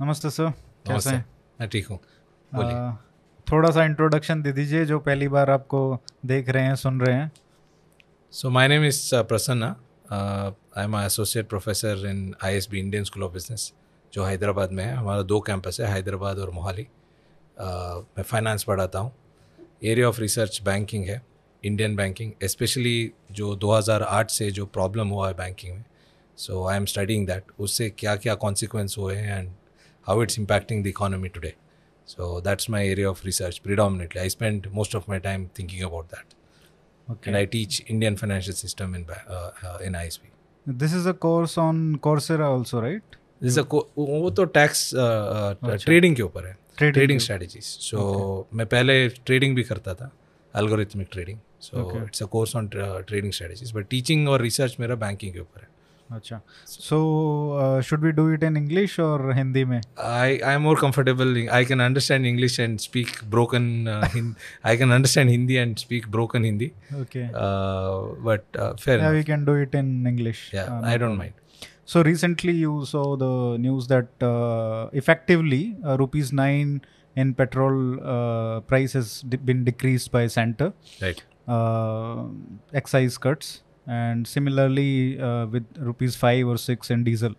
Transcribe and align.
नमस्ते 0.00 0.30
सर 0.30 0.50
कैसे 0.86 1.10
हैं? 1.10 1.26
मैं 1.60 1.68
ठीक 1.68 1.86
हूँ। 1.86 1.98
थोड़ा 3.52 3.70
सा 3.70 3.84
इंट्रोडक्शन 3.84 4.42
दे 4.42 4.52
दीजिए 4.52 4.84
जो 4.84 4.98
पहली 4.98 5.28
बार 5.28 5.50
आपको 5.50 5.98
देख 6.26 6.48
रहे 6.48 6.64
हैं 6.64 6.74
सुन 6.74 7.00
रहे 7.00 7.16
हैं। 7.16 7.32
Name 8.68 8.84
is 8.90 9.12
uh, 9.12 9.24
Prasanna. 9.24 9.74
Uh, 10.12 10.52
I'm 10.76 10.94
an 10.94 11.06
associate 11.06 11.48
professor 11.54 11.96
in 12.10 12.34
ISB 12.44 12.74
Indian 12.74 13.04
School 13.04 13.28
of 13.28 13.36
Business 13.36 13.72
जो 14.12 14.24
हैदराबाद 14.24 14.72
में 14.72 14.84
है। 14.84 14.94
हमारा 14.94 15.22
दो 15.22 15.40
कैंपस 15.40 15.80
है 15.80 15.86
हैदराबाद 15.86 16.38
और 16.38 16.50
मोहाली। 16.50 16.84
Uh, 16.84 18.06
मैं 18.18 18.22
फाइनेंस 18.22 18.64
पढ़ाता 18.64 18.98
हूँ। 18.98 19.12
एरिया 19.84 20.08
ऑफ़ 20.08 20.20
रिसर्च 20.20 20.62
बैंकिंग 20.62 21.04
है 21.04 21.22
इंडियन 21.64 21.96
बैंकिंग 21.96 22.32
स्पेशली 22.44 23.12
जो 23.32 23.56
2008 23.56 24.30
से 24.30 24.50
जो 24.50 24.66
प्रॉब्लम 24.66 25.08
हुआ 25.08 25.28
है 25.28 25.34
बैंकिंग 25.34 25.76
में। 25.76 25.84
So 26.36 26.66
I 26.66 26.76
am 26.76 26.84
studying 26.84 27.26
that 27.26 27.44
उससे 27.58 27.90
क्या 27.90 28.16
क्या 28.16 28.34
कॉन्सिक्वेंस 28.34 28.94
हुए 28.98 29.16
हैं 29.16 29.38
and 29.38 29.50
how 30.07 30.23
it's 30.23 30.39
impacting 30.39 30.83
the 30.83 30.87
economy 30.87 31.29
today 31.29 31.53
so 32.07 32.39
that's 32.41 32.69
my 32.69 32.87
area 32.87 33.09
of 33.09 33.25
research 33.25 33.57
predominantly 33.63 34.21
I 34.21 34.29
spend 34.29 34.67
most 34.73 34.95
of 34.95 35.09
my 35.09 35.19
time 35.19 35.47
thinking 35.59 35.83
about 35.85 36.05
that 36.15 36.33
okay 37.07 37.31
and 37.31 37.37
I 37.37 37.45
teach 37.53 37.77
Indian 37.93 38.17
financial 38.19 38.55
system 38.57 38.93
in 38.97 39.01
ba- 39.07 39.23
uh, 39.29 39.49
uh, 39.69 39.77
in 39.87 39.95
ISB. 40.01 40.29
This 40.65 40.93
is 40.95 41.07
a 41.07 41.11
course 41.25 41.57
on 41.59 41.79
Coursera 42.03 42.47
also 42.47 42.79
right 42.81 43.15
This 43.43 43.51
is 43.51 43.57
a 43.59 43.63
co- 43.71 43.85
वो 43.97 44.29
तो 44.31 44.43
tax 44.57 44.89
trading 45.85 46.15
के 46.15 46.21
ऊपर 46.21 46.45
है 46.47 46.53
Trading 46.77 46.93
trading 46.93 47.19
के- 47.19 47.23
strategies 47.23 47.63
सो 47.63 48.47
मैं 48.53 48.65
पहले 48.67 48.93
trading 49.09 49.55
भी 49.55 49.63
करता 49.63 49.93
था 49.93 50.09
algorithmic 50.53 51.11
trading 51.11 51.39
so 51.61 51.83
Okay. 51.83 52.03
It's 52.03 52.23
a 52.23 52.25
course 52.35 52.55
on 52.55 52.67
trading 52.75 53.31
strategies 53.33 53.71
but 53.75 53.87
teaching 53.89 54.27
और 54.29 54.41
रिसर्च 54.41 54.75
मेरा 54.79 54.95
बैंकिंग 55.03 55.33
के 55.33 55.39
ऊपर 55.39 55.61
है 55.61 55.67
अच्छा 56.15 56.39
so 56.67 56.97
should 57.87 58.03
we 58.03 58.11
do 58.17 58.29
it 58.33 58.43
in 58.43 58.57
English 58.57 58.99
और 58.99 59.31
हिंदी 59.35 59.63
में 59.65 59.79
I 59.81 60.27
I 60.49 60.51
am 60.57 60.63
more 60.67 60.75
comfortable. 60.81 61.31
I 61.59 61.61
can 61.69 61.83
understand 61.85 62.29
English 62.31 62.57
and 62.65 62.81
speak 62.85 63.13
broken. 63.35 63.69
Uh, 63.93 64.01
hin- 64.15 64.33
I 64.71 64.75
can 64.81 64.93
understand 64.97 65.33
Hindi 65.35 65.57
and 65.61 65.79
speak 65.85 66.09
broken 66.17 66.45
Hindi. 66.49 66.67
Okay 67.01 67.23
Uh, 67.45 67.95
but 68.29 68.59
uh, 68.65 68.69
fair 68.83 68.97
yeah 68.99 69.09
we 69.09 69.21
enough. 69.21 69.29
can 69.31 69.45
do 69.51 69.55
it 69.63 69.79
in 69.81 69.89
english 70.13 70.43
Yeah, 70.57 70.69
Uh, 70.73 70.81
no 70.83 70.91
I 70.93 70.97
don't 71.05 71.17
problem. 71.17 71.17
mind. 71.23 71.39
So 71.93 72.03
recently 72.11 72.53
you 72.65 72.75
saw 72.93 73.05
the 73.25 73.31
news 73.67 73.87
that 73.95 74.27
uh, 74.31 74.83
effectively 75.03 75.63
uh, 75.85 75.97
rupees 76.05 76.31
9 76.43 76.77
in 77.23 77.33
petrol 77.41 77.81
uh, 78.13 78.59
price 78.73 78.93
has 78.99 79.09
de- 79.33 79.41
been 79.51 79.65
decreased 79.71 80.11
by 80.13 80.21
center 80.39 80.69
Right. 81.01 81.19
uh, 81.57 82.21
excise 82.81 83.17
cuts 83.27 83.51
and 83.88 84.26
similarly 84.26 85.20
uh, 85.20 85.46
with 85.46 85.66
rupees 85.78 86.16
5 86.16 86.46
or 86.46 86.58
6 86.58 86.90
in 86.90 87.04
diesel. 87.04 87.34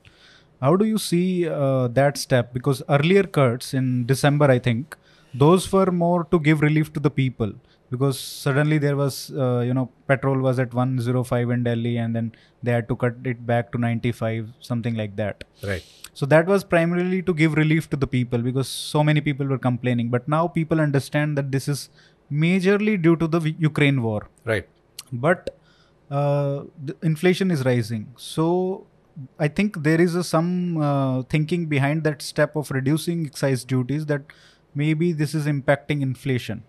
How 0.61 0.75
do 0.75 0.85
you 0.85 0.97
see 0.97 1.47
uh, 1.47 1.87
that 1.89 2.17
step? 2.17 2.53
Because 2.53 2.81
earlier 2.89 3.23
cuts 3.23 3.73
in 3.73 4.05
december 4.05 4.47
i 4.51 4.59
think 4.59 4.97
those 5.33 5.71
were 5.71 5.91
more 5.91 6.23
to 6.31 6.39
give 6.39 6.61
relief 6.61 6.91
to 6.93 6.99
the 6.99 7.11
people. 7.11 7.53
Because 7.91 8.19
suddenly 8.19 8.77
there 8.77 8.95
was 8.95 9.31
uh, 9.31 9.63
you 9.65 9.73
know 9.73 9.89
petrol 10.07 10.39
was 10.39 10.59
at 10.59 10.73
105 10.73 11.49
in 11.49 11.63
delhi 11.63 11.97
and 11.97 12.15
then 12.15 12.31
they 12.61 12.71
had 12.71 12.87
to 12.87 12.95
cut 12.95 13.15
it 13.25 13.47
back 13.47 13.71
to 13.71 13.79
95 13.79 14.47
something 14.59 14.93
like 14.95 15.15
that. 15.15 15.43
Right. 15.63 15.83
so 16.13 16.25
that 16.27 16.45
was 16.45 16.63
primarily 16.63 17.21
to 17.23 17.33
give 17.33 17.53
relief 17.55 17.89
to 17.89 17.97
the 17.97 18.05
people 18.05 18.39
because 18.39 18.67
so 18.67 19.03
many 19.03 19.21
people 19.21 19.47
were 19.47 19.57
complaining. 19.57 20.09
But 20.09 20.27
now 20.27 20.47
people 20.47 20.79
understand 20.79 21.37
that 21.37 21.51
this 21.51 21.67
is 21.67 21.89
majorly 22.31 23.01
due 23.01 23.15
to 23.15 23.27
the 23.27 23.55
ukraine 23.57 24.03
war. 24.03 24.27
Right. 24.45 24.67
but 25.11 25.55
uh, 26.09 26.63
inflation 27.03 27.51
is 27.51 27.65
rising. 27.65 28.13
So 28.17 28.87
i 29.37 29.49
think 29.49 29.83
there 29.83 29.99
is 29.99 30.15
a, 30.15 30.23
some 30.23 30.77
uh, 30.81 31.21
thinking 31.23 31.65
behind 31.65 32.05
that 32.05 32.21
step 32.21 32.55
of 32.55 32.71
reducing 32.71 33.25
excise 33.25 33.65
duties 33.65 34.05
that 34.05 34.21
maybe 34.73 35.11
this 35.11 35.33
is 35.35 35.45
impacting 35.45 36.01
inflation 36.01 36.63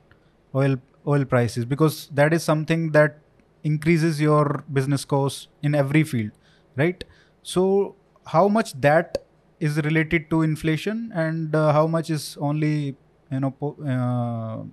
oil 0.55 0.77
oil 1.07 1.25
prices 1.25 1.65
because 1.65 2.09
that 2.13 2.33
is 2.33 2.43
something 2.43 2.91
that 2.93 3.19
increases 3.63 4.21
your 4.21 4.65
business 4.73 5.05
costs 5.05 5.49
in 5.63 5.75
every 5.75 6.03
field 6.03 6.31
right? 6.77 7.05
So 7.43 7.97
how 8.27 8.49
much 8.49 8.73
that 8.81 9.19
is 9.61 9.77
related 9.79 10.31
to 10.31 10.43
inflation 10.43 11.13
and 11.15 11.55
uh, 11.55 11.73
how 11.73 11.87
much 11.87 12.11
is 12.11 12.37
only 12.41 12.97
you 13.31 13.41
know 13.41 13.51
po- 13.51 13.77
uh, 13.95 14.65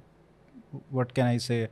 what 0.89 1.13
can 1.13 1.25
i 1.25 1.38
say 1.38 1.67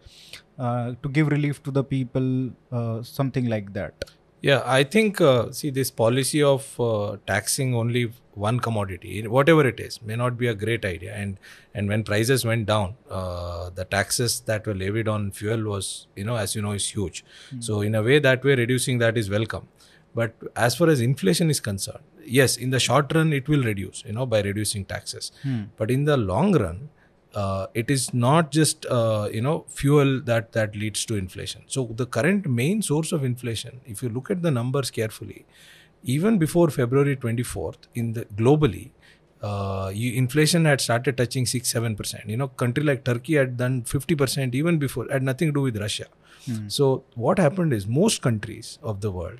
uh, 0.57 0.93
to 1.03 1.09
give 1.09 1.27
relief 1.27 1.61
to 1.63 1.71
the 1.71 1.83
people 1.83 2.27
uh, 2.71 3.01
something 3.01 3.47
like 3.55 3.73
that 3.73 4.11
Yeah, 4.47 4.61
I 4.71 4.83
think, 4.93 5.19
uh, 5.27 5.51
see, 5.51 5.69
this 5.75 5.89
policy 5.99 6.41
of 6.47 6.65
uh, 6.87 7.17
taxing 7.29 7.69
only 7.77 8.01
one 8.47 8.59
commodity, 8.65 9.13
whatever 9.35 9.63
it 9.69 9.79
is, 9.85 9.95
may 10.09 10.17
not 10.21 10.37
be 10.41 10.47
a 10.51 10.53
great 10.63 10.85
idea. 10.89 11.13
And 11.21 11.39
and 11.73 11.93
when 11.93 12.03
prices 12.09 12.45
went 12.49 12.67
down, 12.71 12.91
uh, 13.19 13.71
the 13.79 13.85
taxes 13.95 14.35
that 14.51 14.67
were 14.71 14.75
levied 14.81 15.09
on 15.13 15.25
fuel 15.39 15.63
was, 15.71 15.89
you 16.21 16.25
know, 16.29 16.35
as 16.43 16.53
you 16.57 16.61
know, 16.65 16.73
is 16.81 16.89
huge. 16.97 17.23
So 17.69 17.79
in 17.89 17.95
a 17.95 18.03
way, 18.09 18.19
that 18.27 18.45
way, 18.49 18.57
reducing 18.61 19.01
that 19.05 19.17
is 19.23 19.31
welcome. 19.37 19.65
But 20.13 20.35
as 20.67 20.77
far 20.81 20.89
as 20.95 21.01
inflation 21.01 21.49
is 21.55 21.59
concerned, 21.71 22.05
yes, 22.41 22.55
in 22.67 22.69
the 22.77 22.83
short 22.89 23.15
run, 23.19 23.33
it 23.39 23.49
will 23.55 23.63
reduce, 23.71 24.03
you 24.05 24.13
know, 24.19 24.27
by 24.35 24.43
reducing 24.51 24.85
taxes. 24.93 25.31
But 25.81 25.89
in 25.97 26.05
the 26.11 26.17
long 26.17 26.53
run, 26.65 26.89
uh, 27.35 27.67
it 27.73 27.91
is 27.91 28.13
not 28.13 28.51
just 28.51 28.85
uh, 28.85 29.29
you 29.31 29.41
know 29.41 29.65
fuel 29.69 30.21
that 30.21 30.51
that 30.53 30.75
leads 30.75 31.05
to 31.05 31.15
inflation. 31.15 31.63
So 31.67 31.89
the 31.95 32.05
current 32.05 32.47
main 32.47 32.81
source 32.81 33.11
of 33.11 33.23
inflation 33.23 33.81
if 33.85 34.01
you 34.01 34.09
look 34.09 34.31
at 34.31 34.41
the 34.41 34.51
numbers 34.51 34.91
carefully 34.91 35.45
even 36.13 36.37
before 36.37 36.69
february 36.69 37.15
24th 37.15 37.87
in 37.95 38.13
the 38.13 38.25
globally 38.41 38.91
uh, 39.41 39.91
you, 39.93 40.13
inflation 40.13 40.65
had 40.65 40.81
started 40.81 41.17
touching 41.17 41.45
6 41.45 41.71
7% 41.73 42.27
you 42.27 42.37
know 42.37 42.47
country 42.47 42.83
like 42.83 43.03
turkey 43.03 43.35
had 43.35 43.57
done 43.57 43.81
50% 43.83 44.55
even 44.55 44.77
before 44.77 45.07
had 45.11 45.23
nothing 45.23 45.49
to 45.49 45.53
do 45.53 45.61
with 45.61 45.77
russia. 45.77 46.05
So 46.67 47.03
what 47.15 47.39
happened 47.39 47.73
is 47.73 47.87
most 47.87 48.21
countries 48.21 48.77
of 48.83 49.01
the 49.01 49.11
world 49.11 49.39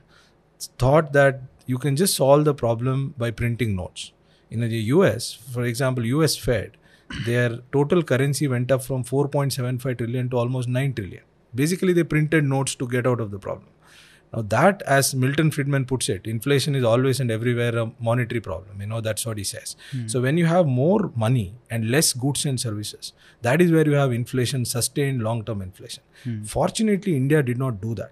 thought 0.80 1.14
that 1.14 1.42
you 1.68 1.78
can 1.78 1.96
just 1.96 2.16
solve 2.16 2.46
the 2.46 2.54
problem 2.54 3.14
by 3.18 3.30
printing 3.32 3.76
notes. 3.76 4.12
In 4.50 4.62
the 4.62 4.70
us 4.70 5.34
for 5.34 5.64
example 5.64 6.04
us 6.24 6.36
fed 6.36 6.78
their 7.26 7.60
total 7.72 8.04
currency 8.04 8.48
went 8.48 8.72
up 8.72 8.84
from 8.84 9.04
4.75 9.04 9.98
trillion 9.98 10.30
to 10.30 10.38
almost 10.38 10.68
9 10.68 10.94
trillion. 10.94 11.24
Basically, 11.54 11.94
they 11.94 12.04
printed 12.04 12.44
notes 12.44 12.76
to 12.76 12.88
get 12.88 13.08
out 13.08 13.22
of 13.22 13.32
the 13.32 13.40
problem. 13.40 13.70
Now, 14.34 14.42
that, 14.42 14.82
as 14.82 15.16
Milton 15.16 15.52
Friedman 15.52 15.86
puts 15.86 16.10
it, 16.10 16.26
inflation 16.26 16.76
is 16.76 16.84
always 16.84 17.20
and 17.20 17.32
everywhere 17.32 17.78
a 17.78 17.92
monetary 18.00 18.42
problem. 18.42 18.82
You 18.82 18.88
know, 18.88 19.00
that's 19.00 19.26
what 19.26 19.38
he 19.38 19.44
says. 19.44 19.76
Hmm. 19.92 20.08
So, 20.08 20.22
when 20.22 20.38
you 20.38 20.46
have 20.48 20.66
more 20.66 21.12
money 21.16 21.54
and 21.70 21.90
less 21.90 22.12
goods 22.12 22.46
and 22.46 22.60
services, 22.60 23.14
that 23.44 23.62
is 23.62 23.72
where 23.72 23.88
you 23.88 23.94
have 23.94 24.12
inflation, 24.12 24.66
sustained 24.66 25.22
long 25.22 25.46
term 25.46 25.62
inflation. 25.62 26.04
Hmm. 26.24 26.44
Fortunately, 26.44 27.16
India 27.16 27.42
did 27.44 27.58
not 27.58 27.80
do 27.80 27.96
that. 27.96 28.12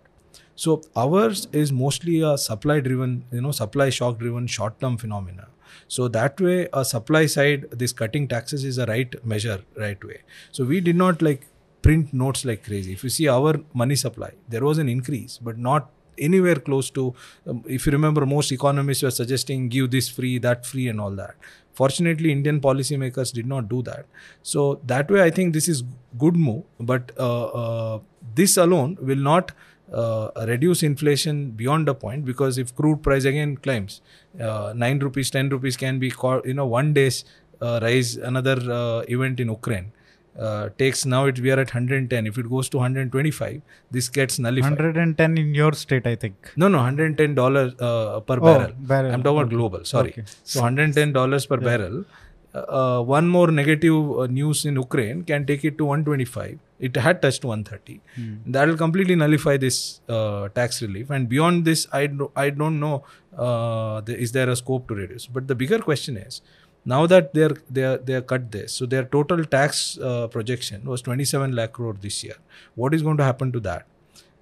So 0.55 0.81
ours 0.95 1.47
is 1.51 1.71
mostly 1.71 2.21
a 2.21 2.37
supply 2.37 2.79
driven, 2.79 3.25
you 3.31 3.41
know, 3.41 3.51
supply 3.51 3.89
shock 3.89 4.19
driven 4.19 4.45
short 4.47 4.79
term 4.79 4.97
phenomena. 4.97 5.47
So 5.93 6.07
that 6.07 6.41
way, 6.41 6.67
a 6.73 6.83
supply 6.83 7.25
side, 7.27 7.65
this 7.71 7.91
cutting 7.93 8.27
taxes 8.27 8.63
is 8.63 8.77
a 8.79 8.85
right 8.87 9.13
measure, 9.23 9.59
right 9.77 10.03
way. 10.03 10.21
So 10.51 10.63
we 10.65 10.79
did 10.79 10.95
not 10.95 11.21
like 11.21 11.45
print 11.83 12.13
notes 12.13 12.45
like 12.45 12.63
crazy. 12.63 12.93
If 12.93 13.03
you 13.03 13.11
see 13.11 13.27
our 13.27 13.59
money 13.73 13.95
supply, 13.95 14.31
there 14.49 14.63
was 14.63 14.79
an 14.79 14.89
increase, 14.89 15.37
but 15.37 15.59
not 15.59 15.91
anywhere 16.17 16.55
close 16.55 16.89
to. 16.91 17.13
Um, 17.45 17.63
if 17.67 17.85
you 17.85 17.91
remember, 17.91 18.25
most 18.25 18.51
economists 18.51 19.03
were 19.03 19.11
suggesting 19.11 19.69
give 19.69 19.91
this 19.91 20.09
free, 20.09 20.39
that 20.39 20.65
free, 20.65 20.87
and 20.87 20.99
all 20.99 21.11
that. 21.11 21.35
Fortunately, 21.73 22.31
Indian 22.31 22.59
policymakers 22.59 23.31
did 23.31 23.45
not 23.45 23.69
do 23.69 23.83
that. 23.83 24.07
So 24.41 24.79
that 24.87 25.11
way, 25.11 25.21
I 25.21 25.29
think 25.29 25.53
this 25.53 25.67
is 25.67 25.83
good 26.17 26.35
move. 26.35 26.63
But 26.79 27.11
uh, 27.19 27.45
uh, 27.45 27.99
this 28.41 28.57
alone 28.57 28.97
will 28.99 29.23
not 29.29 29.51
uh, 29.93 30.31
reduce 30.47 30.81
inflation 30.81 31.51
beyond 31.51 31.87
a 31.87 31.93
point 31.93 32.25
because 32.25 32.57
if 32.57 32.75
crude 32.75 33.03
price 33.03 33.25
again 33.25 33.57
climbs, 33.57 34.01
uh, 34.39 34.73
nine 34.75 34.99
rupees, 34.99 35.29
ten 35.31 35.49
rupees 35.49 35.77
can 35.77 35.99
be 35.99 36.09
called, 36.11 36.45
you 36.45 36.53
know 36.53 36.65
one 36.65 36.93
day's 36.93 37.25
uh, 37.61 37.79
rise. 37.81 38.15
Another 38.15 38.57
uh, 38.71 39.01
event 39.07 39.39
in 39.39 39.49
Ukraine 39.49 39.91
uh, 40.39 40.69
takes 40.77 41.05
now 41.05 41.25
it 41.25 41.39
we 41.39 41.51
are 41.51 41.59
at 41.59 41.67
110. 41.73 42.27
If 42.27 42.37
it 42.37 42.49
goes 42.49 42.69
to 42.69 42.77
125, 42.77 43.61
this 43.91 44.09
gets 44.09 44.39
nullified. 44.39 44.71
110 44.71 45.37
in 45.37 45.53
your 45.53 45.73
state 45.73 46.07
i 46.07 46.15
think 46.15 46.51
No, 46.55 46.67
no, 46.67 46.77
110 46.79 47.35
dollars 47.35 47.73
uh, 47.79 48.19
per 48.21 48.37
Oh, 48.37 48.41
barrel. 48.41 48.73
barrel. 48.79 49.11
I'm 49.13 49.23
talking 49.23 49.39
about 49.41 49.49
global. 49.49 49.85
Sorry. 49.85 50.09
Okay. 50.09 50.23
So 50.43 50.61
110 50.61 51.13
dollars 51.13 51.45
per 51.45 51.57
barrel. 51.57 52.05
Uh, 52.53 52.59
uh, 52.79 53.01
one 53.01 53.27
more 53.27 53.49
negative 53.51 54.19
uh, 54.19 54.27
news 54.27 54.63
in 54.65 54.75
Ukraine 54.75 55.23
can 55.23 55.45
take 55.45 55.65
it 55.65 55.77
to 55.79 55.85
125. 55.85 56.59
It 56.79 56.95
had 56.95 57.21
touched 57.21 57.43
130. 57.43 58.01
That 58.45 58.67
will 58.67 58.77
completely 58.77 59.15
nullify 59.15 59.57
this 59.57 60.01
uh, 60.07 60.49
tax 60.49 60.81
relief. 60.81 61.09
And 61.09 61.27
beyond 61.27 61.65
this, 61.65 61.87
I 61.91 62.07
do, 62.07 62.31
I 62.35 62.49
don't 62.51 62.79
know 62.79 63.03
uh, 63.37 64.01
the, 64.01 64.17
is 64.17 64.33
there 64.33 64.49
a 64.49 64.55
scope 64.55 64.87
to 64.89 64.95
reduce. 64.95 65.25
But 65.25 65.47
the 65.47 65.55
bigger 65.55 65.79
question 65.79 66.17
is 66.17 66.41
now 66.85 67.07
that 67.07 67.33
they're 67.33 67.55
they're 67.69 67.97
they're 67.97 68.21
cut 68.21 68.51
this, 68.51 68.73
so 68.73 68.85
their 68.85 69.05
total 69.05 69.43
tax 69.45 69.97
uh, 69.99 70.27
projection 70.27 70.83
was 70.83 71.01
27 71.01 71.55
lakh 71.55 71.73
crore 71.73 71.93
this 71.93 72.23
year. 72.23 72.35
What 72.75 72.93
is 72.93 73.01
going 73.01 73.17
to 73.17 73.23
happen 73.23 73.51
to 73.53 73.59
that? 73.61 73.85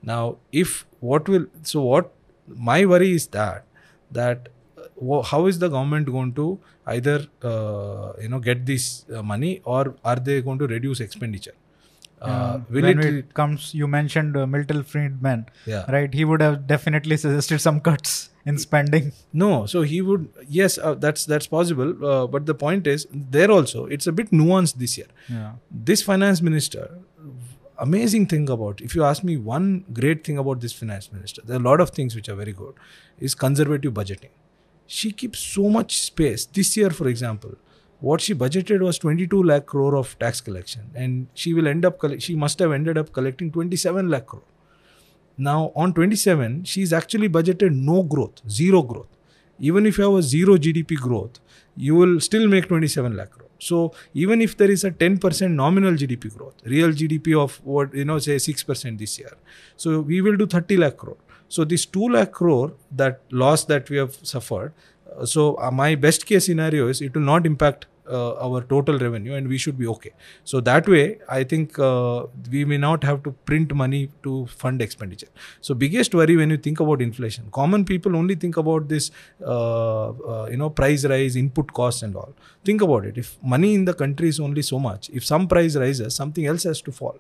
Now, 0.02 0.38
if 0.52 0.86
what 1.00 1.30
will 1.30 1.46
so 1.62 1.84
what 1.84 2.12
my 2.48 2.86
worry 2.86 3.12
is 3.14 3.28
that 3.28 3.66
that 4.12 4.50
uh, 4.78 5.22
how 5.22 5.46
is 5.46 5.60
the 5.60 5.70
government 5.70 6.08
going 6.08 6.34
to 6.34 6.60
either 6.96 7.18
uh, 7.44 8.14
you 8.22 8.30
know 8.30 8.40
get 8.40 8.66
this 8.66 9.06
uh, 9.14 9.24
money 9.24 9.62
or 9.64 9.96
are 10.04 10.16
they 10.16 10.42
going 10.42 10.60
to 10.60 10.68
reduce 10.68 11.00
expenditure? 11.00 11.58
Uh, 12.22 12.60
will 12.70 12.84
when 12.84 13.00
it? 13.00 13.14
it, 13.14 13.34
comes, 13.34 13.74
you 13.74 13.88
mentioned 13.88 14.38
uh, 14.38 14.46
Milton 14.46 14.84
Friedman, 14.84 15.48
yeah. 15.66 15.90
right? 15.92 16.14
He 16.14 16.24
would 16.24 16.40
have 16.42 16.68
definitely 16.68 17.18
suggested 17.18 17.60
some 17.60 17.80
cuts 17.80 18.30
in 18.46 18.60
spending. 18.60 19.12
No, 19.34 19.66
so 19.66 19.82
he 19.82 20.02
would. 20.02 20.30
Yes, 20.48 20.78
uh, 20.78 20.94
that's 20.94 21.26
that's 21.26 21.48
possible. 21.48 22.06
Uh, 22.06 22.28
but 22.28 22.46
the 22.46 22.54
point 22.54 22.86
is, 22.86 23.08
there 23.12 23.50
also 23.50 23.86
it's 23.86 24.06
a 24.06 24.12
bit 24.12 24.30
nuanced 24.32 24.76
this 24.76 24.98
year. 25.00 25.08
Yeah. 25.30 25.54
This 25.72 26.04
finance 26.04 26.44
minister, 26.44 27.00
amazing 27.80 28.28
thing 28.28 28.48
about. 28.50 28.82
If 28.82 28.94
you 28.94 29.04
ask 29.04 29.24
me, 29.24 29.38
one 29.38 29.86
great 29.92 30.24
thing 30.24 30.38
about 30.38 30.62
this 30.62 30.74
finance 30.74 31.12
minister, 31.12 31.42
there 31.44 31.58
are 31.58 31.60
a 31.60 31.64
lot 31.64 31.82
of 31.82 31.90
things 31.90 32.16
which 32.16 32.30
are 32.30 32.36
very 32.36 32.54
good, 32.54 32.76
is 33.20 33.34
conservative 33.34 33.94
budgeting. 33.94 34.30
She 34.94 35.12
keeps 35.14 35.40
so 35.40 35.70
much 35.70 35.98
space. 35.98 36.46
This 36.46 36.76
year, 36.76 36.90
for 36.90 37.08
example, 37.08 37.52
what 38.02 38.20
she 38.20 38.34
budgeted 38.36 38.82
was 38.82 38.98
22 38.98 39.42
lakh 39.42 39.66
crore 39.66 39.96
of 39.96 40.18
tax 40.20 40.42
collection, 40.42 40.90
and 40.94 41.28
she 41.34 41.54
will 41.54 41.70
end 41.74 41.86
up. 41.86 42.04
She 42.20 42.36
must 42.36 42.60
have 42.60 42.74
ended 42.78 42.98
up 42.98 43.14
collecting 43.14 43.52
27 43.52 44.10
lakh 44.10 44.26
crore. 44.26 44.44
Now, 45.38 45.72
on 45.78 45.94
27, 45.94 46.66
she's 46.66 46.92
actually 46.92 47.30
budgeted 47.30 47.80
no 47.92 48.04
growth, 48.04 48.42
zero 48.50 48.82
growth. 48.82 49.08
Even 49.60 49.86
if 49.86 49.98
you 49.98 50.10
have 50.10 50.20
a 50.20 50.28
zero 50.34 50.58
GDP 50.68 51.00
growth, 51.08 51.40
you 51.78 51.96
will 51.96 52.20
still 52.20 52.50
make 52.50 52.68
27 52.68 53.16
lakh 53.16 53.32
crore. 53.32 53.50
So, 53.60 53.94
even 54.26 54.42
if 54.42 54.58
there 54.58 54.70
is 54.70 54.84
a 54.84 54.92
10% 54.92 55.52
nominal 55.52 55.94
GDP 55.94 56.36
growth, 56.36 56.56
real 56.66 56.90
GDP 56.92 57.42
of 57.42 57.60
what, 57.64 57.94
you 57.94 58.04
know, 58.04 58.20
say 58.20 58.36
6% 58.36 58.98
this 58.98 59.20
year, 59.20 59.38
so 59.78 60.00
we 60.02 60.20
will 60.20 60.36
do 60.36 60.48
30 60.48 60.78
lakh 60.86 60.98
crore. 60.98 61.22
So, 61.52 61.66
this 61.66 61.86
2 61.86 62.10
lakh 62.16 62.32
crore, 62.32 62.74
that 62.96 63.22
loss 63.44 63.66
that 63.66 63.90
we 63.90 63.98
have 63.98 64.18
suffered, 64.34 64.74
uh, 65.14 65.26
so 65.26 65.58
uh, 65.60 65.70
my 65.70 65.96
best 65.96 66.26
case 66.26 66.46
scenario 66.46 66.88
is 66.88 67.02
it 67.02 67.14
will 67.14 67.30
not 67.30 67.46
impact 67.46 67.88
uh, 68.10 68.34
our 68.46 68.62
total 68.62 68.98
revenue 69.00 69.34
and 69.36 69.48
we 69.48 69.58
should 69.58 69.78
be 69.78 69.88
okay. 69.88 70.12
So 70.44 70.62
that 70.62 70.88
way, 70.88 71.20
I 71.30 71.44
think 71.44 71.78
uh, 71.80 72.26
we 72.50 72.64
may 72.66 72.78
not 72.78 73.04
have 73.04 73.24
to 73.24 73.32
print 73.50 73.74
money 73.74 74.10
to 74.24 74.46
fund 74.48 74.82
expenditure. 74.82 75.28
So 75.62 75.74
biggest 75.74 76.16
worry 76.16 76.36
when 76.36 76.50
you 76.50 76.58
think 76.58 76.80
about 76.80 77.02
inflation, 77.02 77.46
common 77.52 77.86
people 77.86 78.16
only 78.16 78.36
think 78.36 78.58
about 78.58 78.88
this, 78.90 79.12
uh, 79.46 80.10
uh, 80.10 80.48
you 80.50 80.58
know, 80.58 80.70
price 80.70 81.06
rise, 81.06 81.36
input 81.36 81.74
costs 81.74 82.02
and 82.02 82.16
all. 82.16 82.34
Think 82.64 82.82
about 82.82 83.06
it. 83.06 83.18
If 83.18 83.38
money 83.44 83.74
in 83.74 83.86
the 83.86 83.94
country 83.94 84.30
is 84.30 84.40
only 84.40 84.62
so 84.62 84.80
much, 84.80 85.10
if 85.12 85.26
some 85.26 85.48
price 85.48 85.76
rises, 85.76 86.16
something 86.16 86.46
else 86.46 86.64
has 86.64 86.82
to 86.82 86.92
fall. 86.92 87.18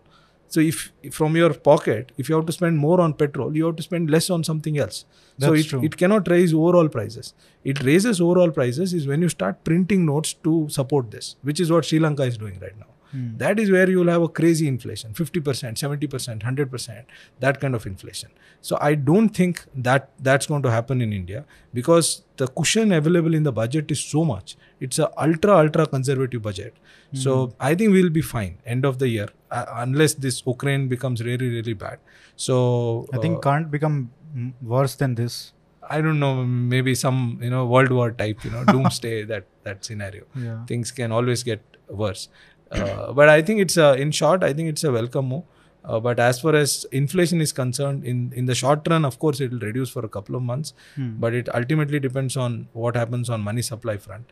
So 0.51 0.59
if, 0.59 0.92
from 1.12 1.38
your 1.38 1.53
pocket, 1.53 2.12
if 2.18 2.27
you 2.27 2.36
have 2.36 2.45
to 2.45 2.51
spend 2.51 2.77
more 2.77 3.00
on 3.00 3.13
petrol, 3.13 3.56
you 3.56 3.65
have 3.68 3.77
to 3.77 3.83
spend 3.83 4.09
less 4.12 4.30
on 4.30 4.44
something 4.44 4.77
else. 4.77 5.06
so 5.39 5.51
That's 5.51 5.65
it, 5.65 5.69
true. 5.69 5.83
it 5.86 5.95
cannot 5.95 6.27
raise 6.27 6.53
overall 6.53 6.89
prices. 6.89 7.33
It 7.63 7.81
raises 7.83 8.19
overall 8.19 8.51
prices 8.51 8.94
is 8.94 9.07
when 9.07 9.21
you 9.21 9.30
start 9.30 9.63
printing 9.63 10.06
notes 10.06 10.33
to 10.48 10.68
support 10.69 11.09
this, 11.09 11.38
which 11.42 11.62
is 11.62 11.71
what 11.71 11.86
Sri 11.86 12.00
Lanka 12.00 12.24
is 12.24 12.38
doing 12.38 12.59
right 12.59 12.77
now. 12.77 12.88
Hmm. 13.12 13.38
That 13.38 13.60
is 13.60 13.72
where 13.72 13.90
you 13.90 14.00
will 14.00 14.08
have 14.08 14.22
a 14.22 14.30
crazy 14.30 14.68
inflation 14.68 15.13
50%, 15.13 15.42
70%, 15.75 16.40
100%, 16.40 17.04
that 17.40 17.60
kind 17.60 17.75
of 17.75 17.86
inflation. 17.86 18.30
So 18.62 18.78
I 18.81 18.96
don't 18.96 19.30
think 19.30 19.66
that 19.75 20.10
that's 20.19 20.46
going 20.46 20.63
to 20.63 20.72
happen 20.72 21.02
in 21.02 21.13
India 21.13 21.46
because 21.74 22.24
the 22.38 22.48
cushion 22.48 22.92
available 22.92 23.34
in 23.34 23.44
the 23.44 23.52
budget 23.52 23.92
is 23.92 24.00
so 24.00 24.24
much. 24.24 24.56
It's 24.80 25.00
a 25.00 25.12
ultra, 25.22 25.58
ultra 25.58 25.86
conservative 25.88 26.42
budget. 26.42 26.75
So 27.13 27.54
I 27.60 27.75
think 27.75 27.92
we'll 27.92 28.10
be 28.10 28.22
fine 28.22 28.58
end 28.66 28.86
of 28.86 29.00
the 29.00 29.08
year 29.08 29.28
uh, 29.52 29.66
unless 29.75 30.13
this 30.13 30.44
Ukraine 30.46 30.88
becomes 30.88 31.24
really, 31.24 31.50
really 31.50 31.74
bad. 31.74 32.00
So 32.36 33.08
I 33.13 33.18
think 33.18 33.38
uh, 33.38 33.42
can't 33.42 33.69
become 33.69 34.12
mm, 34.36 34.54
worse 34.62 34.96
than 34.96 35.16
this. 35.16 35.54
I 35.90 36.00
don't 36.00 36.19
know, 36.19 36.46
maybe 36.46 36.96
some 36.96 37.40
you 37.42 37.50
know 37.50 37.66
World 37.66 37.92
War 37.92 38.12
type, 38.12 38.46
you 38.46 38.52
know, 38.52 38.63
doomsday 38.74 39.24
that 39.24 39.46
that 39.63 39.84
scenario. 39.84 40.24
Yeah. 40.36 40.66
Things 40.66 40.92
can 40.92 41.12
always 41.12 41.44
get 41.44 41.62
worse. 41.90 42.30
Uh, 42.72 43.12
but 43.14 43.30
I 43.30 43.42
think 43.42 43.60
it's 43.60 43.78
a, 43.78 43.94
in 43.96 44.12
short, 44.12 44.44
I 44.44 44.54
think 44.54 44.70
it's 44.70 44.84
a 44.84 44.92
welcome 44.92 45.28
move. 45.30 45.44
Uh, 45.84 46.00
but 46.00 46.20
as 46.20 46.40
far 46.40 46.56
as 46.56 46.86
inflation 46.92 47.42
is 47.42 47.52
concerned, 47.52 48.04
in 48.06 48.32
in 48.36 48.46
the 48.46 48.54
short 48.54 48.88
run, 48.88 49.04
of 49.04 49.18
course, 49.18 49.40
it 49.40 49.52
will 49.52 49.60
reduce 49.60 49.90
for 49.90 50.06
a 50.06 50.10
couple 50.10 50.36
of 50.36 50.44
months. 50.44 50.74
Hmm. 50.96 51.16
But 51.20 51.34
it 51.34 51.50
ultimately 51.56 52.00
depends 52.00 52.38
on 52.38 52.68
what 52.74 52.96
happens 52.96 53.30
on 53.30 53.42
money 53.42 53.64
supply 53.64 53.98
front. 53.98 54.26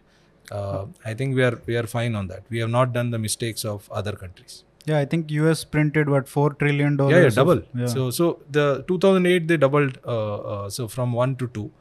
Uh, 0.51 0.85
I 1.05 1.13
think 1.13 1.35
we 1.35 1.43
are 1.43 1.59
we 1.65 1.75
are 1.75 1.87
fine 1.87 2.15
on 2.15 2.27
that. 2.27 2.43
We 2.49 2.59
have 2.59 2.69
not 2.69 2.93
done 2.93 3.09
the 3.09 3.19
mistakes 3.19 3.65
of 3.65 3.89
other 3.91 4.13
countries. 4.13 4.63
Yeah, 4.85 4.99
I 4.99 5.05
think 5.05 5.31
US 5.31 5.63
printed 5.63 6.09
what 6.09 6.27
four 6.27 6.53
trillion 6.53 6.95
dollars. 6.97 7.15
Yeah, 7.15 7.23
yeah, 7.23 7.29
double. 7.29 7.61
yeah. 7.75 7.85
So, 7.87 8.09
so 8.11 8.39
the 8.49 8.83
2008 8.87 9.47
they 9.47 9.57
doubled. 9.57 9.99
Uh, 10.05 10.35
uh, 10.35 10.69
so 10.69 10.87
from 10.87 11.13
one 11.13 11.35
to 11.37 11.47
two, 11.47 11.71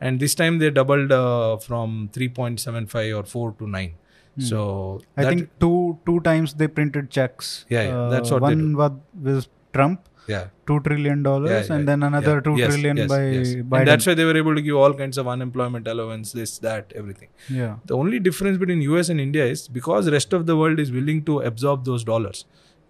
and 0.00 0.20
this 0.20 0.34
time 0.34 0.58
they 0.58 0.70
doubled 0.70 1.12
uh, 1.12 1.56
from 1.58 2.10
3.75 2.12 3.18
or 3.18 3.24
four 3.24 3.52
to 3.58 3.66
nine. 3.66 3.94
So 4.38 5.00
Hmm. 5.16 5.20
I 5.20 5.24
think 5.28 5.48
two 5.60 5.98
two 6.06 6.20
times 6.20 6.54
they 6.54 6.68
printed 6.68 7.10
checks. 7.10 7.64
Yeah, 7.68 7.82
yeah, 7.88 8.08
that's 8.10 8.30
what 8.30 8.40
they 8.46 8.54
one 8.54 8.76
was 8.76 8.92
with 9.22 9.46
Trump, 9.72 10.08
yeah. 10.28 10.44
two 10.66 10.78
trillion 10.80 11.22
dollars, 11.22 11.50
Yeah, 11.50 11.62
yeah, 11.66 11.74
and 11.76 11.88
then 11.88 12.02
another 12.02 12.40
two 12.40 12.54
Yes, 12.56 12.72
trillion 12.72 12.96
yes, 12.98 13.08
by 13.08 13.20
yes. 13.30 13.48
Biden. 13.54 13.78
And 13.80 13.88
that's 13.88 14.06
why 14.06 14.14
they 14.14 14.24
were 14.24 14.36
able 14.36 14.54
to 14.54 14.62
give 14.62 14.76
all 14.76 14.94
kinds 14.94 15.18
of 15.18 15.26
unemployment 15.28 15.88
allowance, 15.88 16.32
this, 16.32 16.58
that, 16.58 16.92
everything. 16.94 17.28
yeah, 17.48 17.76
The 17.86 17.96
only 17.96 18.20
difference 18.28 18.58
between 18.58 18.82
US 18.82 19.08
and 19.08 19.20
India 19.20 19.44
is 19.44 19.66
because 19.68 20.10
rest 20.10 20.32
of 20.32 20.46
the 20.46 20.56
world 20.56 20.78
is 20.78 20.92
willing 20.92 21.24
to 21.24 21.40
absorb 21.40 21.84
those 21.84 22.04
dollars. 22.04 22.44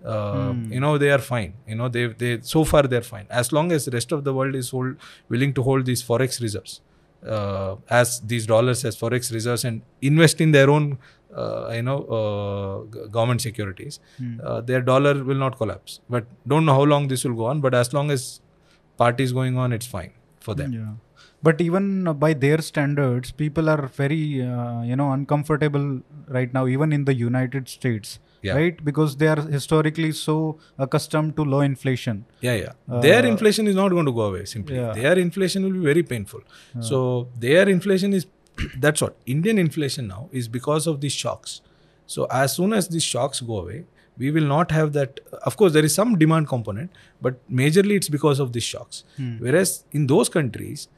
Uh, 0.05 0.53
Hmm. 0.53 0.73
You 0.73 0.81
know 0.81 0.97
they 0.99 1.11
are 1.11 1.19
fine. 1.31 1.55
You 1.67 1.77
know 1.77 1.89
they 1.89 2.07
they 2.25 2.39
so 2.43 2.65
far 2.65 2.83
they're 2.83 3.07
fine 3.15 3.27
as 3.31 3.53
long 3.53 3.73
as 3.79 3.89
rest 3.97 4.13
of 4.13 4.23
the 4.29 4.35
world 4.41 4.55
is 4.55 4.71
hold, 4.71 4.95
willing 5.29 5.53
to 5.55 5.63
hold 5.71 5.87
these 5.87 6.03
forex 6.11 6.41
reserves 6.41 6.81
uh, 7.27 7.75
as 7.91 8.21
these 8.21 8.47
dollars 8.47 8.85
as 8.85 8.97
forex 8.97 9.33
reserves 9.33 9.65
and 9.65 9.83
invest 10.01 10.41
in 10.41 10.53
their 10.53 10.71
own 10.71 10.87
uh, 11.35 11.71
you 11.75 11.83
know 11.83 11.99
uh, 12.19 13.07
government 13.09 13.41
securities. 13.41 14.01
Hmm. 14.19 14.41
Uh, 14.45 14.61
their 14.61 14.81
dollar 14.81 15.15
will 15.25 15.37
not 15.47 15.57
collapse. 15.57 16.01
But 16.09 16.27
don't 16.47 16.65
know 16.65 16.75
how 16.75 16.85
long 16.85 17.09
this 17.09 17.25
will 17.25 17.35
go 17.35 17.47
on. 17.47 17.61
But 17.61 17.75
as 17.75 17.93
long 17.93 18.11
as 18.11 18.41
party 18.97 19.25
is 19.25 19.33
going 19.33 19.57
on, 19.57 19.73
it's 19.73 19.87
fine 19.87 20.13
for 20.41 20.55
them. 20.55 20.73
yeah. 20.73 20.95
But 21.41 21.61
even 21.61 22.05
by 22.19 22.35
their 22.35 22.61
standards, 22.61 23.31
people 23.31 23.69
are 23.71 23.87
very 23.87 24.43
uh, 24.43 24.83
you 24.83 24.97
know 24.97 25.13
uncomfortable 25.13 26.01
right 26.29 26.53
now, 26.53 26.67
even 26.67 26.93
in 26.93 27.05
the 27.05 27.15
United 27.15 27.69
States. 27.69 28.19
Yeah. 28.41 28.55
Right, 28.55 28.85
because 28.85 29.17
they 29.17 29.27
are 29.27 29.41
historically 29.53 30.13
so 30.13 30.61
accustomed 30.79 31.35
to 31.39 31.45
low 31.45 31.61
inflation. 31.61 32.25
Yeah, 32.41 32.55
yeah. 32.55 33.01
their 33.07 33.25
Uh, 33.25 33.29
inflation 33.31 33.67
is 33.67 33.75
not 33.75 33.89
going 33.91 34.07
to 34.07 34.13
go 34.13 34.21
away 34.27 34.45
simply. 34.45 34.77
Yeah. 34.77 34.93
Their 34.93 35.19
inflation 35.19 35.65
will 35.65 35.73
be 35.73 35.81
very 35.81 36.05
painful. 36.05 36.43
So 36.81 37.01
their 37.37 37.69
inflation 37.69 38.13
is 38.13 38.27
that's 38.79 39.01
what 39.01 39.17
Indian 39.27 39.59
inflation 39.59 40.07
now 40.09 40.29
is 40.33 40.49
because 40.49 40.87
of 40.87 41.01
these 41.01 41.13
shocks. 41.13 41.61
So 42.07 42.27
as 42.31 42.55
soon 42.55 42.73
as 42.73 42.89
these 42.89 43.03
shocks 43.05 43.41
go 43.41 43.59
away, 43.61 43.85
we 44.17 44.31
will 44.31 44.47
not 44.47 44.71
have 44.73 44.93
that. 44.95 45.21
Of 45.45 45.57
course, 45.57 45.73
there 45.73 45.85
is 45.85 45.95
some 45.95 46.19
demand 46.19 46.49
component, 46.49 46.91
but 47.23 47.37
majorly 47.49 47.97
it's 47.97 48.09
because 48.09 48.41
of 48.41 48.53
these 48.53 48.65
shocks. 48.65 49.05
Hmm. 49.17 49.37
Whereas 49.39 49.85
in 49.93 50.07
those 50.07 50.29
countries, 50.29 50.89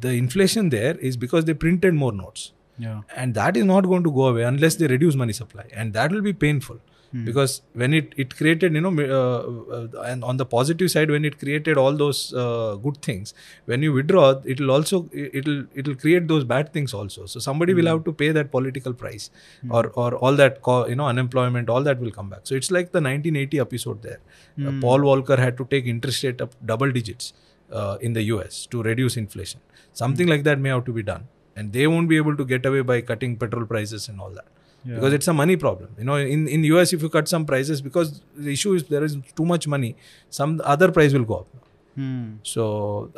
the 0.00 0.10
inflation 0.10 0.68
there 0.68 0.96
is 0.98 1.16
because 1.16 1.46
they 1.46 1.54
printed 1.54 1.94
more 1.94 2.12
notes 2.12 2.52
Yeah. 2.78 3.00
and 3.16 3.34
that 3.34 3.56
is 3.56 3.64
not 3.64 3.84
going 3.92 4.04
to 4.04 4.10
go 4.10 4.26
away 4.26 4.42
unless 4.42 4.76
they 4.76 4.86
reduce 4.86 5.14
money 5.20 5.32
supply 5.32 5.64
and 5.72 5.94
that 5.94 6.12
will 6.12 6.20
be 6.26 6.32
painful 6.34 6.78
Hmm. 7.12 7.24
because 7.24 7.62
when 7.72 7.92
it 7.92 8.12
it 8.16 8.36
created 8.36 8.74
you 8.74 8.80
know 8.80 8.90
uh, 9.18 10.02
and 10.10 10.22
on 10.22 10.36
the 10.36 10.44
positive 10.46 10.90
side 10.92 11.10
when 11.10 11.24
it 11.24 11.38
created 11.40 11.76
all 11.76 11.92
those 12.02 12.32
uh, 12.34 12.76
good 12.84 13.00
things 13.02 13.34
when 13.64 13.82
you 13.82 13.92
withdraw 13.92 14.26
it 14.44 14.60
will 14.60 14.70
also 14.70 15.00
it 15.12 15.48
will 15.48 15.64
it 15.74 15.88
will 15.88 15.96
create 15.96 16.28
those 16.28 16.44
bad 16.44 16.72
things 16.72 16.94
also. 16.94 17.26
So 17.26 17.40
somebody 17.40 17.74
will 17.74 17.86
have 17.86 18.04
to 18.04 18.12
pay 18.12 18.30
that 18.30 18.52
political 18.52 18.92
price 18.92 19.30
or 19.70 19.82
or 19.94 20.14
all 20.16 20.36
that 20.42 20.62
co- 20.62 20.86
you 20.86 20.94
know 20.94 21.06
unemployment 21.06 21.68
all 21.68 21.82
that 21.82 22.00
will 22.00 22.12
come 22.12 22.28
back. 22.30 22.40
So 22.44 22.54
it's 22.54 22.70
like 22.70 22.92
the 22.92 23.00
1980 23.00 23.58
episode 23.58 24.02
there. 24.02 24.20
Uh, 24.64 24.72
Paul 24.80 25.00
Volcker 25.00 25.38
had 25.38 25.56
to 25.58 25.64
take 25.64 25.86
interest 25.86 26.22
rate 26.22 26.40
up 26.40 26.54
double 26.64 26.92
digits 26.92 27.32
uh, 27.72 27.98
in 28.00 28.12
the 28.12 28.22
us 28.22 28.66
to 28.66 28.82
reduce 28.82 29.16
inflation. 29.16 29.60
Something 29.92 30.28
like 30.28 30.44
that 30.44 30.58
may 30.60 30.68
have 30.68 30.84
to 30.84 30.92
be 30.92 31.02
done. 31.02 31.28
And 31.56 31.72
they 31.72 31.86
won't 31.86 32.08
be 32.08 32.16
able 32.16 32.36
to 32.36 32.44
get 32.44 32.64
away 32.64 32.80
by 32.80 33.00
cutting 33.00 33.36
petrol 33.36 33.66
prices 33.66 34.08
and 34.08 34.20
all 34.20 34.30
that 34.30 34.46
Yeah. 34.84 34.94
because 34.94 35.12
it's 35.12 35.28
a 35.28 35.32
money 35.34 35.56
problem 35.56 35.88
you 35.98 36.04
know 36.04 36.16
in 36.34 36.48
in 36.48 36.62
us 36.82 36.92
if 36.96 37.02
you 37.02 37.08
cut 37.16 37.28
some 37.28 37.44
prices 37.44 37.82
because 37.86 38.22
the 38.36 38.52
issue 38.52 38.72
is 38.74 38.84
there 38.84 39.04
is 39.08 39.16
too 39.40 39.44
much 39.44 39.66
money 39.74 39.90
some 40.30 40.60
other 40.64 40.90
price 40.98 41.12
will 41.12 41.24
go 41.32 41.40
up 41.42 41.56
Hmm. 41.96 42.26
so 42.48 42.64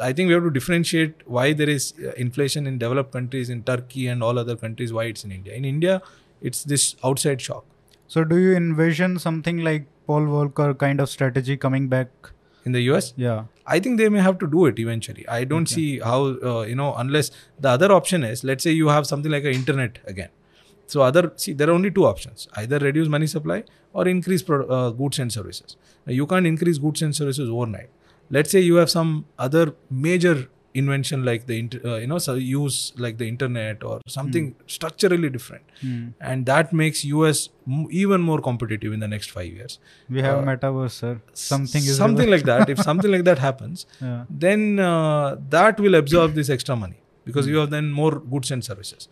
i 0.06 0.12
think 0.18 0.28
we 0.28 0.34
have 0.34 0.44
to 0.44 0.50
differentiate 0.50 1.14
why 1.36 1.52
there 1.52 1.68
is 1.72 1.92
uh, 2.04 2.12
inflation 2.24 2.66
in 2.70 2.78
developed 2.78 3.12
countries 3.16 3.50
in 3.54 3.62
turkey 3.70 4.06
and 4.12 4.22
all 4.28 4.38
other 4.42 4.56
countries 4.62 4.94
why 4.98 5.04
it's 5.10 5.24
in 5.26 5.34
india 5.38 5.54
in 5.60 5.66
india 5.72 6.00
it's 6.50 6.64
this 6.74 6.86
outside 7.10 7.40
shock 7.50 7.64
So, 8.12 8.22
do 8.30 8.36
you 8.44 8.54
envision 8.56 9.12
something 9.22 9.60
like 9.66 9.84
Paul 10.08 10.24
Volcker 10.32 10.64
kind 10.80 11.02
of 11.04 11.08
strategy 11.12 11.54
coming 11.56 11.84
back? 11.92 12.08
in 12.70 12.74
the 12.76 12.80
us 12.96 13.06
Yeah. 13.22 13.38
I 13.74 13.78
think 13.84 14.00
they 14.00 14.08
may 14.16 14.20
have 14.24 14.36
to 14.42 14.48
do 14.56 14.66
it 14.70 14.80
eventually. 14.82 15.22
I 15.36 15.38
don't 15.52 15.70
see 15.74 15.86
how 16.08 16.18
uh, 16.50 16.60
you 16.72 16.76
know 16.80 16.88
unless 17.04 17.30
the 17.66 17.70
other 17.76 17.88
option 17.96 18.26
is 18.28 18.42
let's 18.50 18.66
say 18.68 18.74
you 18.80 18.90
have 18.96 19.08
something 19.12 19.32
like 19.36 19.48
an 19.52 19.56
internet 19.60 19.98
again. 20.12 20.28
So 20.92 21.02
other 21.08 21.22
see 21.42 21.52
there 21.60 21.68
are 21.70 21.76
only 21.80 21.90
two 21.98 22.06
options: 22.12 22.48
either 22.62 22.78
reduce 22.88 23.08
money 23.16 23.28
supply 23.34 23.58
or 23.92 24.06
increase 24.14 24.42
pro- 24.48 24.66
uh, 24.78 24.90
goods 25.02 25.18
and 25.24 25.32
services. 25.38 25.76
Now, 26.06 26.12
you 26.20 26.26
can't 26.32 26.46
increase 26.54 26.78
goods 26.86 27.02
and 27.08 27.14
services 27.20 27.48
overnight. 27.58 27.90
Let's 28.36 28.50
say 28.56 28.60
you 28.70 28.76
have 28.82 28.90
some 28.98 29.12
other 29.46 29.64
major 30.08 30.34
invention 30.80 31.24
like 31.28 31.42
the 31.48 31.56
inter, 31.62 31.78
uh, 31.88 31.96
you 32.02 32.06
know 32.10 32.18
so 32.26 32.34
use 32.50 32.76
like 33.04 33.16
the 33.22 33.26
internet 33.32 33.82
or 33.88 33.96
something 34.14 34.46
structurally 34.74 35.28
different 35.34 35.64
Hmm. 35.82 35.98
and 36.28 36.46
that 36.50 36.72
makes 36.80 37.02
us 37.24 37.40
even 38.02 38.22
more 38.28 38.38
competitive 38.46 38.94
in 38.96 39.00
the 39.04 39.10
next 39.14 39.34
5 39.38 39.50
years 39.58 39.74
We 40.16 40.22
have 40.28 40.38
Uh, 40.38 40.46
metaverse, 40.50 40.96
sir. 41.02 41.12
Something 41.42 41.82
is 41.90 41.98
something 41.98 42.30
like 42.34 42.46
that 42.52 42.70
if 42.76 42.80
something 42.88 43.12
like 43.16 43.24
that 43.28 43.42
happens 43.48 43.84
Yeah. 44.00 44.24
then 44.46 44.64
uh, 44.86 45.36
that 45.56 45.78
will 45.86 45.98
absorb 46.00 46.34
this 46.40 46.48
extra 46.56 46.76
money 46.84 46.98
because 47.26 47.46
you 47.54 47.58
have 47.64 47.70
then 47.76 47.92
more 48.00 48.12
goods 48.36 48.50
and 48.58 48.64
services 48.70 49.08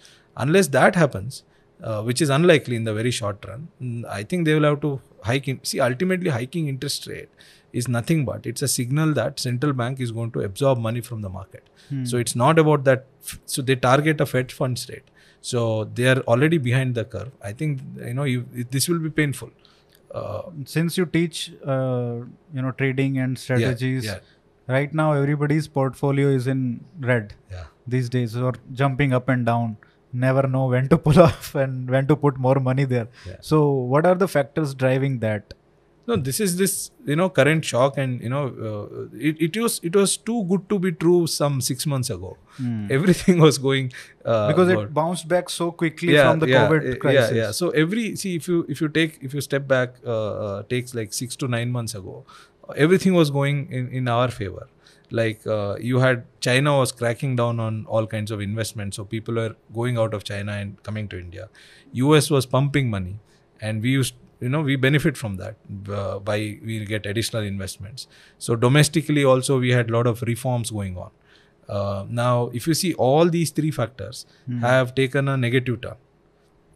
unless 0.46 0.68
that 0.78 1.00
happens 1.04 1.42
uh, 1.82 2.02
which 2.02 2.20
is 2.20 2.30
unlikely 2.30 2.76
in 2.76 2.84
the 2.84 2.94
very 2.94 3.10
short 3.10 3.44
run. 3.48 3.68
Mm, 3.82 4.04
i 4.06 4.22
think 4.22 4.44
they 4.44 4.54
will 4.54 4.68
have 4.70 4.80
to 4.80 5.00
hike 5.22 5.48
in 5.48 5.62
see 5.62 5.80
ultimately 5.80 6.30
hiking 6.30 6.68
interest 6.68 7.06
rate 7.06 7.28
is 7.72 7.86
nothing 7.88 8.24
but 8.24 8.46
it's 8.46 8.62
a 8.62 8.68
signal 8.68 9.12
that 9.14 9.38
central 9.38 9.72
bank 9.72 10.00
is 10.00 10.10
going 10.12 10.30
to 10.32 10.40
absorb 10.40 10.78
money 10.78 11.00
from 11.00 11.20
the 11.22 11.28
market. 11.28 11.64
Hmm. 11.88 12.04
so 12.04 12.18
it's 12.18 12.36
not 12.36 12.58
about 12.58 12.84
that 12.84 13.06
so 13.46 13.62
they 13.62 13.76
target 13.76 14.20
a 14.20 14.26
fed 14.26 14.52
funds 14.52 14.88
rate. 14.88 15.04
So 15.40 15.84
they 15.84 16.06
are 16.06 16.20
already 16.20 16.58
behind 16.58 16.94
the 16.94 17.04
curve. 17.04 17.30
I 17.42 17.52
think 17.52 17.80
you 17.96 18.14
know 18.14 18.24
you, 18.24 18.46
this 18.70 18.88
will 18.88 18.98
be 18.98 19.10
painful. 19.10 19.50
Uh, 20.14 20.42
Since 20.64 20.98
you 20.98 21.06
teach, 21.06 21.52
uh, 21.64 22.16
you 22.52 22.62
know, 22.62 22.72
trading 22.72 23.18
and 23.18 23.36
yeah, 23.36 23.42
strategies, 23.42 24.04
yeah. 24.04 24.18
right 24.66 24.92
now 24.92 25.12
everybody's 25.12 25.68
portfolio 25.68 26.28
is 26.28 26.46
in 26.46 26.84
red 26.98 27.34
yeah. 27.50 27.64
these 27.86 28.08
days, 28.08 28.36
or 28.36 28.54
jumping 28.72 29.12
up 29.12 29.28
and 29.28 29.46
down. 29.46 29.76
Never 30.12 30.46
know 30.48 30.66
when 30.66 30.88
to 30.88 30.98
pull 30.98 31.20
off 31.28 31.54
and 31.54 31.88
when 31.90 32.06
to 32.08 32.16
put 32.16 32.36
more 32.38 32.56
money 32.56 32.84
there. 32.84 33.08
Yeah. 33.26 33.36
So, 33.40 33.70
what 33.70 34.06
are 34.06 34.14
the 34.14 34.28
factors 34.28 34.74
driving 34.74 35.20
that? 35.20 35.54
no 36.06 36.16
this 36.26 36.40
is 36.44 36.56
this 36.56 36.90
you 37.06 37.14
know 37.14 37.28
current 37.28 37.64
shock 37.64 37.96
and 38.02 38.22
you 38.22 38.28
know 38.28 38.38
uh, 38.68 39.02
it, 39.28 39.36
it 39.46 39.56
was 39.62 39.78
it 39.88 39.94
was 39.94 40.16
too 40.16 40.42
good 40.44 40.62
to 40.70 40.78
be 40.78 40.90
true 40.90 41.26
some 41.26 41.60
six 41.60 41.86
months 41.86 42.10
ago 42.14 42.36
Hmm. 42.56 42.86
everything 42.90 43.38
was 43.46 43.58
going 43.58 43.92
uh, 44.24 44.48
because 44.48 44.68
good. 44.68 44.78
it 44.86 44.94
bounced 44.94 45.28
back 45.28 45.48
so 45.48 45.70
quickly 45.70 46.16
from 46.16 46.40
the 46.40 46.46
COVID 46.46 46.88
eh, 46.92 46.96
crisis. 46.96 47.36
Yeah, 47.36 47.42
yeah. 47.42 47.50
So 47.52 47.70
every 47.70 48.16
see 48.16 48.34
if 48.34 48.48
you 48.48 48.66
if 48.68 48.80
you 48.80 48.88
take 48.88 49.18
if 49.22 49.32
you 49.34 49.40
step 49.40 49.68
back, 49.68 49.94
uh, 50.04 50.32
uh, 50.46 50.62
takes 50.64 50.94
like 50.94 51.12
six 51.12 51.36
to 51.36 51.48
nine 51.48 51.70
months 51.70 51.94
ago, 51.94 52.24
everything 52.76 53.14
was 53.14 53.30
going 53.30 53.62
in 53.70 53.88
in 54.00 54.08
our 54.08 54.28
favor. 54.40 54.66
Like 55.10 55.46
uh, 55.46 55.76
you 55.80 55.98
had 55.98 56.24
China 56.40 56.78
was 56.78 56.92
cracking 56.92 57.36
down 57.36 57.60
on 57.60 57.84
all 57.86 58.06
kinds 58.06 58.30
of 58.30 58.40
investments, 58.40 58.96
so 58.96 59.04
people 59.04 59.34
were 59.34 59.56
going 59.74 59.98
out 59.98 60.14
of 60.14 60.24
China 60.24 60.52
and 60.52 60.82
coming 60.82 61.08
to 61.08 61.18
India. 61.18 61.48
US 61.92 62.30
was 62.30 62.46
pumping 62.46 62.90
money, 62.90 63.18
and 63.60 63.82
we 63.82 63.90
used 63.90 64.14
you 64.40 64.48
know 64.48 64.60
we 64.60 64.76
benefit 64.76 65.16
from 65.16 65.36
that 65.36 65.56
uh, 65.92 66.18
by 66.18 66.58
we 66.64 66.84
get 66.84 67.06
additional 67.06 67.42
investments. 67.42 68.06
So 68.38 68.56
domestically 68.56 69.24
also 69.24 69.58
we 69.58 69.70
had 69.70 69.90
a 69.90 69.92
lot 69.92 70.06
of 70.06 70.22
reforms 70.22 70.70
going 70.70 70.96
on. 70.96 71.10
Uh, 71.68 72.04
now, 72.08 72.50
if 72.52 72.66
you 72.66 72.74
see 72.74 72.94
all 72.94 73.28
these 73.28 73.50
three 73.50 73.70
factors 73.70 74.26
have 74.60 74.94
taken 74.94 75.28
a 75.28 75.36
negative 75.36 75.80
turn. 75.82 75.94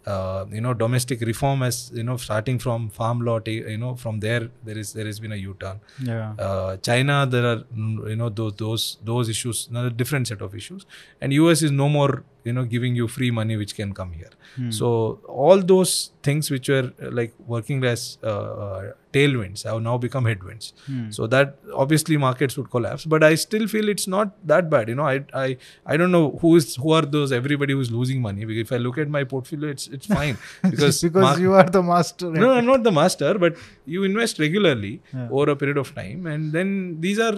Uh, 0.06 0.44
you 0.50 0.60
know, 0.60 0.74
domestic 0.74 1.20
reform 1.22 1.62
as 1.62 1.90
you 1.94 2.02
know 2.02 2.16
starting 2.16 2.58
from 2.58 2.90
farm 2.90 3.20
law, 3.22 3.38
ta- 3.38 3.50
you 3.50 3.78
know, 3.78 3.94
from 3.94 4.20
there 4.20 4.50
there 4.64 4.76
is 4.76 4.92
there 4.92 5.06
has 5.06 5.18
been 5.20 5.32
a 5.32 5.36
U-turn. 5.36 5.80
Yeah. 5.98 6.34
Uh, 6.38 6.76
China, 6.88 7.26
there 7.26 7.46
are 7.52 7.56
mm, 7.74 8.10
you 8.10 8.16
know 8.16 8.28
those 8.28 8.54
those 8.56 8.98
those 9.02 9.28
issues, 9.28 9.66
another 9.70 9.90
different 9.90 10.28
set 10.28 10.42
of 10.42 10.54
issues, 10.54 10.84
and 11.20 11.32
US 11.32 11.62
is 11.62 11.70
no 11.70 11.88
more 11.88 12.22
you 12.44 12.52
know 12.52 12.64
giving 12.64 12.94
you 12.94 13.08
free 13.08 13.30
money 13.30 13.56
which 13.56 13.74
can 13.74 13.94
come 13.94 14.12
here. 14.12 14.34
So 14.70 14.88
all 15.26 15.62
those 15.62 16.10
things 16.22 16.50
which 16.50 16.68
were 16.68 16.92
like 17.20 17.32
working 17.46 17.82
as 17.84 18.18
uh, 18.22 18.26
uh, 18.28 18.92
tailwinds 19.16 19.62
have 19.68 19.80
now 19.86 19.96
become 20.04 20.24
headwinds. 20.30 20.72
Hmm. 20.86 21.10
So 21.18 21.26
that 21.34 21.56
obviously 21.84 22.16
markets 22.24 22.56
would 22.60 22.70
collapse, 22.74 23.04
but 23.14 23.24
I 23.28 23.34
still 23.44 23.66
feel 23.74 23.88
it's 23.94 24.06
not 24.14 24.32
that 24.52 24.70
bad. 24.74 24.88
You 24.92 24.96
know, 25.00 25.06
I 25.12 25.16
I 25.42 25.56
I 25.86 25.96
don't 26.02 26.12
know 26.16 26.24
who 26.42 26.54
is 26.60 26.76
who 26.84 26.92
are 26.98 27.02
those 27.16 27.32
everybody 27.40 27.72
who's 27.80 27.90
losing 27.98 28.22
money. 28.28 28.44
Because 28.44 28.60
if 28.68 28.72
I 28.78 28.82
look 28.86 28.98
at 29.06 29.08
my 29.18 29.24
portfolio, 29.34 29.70
it's 29.76 29.86
it's 29.98 30.06
fine 30.14 30.38
because 30.70 31.02
because 31.08 31.22
mark- 31.28 31.40
you 31.46 31.54
are 31.62 31.68
the 31.78 31.82
master. 31.92 32.30
no, 32.30 32.52
I'm 32.52 32.66
not 32.72 32.82
the 32.90 32.92
master, 33.02 33.32
but 33.46 33.56
you 33.96 34.04
invest 34.10 34.38
regularly 34.46 34.94
Yeah. 35.14 35.28
over 35.30 35.50
a 35.52 35.56
period 35.64 35.78
of 35.84 35.94
time, 36.00 36.26
and 36.34 36.52
then 36.58 36.74
these 37.06 37.18
are 37.28 37.34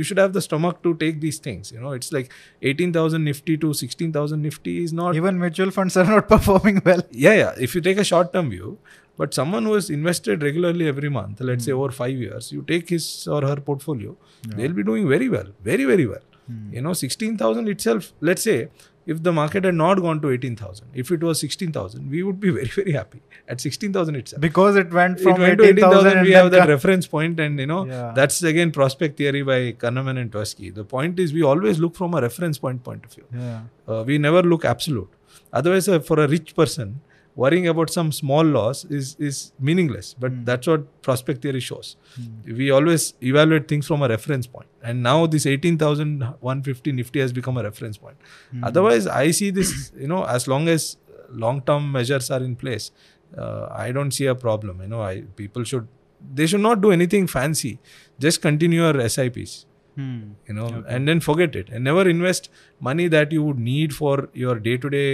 you 0.00 0.02
should 0.08 0.18
have 0.24 0.32
the 0.38 0.40
stomach 0.48 0.82
to 0.88 0.94
take 1.04 1.20
these 1.26 1.38
things. 1.46 1.70
You 1.76 1.80
know, 1.80 1.92
it's 2.00 2.12
like 2.18 2.30
eighteen 2.70 2.92
thousand 2.98 3.24
Nifty 3.30 3.56
to 3.64 3.72
sixteen 3.80 4.12
thousand 4.12 4.42
Nifty 4.48 4.76
is 4.84 4.92
not. 5.00 5.16
Even 5.22 5.38
mutual 5.46 5.70
funds 5.78 5.96
are 6.02 6.06
not 6.12 6.28
performing 6.34 6.80
well. 6.90 7.02
yeah, 7.10 7.34
yeah. 7.42 7.54
If 7.68 7.74
you 7.74 7.80
take 7.88 7.98
a 7.98 8.04
short 8.12 8.32
term 8.36 8.50
view, 8.56 8.78
but 9.16 9.34
someone 9.34 9.64
who 9.64 9.74
has 9.74 9.90
invested 9.90 10.42
regularly 10.42 10.88
every 10.88 11.08
month, 11.08 11.40
let's 11.40 11.64
say 11.64 11.72
over 11.72 11.90
five 11.90 12.16
years, 12.16 12.50
you 12.52 12.62
take 12.62 12.88
his 12.88 13.28
or 13.28 13.42
her 13.42 13.56
portfolio, 13.56 14.16
they'll 14.56 14.72
be 14.72 14.82
doing 14.82 15.08
very 15.08 15.28
well, 15.28 15.48
very 15.62 15.84
very 15.84 16.06
well. 16.06 16.24
You 16.70 16.82
know, 16.82 16.92
sixteen 16.92 17.36
thousand 17.36 17.68
itself. 17.68 18.12
Let's 18.20 18.42
say 18.42 18.68
if 19.06 19.22
the 19.22 19.32
market 19.32 19.64
had 19.64 19.74
not 19.74 20.00
gone 20.00 20.20
to 20.22 20.30
eighteen 20.30 20.56
thousand, 20.56 20.88
if 21.02 21.10
it 21.10 21.22
was 21.22 21.40
sixteen 21.40 21.70
thousand, 21.72 22.10
we 22.10 22.22
would 22.22 22.40
be 22.40 22.50
very 22.58 22.72
very 22.78 22.92
happy 22.92 23.20
at 23.48 23.60
sixteen 23.60 23.92
thousand 23.92 24.16
itself 24.16 24.40
Because 24.40 24.76
it 24.76 24.92
went 24.92 25.20
from 25.20 25.40
it 25.40 25.44
went 25.44 25.58
to 25.60 25.64
18,000 25.64 26.06
18,000 26.08 26.22
we 26.24 26.32
have 26.32 26.50
that 26.56 26.68
reference 26.68 27.06
point 27.06 27.40
and 27.40 27.58
you 27.58 27.66
know 27.66 27.80
Yeah. 27.86 28.12
that's 28.18 28.42
again 28.42 28.70
prospect 28.80 29.16
theory 29.22 29.42
by 29.52 29.60
Kahneman 29.84 30.18
and 30.24 30.30
Tversky 30.32 30.74
the 30.74 30.84
point 30.84 31.18
is 31.18 31.32
we 31.32 31.42
always 31.52 31.78
look 31.86 31.96
from 32.02 32.14
a 32.14 32.20
reference 32.26 32.58
point 32.66 32.84
point 32.90 33.04
of 33.04 33.14
view 33.14 33.24
Yeah. 33.34 33.62
uh, 33.88 34.04
we 34.06 34.18
never 34.18 34.42
look 34.42 34.64
absolute 34.74 35.10
otherwise 35.52 35.88
uh, 35.88 35.98
for 36.10 36.20
a 36.24 36.28
rich 36.36 36.54
person 36.62 37.00
worrying 37.34 37.66
about 37.66 37.90
some 37.90 38.12
small 38.12 38.44
loss 38.44 38.84
is 38.84 39.16
is 39.18 39.52
meaningless 39.58 40.14
but 40.18 40.32
hmm. 40.32 40.44
that's 40.44 40.66
what 40.66 41.02
prospect 41.02 41.42
theory 41.42 41.60
shows. 41.60 41.96
Hmm. 42.16 42.56
We 42.56 42.70
always 42.70 43.14
evaluate 43.22 43.68
things 43.68 43.86
from 43.86 44.02
a 44.02 44.08
reference 44.08 44.46
point 44.46 44.68
and 44.82 45.02
now 45.02 45.26
this 45.26 45.46
18150 45.46 46.92
nifty 46.92 47.20
has 47.20 47.32
become 47.32 47.56
a 47.56 47.62
reference 47.62 47.96
point. 47.96 48.16
Hmm. 48.50 48.64
Otherwise 48.64 49.06
i 49.06 49.30
see 49.30 49.50
this 49.50 49.92
you 49.96 50.08
know 50.08 50.24
as 50.24 50.46
long 50.46 50.68
as 50.68 50.96
long 51.30 51.62
term 51.62 51.90
measures 51.90 52.30
are 52.30 52.42
in 52.42 52.54
place 52.56 52.90
uh, 53.38 53.66
i 53.70 53.90
don't 53.92 54.12
see 54.12 54.26
a 54.26 54.34
problem. 54.34 54.80
You 54.82 54.88
know 54.88 55.02
i 55.02 55.22
people 55.36 55.64
should 55.64 55.88
they 56.34 56.46
should 56.46 56.60
not 56.60 56.80
do 56.80 56.92
anything 56.92 57.26
fancy. 57.26 57.78
Just 58.18 58.42
continue 58.42 58.82
your 58.82 59.08
sips 59.08 59.66
Hmm. 59.96 60.20
you 60.48 60.54
know 60.58 60.66
and 60.88 61.06
then 61.08 61.18
forget 61.24 61.56
it 61.60 61.68
and 61.68 61.84
never 61.84 62.02
invest 62.08 62.48
money 62.80 63.08
that 63.14 63.32
you 63.36 63.42
would 63.46 63.58
need 63.58 63.94
for 63.94 64.28
your 64.42 64.54
day 64.58 64.76
to 64.84 64.90
day 64.90 65.08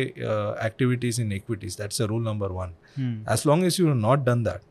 activities 0.68 1.18
in 1.18 1.32
equities. 1.32 1.76
That's 1.76 1.98
the 1.98 2.08
rule 2.08 2.20
number 2.20 2.48
one. 2.48 2.74
Hmm. 2.96 3.14
as 3.26 3.44
long 3.46 3.64
as 3.64 3.78
you 3.78 3.86
have 3.88 3.96
not 3.96 4.24
done 4.28 4.44
that 4.44 4.62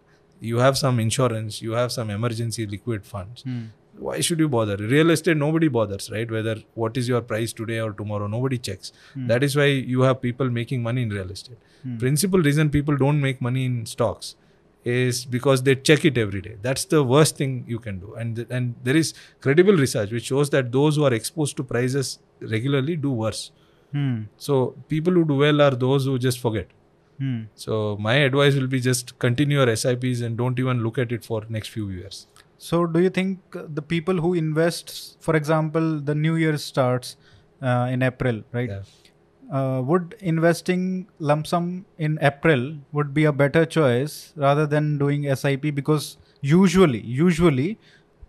you 0.52 0.58
have 0.68 0.78
some 0.78 1.00
insurance 1.00 1.62
you 1.62 1.72
have 1.82 1.92
some 1.98 2.10
emergency 2.16 2.66
liquid 2.78 3.06
funds 3.12 3.44
Hmm. 3.50 3.60
why 4.08 4.16
should 4.26 4.40
you 4.44 4.48
bother? 4.56 4.76
Real 4.96 5.10
estate 5.14 5.38
nobody 5.44 5.68
bothers 5.76 6.10
right? 6.16 6.30
Whether 6.38 6.56
what 6.82 6.98
is 7.02 7.08
your 7.12 7.22
price 7.30 7.54
today 7.60 7.80
or 7.86 7.92
tomorrow 8.02 8.28
nobody 8.34 8.58
checks. 8.70 8.92
That 9.32 9.44
is 9.48 9.56
why 9.60 9.66
you 9.94 10.02
have 10.08 10.22
people 10.26 10.50
making 10.58 10.84
money 10.90 11.02
in 11.08 11.10
real 11.20 11.32
estate. 11.38 11.58
Principal 12.04 12.42
reason 12.50 12.70
people 12.70 12.98
don't 13.06 13.20
make 13.30 13.42
money 13.48 13.64
in 13.70 13.80
stocks 13.94 14.36
is 14.94 15.20
because 15.36 15.64
they 15.68 15.76
check 15.90 16.04
it 16.10 16.18
every 16.24 16.42
day 16.48 16.56
that's 16.68 16.86
the 16.96 17.02
worst 17.14 17.38
thing 17.42 17.54
you 17.76 17.80
can 17.86 18.00
do 18.06 18.14
and 18.24 18.40
and 18.58 18.76
there 18.90 18.98
is 19.04 19.14
credible 19.46 19.80
research 19.86 20.12
which 20.18 20.28
shows 20.34 20.52
that 20.56 20.72
those 20.78 20.96
who 21.00 21.06
are 21.10 21.14
exposed 21.20 21.58
to 21.62 21.66
prices 21.76 22.18
regularly 22.58 22.98
do 23.08 23.12
worse 23.26 23.46
Hmm. 23.96 24.16
so 24.46 24.56
people 24.94 25.14
who 25.18 25.24
do 25.28 25.36
well 25.42 25.62
are 25.66 25.76
those 25.84 26.06
who 26.12 26.16
just 26.24 26.40
forget 26.46 26.74
Hmm. 27.20 27.38
so 27.66 27.78
my 28.08 28.16
advice 28.30 28.58
will 28.62 28.68
be 28.74 28.80
just 28.88 29.14
continue 29.26 29.60
your 29.64 29.76
sips 29.84 30.22
and 30.28 30.38
don't 30.42 30.60
even 30.66 30.84
look 30.88 30.98
at 31.04 31.14
it 31.18 31.24
for 31.32 31.40
next 31.58 31.78
few 31.78 31.88
years 32.00 32.26
So, 32.66 32.78
do 32.94 33.02
you 33.02 33.10
think 33.16 33.56
the 33.80 33.82
people 33.90 34.20
who 34.22 34.30
invest, 34.38 34.92
for 35.26 35.34
example, 35.40 35.90
the 36.06 36.14
new 36.22 36.32
year 36.44 36.54
starts 36.64 37.10
uh, 37.72 37.88
in 37.96 38.06
April, 38.08 38.40
right? 38.58 38.72
Yeah. 38.76 39.07
Uh, 39.52 39.82
would 39.82 40.14
investing 40.20 41.08
lump 41.20 41.48
sum 41.48 41.86
in 41.98 42.20
April 42.22 42.76
would 42.92 43.14
be 43.14 43.24
a 43.24 43.32
better 43.32 43.66
choice 43.66 44.34
rather 44.36 44.68
than 44.68 44.98
doing 44.98 45.24
SIP 45.36 45.74
because 45.74 46.18
usually, 46.42 47.00
usually, 47.00 47.80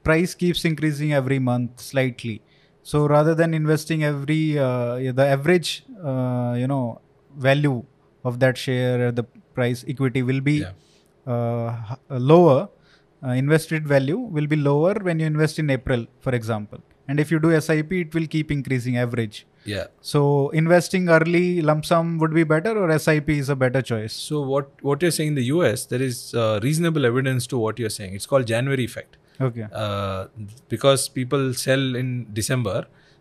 price 0.04 0.32
keeps 0.34 0.64
increasing 0.64 1.12
every 1.12 1.40
month 1.40 1.80
slightly. 1.80 2.40
So 2.84 3.06
rather 3.06 3.34
than 3.34 3.52
investing 3.52 4.04
every 4.04 4.58
uh, 4.58 5.12
the 5.12 5.26
average, 5.26 5.84
uh, 6.04 6.54
you 6.56 6.68
know, 6.68 7.00
value 7.36 7.84
of 8.24 8.38
that 8.38 8.56
share, 8.56 9.10
the 9.10 9.24
price 9.54 9.84
equity 9.88 10.22
will 10.22 10.40
be 10.40 10.58
Yeah. 10.60 10.72
uh, 11.26 11.96
uh, 12.10 12.18
lower. 12.18 12.68
Uh, 13.26 13.30
invested 13.30 13.88
value 13.88 14.18
will 14.18 14.46
be 14.46 14.54
lower 14.54 14.94
when 15.02 15.18
you 15.18 15.26
invest 15.26 15.58
in 15.58 15.68
April, 15.70 16.06
for 16.20 16.32
example. 16.32 16.78
And 17.08 17.18
if 17.18 17.32
you 17.32 17.40
do 17.40 17.50
SIP, 17.60 17.92
it 17.92 18.14
will 18.14 18.28
keep 18.28 18.52
increasing 18.52 18.96
average. 18.96 19.46
Yeah. 19.74 19.86
So 20.00 20.22
investing 20.62 21.08
early 21.16 21.62
lump 21.70 21.86
sum 21.90 22.18
would 22.18 22.34
be 22.40 22.44
better, 22.52 22.72
or 22.82 22.98
SIP 22.98 23.30
is 23.36 23.48
a 23.48 23.56
better 23.64 23.82
choice. 23.92 24.18
so 24.28 24.42
what 24.52 24.84
what 24.88 25.06
you're 25.06 25.16
saying 25.20 25.32
in 25.34 25.38
the 25.40 25.46
us 25.70 25.86
there 25.94 26.04
is 26.10 26.18
uh, 26.42 26.60
reasonable 26.68 27.08
evidence 27.12 27.48
to 27.54 27.64
what 27.64 27.82
you're 27.84 27.96
saying. 28.00 28.14
It's 28.20 28.30
called 28.34 28.46
january 28.54 28.84
effect. 28.90 29.18
Okay. 29.46 29.66
uh, 29.72 30.26
because 30.68 31.08
people 31.18 31.42
sell 31.64 31.84
in 32.04 32.08
December, 32.38 32.78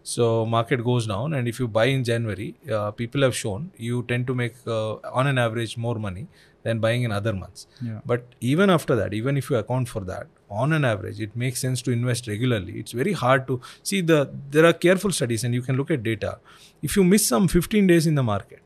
So 0.10 0.26
market 0.52 0.84
goes 0.84 1.06
down, 1.08 1.34
and 1.38 1.50
if 1.50 1.58
you 1.62 1.66
buy 1.68 1.86
in 1.94 2.04
January, 2.10 2.46
uh, 2.76 2.92
people 3.00 3.24
have 3.26 3.34
shown 3.40 3.72
you 3.86 4.04
tend 4.12 4.28
to 4.28 4.36
make 4.42 4.54
uh, 4.66 4.94
on 5.20 5.28
an 5.32 5.38
average 5.38 5.74
more 5.86 5.96
money 5.96 6.28
than 6.68 6.80
buying 6.86 7.04
in 7.08 7.12
other 7.20 7.34
months. 7.42 7.68
Yeah. 7.90 8.02
But 8.06 8.36
even 8.54 8.70
after 8.78 8.96
that, 9.02 9.14
even 9.22 9.38
if 9.42 9.50
you 9.50 9.58
account 9.64 9.90
for 9.96 10.04
that, 10.12 10.28
on 10.50 10.74
an 10.78 10.86
average, 10.92 11.20
it 11.28 11.36
makes 11.36 11.66
sense 11.66 11.82
to 11.88 11.92
invest 11.92 12.28
regularly. 12.28 12.80
It's 12.80 12.94
very 13.02 13.14
hard 13.24 13.48
to 13.48 13.60
see 13.84 14.02
the 14.14 14.20
there 14.56 14.66
are 14.70 14.74
careful 14.86 15.12
studies, 15.20 15.44
and 15.44 15.60
you 15.60 15.62
can 15.68 15.78
look 15.82 15.92
at 15.98 16.04
data. 16.04 16.40
If 16.82 16.96
you 16.96 17.04
miss 17.04 17.28
some 17.28 17.48
15 17.48 17.88
days 17.88 18.08
in 18.08 18.16
the 18.16 18.24
market, 18.24 18.62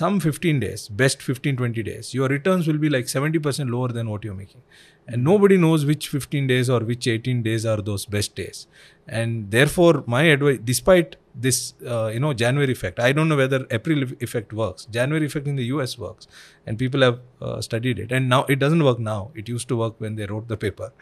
some 0.00 0.18
15 0.20 0.60
days, 0.60 0.88
best 1.00 1.22
15 1.22 1.56
20 1.56 1.82
days, 1.88 2.12
your 2.14 2.28
returns 2.28 2.66
will 2.66 2.78
be 2.84 2.88
like 2.94 3.04
70% 3.10 3.70
lower 3.70 3.88
than 3.88 4.10
what 4.10 4.24
you're 4.24 4.34
making. 4.34 4.62
And 5.06 5.22
nobody 5.22 5.56
knows 5.56 5.84
which 5.90 6.08
15 6.08 6.48
days 6.48 6.70
or 6.76 6.80
which 6.80 7.06
18 7.06 7.42
days 7.44 7.66
are 7.72 7.76
those 7.90 8.06
best 8.16 8.34
days. 8.34 8.66
And 9.06 9.50
therefore, 9.50 10.02
my 10.06 10.22
advice, 10.22 10.58
despite 10.72 11.16
this, 11.34 11.74
uh, 11.86 12.10
you 12.12 12.20
know, 12.20 12.32
January 12.32 12.72
effect, 12.72 13.00
I 13.00 13.12
don't 13.12 13.28
know 13.28 13.36
whether 13.36 13.66
April 13.70 14.02
effect 14.20 14.52
works. 14.52 14.84
January 14.86 15.26
effect 15.26 15.48
in 15.48 15.56
the 15.56 15.64
US 15.64 15.98
works, 15.98 16.28
and 16.66 16.78
people 16.78 17.00
have 17.02 17.18
uh, 17.42 17.60
studied 17.60 17.98
it. 17.98 18.12
And 18.12 18.28
now 18.28 18.44
it 18.44 18.58
doesn't 18.58 18.82
work 18.84 18.98
now. 18.98 19.30
It 19.34 19.48
used 19.48 19.68
to 19.68 19.76
work 19.76 19.94
when 19.98 20.14
they 20.14 20.26
wrote 20.26 20.48
the 20.48 20.56
paper. 20.56 20.92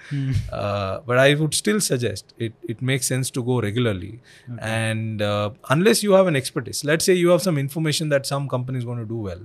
Uh, 0.50 1.00
but 1.06 1.18
I 1.18 1.34
would 1.34 1.54
still 1.54 1.80
suggest 1.80 2.32
it, 2.38 2.54
it 2.62 2.80
makes 2.80 3.06
sense 3.06 3.30
to 3.30 3.42
go 3.42 3.60
regularly. 3.60 4.20
And 4.58 5.20
uh, 5.20 5.50
unless 5.68 6.02
you 6.02 6.12
have 6.12 6.26
an 6.26 6.36
expertise, 6.36 6.84
let's 6.84 7.04
say 7.04 7.14
you 7.14 7.28
have 7.28 7.42
some 7.42 7.58
information 7.58 8.08
that 8.08 8.26
some 8.26 8.48
company 8.48 8.78
is 8.78 8.84
going 8.84 8.98
to 8.98 9.04
do 9.04 9.16
well, 9.16 9.40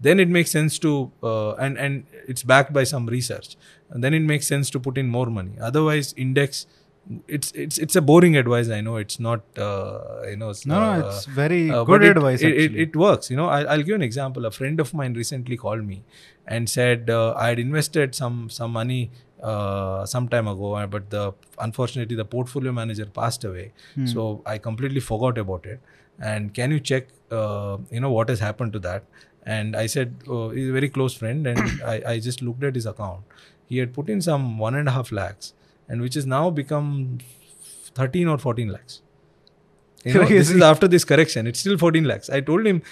then 0.00 0.18
it 0.18 0.28
makes 0.28 0.50
sense 0.50 0.78
to, 0.80 1.12
uh, 1.22 1.54
and, 1.54 1.78
and 1.78 2.04
it's 2.26 2.42
backed 2.42 2.72
by 2.72 2.84
some 2.84 3.06
research. 3.06 3.56
And 3.90 4.02
then 4.02 4.14
it 4.14 4.20
makes 4.20 4.46
sense 4.46 4.70
to 4.70 4.80
put 4.80 4.98
in 4.98 5.08
more 5.08 5.26
money. 5.26 5.52
Otherwise, 5.60 6.14
index, 6.16 6.66
it's 7.26 7.50
it's 7.52 7.78
it's 7.78 7.96
a 7.96 8.00
boring 8.00 8.36
advice. 8.36 8.68
I 8.68 8.80
know 8.80 8.96
it's 8.96 9.18
not 9.18 9.40
uh, 9.58 10.22
you 10.28 10.36
know 10.36 10.50
it's, 10.50 10.64
No, 10.66 10.78
no, 10.80 11.06
uh, 11.06 11.08
it's 11.08 11.24
very 11.26 11.70
uh, 11.70 11.82
good 11.84 12.02
advice. 12.04 12.42
It, 12.42 12.52
it, 12.52 12.64
actually. 12.64 12.82
it 12.82 12.96
works. 12.96 13.30
You 13.30 13.36
know, 13.36 13.48
I, 13.48 13.62
I'll 13.62 13.78
give 13.78 13.88
you 13.88 13.94
an 13.96 14.02
example. 14.02 14.46
A 14.46 14.50
friend 14.50 14.78
of 14.80 14.94
mine 14.94 15.14
recently 15.14 15.56
called 15.56 15.84
me 15.84 16.04
and 16.46 16.68
said 16.70 17.10
uh, 17.10 17.34
I 17.36 17.48
had 17.48 17.58
invested 17.58 18.14
some 18.14 18.48
some 18.50 18.72
money 18.72 19.10
uh, 19.42 20.06
some 20.06 20.28
time 20.28 20.46
ago, 20.46 20.74
uh, 20.74 20.86
but 20.86 21.10
the 21.10 21.32
unfortunately 21.58 22.14
the 22.16 22.24
portfolio 22.24 22.72
manager 22.72 23.06
passed 23.06 23.44
away, 23.44 23.72
Hmm. 23.96 24.06
so 24.06 24.42
I 24.46 24.58
completely 24.58 25.00
forgot 25.00 25.38
about 25.38 25.66
it. 25.66 25.80
And 26.20 26.54
can 26.54 26.70
you 26.70 26.78
check, 26.78 27.08
uh, 27.32 27.78
you 27.90 27.98
know, 27.98 28.12
what 28.12 28.28
has 28.28 28.38
happened 28.38 28.72
to 28.74 28.78
that? 28.80 29.02
And 29.44 29.74
I 29.74 29.86
said, 29.86 30.14
oh, 30.28 30.50
he's 30.50 30.68
a 30.68 30.72
very 30.72 30.88
close 30.88 31.14
friend, 31.14 31.46
and 31.48 31.82
I, 31.94 31.94
I 32.12 32.20
just 32.20 32.42
looked 32.42 32.62
at 32.62 32.76
his 32.76 32.86
account. 32.86 33.22
He 33.66 33.78
had 33.78 33.92
put 33.92 34.08
in 34.08 34.20
some 34.20 34.58
one 34.58 34.76
and 34.76 34.86
a 34.88 34.92
half 34.92 35.10
lakhs, 35.10 35.52
and 35.92 36.00
which 36.00 36.14
has 36.14 36.26
now 36.26 36.48
become 36.48 37.18
13 37.94 38.26
or 38.26 38.38
14 38.38 38.68
lakhs. 38.68 39.02
You 40.04 40.14
know, 40.20 40.24
this 40.24 40.50
is 40.50 40.62
after 40.62 40.88
this 40.88 41.04
correction. 41.04 41.46
It's 41.46 41.60
still 41.60 41.76
14 41.76 42.04
lakhs. 42.04 42.30
I 42.30 42.40
told 42.40 42.66
him, 42.66 42.82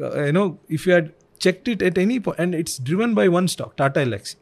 uh, 0.00 0.24
you 0.24 0.32
know, 0.32 0.58
if 0.68 0.86
you 0.86 0.92
had 0.92 1.12
checked 1.38 1.68
it 1.68 1.80
at 1.80 1.96
any 1.96 2.20
point, 2.20 2.38
and 2.38 2.54
it's 2.54 2.76
driven 2.78 3.14
by 3.14 3.28
one 3.28 3.48
stock, 3.48 3.76
Tata 3.76 4.00
Elxsi. 4.00 4.36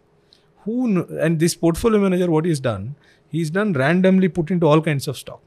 Who 0.65 0.79
kn- 0.95 1.19
and 1.21 1.39
this 1.39 1.55
portfolio 1.55 2.01
manager, 2.01 2.29
what 2.31 2.45
he's 2.45 2.59
done, 2.59 2.97
he's 3.29 3.51
done 3.51 3.73
randomly 3.73 4.29
put 4.29 4.51
into 4.51 4.67
all 4.67 4.83
kinds 4.83 5.07
of 5.07 5.17
stock. 5.17 5.41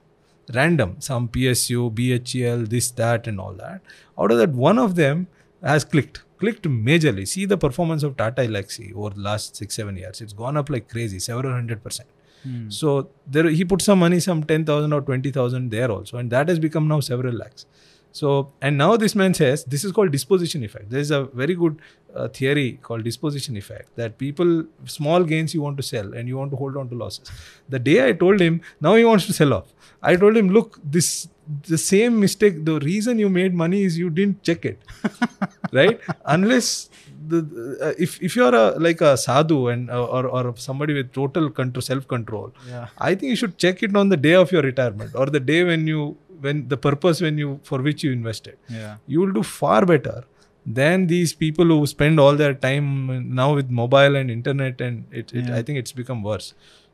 Random, 0.54 0.96
some 1.00 1.28
PSU, 1.28 1.94
BHEL, 1.94 2.70
this, 2.70 2.90
that, 2.92 3.28
and 3.28 3.40
all 3.40 3.54
that. 3.54 3.82
Out 4.18 4.32
of 4.32 4.38
that, 4.38 4.52
one 4.52 4.80
of 4.80 4.96
them 4.96 5.28
has 5.62 5.84
clicked, 5.84 6.24
clicked 6.40 6.64
majorly. 6.64 7.28
See 7.28 7.46
the 7.46 7.58
performance 7.58 8.02
of 8.04 8.16
Tata 8.16 8.42
Elxsi 8.44 8.96
over 8.96 9.12
the 9.12 9.22
last 9.22 9.58
six, 9.58 9.76
seven 9.76 9.98
years. 9.98 10.22
It's 10.22 10.34
gone 10.34 10.56
up 10.56 10.70
like 10.70 10.90
crazy, 10.90 11.20
several 11.20 11.52
hundred 11.52 11.84
percent. 11.84 12.10
Hmm. 12.44 12.70
So 12.70 13.10
there 13.28 13.50
he 13.50 13.64
put 13.66 13.82
some 13.82 14.00
money, 14.00 14.20
some 14.20 14.44
ten 14.44 14.66
thousand 14.66 14.94
or 14.94 15.02
twenty 15.02 15.32
thousand 15.32 15.72
there 15.72 15.92
also, 15.92 16.18
and 16.18 16.30
that 16.32 16.50
has 16.50 16.60
become 16.60 16.88
now 16.88 17.00
several 17.00 17.34
lakhs. 17.34 17.66
So 18.12 18.52
and 18.62 18.78
now 18.78 18.98
this 18.98 19.16
man 19.16 19.34
says 19.34 19.64
this 19.64 19.84
is 19.84 19.92
called 19.92 20.12
disposition 20.12 20.64
effect. 20.64 20.90
There 20.90 21.00
is 21.00 21.12
a 21.12 21.26
very 21.26 21.56
good 21.56 21.80
uh, 22.16 22.28
theory 22.28 22.80
called 22.82 23.04
disposition 23.04 23.56
effect 23.58 23.96
that 23.96 24.18
people 24.18 24.66
small 24.86 25.24
gains 25.24 25.54
you 25.54 25.62
want 25.62 25.78
to 25.78 25.84
sell 25.84 26.14
and 26.14 26.28
you 26.28 26.38
want 26.38 26.52
to 26.52 26.58
hold 26.58 26.76
on 26.76 26.90
to 26.90 26.96
losses. 26.96 27.32
The 27.70 27.80
day 27.80 28.08
I 28.08 28.12
told 28.14 28.42
him 28.42 28.62
now 28.82 28.96
he 28.96 29.06
wants 29.06 29.28
to 29.28 29.34
sell 29.34 29.54
off. 29.54 29.74
I 30.02 30.16
told 30.16 30.36
him 30.36 30.50
look 30.50 30.80
this 30.84 31.30
the 31.68 31.78
same 31.78 32.20
mistake. 32.20 32.64
The 32.66 32.80
reason 32.80 33.20
you 33.20 33.30
made 33.30 33.54
money 33.54 33.84
is 33.84 33.98
you 33.98 34.10
didn't 34.10 34.44
check 34.44 34.66
it, 34.66 34.80
right? 35.72 36.00
Unless 36.26 36.90
the 37.28 37.40
uh, 37.82 37.94
if 37.98 38.22
if 38.22 38.36
you're 38.36 38.56
a 38.56 38.72
like 38.88 39.02
a 39.02 39.16
sadhu 39.18 39.68
and 39.68 39.90
uh, 39.90 40.04
or 40.06 40.26
or 40.28 40.54
somebody 40.58 40.94
with 40.94 41.12
total 41.14 41.50
control 41.50 41.82
self 41.82 42.08
control 42.08 42.52
Yeah. 42.68 42.88
I 42.98 43.16
think 43.16 43.30
you 43.30 43.36
should 43.36 43.58
check 43.58 43.84
it 43.84 43.96
on 43.96 44.10
the 44.10 44.18
day 44.18 44.34
of 44.34 44.52
your 44.52 44.64
retirement 44.64 45.12
or 45.16 45.28
the 45.28 45.40
day 45.40 45.64
when 45.64 45.88
you 45.88 46.18
when 46.40 46.68
the 46.68 46.78
purpose 46.78 47.22
when 47.22 47.38
you 47.38 47.60
for 47.64 47.80
which 47.82 48.04
you 48.04 48.12
invested. 48.12 48.58
Yeah. 48.70 48.98
You 49.08 49.22
will 49.22 49.32
do 49.32 49.44
far 49.44 49.86
better 49.86 50.24
than 50.66 51.08
these 51.08 51.34
people 51.34 51.66
who 51.66 51.86
spend 51.88 52.20
all 52.20 52.36
their 52.36 52.54
time 52.54 53.34
now 53.36 53.54
with 53.56 53.70
mobile 53.70 54.16
and 54.16 54.30
internet 54.30 54.80
and 54.82 55.06
it, 55.12 55.34
it 55.34 55.48
Yeah. 55.48 55.56
I 55.56 55.62
think 55.64 55.80
it's 55.80 55.92
become 55.92 56.24
worse. 56.24 56.54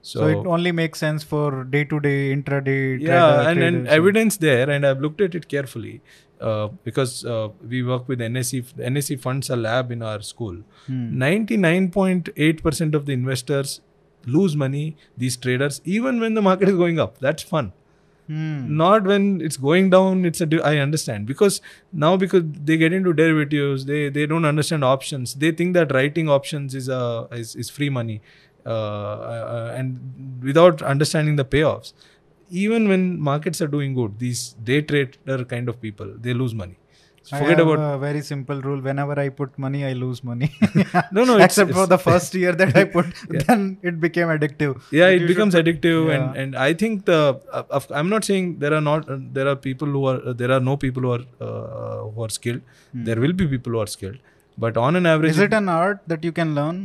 So, 0.10 0.20
So, 0.20 0.28
it 0.34 0.46
only 0.56 0.72
makes 0.72 1.00
sense 1.04 1.24
for 1.32 1.64
day 1.76 1.84
to 1.94 2.00
day, 2.00 2.34
intraday. 2.36 2.78
yeah, 3.02 3.08
trader- 3.08 3.50
and, 3.50 3.64
and 3.70 3.88
evidence 3.96 4.38
there, 4.38 4.70
and 4.70 4.86
I've 4.86 5.02
looked 5.06 5.22
at 5.26 5.36
it 5.40 5.48
carefully 5.54 5.96
uh, 6.40 6.68
because 6.90 7.26
uh, 7.26 7.50
we 7.74 7.84
work 7.84 8.08
with 8.08 8.20
NSE. 8.20 8.62
NSE 8.92 9.20
funds 9.20 9.50
a 9.50 9.56
lab 9.56 9.92
in 9.92 10.02
our 10.12 10.22
school. 10.22 10.62
Hmm. 10.88 11.22
99.8% 11.22 12.94
of 12.94 13.06
the 13.06 13.14
investors 13.14 13.82
lose 14.26 14.56
money, 14.56 14.96
these 15.18 15.38
traders, 15.38 15.82
even 15.86 16.20
when 16.20 16.34
the 16.34 16.42
market 16.42 16.70
is 16.70 16.76
going 16.76 17.00
up. 17.00 17.18
That's 17.20 17.44
fun. 17.44 17.74
Hmm. 18.28 18.76
Not 18.78 19.04
when 19.06 19.40
it's 19.42 19.56
going 19.56 19.90
down. 19.90 20.26
It's 20.26 20.42
a. 20.42 20.46
di- 20.46 20.60
I 20.62 20.78
understand 20.80 21.26
because 21.28 21.62
now 21.94 22.18
because 22.18 22.44
they 22.46 22.76
get 22.76 22.92
into 22.92 23.14
derivatives, 23.14 23.86
they 23.86 24.10
they 24.10 24.26
don't 24.26 24.44
understand 24.44 24.84
options. 24.84 25.36
They 25.36 25.52
think 25.54 25.74
that 25.76 25.94
writing 25.94 26.28
options 26.30 26.76
is 26.76 26.90
a 26.90 27.30
is, 27.32 27.56
is 27.56 27.70
free 27.70 27.90
money, 27.90 28.18
uh, 28.18 28.20
uh, 28.20 28.47
and 28.68 30.00
without 30.44 30.82
understanding 30.82 31.36
the 31.36 31.46
payoffs. 31.46 31.94
Even 32.50 32.88
when 32.88 33.20
markets 33.20 33.62
are 33.62 33.68
doing 33.68 33.94
good, 33.94 34.20
these 34.20 34.54
day 34.64 34.82
trader 34.82 35.44
kind 35.46 35.68
of 35.68 35.82
people 35.82 36.14
they 36.18 36.34
lose 36.34 36.54
money. 36.54 36.78
I 37.30 37.40
Forget 37.40 37.58
have 37.60 37.68
about 37.68 37.80
a 37.96 37.98
very 37.98 38.22
simple 38.22 38.62
rule. 38.62 38.80
Whenever 38.80 39.20
I 39.20 39.28
put 39.28 39.58
money, 39.60 39.84
I 39.84 39.92
lose 39.92 40.24
money. 40.24 40.50
No, 41.12 41.26
no, 41.26 41.34
it's- 41.36 41.46
Except 41.48 41.72
for 41.72 41.84
it's- 41.84 41.90
the 41.90 41.98
first 41.98 42.34
year 42.42 42.54
that 42.62 42.78
I 42.82 42.86
put, 42.86 43.08
Yeah. 43.34 43.42
then 43.48 43.66
it 43.82 44.00
became 44.06 44.30
addictive. 44.36 44.78
yeah 44.92 45.08
But 45.08 45.16
it 45.24 45.28
becomes 45.32 45.54
should 45.58 45.66
addictive 45.66 46.04
and 46.18 46.24
Yeah. 46.36 46.42
and 46.44 46.56
i 46.68 46.70
think 46.84 47.04
the 47.10 47.20
uh, 47.60 47.82
i'm 48.00 48.10
not 48.16 48.24
saying 48.30 48.46
there 48.64 48.74
are 48.78 48.84
not 48.88 49.10
uh, 49.16 49.18
there 49.40 49.48
are 49.54 49.58
people 49.68 49.90
who 49.98 50.06
are 50.12 50.16
uh, 50.30 50.34
there 50.44 50.54
are 50.58 50.62
no 50.70 50.78
people 50.86 51.04
who 51.08 51.12
are 51.18 51.26
uh, 51.48 52.00
who 52.14 52.24
are 52.28 52.32
skilled 52.38 52.64
Hmm. 52.94 53.04
there 53.10 53.20
will 53.26 53.36
be 53.42 53.48
people 53.56 53.74
who 53.78 53.82
are 53.86 53.92
skilled 53.98 54.20
but 54.66 54.80
on 54.86 54.96
an 55.02 55.06
average 55.16 55.36
Is 55.38 55.44
it 55.50 55.58
an 55.62 55.68
art 55.76 56.00
that 56.14 56.24
you 56.30 56.34
can 56.40 56.56
learn? 56.62 56.80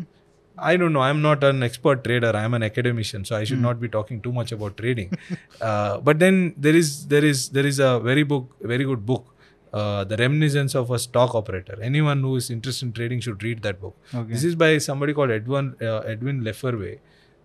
I 0.58 0.76
don't 0.76 0.92
know 0.92 1.00
i'm 1.00 1.20
not 1.22 1.42
an 1.44 1.62
expert 1.62 2.04
trader 2.04 2.30
i'm 2.36 2.54
an 2.54 2.62
academician 2.62 3.24
so 3.24 3.36
i 3.36 3.44
should 3.44 3.58
Hmm. 3.58 3.62
not 3.68 3.80
be 3.80 3.88
talking 3.88 4.20
too 4.20 4.32
much 4.32 4.52
about 4.52 4.76
trading 4.76 5.16
uh, 5.60 5.98
but 6.00 6.18
then 6.18 6.54
there 6.56 6.74
is 6.74 7.06
there 7.06 7.24
is 7.24 7.48
there 7.50 7.66
is 7.66 7.78
a 7.78 7.98
very 8.00 8.22
book 8.22 8.56
very 8.60 8.84
good 8.84 9.06
book 9.06 9.24
uh, 9.72 10.04
the 10.04 10.16
reminiscence 10.16 10.74
of 10.74 10.90
a 10.90 10.98
stock 10.98 11.34
operator 11.34 11.78
anyone 11.90 12.20
who 12.20 12.36
is 12.36 12.50
interested 12.50 12.86
in 12.86 12.92
trading 12.92 13.20
should 13.20 13.42
read 13.42 13.62
that 13.62 13.80
book 13.80 13.96
Okay. 14.14 14.30
this 14.32 14.44
is 14.44 14.54
by 14.54 14.70
somebody 14.78 15.14
called 15.14 15.30
Edwin 15.30 15.74
uh, 15.80 16.00
Edwin 16.14 16.42
Lefèvre. 16.42 16.98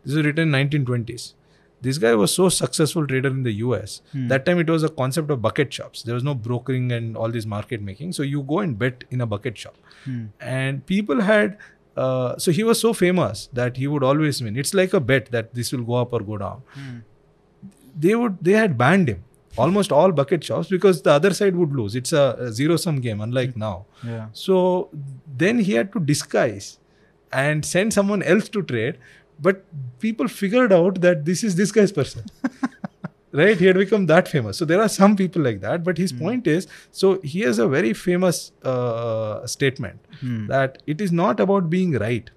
This 0.04 0.15
is 0.15 0.26
written 0.26 0.54
in 0.56 0.70
1920s. 0.70 1.34
This 1.86 1.98
guy 2.04 2.13
was 2.15 2.34
so 2.34 2.50
successful 2.50 3.06
trader 3.08 3.30
in 3.30 3.43
the 3.43 3.52
US. 3.63 4.02
Hmm. 4.12 4.28
That 4.30 4.46
time 4.46 4.60
it 4.60 4.70
was 4.74 4.84
a 4.84 4.89
concept 5.00 5.30
of 5.36 5.41
bucket 5.41 5.74
shops. 5.74 6.04
There 6.04 6.15
was 6.20 6.24
no 6.24 6.34
brokering 6.34 6.91
and 6.98 7.15
all 7.15 7.30
this 7.38 7.46
market 7.46 7.82
making. 7.82 8.13
So 8.13 8.24
you 8.24 8.41
go 8.54 8.60
and 8.60 8.78
bet 8.84 9.04
in 9.12 9.22
a 9.22 9.28
bucket 9.34 9.58
shop. 9.58 9.76
Hmm. 10.06 10.24
And 10.39 10.86
people 10.86 11.22
had 11.22 11.58
uh, 11.98 12.38
so 12.38 12.52
he 12.52 12.64
was 12.64 12.80
so 12.80 12.94
famous 12.94 13.48
that 13.54 13.78
he 13.78 13.88
would 13.88 14.04
always 14.04 14.42
win. 14.42 14.58
It's 14.58 14.74
like 14.74 14.94
a 14.94 15.00
bet 15.00 15.32
that 15.32 15.54
this 15.54 15.72
will 15.72 15.84
go 15.84 15.96
up 15.96 16.14
or 16.14 16.20
go 16.20 16.38
down. 16.38 16.62
Hmm. 16.74 16.98
They 18.00 18.16
would 18.16 18.38
they 18.42 18.54
had 18.54 18.78
banned 18.78 19.10
him 19.10 19.24
almost 19.58 19.92
all 19.92 20.12
bucket 20.12 20.44
shops 20.44 20.68
because 20.70 21.02
the 21.02 21.12
other 21.12 21.34
side 21.34 21.56
would 21.56 21.74
lose. 21.74 21.96
It's 21.96 22.14
a, 22.14 22.36
a 22.40 22.52
zero 22.52 22.78
sum 22.78 23.02
game, 23.02 23.22
unlike 23.22 23.58
now. 23.58 23.86
Yeah. 24.06 24.28
So 24.34 24.90
then 25.36 25.60
he 25.60 25.74
had 25.74 25.92
to 25.94 26.00
disguise 26.00 26.80
and 27.32 27.66
send 27.66 27.94
someone 27.94 28.24
else 28.24 28.50
to 28.50 28.62
trade. 28.62 28.98
But 29.40 29.64
people 30.00 30.28
figured 30.28 30.74
out 30.74 31.02
that 31.02 31.26
this 31.26 31.44
is 31.44 31.56
this 31.56 31.72
guy's 31.72 31.92
person. 31.92 32.26
right? 33.32 33.58
He 33.58 33.66
had 33.66 33.76
become 33.76 34.06
that 34.08 34.28
famous. 34.28 34.58
So 34.58 34.66
there 34.66 34.82
are 34.82 34.90
some 34.90 35.16
people 35.16 35.42
like 35.42 35.62
that. 35.62 35.84
But 35.84 35.98
his 35.98 36.12
point 36.13 36.48
is 36.48 36.68
so 36.92 37.20
he 37.22 37.42
has 37.42 37.60
a 37.60 37.68
very 37.68 37.94
famous 37.94 38.52
uh, 38.63 39.46
statement 39.46 40.00
Hmm. 40.20 40.48
that 40.48 40.82
it 40.88 41.00
is 41.02 41.12
not 41.12 41.40
about 41.40 41.70
being 41.70 41.92
right, 41.94 42.30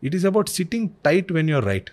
it 0.00 0.14
is 0.14 0.24
about 0.24 0.48
sitting 0.48 0.94
tight 1.04 1.30
when 1.30 1.46
you're 1.48 1.62
right. 1.62 1.90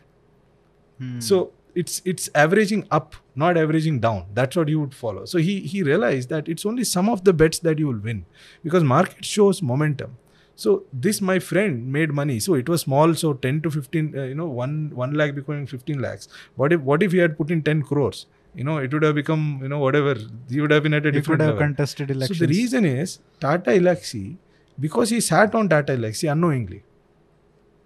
Hmm. 0.97 1.19
So 1.19 1.52
it's 1.75 2.02
it's 2.04 2.30
averaging 2.34 2.86
up, 2.91 3.15
not 3.36 3.58
averaging 3.58 3.99
down. 3.99 4.25
That's 4.34 4.56
what 4.56 4.67
you 4.69 4.80
would 4.80 4.95
follow. 4.95 5.25
So 5.25 5.38
he 5.38 5.60
he 5.73 5.84
realized 5.84 6.30
that 6.30 6.49
it's 6.49 6.65
only 6.65 6.84
some 6.84 7.08
of 7.10 7.23
the 7.25 7.34
bets 7.34 7.60
that 7.60 7.78
you 7.78 7.88
will 7.88 7.99
win 8.10 8.25
because 8.63 8.84
market 8.84 9.23
shows 9.25 9.62
momentum. 9.62 10.17
So 10.65 10.74
this 11.06 11.22
my 11.30 11.38
friend 11.50 11.86
made 11.98 12.13
money. 12.22 12.39
So 12.48 12.56
it 12.63 12.74
was 12.74 12.82
small. 12.88 13.15
So 13.22 13.34
ten 13.45 13.62
to 13.67 13.72
fifteen, 13.78 14.12
uh, 14.24 14.24
you 14.32 14.36
know, 14.41 14.48
one 14.63 14.76
one 15.04 15.13
lakh 15.22 15.36
becoming 15.39 15.67
fifteen 15.76 16.02
lakhs. 16.08 16.30
What 16.63 16.78
if 16.78 16.82
what 16.91 17.08
if 17.10 17.17
he 17.17 17.24
had 17.28 17.38
put 17.43 17.56
in 17.58 17.63
ten 17.72 17.84
crores 17.91 18.26
you 18.56 18.63
know, 18.63 18.78
it 18.78 18.93
would 18.93 19.04
have 19.04 19.15
become, 19.15 19.60
you 19.62 19.69
know, 19.69 19.80
whatever. 19.80 20.15
He 20.50 20.62
would 20.62 20.72
have 20.72 20.84
been 20.84 20.93
at 20.93 21.06
a 21.06 21.10
He 21.10 21.17
different 21.17 21.41
have 21.41 21.50
level. 21.56 21.62
contested 21.67 22.12
elections. 22.12 22.39
So 22.39 22.45
the 22.45 22.50
reason 22.50 22.86
is 22.86 23.19
Tata 23.39 23.72
Elxsi, 23.72 24.38
because 24.80 25.10
he 25.12 25.19
sat 25.22 25.54
on 25.56 25.69
Tata 25.69 25.93
Elxsi 25.93 26.32
unknowingly. 26.32 26.84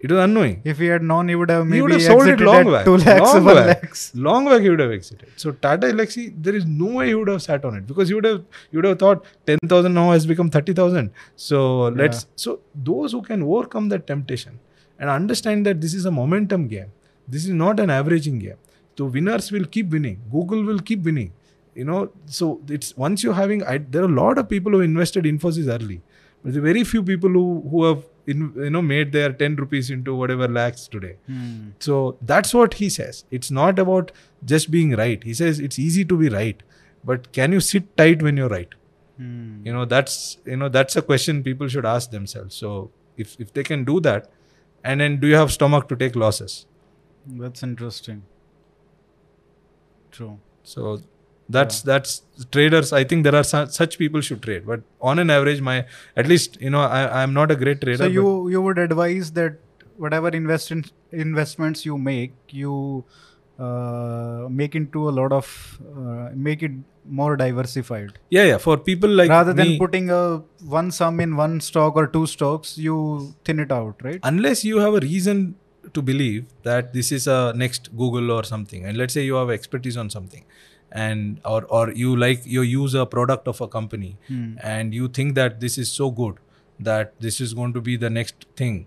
It 0.06 0.12
was 0.14 0.20
unknowing. 0.22 0.54
if 0.72 0.80
he 0.84 0.88
had 0.92 1.04
known, 1.10 1.28
he 1.32 1.34
would 1.40 1.50
have 1.52 1.62
maybe 1.66 1.76
he 1.76 1.82
would 1.84 1.92
have 1.96 2.02
sold 2.06 2.22
it 2.22 2.32
exited 2.32 2.46
long 2.48 2.66
at 2.68 2.72
back. 2.74 2.84
two 2.88 2.96
lakhs, 3.04 3.34
long 3.34 3.44
back. 3.48 3.66
lakhs. 3.68 4.02
Long 4.26 4.48
back 4.50 4.60
he 4.66 4.70
would 4.72 4.82
have 4.84 4.92
exited. 4.96 5.30
So 5.42 5.52
Tata 5.66 5.92
Elxsi, 5.92 6.24
there 6.48 6.56
is 6.60 6.66
no 6.66 6.88
way 6.98 7.06
he 7.12 7.14
would 7.20 7.30
have 7.34 7.42
sat 7.46 7.64
on 7.70 7.76
it 7.78 7.86
because 7.92 8.10
he 8.12 8.18
would 8.18 8.28
have 8.30 8.42
he 8.70 8.76
would 8.80 8.88
have 8.90 8.98
thought 9.04 9.24
ten 9.50 9.58
thousand 9.74 9.94
now 10.00 10.06
has 10.16 10.26
become 10.32 10.50
thirty 10.56 10.74
thousand. 10.80 11.10
So 11.46 11.62
let's 12.02 12.26
so 12.44 12.60
those 12.90 13.16
who 13.18 13.22
can 13.30 13.42
overcome 13.54 13.88
that 13.94 14.06
temptation 14.12 14.58
and 14.98 15.14
understand 15.18 15.70
that 15.70 15.80
this 15.86 15.94
is 16.02 16.04
a 16.12 16.14
momentum 16.20 16.68
game. 16.74 16.92
This 17.36 17.46
is 17.52 17.56
not 17.64 17.80
an 17.86 17.94
averaging 18.00 18.38
game. 18.46 18.60
So 18.98 19.06
winners 19.18 19.50
will 19.56 19.64
keep 19.78 19.96
winning. 19.98 20.18
Google 20.36 20.64
will 20.72 20.82
keep 20.90 21.02
winning. 21.10 21.32
You 21.74 21.84
know, 21.90 22.00
so 22.26 22.50
it's 22.68 22.96
once 23.04 23.24
you're 23.24 23.38
having 23.42 23.62
I, 23.64 23.78
there 23.78 24.02
are 24.02 24.12
a 24.16 24.16
lot 24.24 24.42
of 24.42 24.50
people 24.50 24.72
who 24.78 24.80
invested 24.80 25.24
Infosys 25.24 25.70
early. 25.76 26.02
But 26.42 26.52
there 26.52 26.62
are 26.62 26.66
very 26.72 26.84
few 26.84 27.02
people 27.12 27.30
who 27.38 27.46
who 27.70 27.84
have 27.86 28.04
in, 28.26 28.52
you 28.56 28.70
know 28.70 28.82
made 28.82 29.12
their 29.12 29.32
10 29.32 29.56
rupees 29.56 29.90
into 29.90 30.14
whatever 30.14 30.48
lakhs 30.48 30.88
today. 30.88 31.16
Hmm. 31.26 31.70
So 31.78 32.16
that's 32.22 32.54
what 32.54 32.74
he 32.74 32.88
says. 32.88 33.24
It's 33.30 33.50
not 33.50 33.78
about 33.78 34.12
just 34.44 34.70
being 34.70 34.92
right. 34.96 35.22
He 35.22 35.34
says 35.34 35.60
it's 35.60 35.78
easy 35.78 36.04
to 36.04 36.16
be 36.16 36.28
right, 36.28 36.62
but 37.04 37.32
can 37.32 37.52
you 37.52 37.60
sit 37.60 37.96
tight 37.96 38.22
when 38.22 38.36
you're 38.36 38.48
right? 38.48 38.74
Hmm. 39.16 39.64
You 39.64 39.72
know, 39.72 39.84
that's 39.84 40.38
you 40.44 40.56
know 40.56 40.68
that's 40.68 40.96
a 40.96 41.02
question 41.02 41.42
people 41.42 41.68
should 41.68 41.86
ask 41.86 42.10
themselves. 42.10 42.54
So 42.54 42.90
if 43.16 43.36
if 43.38 43.52
they 43.52 43.62
can 43.62 43.84
do 43.84 44.00
that, 44.00 44.30
and 44.82 45.00
then 45.00 45.18
do 45.20 45.26
you 45.26 45.36
have 45.36 45.52
stomach 45.52 45.88
to 45.88 45.96
take 45.96 46.16
losses? 46.16 46.66
That's 47.26 47.62
interesting. 47.62 48.22
True. 50.10 50.38
So 50.62 51.00
that's 51.48 51.82
that's 51.82 52.22
traders. 52.50 52.92
I 52.92 53.04
think 53.04 53.24
there 53.24 53.34
are 53.34 53.44
su- 53.44 53.66
such 53.66 53.98
people 53.98 54.20
should 54.20 54.42
trade, 54.42 54.66
but 54.66 54.82
on 55.00 55.18
an 55.18 55.30
average, 55.30 55.60
my 55.60 55.86
at 56.16 56.26
least 56.26 56.60
you 56.60 56.70
know 56.70 56.80
I 56.80 57.22
I'm 57.22 57.34
not 57.34 57.50
a 57.50 57.56
great 57.56 57.80
trader. 57.80 57.98
So 57.98 58.06
you 58.06 58.48
you 58.48 58.62
would 58.62 58.78
advise 58.78 59.32
that 59.32 59.58
whatever 59.96 60.28
invest 60.28 60.72
investments 61.12 61.84
you 61.84 61.98
make, 61.98 62.34
you 62.50 63.04
uh, 63.58 64.46
make 64.50 64.74
into 64.74 65.08
a 65.08 65.12
lot 65.12 65.32
of 65.32 65.78
uh, 65.96 66.30
make 66.34 66.62
it 66.62 66.72
more 67.06 67.36
diversified 67.36 68.18
yeah 68.30 68.44
yeah 68.44 68.56
for 68.56 68.78
people 68.78 69.10
like 69.10 69.28
rather 69.28 69.52
than 69.52 69.68
me, 69.68 69.78
putting 69.78 70.10
a 70.10 70.38
one 70.64 70.90
sum 70.90 71.20
in 71.20 71.36
one 71.36 71.60
stock 71.60 71.96
or 71.96 72.06
two 72.06 72.26
stocks. 72.26 72.78
You 72.78 73.34
thin 73.44 73.60
it 73.60 73.70
out, 73.70 73.96
right? 74.02 74.18
unless 74.22 74.64
you 74.64 74.78
have 74.78 74.94
a 74.94 75.00
reason 75.00 75.54
to 75.92 76.00
believe 76.00 76.46
that 76.62 76.94
this 76.94 77.12
is 77.12 77.26
a 77.26 77.52
next 77.54 77.94
google 77.94 78.30
or 78.30 78.42
something 78.42 78.86
and 78.86 78.96
let's 78.96 79.12
say 79.12 79.22
you 79.22 79.34
have 79.34 79.50
expertise 79.50 79.98
on 79.98 80.08
something 80.08 80.42
and 81.02 81.40
or 81.44 81.60
or 81.78 81.82
you 82.00 82.16
like 82.22 82.44
you 82.56 82.62
use 82.62 82.94
a 83.02 83.04
product 83.14 83.48
of 83.52 83.60
a 83.60 83.68
company 83.76 84.10
Hmm. 84.28 84.42
and 84.72 84.94
you 84.98 85.08
think 85.18 85.34
that 85.38 85.60
this 85.64 85.78
is 85.84 85.92
so 86.00 86.10
good 86.20 86.36
that 86.90 87.14
this 87.28 87.40
is 87.46 87.54
going 87.60 87.72
to 87.78 87.80
be 87.88 87.96
the 88.04 88.10
next 88.18 88.46
thing 88.62 88.78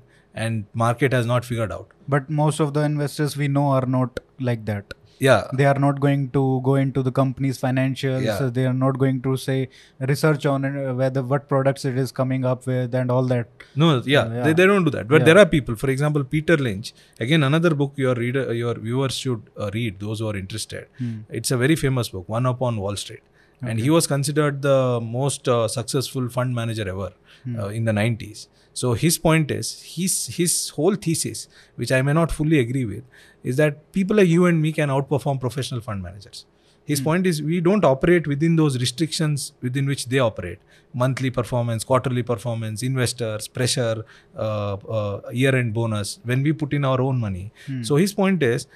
and 0.45 0.65
market 0.85 1.17
has 1.17 1.25
not 1.33 1.49
figured 1.51 1.71
out 1.79 1.93
But 2.13 2.29
most 2.39 2.61
of 2.65 2.73
the 2.77 2.85
investors 2.91 3.35
we 3.41 3.47
know 3.57 3.65
are 3.77 3.85
not 3.97 4.19
like 4.49 4.65
that. 4.71 4.93
Yeah 5.19 5.43
They 5.59 5.65
are 5.65 5.79
not 5.85 5.99
going 5.99 6.29
to 6.37 6.41
go 6.67 6.75
into 6.75 7.01
the 7.07 7.11
company's 7.11 7.59
financials. 7.65 8.23
Yeah. 8.25 8.49
They 8.57 8.65
are 8.71 8.73
not 8.85 8.97
going 9.03 9.21
to 9.27 9.35
say 9.37 9.69
research 10.11 10.45
on 10.45 10.65
uh, 10.65 10.93
whether 10.93 11.23
what 11.23 11.47
products 11.53 11.85
it 11.85 11.97
is 11.97 12.11
coming 12.11 12.45
up 12.45 12.67
with 12.67 12.93
and 12.93 13.09
all 13.11 13.23
that. 13.33 13.47
No, 13.75 13.87
yeah, 14.05 14.25
Yeah. 14.33 14.43
They, 14.45 14.53
they 14.53 14.65
don't 14.71 14.83
do 14.83 14.91
that. 14.97 15.07
But 15.07 15.21
Yeah. 15.21 15.25
there 15.29 15.37
are 15.43 15.45
people, 15.45 15.75
for 15.75 15.89
example, 15.89 16.23
Peter 16.23 16.57
Lynch. 16.57 16.93
Again, 17.19 17.43
another 17.43 17.73
book 17.73 17.93
your 17.95 18.15
reader, 18.15 18.53
your 18.53 18.75
viewers 18.75 19.15
should 19.23 19.41
uh, 19.59 19.69
read. 19.73 19.99
Those 19.99 20.19
who 20.19 20.29
are 20.29 20.37
interested. 20.43 20.85
Hmm. 20.99 21.15
It's 21.29 21.51
a 21.51 21.57
very 21.57 21.75
famous 21.75 22.09
book, 22.09 22.27
One 22.37 22.45
Up 22.45 22.61
On 22.61 22.77
Wall 22.77 22.95
Street, 22.95 23.23
and 23.61 23.79
he 23.79 23.89
was 23.89 24.05
considered 24.07 24.61
the 24.61 24.99
most 25.01 25.47
uh, 25.47 25.67
successful 25.67 26.29
fund 26.37 26.53
manager 26.61 26.87
ever 26.95 27.11
Hmm. 27.45 27.59
uh, 27.59 27.67
in 27.79 27.85
the 27.85 27.93
90s. 27.93 28.39
So 28.77 28.93
his 28.93 29.17
point 29.17 29.49
is, 29.49 29.69
his 29.95 30.13
his 30.37 30.53
whole 30.75 30.95
thesis, 31.05 31.47
which 31.81 31.91
I 31.97 32.01
may 32.07 32.13
not 32.17 32.35
fully 32.39 32.59
agree 32.63 32.85
with, 32.85 33.05
is 33.51 33.57
that 33.61 33.79
people 33.97 34.17
like 34.19 34.29
you 34.33 34.45
and 34.49 34.61
me 34.65 34.71
can 34.79 34.93
outperform 34.95 35.39
professional 35.45 35.81
fund 35.87 36.03
managers. 36.03 36.45
His 36.89 37.01
point 37.07 37.25
is 37.29 37.39
we 37.47 37.57
don't 37.67 37.87
operate 37.87 38.27
within 38.33 38.53
those 38.59 38.77
restrictions 38.83 39.45
within 39.67 39.89
which 39.91 40.03
they 40.11 40.19
operate. 40.25 40.59
Monthly 41.03 41.31
performance, 41.37 41.87
quarterly 41.93 42.23
performance, 42.29 42.83
investors, 42.89 43.47
pressure, 43.57 44.05
uh, 44.37 44.75
uh, 44.99 45.21
year-end 45.41 45.73
bonus. 45.79 46.13
When 46.23 46.43
we 46.43 46.53
put 46.61 46.77
in 46.79 46.85
our 46.91 47.01
own 47.07 47.19
money. 47.25 47.51
So 47.89 47.97
his 48.03 48.13
point 48.21 48.47
is, 48.51 48.67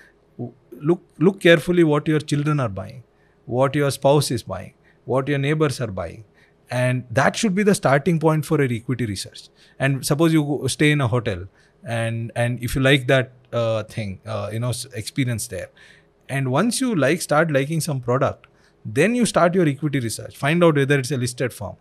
look 0.90 1.06
look 1.28 1.40
carefully 1.48 1.88
what 1.94 2.12
your 2.16 2.26
children 2.34 2.66
are 2.66 2.74
buying, 2.82 3.00
what 3.46 3.80
your 3.84 3.92
spouse 4.02 4.32
is 4.40 4.44
buying, 4.58 4.74
what 5.14 5.34
your 5.36 5.42
neighbors 5.48 5.80
are 5.88 5.94
buying, 6.04 6.24
and 6.72 7.04
that 7.12 7.36
should 7.36 7.54
be 7.54 7.64
the 7.64 7.76
starting 7.76 8.20
point 8.20 8.46
for 8.46 8.58
your 8.64 8.72
equity 8.74 9.06
research. 9.06 9.50
And 9.78 10.06
suppose 10.06 10.34
you 10.34 10.64
stay 10.68 10.92
in 10.92 11.02
a 11.02 11.08
hotel, 11.08 11.46
and 11.84 12.32
and 12.36 12.64
if 12.64 12.76
you 12.76 12.82
like 12.82 13.08
that 13.08 13.32
uh, 13.52 13.84
thing, 13.84 14.20
uh, 14.26 14.50
you 14.54 14.60
know, 14.60 14.74
experience 14.94 15.48
there, 15.48 15.70
and 16.30 16.52
once 16.52 16.80
you 16.80 16.96
like 16.96 17.22
start 17.22 17.52
liking 17.52 17.82
some 17.82 18.00
product, 18.00 18.48
then 18.86 19.16
you 19.16 19.26
start 19.26 19.54
your 19.54 19.68
equity 19.68 20.00
research. 20.00 20.38
Find 20.38 20.64
out 20.64 20.76
whether 20.76 20.98
it's 20.98 21.12
a 21.12 21.18
listed 21.18 21.54
firm, 21.54 21.76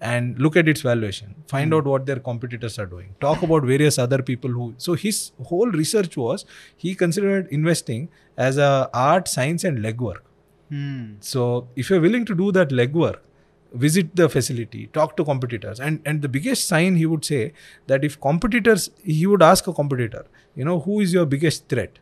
and 0.00 0.38
look 0.38 0.56
at 0.56 0.68
its 0.68 0.80
valuation. 0.82 1.34
Find 1.48 1.74
out 1.74 1.84
what 1.84 2.06
their 2.06 2.20
competitors 2.30 2.78
are 2.78 2.86
doing. 2.86 3.14
Talk 3.20 3.42
about 3.42 3.64
various 3.64 3.98
other 3.98 4.22
people 4.22 4.50
who. 4.50 4.74
So 4.78 4.94
his 4.94 5.32
whole 5.44 5.70
research 5.82 6.16
was 6.16 6.44
he 6.76 6.94
considered 6.94 7.48
investing 7.50 8.08
as 8.36 8.58
a 8.58 8.90
art, 8.94 9.26
science, 9.26 9.64
and 9.64 9.78
legwork. 9.78 10.24
Hmm. 10.68 11.14
So 11.20 11.68
if 11.76 11.90
you're 11.90 12.00
willing 12.00 12.24
to 12.26 12.34
do 12.34 12.52
that 12.52 12.70
legwork, 12.70 13.18
visit 13.76 14.14
the 14.16 14.28
facility, 14.28 14.86
talk 14.98 15.16
to 15.16 15.24
competitors, 15.24 15.80
and 15.80 16.00
and 16.04 16.22
the 16.22 16.28
biggest 16.28 16.66
sign 16.68 16.96
he 16.96 17.06
would 17.06 17.24
say 17.24 17.52
that 17.86 18.04
if 18.04 18.20
competitors, 18.20 18.90
he 19.04 19.26
would 19.26 19.42
ask 19.42 19.66
a 19.66 19.72
competitor, 19.72 20.24
you 20.54 20.64
know, 20.64 20.80
who 20.80 21.00
is 21.00 21.12
your 21.12 21.26
biggest 21.26 21.68
threat? 21.68 21.98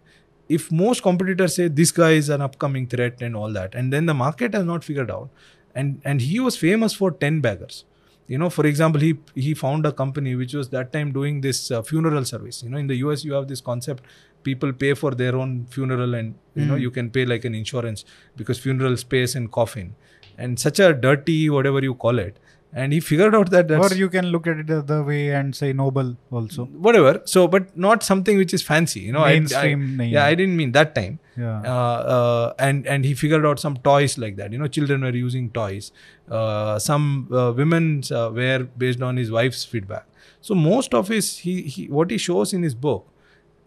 If 0.48 0.70
most 0.70 1.02
competitors 1.02 1.54
say 1.56 1.68
this 1.68 1.90
guy 1.90 2.12
is 2.12 2.28
an 2.28 2.42
upcoming 2.42 2.86
threat 2.86 3.22
and 3.22 3.36
all 3.36 3.52
that, 3.52 3.74
and 3.74 3.92
then 3.92 4.06
the 4.06 4.14
market 4.14 4.54
has 4.54 4.64
not 4.64 4.84
figured 4.84 5.10
out, 5.10 5.30
and 5.74 6.00
and 6.04 6.20
he 6.20 6.40
was 6.40 6.56
famous 6.56 6.94
for 7.02 7.10
ten 7.10 7.40
baggers. 7.40 7.84
You 8.26 8.38
know, 8.38 8.48
for 8.48 8.66
example, 8.66 9.00
he 9.00 9.16
he 9.34 9.54
found 9.54 9.86
a 9.86 9.92
company 9.92 10.34
which 10.34 10.54
was 10.54 10.70
that 10.70 10.92
time 10.92 11.12
doing 11.12 11.40
this 11.40 11.70
uh, 11.70 11.82
funeral 11.82 12.24
service. 12.24 12.62
You 12.62 12.70
know, 12.70 12.78
in 12.78 12.86
the 12.86 12.96
US, 13.06 13.24
you 13.24 13.34
have 13.34 13.48
this 13.48 13.60
concept: 13.60 14.04
people 14.42 14.72
pay 14.72 14.94
for 14.94 15.10
their 15.22 15.36
own 15.36 15.66
funeral, 15.76 16.14
and 16.14 16.34
you 16.54 16.64
know, 16.64 16.76
you 16.76 16.90
can 16.90 17.10
pay 17.10 17.26
like 17.26 17.44
an 17.44 17.54
insurance 17.54 18.04
because 18.36 18.58
funeral 18.58 18.96
space 18.96 19.34
and 19.34 19.50
coffin, 19.52 19.94
and 20.38 20.58
such 20.58 20.78
a 20.80 20.92
dirty 20.92 21.50
whatever 21.50 21.80
you 21.82 21.94
call 21.94 22.18
it. 22.18 22.38
And 22.76 22.92
he 22.92 22.98
figured 22.98 23.36
out 23.36 23.50
that 23.50 23.68
that's 23.68 23.92
Or 23.92 23.96
you 23.96 24.08
can 24.08 24.26
look 24.32 24.48
at 24.48 24.56
it 24.58 24.66
the 24.66 24.78
other 24.78 25.04
way 25.04 25.30
and 25.32 25.54
say 25.54 25.72
noble 25.72 26.16
also. 26.32 26.64
whatever. 26.86 27.22
So, 27.24 27.46
but 27.46 27.76
not 27.76 28.02
something 28.02 28.36
which 28.36 28.52
is 28.52 28.62
fancy. 28.62 28.98
You 29.00 29.12
know, 29.12 29.20
I- 29.20 29.34
Mainstream 29.34 29.84
I, 29.92 29.96
name. 29.98 30.12
yeah, 30.14 30.24
I 30.24 30.34
didn't 30.34 30.56
mean 30.56 30.72
that 30.72 30.92
time. 30.96 31.20
Yeah. 31.36 31.60
Uh, 31.60 32.00
uh, 32.16 32.54
and 32.58 32.84
and 32.88 33.04
he 33.04 33.14
figured 33.14 33.46
out 33.46 33.60
some 33.60 33.76
toys 33.76 34.18
like 34.18 34.34
that. 34.40 34.50
You 34.52 34.58
know, 34.58 34.66
children 34.66 35.02
were 35.02 35.14
using 35.20 35.50
toys. 35.50 35.92
Uh, 36.28 36.80
some 36.80 37.28
uh, 37.32 37.52
women's 37.52 38.10
uh, 38.10 38.30
were 38.34 38.66
based 38.76 39.02
on 39.02 39.16
his 39.18 39.30
wife's 39.30 39.64
feedback. 39.64 40.06
So 40.40 40.54
most 40.56 40.94
of 40.94 41.06
his 41.08 41.38
he, 41.38 41.62
he 41.62 41.86
what 41.86 42.10
he 42.10 42.18
shows 42.18 42.52
in 42.52 42.64
his 42.64 42.74
book, 42.74 43.06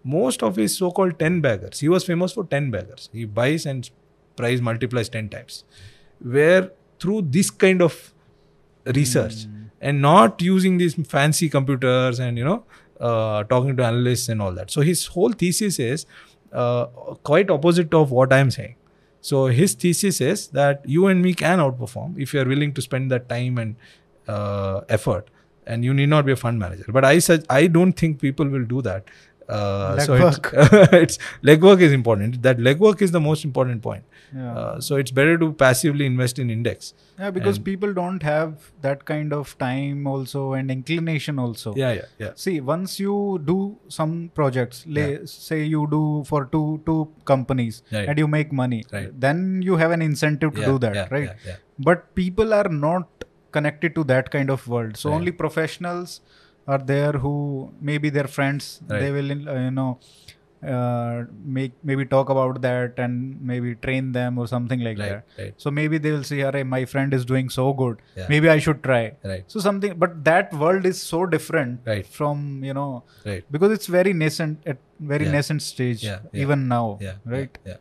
most 0.04 0.44
of 0.44 0.58
his 0.58 0.76
so-called 0.78 1.18
ten 1.18 1.40
baggers. 1.42 1.80
He 1.80 1.88
was 1.88 2.04
famous 2.04 2.34
for 2.34 2.44
ten 2.44 2.72
baggers. 2.72 3.10
He 3.14 3.24
buys 3.26 3.66
and 3.66 3.90
price 4.36 4.60
multiplies 4.60 5.08
ten 5.10 5.30
times. 5.30 5.64
Where 6.20 6.72
through 7.00 7.24
this 7.24 7.50
kind 7.50 7.82
of 7.82 8.14
research 8.86 9.46
and 9.82 10.02
not 10.02 10.42
using 10.42 10.78
these 10.78 10.96
fancy 11.08 11.50
computers 11.50 12.20
and 12.20 12.38
you 12.38 12.44
know 12.44 12.64
uh, 13.00 13.44
talking 13.44 13.78
to 13.78 13.86
analysts 13.86 14.30
and 14.30 14.42
all 14.42 14.52
that. 14.54 14.72
So 14.72 14.82
his 14.82 15.06
whole 15.06 15.32
thesis 15.32 15.80
is 15.80 16.06
uh, 16.52 16.86
quite 17.24 17.50
opposite 17.50 17.94
of 17.94 18.12
what 18.12 18.34
i'm 18.34 18.52
saying. 18.52 18.76
So 19.22 19.48
his 19.48 19.74
thesis 19.74 20.22
is 20.22 20.48
that 20.50 20.82
you 20.88 21.08
and 21.08 21.22
me 21.22 21.34
can 21.34 21.60
outperform 21.60 22.20
if 22.20 22.34
you 22.34 22.42
are 22.42 22.46
willing 22.46 22.74
to 22.74 22.82
spend 22.82 23.12
that 23.12 23.28
time 23.30 23.58
and 23.58 23.76
uh, 24.28 24.82
effort. 24.90 25.30
And 25.66 25.84
you 25.84 25.94
need 25.94 26.08
not 26.08 26.26
be 26.26 26.32
a 26.32 26.36
fund 26.38 26.60
manager. 26.60 26.86
But 26.88 27.04
i 27.06 27.20
such 27.20 27.46
i 27.50 27.68
don't 27.68 27.94
think 27.94 28.22
people 28.22 28.48
will 28.48 28.66
do 28.66 28.82
that. 28.82 29.06
Uh, 29.50 29.98
so 30.00 30.14
it's, 30.14 30.40
it's 30.94 31.18
legwork 31.44 31.82
is 31.82 31.92
important. 31.92 32.42
That 32.42 32.58
legwork 32.58 33.02
is 33.02 33.12
the 33.12 33.20
most 33.20 33.46
important 33.46 33.82
point 33.82 34.04
Yeah. 34.36 34.54
uh, 34.60 34.80
so 34.82 34.96
it's 34.98 35.12
better 35.12 35.38
to 35.42 35.54
passively 35.54 36.06
invest 36.06 36.38
in 36.44 36.50
index 36.50 36.94
Yeah, 37.20 37.30
because 37.32 37.58
And- 37.58 37.66
people 37.66 37.94
don't 38.00 38.24
have 38.24 38.72
that 38.86 39.06
kind 39.12 39.32
of 39.38 39.58
time 39.58 40.06
also 40.14 40.42
and 40.58 40.70
inclination 40.76 41.40
also. 41.44 41.74
yeah 41.84 41.94
yeah 42.00 42.08
yeah 42.24 42.32
See, 42.36 42.56
once 42.72 43.00
you 43.00 43.16
do 43.52 43.58
some 43.98 44.14
projects, 44.40 44.84
lay, 44.98 45.08
say 45.26 45.60
you 45.76 45.88
do 45.96 46.02
for 46.32 46.42
two 46.56 46.82
two 46.90 47.00
companies 47.34 47.82
Right. 47.92 48.10
and 48.10 48.20
you 48.24 48.28
make 48.38 48.52
money, 48.64 48.82
Right. 48.98 49.14
then 49.28 49.62
you 49.70 49.78
have 49.84 49.92
an 50.00 50.02
incentive 50.10 50.54
to 50.58 50.62
Yeah, 50.62 50.72
do 50.74 50.78
that, 50.88 50.96
yeah, 51.02 51.08
right? 51.18 51.30
yeah, 51.30 51.52
yeah. 51.52 51.56
But 51.92 52.04
people 52.22 52.54
are 52.60 52.70
not 52.88 53.24
connected 53.52 53.96
to 53.96 54.04
that 54.14 54.30
kind 54.36 54.50
of 54.58 54.68
world. 54.68 54.98
So 54.98 55.10
Right. 55.10 55.16
only 55.20 55.32
professionals 55.44 56.20
are 56.76 56.82
there 56.94 57.14
who 57.26 57.34
maybe 57.90 58.10
their 58.16 58.28
friends 58.38 58.66
they 58.94 59.10
will 59.18 59.30
uh, 59.34 59.54
you 59.68 59.72
know 59.80 59.92
uh, 60.66 61.24
make 61.46 61.74
maybe 61.84 62.06
talk 62.06 62.30
about 62.30 62.62
that 62.62 62.98
and 62.98 63.40
maybe 63.42 63.76
train 63.76 64.12
them 64.12 64.38
or 64.40 64.48
something 64.48 64.80
like 64.80 64.98
right, 64.98 65.10
that 65.10 65.26
right, 65.38 65.54
so 65.58 65.70
maybe 65.70 65.98
they 65.98 66.12
will 66.12 66.24
say 66.24 66.38
Arey, 66.38 66.66
my 66.66 66.84
friend 66.86 67.14
is 67.14 67.26
doing 67.26 67.50
so 67.50 67.74
good 67.74 67.98
Yeah. 68.16 68.26
maybe 68.30 68.50
i 68.50 68.58
should 68.58 68.82
try 68.84 69.12
right, 69.24 69.44
so 69.48 69.60
something 69.60 69.98
but 69.98 70.24
that 70.24 70.54
world 70.54 70.86
is 70.86 71.02
so 71.02 71.26
different 71.26 71.82
Right. 71.86 72.06
from 72.06 72.64
you 72.64 72.74
know 72.74 73.04
right. 73.26 73.44
because 73.52 73.72
it's 73.72 73.86
very 73.86 74.14
nascent 74.14 74.60
at 74.66 74.78
very 75.00 75.26
Yeah. 75.26 75.32
nascent 75.34 75.62
stage 75.62 76.04
Yeah, 76.04 76.20
even 76.34 76.68
now 76.68 76.98
Yeah, 77.02 77.16
right 77.26 77.58
Yeah, 77.66 77.74
yeah. 77.74 77.78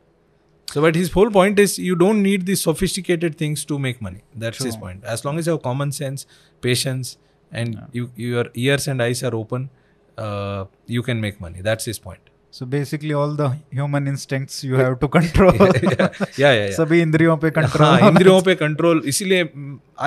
So, 0.73 0.81
but 0.83 0.97
his 0.97 1.13
whole 1.13 1.31
point 1.31 1.59
is 1.61 1.79
you 1.79 1.95
don't 1.95 2.23
need 2.23 2.45
these 2.45 2.61
sophisticated 2.61 3.39
things 3.39 3.65
to 3.67 3.79
make 3.79 4.03
money. 4.03 4.23
That's 4.35 4.63
his 4.63 4.77
point. 4.77 5.05
As 5.05 5.25
long 5.25 5.39
as 5.39 5.47
you 5.47 5.53
have 5.53 5.63
common 5.63 5.93
sense, 5.93 6.27
patience, 6.61 7.19
and 7.53 7.77
you 7.93 8.11
your 8.17 8.47
ears 8.55 8.89
and 8.89 9.01
eyes 9.01 9.23
are 9.23 9.33
open, 9.35 9.71
uh, 10.19 10.65
you 10.87 11.03
can 11.03 11.21
make 11.21 11.41
money. 11.41 11.61
That's 11.61 11.85
his 11.85 12.01
point 12.01 12.31
so 12.56 12.66
basically 12.66 13.14
all 13.14 13.34
the 13.36 13.48
human 13.72 14.08
instincts 14.08 14.64
you 14.64 14.76
have 14.76 14.96
to 15.00 15.08
control 15.08 15.54
yeah, 15.56 15.70
yeah, 15.82 16.38
yeah. 16.38 16.54
yeah. 16.54 16.72
सभी 16.78 17.02
इंद्रियों 17.02 17.36
पे 17.44 17.48
हाँ 17.48 17.64
control 17.64 18.08
इंद्रियों 18.08 18.42
पे 18.48 18.56
control 18.56 19.02
इसीलिए 19.08 19.50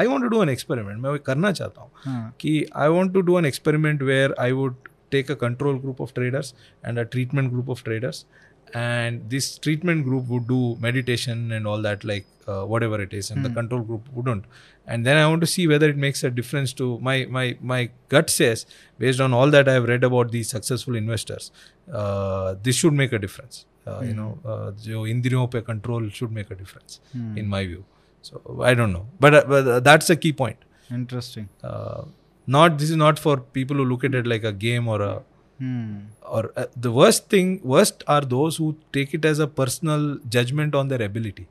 आई 0.01 0.07
want 0.07 0.23
to 0.23 0.29
do 0.29 0.43
an 0.43 0.49
experiment 0.49 0.99
मैं 1.03 1.11
वो 1.11 1.19
करना 1.27 1.53
चाहता 1.53 1.83
हूँ 1.83 1.91
हाँ, 2.05 2.35
कि 2.41 2.65
I 2.77 2.89
want 2.89 3.13
to 3.15 3.21
do 3.21 3.39
an 3.39 3.47
experiment 3.47 4.03
where 4.03 4.35
I 4.41 4.53
would 4.61 4.75
take 5.15 5.31
a 5.33 5.37
control 5.41 5.77
group 5.81 6.01
of 6.05 6.13
traders 6.15 6.49
and 6.83 7.01
a 7.01 7.05
treatment 7.15 7.53
group 7.55 7.69
of 7.75 7.83
traders 7.89 8.25
and 8.74 9.30
this 9.30 9.58
treatment 9.58 10.06
group 10.06 10.28
would 10.28 10.48
do 10.48 10.76
meditation 10.80 11.52
and 11.52 11.68
all 11.68 11.82
that 11.82 12.04
like 12.04 12.26
uh, 12.48 12.64
whatever 12.66 13.02
it 13.02 13.14
is 13.14 13.30
and 13.30 13.40
mm. 13.40 13.44
the 13.44 13.50
hmm. 13.50 13.56
control 13.56 13.82
group 13.82 14.08
wouldn't 14.14 14.46
and 14.88 15.06
then 15.06 15.18
i 15.18 15.28
want 15.28 15.42
to 15.42 15.48
see 15.48 15.68
whether 15.68 15.90
it 15.90 15.98
makes 15.98 16.24
a 16.24 16.32
difference 16.32 16.74
to 16.74 17.00
my 17.00 17.26
my 17.30 17.58
my 17.62 17.90
gut 18.10 18.30
says 18.30 18.66
based 18.98 19.20
on 19.20 19.34
all 19.34 19.50
that 19.52 19.70
i've 19.70 19.88
read 19.88 20.04
about 20.04 20.32
these 20.32 20.50
successful 20.50 20.96
investors 20.96 21.52
uh, 21.94 22.56
this 22.64 22.76
should 22.76 22.94
make 22.94 23.14
a 23.14 23.20
difference 23.20 23.66
uh, 23.86 24.00
mm. 24.00 24.08
you 24.08 24.14
hmm. 24.14 24.18
know 24.18 24.40
uh, 24.46 24.72
jo 24.72 25.62
control 25.62 26.10
should 26.10 26.32
make 26.32 26.50
a 26.50 26.56
difference 26.56 27.00
mm. 27.16 27.38
in 27.38 27.48
my 27.48 27.66
view 27.66 27.84
so 28.22 28.62
i 28.64 28.74
don't 28.74 28.94
know 28.94 29.06
but, 29.20 29.34
uh, 29.34 29.44
but 29.48 29.68
uh, 29.68 29.80
that's 29.80 30.10
a 30.10 30.16
key 30.16 30.34
point 30.34 30.58
interesting 30.92 31.50
uh, 31.64 32.04
not 32.48 32.78
this 32.80 32.90
is 32.90 32.96
not 32.96 33.20
for 33.20 33.38
people 33.38 33.78
who 33.78 33.86
look 33.86 34.04
at 34.04 34.16
it 34.16 34.26
like 34.26 34.44
a 34.44 34.52
game 34.52 34.88
or 34.88 35.02
a 35.02 35.22
hmm. 35.59 35.99
or 36.23 36.53
uh, 36.57 36.67
the 36.77 36.91
worst 36.91 37.29
thing 37.29 37.61
worst 37.63 38.05
are 38.07 38.21
those 38.21 38.57
who 38.57 38.77
take 38.93 39.15
it 39.15 39.25
as 39.25 39.39
a 39.39 39.47
personal 39.47 40.19
judgment 40.29 40.75
on 40.75 40.89
their 40.89 41.03
ability 41.03 41.47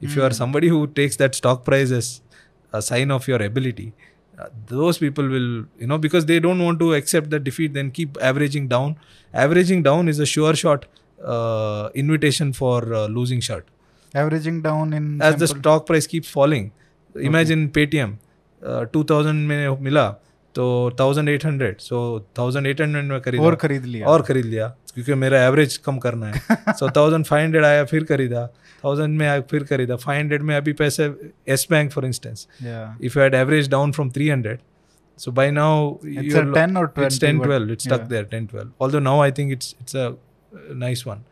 if 0.00 0.14
you 0.14 0.22
are 0.22 0.30
somebody 0.30 0.68
who 0.68 0.86
takes 0.86 1.16
that 1.16 1.34
stock 1.34 1.64
price 1.64 1.90
as 1.90 2.20
a 2.72 2.80
sign 2.80 3.10
of 3.10 3.26
your 3.26 3.42
ability 3.42 3.92
uh, 4.38 4.48
those 4.66 4.98
people 4.98 5.26
will 5.28 5.64
you 5.78 5.86
know 5.86 5.98
because 5.98 6.26
they 6.26 6.38
don't 6.38 6.62
want 6.62 6.78
to 6.78 6.92
accept 6.94 7.30
the 7.30 7.40
defeat 7.40 7.74
then 7.74 7.90
keep 7.90 8.16
averaging 8.20 8.68
down 8.68 8.96
averaging 9.32 9.82
down 9.82 10.08
is 10.08 10.18
a 10.18 10.26
sure 10.26 10.54
shot 10.54 10.86
uh, 11.24 11.88
invitation 11.94 12.52
for 12.52 12.94
uh, 12.94 13.06
losing 13.06 13.40
shirt 13.40 13.66
averaging 14.14 14.62
down 14.62 14.92
in 14.92 15.20
as 15.20 15.36
the 15.36 15.46
sample- 15.46 15.62
stock 15.62 15.86
price 15.86 16.06
keeps 16.06 16.28
falling 16.28 16.70
imagine 17.16 17.68
paytm 17.68 18.18
uh, 18.62 18.84
2000 18.92 19.34
में 19.48 19.80
मिला 19.80 20.06
तो 20.55 20.65
thousand 20.99 21.29
eight 21.29 21.45
hundred 21.45 21.77
so 21.79 21.99
thousand 22.37 22.67
eight 22.67 22.81
hundred 22.81 23.05
में 23.05 23.19
खरीदा। 23.21 23.43
और 23.43 23.55
खरीद 23.55 23.85
लिया। 23.85 24.07
और 24.07 24.21
खरीद 24.23 24.45
लिया 24.45 24.67
क्योंकि 24.93 25.13
मेरा 25.15 25.43
एवरेज 25.43 25.77
कम 25.85 25.97
करना 25.97 26.27
है। 26.27 26.73
सो 26.73 26.89
थाउज़ेंड 26.97 27.25
फाइव 27.25 27.43
हंड्रेड 27.43 27.65
आया 27.65 27.83
फिर 27.85 28.03
खरीदा। 28.03 28.45
थाउज़ेंड 28.83 29.17
में 29.17 29.27
आया 29.27 29.39
फिर 29.51 29.63
खरीदा। 29.63 29.95
फाइव 29.95 30.19
हंड्रेड 30.19 30.41
में 30.41 30.55
अभी 30.55 30.73
पैसे 30.81 31.09
Yes 31.53 31.67
Bank 31.69 31.91
for 31.91 32.05
instance 32.05 32.47
if 32.61 33.17
you 33.17 33.23
had 33.23 33.35
average 33.35 33.69
down 33.71 33.91
from 33.91 34.11
three 34.11 34.29
hundred 34.29 34.59
so 35.19 35.31
by 35.31 35.51
now 35.51 35.93
ten 36.03 36.85
ten 37.19 37.39
twelve 37.39 37.71
it's 37.71 37.87
stuck 37.87 38.01
there 38.09 38.23
ten 38.31 38.45
twelve 38.45 38.71
all 38.81 38.91
though 38.91 38.99
now 38.99 39.21
I 39.21 39.31
think 39.31 39.51
it's 39.51 39.75
it's 39.81 39.95
a 39.95 40.09
nice 40.75 41.03
one 41.07 41.23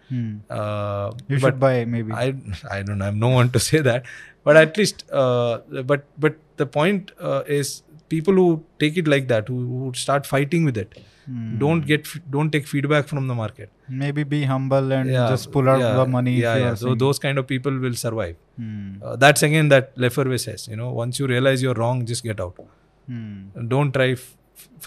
but 1.44 1.54
by 1.56 1.86
maybe 2.04 2.12
I 2.16 2.34
I 2.72 2.84
don't 2.84 3.02
I 3.02 3.10
am 3.10 3.18
no 3.18 3.30
one 3.38 3.50
to 3.50 3.60
say 3.60 3.80
that 3.82 4.04
but 4.48 4.58
at least 4.58 5.06
but 5.14 6.02
but 6.20 6.36
the 6.60 6.68
point 6.74 7.12
is 7.50 7.82
people 8.14 8.36
who 8.42 8.46
take 8.84 8.98
it 9.02 9.08
like 9.14 9.28
that, 9.32 9.48
who, 9.54 9.58
who 9.72 9.92
start 10.04 10.30
fighting 10.36 10.66
with 10.70 10.78
it, 10.84 11.00
Hmm. 11.26 11.50
don't 11.62 11.84
get 11.90 12.08
don't 12.36 12.52
take 12.54 12.66
feedback 12.70 13.08
from 13.10 13.28
the 13.32 13.36
market. 13.40 13.70
maybe 14.04 14.24
be 14.30 14.38
humble 14.52 14.94
and 14.96 15.10
Yeah, 15.16 15.26
just 15.34 15.48
pull 15.56 15.68
out 15.74 15.82
yeah, 15.84 15.92
the 16.00 16.06
money 16.14 16.32
Yeah, 16.44 16.56
yeah. 16.62 16.74
So 16.84 16.94
those 17.04 17.20
kind 17.26 17.42
of 17.42 17.46
people 17.52 17.76
will 17.84 17.98
survive. 18.04 18.38
Hmm. 18.62 18.88
Uh, 19.10 19.16
that's 19.24 19.44
again 19.48 19.70
that 19.74 19.92
Lefèvre 20.06 20.40
says. 20.46 20.64
You 20.72 20.78
know, 20.80 20.88
once 21.02 21.20
you 21.24 21.28
realize 21.34 21.66
you're 21.68 21.78
wrong, 21.82 22.02
just 22.14 22.24
get 22.30 22.42
out. 22.46 22.64
Hmm. 23.12 23.68
Don't 23.76 23.94
try 24.00 24.10
f- 24.16 24.26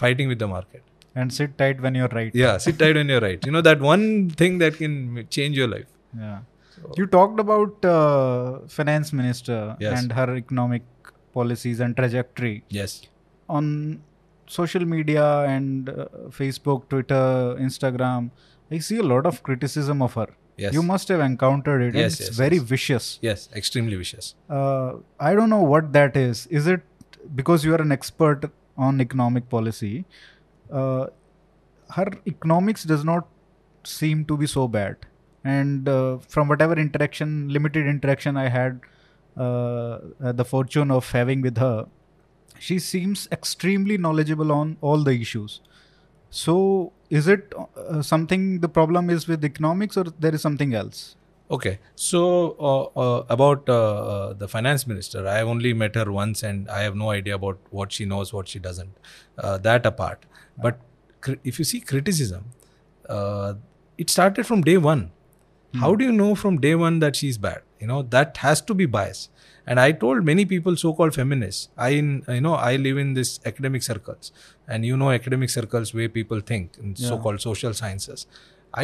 fighting 0.03 0.33
with 0.33 0.43
the 0.45 0.51
market. 0.57 0.83
and 1.21 1.33
sit 1.35 1.51
tight 1.59 1.77
when 1.83 1.95
you're 1.97 2.09
right 2.15 2.33
Yeah, 2.39 2.55
sit 2.63 2.77
tight 2.79 2.97
when 2.99 3.11
you're 3.11 3.21
right. 3.25 3.45
You 3.49 3.51
know 3.55 3.61
that 3.67 3.83
one 3.89 4.03
thing 4.41 4.57
that 4.63 4.73
can 4.81 4.95
change 5.35 5.59
your 5.61 5.67
life. 5.73 5.85
Yeah. 6.23 6.39
You 6.97 7.05
talked 7.13 7.39
about 7.43 7.85
uh, 7.91 8.59
finance 8.79 9.11
minister 9.19 9.59
Yes. 9.85 9.93
and 9.99 10.11
her 10.17 10.25
economic 10.41 10.83
policies 11.37 11.79
and 11.85 11.95
trajectory 12.01 12.55
Yes. 12.79 12.97
On 13.49 14.01
social 14.47 14.85
media 14.85 15.41
and 15.41 15.89
uh, 15.89 16.07
Facebook, 16.29 16.89
Twitter, 16.89 17.55
Instagram. 17.59 18.31
I 18.71 18.79
see 18.79 18.97
a 18.97 19.03
lot 19.03 19.25
of 19.25 19.43
criticism 19.43 20.01
of 20.01 20.13
her. 20.15 20.27
Yes. 20.57 20.73
You 20.73 20.83
must 20.83 21.09
have 21.09 21.19
encountered 21.19 21.81
it. 21.81 21.95
Yes, 21.95 22.19
it's 22.19 22.29
yes, 22.29 22.37
very 22.37 22.55
yes. 22.57 22.65
vicious. 22.65 23.19
Yes. 23.21 23.49
Extremely 23.53 23.95
vicious. 23.95 24.35
Uh, 24.49 24.93
I 25.19 25.33
don't 25.35 25.49
know 25.49 25.61
what 25.61 25.91
that 25.93 26.15
is. 26.15 26.47
Is 26.47 26.67
it 26.67 26.81
because 27.35 27.65
you 27.65 27.73
are 27.73 27.81
an 27.81 27.91
expert 27.91 28.49
on 28.77 29.01
economic 29.01 29.49
policy? 29.49 30.05
Uh, 30.71 31.07
her 31.91 32.07
economics 32.25 32.83
does 32.83 33.03
not 33.03 33.27
seem 33.83 34.25
to 34.25 34.37
be 34.37 34.47
so 34.47 34.67
bad. 34.67 34.97
And 35.43 35.87
uh, 35.87 36.17
from 36.17 36.47
whatever 36.47 36.73
interaction, 36.73 37.49
limited 37.49 37.85
interaction 37.85 38.37
I 38.37 38.49
had, 38.49 38.79
uh, 39.37 39.99
uh, 40.23 40.31
the 40.31 40.45
fortune 40.45 40.89
of 40.89 41.11
having 41.11 41.41
with 41.41 41.57
her, 41.57 41.85
she 42.59 42.79
seems 42.79 43.27
extremely 43.31 43.97
knowledgeable 43.97 44.51
on 44.51 44.77
all 44.81 45.03
the 45.03 45.11
issues. 45.11 45.61
So, 46.29 46.93
is 47.09 47.27
it 47.27 47.53
uh, 47.77 48.01
something 48.01 48.59
the 48.59 48.67
problem 48.69 49.09
is 49.09 49.27
with 49.27 49.45
economics, 49.45 49.95
or 49.97 50.05
there 50.19 50.33
is 50.33 50.41
something 50.41 50.73
else? 50.73 51.15
Okay, 51.49 51.79
so 51.95 52.55
uh, 52.59 52.99
uh, 52.99 53.25
about 53.29 53.69
uh, 53.69 53.73
uh, 53.73 54.33
the 54.33 54.47
finance 54.47 54.87
minister, 54.87 55.27
I 55.27 55.37
have 55.37 55.47
only 55.47 55.73
met 55.73 55.95
her 55.95 56.11
once, 56.11 56.41
and 56.43 56.67
I 56.69 56.81
have 56.81 56.95
no 56.95 57.11
idea 57.11 57.35
about 57.35 57.59
what 57.69 57.91
she 57.91 58.05
knows, 58.05 58.33
what 58.33 58.47
she 58.47 58.59
doesn't. 58.59 58.97
Uh, 59.37 59.57
that 59.59 59.85
apart, 59.85 60.25
but 60.57 60.79
cri- 61.21 61.39
if 61.43 61.59
you 61.59 61.65
see 61.65 61.79
criticism, 61.81 62.45
uh, 63.07 63.53
it 63.97 64.09
started 64.09 64.47
from 64.47 64.61
day 64.61 64.77
one. 64.77 65.11
How 65.75 65.93
do 65.93 66.05
you 66.05 66.11
know 66.13 66.35
from 66.35 66.59
day 66.61 66.73
one 66.73 66.99
that 66.99 67.17
she's 67.17 67.37
bad? 67.37 67.61
You 67.85 67.89
know 67.93 68.01
that 68.17 68.37
has 68.47 68.61
to 68.69 68.73
be 68.83 68.85
bias. 68.99 69.23
And 69.73 69.79
I 69.83 69.91
told 70.01 70.23
many 70.29 70.43
people, 70.45 70.75
so-called 70.81 71.15
feminists, 71.15 71.69
I 71.85 71.89
in 72.01 72.09
you 72.35 72.41
know 72.45 72.53
I 72.69 72.75
live 72.87 72.97
in 73.03 73.13
this 73.19 73.31
academic 73.51 73.83
circles, 73.87 74.31
and 74.67 74.85
you 74.91 74.97
know 75.03 75.11
academic 75.19 75.53
circles 75.57 75.93
way 75.99 76.07
people 76.17 76.43
think 76.51 76.79
in 76.81 76.95
Yeah. 76.97 77.09
so-called 77.11 77.41
social 77.45 77.77
sciences. 77.81 78.25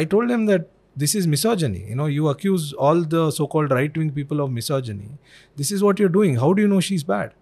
I 0.00 0.04
told 0.14 0.30
them 0.34 0.46
that 0.52 0.68
this 1.04 1.14
is 1.20 1.26
misogyny. 1.34 1.82
You 1.90 1.96
know, 2.02 2.06
you 2.14 2.28
accuse 2.32 2.72
all 2.88 3.02
the 3.16 3.22
so-called 3.38 3.70
right-wing 3.78 4.10
people 4.20 4.42
of 4.46 4.50
misogyny. 4.58 5.10
This 5.62 5.72
is 5.78 5.84
what 5.88 6.02
you're 6.04 6.14
doing. 6.18 6.36
How 6.44 6.52
do 6.58 6.66
you 6.66 6.68
know 6.74 6.80
she's 6.90 7.04
bad? 7.12 7.32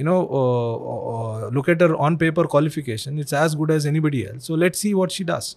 You 0.00 0.04
know, 0.10 0.18
uh, 0.40 0.74
uh, 1.14 1.48
look 1.58 1.68
at 1.74 1.80
her 1.86 1.94
on-paper 2.08 2.44
qualification. 2.56 3.18
It's 3.24 3.32
as 3.44 3.54
good 3.62 3.72
as 3.78 3.86
anybody 3.92 4.26
else. 4.28 4.50
So 4.50 4.60
let's 4.64 4.78
see 4.86 4.94
what 5.02 5.16
she 5.18 5.24
does. 5.32 5.56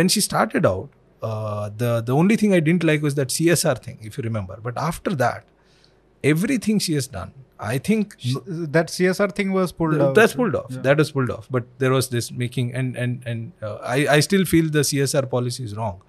When 0.00 0.08
she 0.16 0.20
started 0.20 0.66
out, 0.72 0.97
uh, 1.22 1.70
the 1.76 2.00
the 2.00 2.14
only 2.14 2.36
thing 2.36 2.52
I 2.54 2.60
didn't 2.60 2.84
like 2.84 3.02
was 3.02 3.14
that 3.16 3.28
CSR 3.28 3.78
thing, 3.82 3.98
if 4.02 4.16
you 4.18 4.22
remember. 4.22 4.58
But 4.62 4.76
after 4.78 5.14
that, 5.16 5.44
everything 6.22 6.78
she 6.78 6.94
has 6.94 7.06
done, 7.06 7.32
I 7.58 7.78
think 7.78 8.14
Sh- 8.18 8.34
that 8.46 8.88
CSR 8.88 9.34
thing 9.34 9.52
was 9.52 9.72
pulled 9.72 9.92
Th- 9.92 10.02
out. 10.02 10.14
that's 10.14 10.34
pulled 10.34 10.54
off. 10.54 10.66
Yeah. 10.70 10.80
That 10.82 10.98
was 10.98 11.10
pulled 11.12 11.30
off. 11.30 11.48
But 11.50 11.64
there 11.78 11.90
was 11.90 12.08
this 12.08 12.30
making, 12.30 12.74
and 12.74 12.96
and 12.96 13.22
and 13.26 13.52
uh, 13.62 13.76
I 13.76 14.06
I 14.16 14.20
still 14.20 14.44
feel 14.44 14.70
the 14.70 14.80
CSR 14.92 15.28
policy 15.30 15.64
is 15.64 15.76
wrong. 15.76 16.00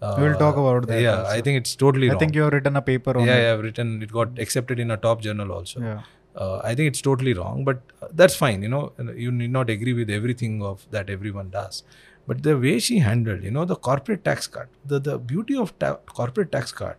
Uh, 0.00 0.14
We'll 0.18 0.36
talk 0.38 0.56
about 0.56 0.86
that 0.86 1.00
Yeah, 1.02 1.16
also. 1.20 1.32
I 1.32 1.40
think 1.40 1.56
it's 1.60 1.74
totally 1.74 2.06
wrong. 2.06 2.10
I 2.10 2.12
wrong. 2.14 2.20
think 2.20 2.34
you 2.36 2.42
have 2.42 2.52
written 2.52 2.76
a 2.76 2.82
paper 2.82 3.16
on 3.18 3.26
yeah, 3.26 3.36
it. 3.36 3.42
yeah, 3.42 3.52
I've 3.54 3.60
written. 3.68 4.00
It 4.02 4.12
got 4.12 4.38
accepted 4.38 4.78
in 4.78 4.92
a 4.92 4.96
top 4.96 5.20
journal 5.22 5.50
also. 5.50 5.80
Yeah. 5.80 6.02
Uh, 6.36 6.60
I 6.62 6.74
think 6.76 6.86
it's 6.92 7.00
totally 7.02 7.32
wrong, 7.34 7.64
but 7.64 7.80
that's 8.12 8.36
fine. 8.36 8.62
You 8.62 8.68
know, 8.68 8.92
you 9.16 9.32
need 9.32 9.50
not 9.50 9.68
agree 9.68 9.92
with 9.94 10.08
everything 10.08 10.62
of 10.62 10.86
that 10.92 11.10
everyone 11.10 11.50
does. 11.50 11.82
But 12.28 12.42
the 12.46 12.56
way 12.62 12.78
she 12.78 12.98
handled, 13.04 13.42
you 13.42 13.50
know, 13.50 13.64
the 13.64 13.76
corporate 13.88 14.24
tax 14.24 14.46
cut. 14.56 14.68
The 14.92 14.98
the 15.08 15.18
beauty 15.18 15.56
of 15.56 15.72
ta- 15.84 15.96
corporate 16.18 16.52
tax 16.56 16.72
cut 16.80 16.98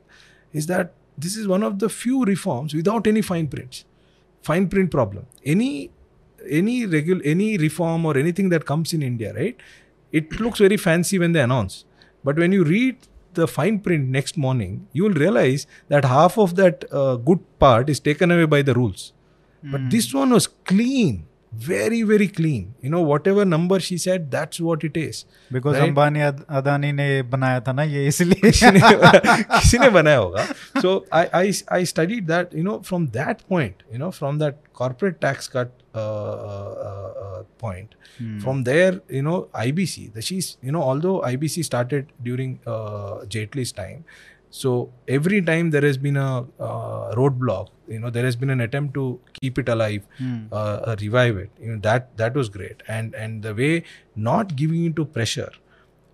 is 0.61 0.67
that 0.71 0.93
this 1.25 1.35
is 1.41 1.47
one 1.47 1.63
of 1.67 1.77
the 1.83 1.89
few 1.97 2.23
reforms 2.29 2.73
without 2.79 3.07
any 3.11 3.21
fine 3.21 3.47
prints, 3.47 3.85
fine 4.49 4.67
print 4.73 4.91
problem. 4.97 5.27
Any 5.55 5.91
any 6.61 6.75
regular 6.95 7.21
any 7.35 7.49
reform 7.57 8.05
or 8.05 8.17
anything 8.23 8.49
that 8.55 8.65
comes 8.65 8.93
in 8.97 9.03
India, 9.11 9.33
right? 9.33 9.55
It 10.11 10.39
looks 10.39 10.59
very 10.67 10.77
fancy 10.77 11.19
when 11.19 11.33
they 11.37 11.41
announce, 11.41 11.85
but 12.23 12.37
when 12.43 12.51
you 12.51 12.63
read 12.63 13.07
the 13.39 13.47
fine 13.47 13.79
print 13.79 14.09
next 14.09 14.37
morning, 14.37 14.87
you 14.91 15.03
will 15.03 15.13
realize 15.13 15.67
that 15.89 16.05
half 16.05 16.37
of 16.37 16.55
that 16.55 16.85
uh, 16.91 17.15
good 17.17 17.45
part 17.59 17.89
is 17.89 17.99
taken 17.99 18.31
away 18.31 18.45
by 18.45 18.61
the 18.63 18.73
rules. 18.73 19.13
But 19.71 19.91
this 19.91 20.13
one 20.13 20.31
was 20.31 20.47
clean 20.47 21.25
very 21.51 22.03
very 22.03 22.27
clean 22.27 22.75
you 22.79 22.89
know 22.89 23.01
whatever 23.01 23.43
number 23.43 23.79
she 23.79 23.97
said 23.97 24.29
that's 24.29 24.59
what 24.59 24.83
it 24.83 24.95
is 24.95 25.25
because 25.51 25.77
right? 25.77 25.89
ambani 25.89 26.21
adani 26.59 26.93
ne 26.93 27.07
banaya 27.23 27.63
tha 27.67 27.73
na 27.73 27.83
ye 27.93 28.05
isliye 28.07 28.51
kisi 29.55 29.79
ne 29.79 29.89
banaya 29.89 30.19
hoga 30.19 30.45
so 30.81 31.05
I, 31.11 31.23
I 31.41 31.53
i 31.79 31.83
studied 31.83 32.27
that 32.27 32.53
you 32.53 32.63
know 32.63 32.79
from 32.91 33.07
that 33.19 33.45
point 33.47 33.83
you 33.91 33.97
know 33.97 34.11
from 34.11 34.37
that 34.37 34.61
corporate 34.73 35.19
tax 35.21 35.47
cut 35.47 35.71
uh, 35.95 35.99
uh, 35.99 36.73
uh, 36.89 37.11
uh 37.25 37.43
point 37.57 37.95
hmm. 38.19 38.39
from 38.39 38.63
there 38.63 39.01
you 39.09 39.23
know 39.23 39.37
ibc 39.65 40.13
the 40.13 40.21
she's 40.21 40.57
you 40.61 40.71
know 40.71 40.83
although 40.83 41.19
ibc 41.21 41.65
started 41.65 42.13
during 42.21 42.59
uh, 42.67 43.25
jaitley's 43.37 43.71
time 43.71 44.05
so 44.49 44.89
every 45.07 45.41
time 45.41 45.69
there 45.71 45.81
has 45.81 45.97
been 45.97 46.17
a 46.17 46.45
uh, 46.59 47.13
roadblock 47.15 47.67
you 47.87 47.99
know 47.99 48.09
there 48.09 48.25
has 48.25 48.35
been 48.35 48.49
an 48.49 48.61
attempt 48.61 48.93
to 48.93 49.19
keep 49.41 49.57
it 49.59 49.69
alive 49.69 50.03
uh, 50.51 50.55
uh, 50.55 50.95
revive 51.01 51.37
it 51.37 51.51
you 51.61 51.71
know 51.71 51.79
that 51.79 52.15
that 52.17 52.33
was 52.33 52.49
great. 52.49 52.81
And 52.87 53.13
and 53.13 53.43
the 53.43 53.53
way 53.53 53.83
not 54.15 54.55
giving 54.55 54.85
into 54.85 55.05
pressure 55.05 55.51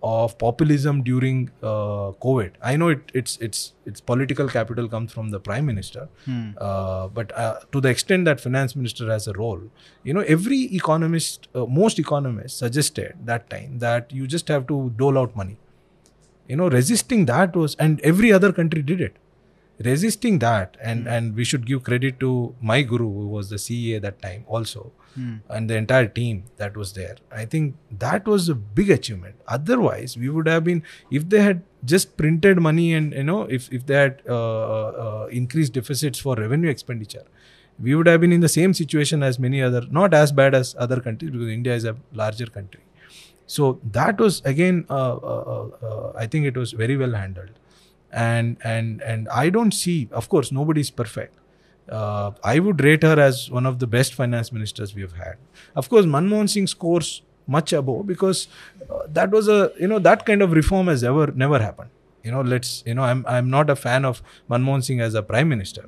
of 0.02 0.36
populism 0.38 1.02
during 1.02 1.38
uh, 1.62 2.12
covid 2.24 2.50
i 2.62 2.76
know 2.76 2.88
it, 2.88 3.10
it's 3.14 3.38
it's 3.46 3.72
it's 3.86 4.00
political 4.00 4.46
capital 4.48 4.88
comes 4.88 5.10
from 5.12 5.30
the 5.30 5.40
prime 5.40 5.64
minister 5.66 6.08
Hmm. 6.26 6.50
uh, 6.58 7.08
but 7.08 7.32
uh, 7.36 7.54
to 7.72 7.80
the 7.80 7.88
extent 7.88 8.26
that 8.26 8.40
finance 8.40 8.76
minister 8.76 9.10
has 9.10 9.26
a 9.26 9.32
role 9.32 9.62
you 10.04 10.12
know 10.18 10.20
every 10.36 10.60
economist 10.80 11.48
uh, 11.54 11.64
most 11.66 11.98
economists 11.98 12.58
suggested 12.58 13.14
that 13.24 13.48
time 13.50 13.78
that 13.78 14.12
you 14.12 14.26
just 14.26 14.48
have 14.48 14.66
to 14.68 14.90
dole 15.04 15.18
out 15.18 15.34
money 15.34 15.56
you 16.48 16.56
know 16.56 16.68
resisting 16.68 17.26
that 17.26 17.56
was 17.56 17.74
and 17.76 18.00
every 18.00 18.32
other 18.32 18.52
country 18.52 18.82
did 18.82 19.00
it. 19.00 19.16
Resisting 19.84 20.38
that 20.38 20.76
and 20.80 21.06
and 21.06 21.34
we 21.36 21.44
should 21.44 21.66
give 21.66 21.82
credit 21.82 22.18
to 22.20 22.54
my 22.62 22.80
guru 22.82 23.08
who 23.16 23.26
was 23.28 23.50
the 23.50 23.58
cea 23.58 23.98
that 23.98 24.22
time 24.22 24.44
also 24.46 24.92
Hmm. 25.16 25.36
and 25.48 25.70
the 25.70 25.76
entire 25.80 26.06
team 26.06 26.40
that 26.58 26.74
was 26.76 26.92
there. 26.92 27.14
I 27.32 27.46
think 27.46 27.76
that 28.00 28.26
was 28.26 28.48
a 28.50 28.54
big 28.54 28.90
achievement. 28.90 29.36
Otherwise 29.48 30.14
we 30.22 30.28
would 30.28 30.46
have 30.46 30.62
been 30.64 30.82
if 31.10 31.28
they 31.30 31.40
had 31.42 31.62
just 31.92 32.16
printed 32.18 32.60
money 32.60 32.92
and 32.92 33.14
you 33.14 33.24
know 33.24 33.42
if 33.58 33.68
if 33.72 33.86
they 33.86 33.94
had 33.94 34.20
uh, 34.28 34.88
uh, 35.04 35.28
increased 35.30 35.72
deficits 35.72 36.18
for 36.18 36.34
revenue 36.36 36.68
expenditure 36.68 37.24
we 37.86 37.94
would 37.94 38.06
have 38.06 38.20
been 38.20 38.32
in 38.32 38.40
the 38.40 38.48
same 38.48 38.74
situation 38.74 39.22
as 39.22 39.38
many 39.38 39.62
other 39.62 39.82
not 40.00 40.14
as 40.14 40.32
bad 40.32 40.54
as 40.60 40.74
other 40.86 40.98
countries 41.06 41.30
because 41.30 41.50
india 41.56 41.74
is 41.80 41.84
a 41.84 41.94
larger 42.20 42.46
country 42.58 42.80
so 43.46 43.80
that 43.92 44.18
was 44.18 44.42
again 44.44 44.84
uh, 44.90 45.16
uh, 45.16 45.68
uh, 45.82 46.12
i 46.16 46.26
think 46.26 46.46
it 46.46 46.56
was 46.56 46.72
very 46.72 46.96
well 46.96 47.12
handled. 47.12 47.50
And 48.12 48.56
and 48.64 49.02
and 49.02 49.28
i 49.28 49.50
don't 49.54 49.72
see 49.76 50.08
of 50.10 50.28
course 50.28 50.50
nobody 50.52 50.80
is 50.80 50.90
perfect. 50.90 51.34
Uh, 51.96 52.30
i 52.42 52.58
would 52.58 52.82
rate 52.82 53.02
her 53.02 53.18
as 53.24 53.50
one 53.50 53.66
of 53.70 53.78
the 53.80 53.86
best 53.86 54.14
finance 54.14 54.52
ministers 54.52 54.94
we 54.94 55.02
have 55.02 55.12
had. 55.12 55.36
Of 55.74 55.88
course 55.90 56.06
manmohan 56.06 56.48
singh 56.48 56.66
scores 56.66 57.10
much 57.56 57.72
above 57.72 58.06
because 58.06 58.48
uh, 58.90 59.00
that 59.18 59.30
was 59.30 59.48
a 59.48 59.72
you 59.80 59.88
know 59.88 59.98
that 59.98 60.24
kind 60.24 60.42
of 60.42 60.52
reform 60.52 60.86
has 60.88 61.04
ever 61.04 61.26
never 61.44 61.58
happened. 61.58 61.90
You 62.24 62.30
know 62.32 62.40
let's 62.40 62.82
you 62.86 62.94
know 62.94 63.02
i'm 63.02 63.24
i'm 63.28 63.50
not 63.50 63.70
a 63.70 63.76
fan 63.76 64.04
of 64.04 64.22
manmohan 64.50 64.82
singh 64.84 65.00
as 65.00 65.14
a 65.14 65.22
prime 65.22 65.48
minister 65.48 65.84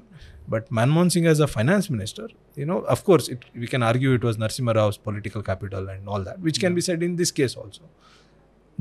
but 0.55 0.71
manmohan 0.79 1.13
singh 1.15 1.27
as 1.33 1.41
a 1.41 1.49
finance 1.55 1.91
minister 1.95 2.27
you 2.57 2.67
know 2.71 2.79
of 2.97 3.05
course 3.05 3.29
it, 3.29 3.45
we 3.55 3.67
can 3.67 3.83
argue 3.83 4.13
it 4.19 4.25
was 4.29 4.37
narsimha 4.45 4.75
rao's 4.79 4.99
political 5.09 5.43
capital 5.51 5.89
and 5.95 6.09
all 6.09 6.23
that 6.29 6.41
which 6.49 6.61
can 6.65 6.75
be 6.75 6.85
said 6.89 7.03
in 7.03 7.17
this 7.23 7.33
case 7.41 7.57
also 7.57 7.83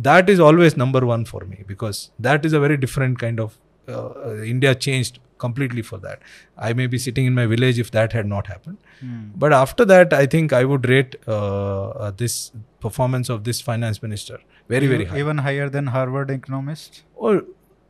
that 0.09 0.29
is 0.29 0.39
always 0.39 0.77
number 0.77 1.05
one 1.05 1.25
for 1.25 1.41
me 1.45 1.63
because 1.67 2.11
that 2.19 2.45
is 2.45 2.53
a 2.53 2.59
very 2.59 2.77
different 2.77 3.19
kind 3.19 3.39
of 3.39 3.57
uh, 3.87 4.43
India 4.43 4.75
changed 4.75 5.19
completely 5.37 5.81
for 5.81 5.97
that. 5.99 6.21
I 6.57 6.73
may 6.73 6.87
be 6.87 6.97
sitting 6.97 7.25
in 7.25 7.33
my 7.33 7.45
village 7.45 7.79
if 7.79 7.91
that 7.91 8.13
had 8.13 8.25
not 8.25 8.47
happened. 8.47 8.77
Hmm. 8.99 9.29
But 9.35 9.53
after 9.53 9.85
that, 9.85 10.13
I 10.13 10.25
think 10.25 10.53
I 10.53 10.65
would 10.65 10.87
rate 10.89 11.15
uh, 11.27 11.89
uh, 11.89 12.11
this 12.11 12.51
performance 12.79 13.29
of 13.29 13.43
this 13.43 13.61
finance 13.61 14.01
minister 14.01 14.39
very, 14.67 14.87
very 14.87 15.05
high. 15.05 15.19
Even 15.19 15.39
higher 15.39 15.69
than 15.69 15.87
Harvard 15.87 16.31
economist. 16.31 17.03
Or 17.15 17.43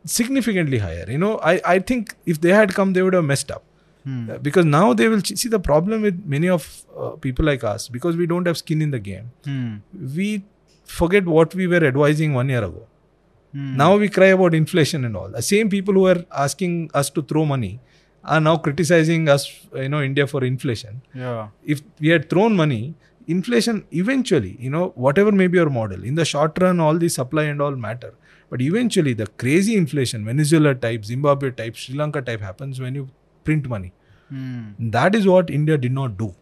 significantly 0.06 0.78
higher. 0.80 1.06
You 1.08 1.18
know, 1.18 1.40
I, 1.40 1.62
I 1.66 1.80
think 1.80 2.16
if 2.26 2.42
they 2.42 2.52
had 2.52 2.74
come, 2.74 2.94
they 2.94 3.02
would 3.02 3.14
have 3.14 3.26
messed 3.26 3.52
up. 3.52 3.64
Hmm. 4.04 4.30
Uh, 4.30 4.38
Because 4.38 4.66
now 4.66 4.94
they 4.94 5.08
will 5.08 5.22
ch- 5.22 5.38
see 5.38 5.50
the 5.50 5.60
problem 5.60 6.02
with 6.02 6.26
many 6.26 6.50
of 6.50 6.68
uh, 6.98 7.10
people 7.12 7.46
like 7.46 7.64
us, 7.64 7.88
because 7.90 8.16
we 8.16 8.26
don't 8.28 8.48
have 8.48 8.58
skin 8.58 8.82
in 8.82 8.92
the 8.92 9.00
game, 9.00 9.32
Hmm. 9.46 9.76
we 10.16 10.44
forget 10.86 11.26
what 11.26 11.54
we 11.56 11.68
were 11.68 11.84
advising 11.84 12.34
one 12.34 12.50
year 12.50 12.64
ago. 12.64 12.86
Hmm. 13.54 13.76
Now 13.78 13.98
we 13.98 14.08
cry 14.10 14.28
about 14.28 14.54
inflation 14.54 15.04
and 15.06 15.16
all. 15.18 15.30
The 15.30 15.42
same 15.42 15.70
people 15.70 15.94
who 15.94 16.08
are 16.08 16.24
asking 16.32 16.90
us 16.94 17.10
to 17.12 17.22
throw 17.22 17.44
money 17.46 17.80
are 18.24 18.40
now 18.42 18.56
criticizing 18.58 19.28
us, 19.30 19.44
you 19.76 19.90
know, 19.90 20.02
India 20.02 20.28
for 20.28 20.44
inflation. 20.44 21.02
Yeah. 21.14 21.48
If 21.66 21.82
we 22.00 22.10
had 22.10 22.30
thrown 22.30 22.56
money, 22.56 22.94
inflation 23.28 23.86
eventually, 23.92 24.56
you 24.60 24.70
know, 24.70 24.92
whatever 24.96 25.32
may 25.32 25.48
be 25.48 25.58
your 25.58 25.70
model, 25.70 26.04
in 26.04 26.16
the 26.16 26.26
short 26.26 26.58
run, 26.62 26.80
all 26.80 26.98
the 26.98 27.10
supply 27.10 27.44
and 27.44 27.62
all 27.62 27.76
matter. 27.76 28.14
But 28.50 28.62
eventually, 28.62 29.14
the 29.14 29.28
crazy 29.44 29.76
inflation, 29.76 30.26
Venezuela 30.26 30.74
type, 30.74 31.06
Zimbabwe 31.06 31.52
type, 31.52 31.76
Sri 31.76 31.96
Lanka 31.96 32.22
type 32.22 32.42
happens 32.42 32.80
when 32.80 32.96
you 32.96 33.08
print 33.44 33.68
money. 33.68 33.94
Hmm. 34.30 34.90
That 34.98 35.16
is 35.16 35.28
what 35.28 35.50
India 35.50 35.78
did 35.78 35.92
not 35.92 36.18
do. 36.18 36.34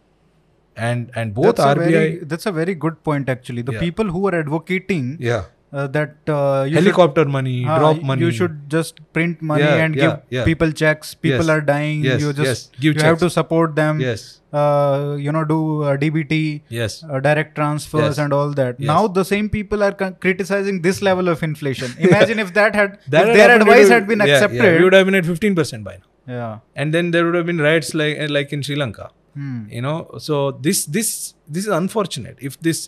And 0.76 1.10
and 1.14 1.34
both 1.34 1.56
that's 1.56 1.66
RBI, 1.78 1.86
A 1.86 1.90
very, 1.90 2.18
that's 2.34 2.46
a 2.46 2.52
very 2.52 2.74
good 2.74 3.02
point, 3.02 3.28
actually. 3.28 3.62
The 3.62 3.72
Yeah. 3.76 3.80
people 3.80 4.10
who 4.16 4.26
are 4.28 4.34
advocating 4.38 5.16
yeah, 5.18 5.44
uh, 5.80 5.86
that 5.96 6.30
uh, 6.34 6.64
you 6.66 6.74
should- 6.74 6.82
helicopter 6.84 7.24
money, 7.36 7.56
Ah, 7.66 7.78
drop 7.82 8.00
money. 8.10 8.22
You 8.26 8.30
should 8.38 8.54
just 8.74 9.00
print 9.18 9.42
money 9.50 9.64
Yeah, 9.66 9.82
and 9.86 9.98
yeah, 10.00 10.02
give 10.04 10.36
yeah. 10.38 10.44
people 10.50 10.72
checks. 10.82 11.12
People 11.26 11.46
Yes. 11.46 11.54
are 11.56 11.60
dying. 11.70 12.04
Yes, 12.08 12.20
you 12.26 12.32
just 12.40 12.50
yes. 12.50 12.62
Give 12.86 12.96
you 13.00 13.06
have 13.08 13.18
to 13.26 13.30
support 13.38 13.76
them. 13.82 14.00
Yes, 14.08 14.24
Uh, 14.58 15.16
you 15.22 15.32
know, 15.36 15.40
do 15.48 15.56
uh, 15.86 15.94
DBT, 16.02 16.36
yes. 16.76 16.92
uh, 17.10 17.18
direct 17.26 17.50
transfers, 17.60 18.20
and 18.24 18.36
all 18.36 18.54
that. 18.60 18.78
Now 18.90 19.00
the 19.18 19.24
same 19.30 19.48
people 19.56 19.82
are 19.88 19.92
con- 20.02 20.14
criticizing 20.26 20.78
this 20.86 21.00
level 21.08 21.28
of 21.34 21.42
inflation. 21.48 21.90
Imagine 22.10 22.38
if 22.46 22.54
that 22.60 22.78
had 22.82 22.94
That 23.16 23.28
if 23.32 23.36
their 23.40 23.50
advice 23.58 23.92
had 23.96 24.06
been 24.12 24.22
accepted. 24.28 24.62
Yeah, 24.62 24.78
we 24.78 24.84
would 24.88 24.96
have 25.00 25.06
been 25.10 25.18
at 25.22 25.28
15% 25.32 25.84
by 25.90 25.96
now. 26.02 26.36
yeah. 26.38 26.54
And 26.82 26.94
then 26.98 27.10
there 27.16 27.26
would 27.26 27.36
have 27.40 27.46
been 27.52 27.60
riots 27.68 27.92
like 28.02 28.22
like 28.38 28.54
in 28.58 28.62
Sri 28.68 28.76
Lanka. 28.84 29.10
Hmm. 29.40 29.58
You 29.76 29.82
know, 29.88 29.96
so 30.28 30.36
this 30.66 30.78
this 30.96 31.08
this 31.56 31.66
is 31.70 31.72
unfortunate. 31.80 32.38
If 32.50 32.54
this 32.68 32.78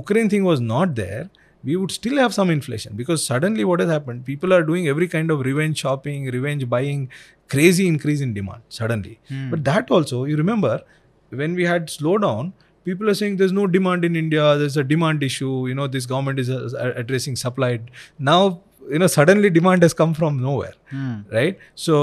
Ukraine 0.00 0.30
thing 0.34 0.44
was 0.52 0.62
not 0.68 0.94
there, 1.02 1.24
we 1.64 1.76
would 1.76 1.90
still 1.90 2.16
have 2.18 2.32
some 2.34 2.50
inflation 2.50 2.94
because 2.96 3.24
suddenly 3.24 3.64
what 3.64 3.80
has 3.80 3.90
happened? 3.90 4.24
People 4.24 4.52
are 4.54 4.62
doing 4.62 4.86
every 4.88 5.08
kind 5.08 5.30
of 5.30 5.40
revenge 5.40 5.78
shopping, 5.78 6.26
revenge 6.30 6.68
buying, 6.68 7.10
crazy 7.48 7.86
increase 7.88 8.20
in 8.20 8.32
demand 8.34 8.62
suddenly. 8.68 9.18
Hmm. 9.28 9.50
But 9.50 9.64
that 9.64 9.90
also, 9.90 10.24
you 10.24 10.36
remember, 10.36 10.82
when 11.30 11.54
we 11.54 11.64
had 11.64 11.88
slowdown, 11.88 12.52
people 12.84 13.10
are 13.10 13.14
saying 13.14 13.36
there's 13.36 13.52
no 13.52 13.66
demand 13.66 14.04
in 14.04 14.14
India. 14.16 14.56
There's 14.56 14.76
a 14.76 14.84
demand 14.84 15.22
issue. 15.22 15.66
You 15.66 15.74
know, 15.74 15.86
this 15.88 16.06
government 16.06 16.38
is 16.38 16.48
uh, 16.50 16.92
addressing 16.96 17.36
supply. 17.36 17.80
Now, 18.18 18.60
you 18.90 18.98
know, 18.98 19.06
suddenly 19.06 19.50
demand 19.50 19.82
has 19.82 19.92
come 19.92 20.14
from 20.14 20.40
nowhere 20.40 20.72
Hmm. 20.90 21.16
right 21.30 21.58
so 21.74 21.96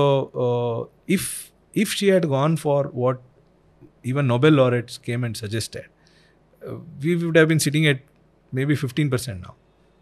uh, 0.46 0.88
if 1.08 1.52
if 1.74 1.92
she 1.94 2.10
had 2.10 2.28
gone 2.30 2.58
for 2.58 2.84
what 3.04 3.22
even 4.04 4.28
nobel 4.28 4.52
laureates 4.52 5.00
came 5.00 5.24
and 5.24 5.36
suggested 5.36 5.86
uh, 6.68 6.76
we 7.02 7.16
would 7.16 7.36
have 7.36 7.48
been 7.48 7.60
sitting 7.60 7.88
at 7.88 8.02
maybe 8.60 8.76
15% 8.76 9.42
now 9.42 9.56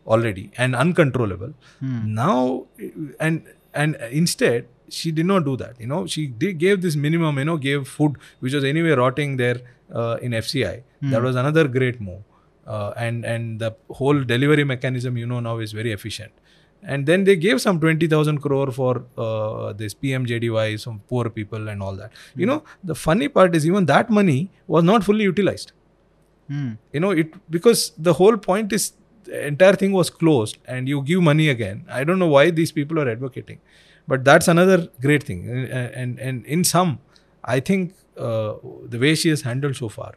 already 0.06 0.52
and 0.58 0.76
uncontrollable. 0.76 1.54
Hmm. 1.80 2.14
now 2.14 2.66
and 3.20 3.44
and 3.74 3.96
instead 4.22 4.68
she 4.90 5.12
did 5.12 5.26
not 5.26 5.46
do 5.46 5.56
that 5.58 5.80
you 5.80 5.88
know. 5.88 6.06
She 6.06 6.28
did, 6.28 6.58
gave 6.60 6.82
this 6.82 6.96
minimum 6.96 7.38
you 7.38 7.46
know 7.46 7.58
gave 7.58 7.88
food 7.88 8.18
which 8.40 8.54
was 8.54 8.64
anyway 8.64 8.92
rotting 8.92 9.38
there 9.38 9.62
uh, 9.94 10.18
in 10.22 10.34
fci 10.34 10.84
that 11.02 11.22
was 11.22 11.36
another 11.36 11.68
great 11.68 12.00
move. 12.02 12.22
Uh, 12.66 12.94
and 12.96 13.26
and 13.26 13.60
the 13.60 13.76
whole 14.00 14.24
delivery 14.24 14.64
mechanism 14.64 15.18
you 15.18 15.26
know 15.26 15.40
now 15.40 15.58
is 15.60 15.74
very 15.74 15.92
efficient. 15.92 16.32
And 16.92 17.06
then 17.06 17.24
they 17.24 17.38
gave 17.38 17.62
some 17.62 17.80
20000 17.80 18.40
crore 18.46 18.70
for 18.78 19.06
uh, 19.18 19.72
this 19.82 19.94
pmjdy 19.94 20.80
some 20.80 21.00
poor 21.08 21.30
people 21.30 21.70
and 21.70 21.82
all 21.82 21.96
that. 21.96 22.12
You 22.36 22.46
know 22.46 22.64
the 22.84 22.96
funny 22.96 23.30
part 23.30 23.56
is 23.56 23.66
even 23.66 23.86
that 23.86 24.10
money 24.10 24.52
was 24.68 24.84
not 24.84 25.04
fully 25.10 25.24
utilized 25.24 25.72
Hmm. 26.48 26.72
you 26.92 27.00
know 27.00 27.12
it 27.12 27.34
because 27.50 27.94
the 27.98 28.14
whole 28.14 28.38
point 28.38 28.74
is 28.74 28.94
the 29.24 29.48
entire 29.48 29.74
thing 29.76 29.94
was 29.94 30.10
closed 30.10 30.58
and 30.66 30.90
you 30.90 31.02
give 31.02 31.22
money 31.24 31.48
again. 31.50 31.86
I 31.90 32.04
don't 32.04 32.20
know 32.20 32.28
why 32.28 32.50
these 32.52 32.74
people 32.74 33.00
are 33.00 33.10
advocating 33.10 33.60
but 34.08 34.26
that's 34.26 34.48
another 34.50 34.90
great 35.02 35.24
thing. 35.24 35.50
And 35.50 35.96
and, 36.02 36.20
and 36.20 36.46
in 36.46 36.64
some 36.64 37.00
i 37.46 37.60
think 37.60 37.94
uh, 38.18 38.54
the 38.88 39.00
way 39.00 39.16
she 39.16 39.30
has 39.30 39.42
handled 39.42 39.76
so 39.76 39.90
far 39.90 40.14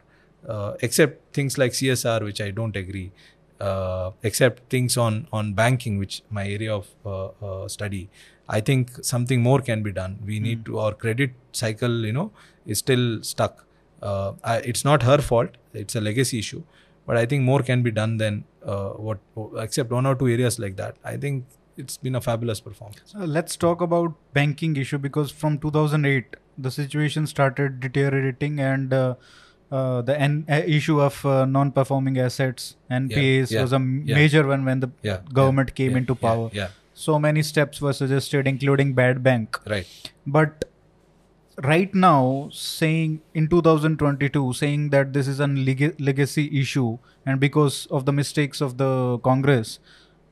uh, 0.47 0.73
except 0.81 1.33
things 1.33 1.57
like 1.57 1.73
csr 1.73 2.23
which 2.23 2.39
i 2.41 2.51
don't 2.51 2.75
agree 2.75 3.11
uh, 3.59 4.11
except 4.23 4.69
things 4.69 4.97
on 4.97 5.27
on 5.33 5.53
banking 5.53 5.97
which 5.97 6.21
my 6.29 6.47
area 6.47 6.73
of 6.73 6.87
uh, 7.05 7.27
uh, 7.47 7.67
study 7.67 8.09
i 8.47 8.59
think 8.61 8.91
something 9.03 9.41
more 9.41 9.59
can 9.59 9.83
be 9.83 9.91
done. 9.91 10.19
We 10.25 10.39
need 10.39 10.65
to 10.65 10.79
our 10.79 10.93
credit 10.93 11.31
cycle 11.51 12.05
you 12.05 12.13
know 12.13 12.31
is 12.65 12.79
still 12.79 13.21
stuck 13.23 13.65
uh, 14.01 14.33
I, 14.43 14.57
it's 14.57 14.83
not 14.85 15.03
her 15.03 15.17
fault 15.19 15.51
it's 15.73 15.95
a 15.95 16.01
legacy 16.01 16.39
issue 16.39 16.63
but 17.05 17.17
i 17.17 17.25
think 17.25 17.43
more 17.43 17.61
can 17.61 17.83
be 17.83 17.91
done 17.91 18.17
than 18.17 18.43
uh, 18.65 18.89
what 18.89 19.19
except 19.59 19.91
one 19.91 20.05
or 20.05 20.15
two 20.15 20.27
areas 20.27 20.59
like 20.59 20.75
that 20.77 20.97
i 21.03 21.15
think 21.17 21.45
it's 21.77 21.97
been 21.97 22.15
a 22.15 22.21
fabulous 22.21 22.59
performance 22.59 23.13
Uh, 23.15 23.25
let's 23.25 23.55
talk 23.55 23.81
about 23.81 24.13
banking 24.33 24.75
issue 24.83 24.97
because 24.97 25.31
from 25.31 25.57
2008 25.65 26.35
the 26.57 26.71
situation 26.71 27.27
started 27.27 27.79
deteriorating 27.79 28.59
and 28.59 28.93
uh, 28.93 29.15
uh, 29.71 30.01
the 30.01 30.19
N- 30.19 30.45
uh, 30.49 30.61
issue 30.65 30.99
of 31.01 31.23
uh, 31.25 31.45
non-performing 31.45 32.17
assets 32.17 32.75
NPAs 32.89 33.51
yeah, 33.51 33.61
was 33.61 33.73
a 33.73 33.75
m- 33.75 34.03
yeah. 34.05 34.15
major 34.15 34.47
one 34.47 34.63
when 34.65 34.79
the 34.79 34.89
Yeah, 35.03 35.19
government 35.33 35.75
came 35.75 35.91
yeah, 35.91 35.97
into 35.97 36.13
yeah, 36.19 36.27
power. 36.29 36.49
Yeah, 36.53 36.69
So 36.93 37.19
many 37.19 37.43
steps 37.43 37.81
were 37.85 37.93
suggested, 37.93 38.47
including 38.47 38.93
bad 38.99 39.21
bank. 39.27 39.59
right. 39.73 39.85
But 40.25 40.65
right 41.63 41.93
now, 41.93 42.49
saying 42.51 43.21
in 43.33 43.47
2022, 43.47 44.53
saying 44.53 44.89
that 44.91 45.13
this 45.13 45.27
is 45.27 45.39
a 45.39 45.47
leg- 45.47 45.95
legacy 45.99 46.59
issue, 46.59 46.97
and 47.25 47.39
because 47.39 47.85
of 47.87 48.05
the 48.05 48.13
mistakes 48.13 48.61
of 48.61 48.77
the 48.77 49.17
Congress, 49.19 49.79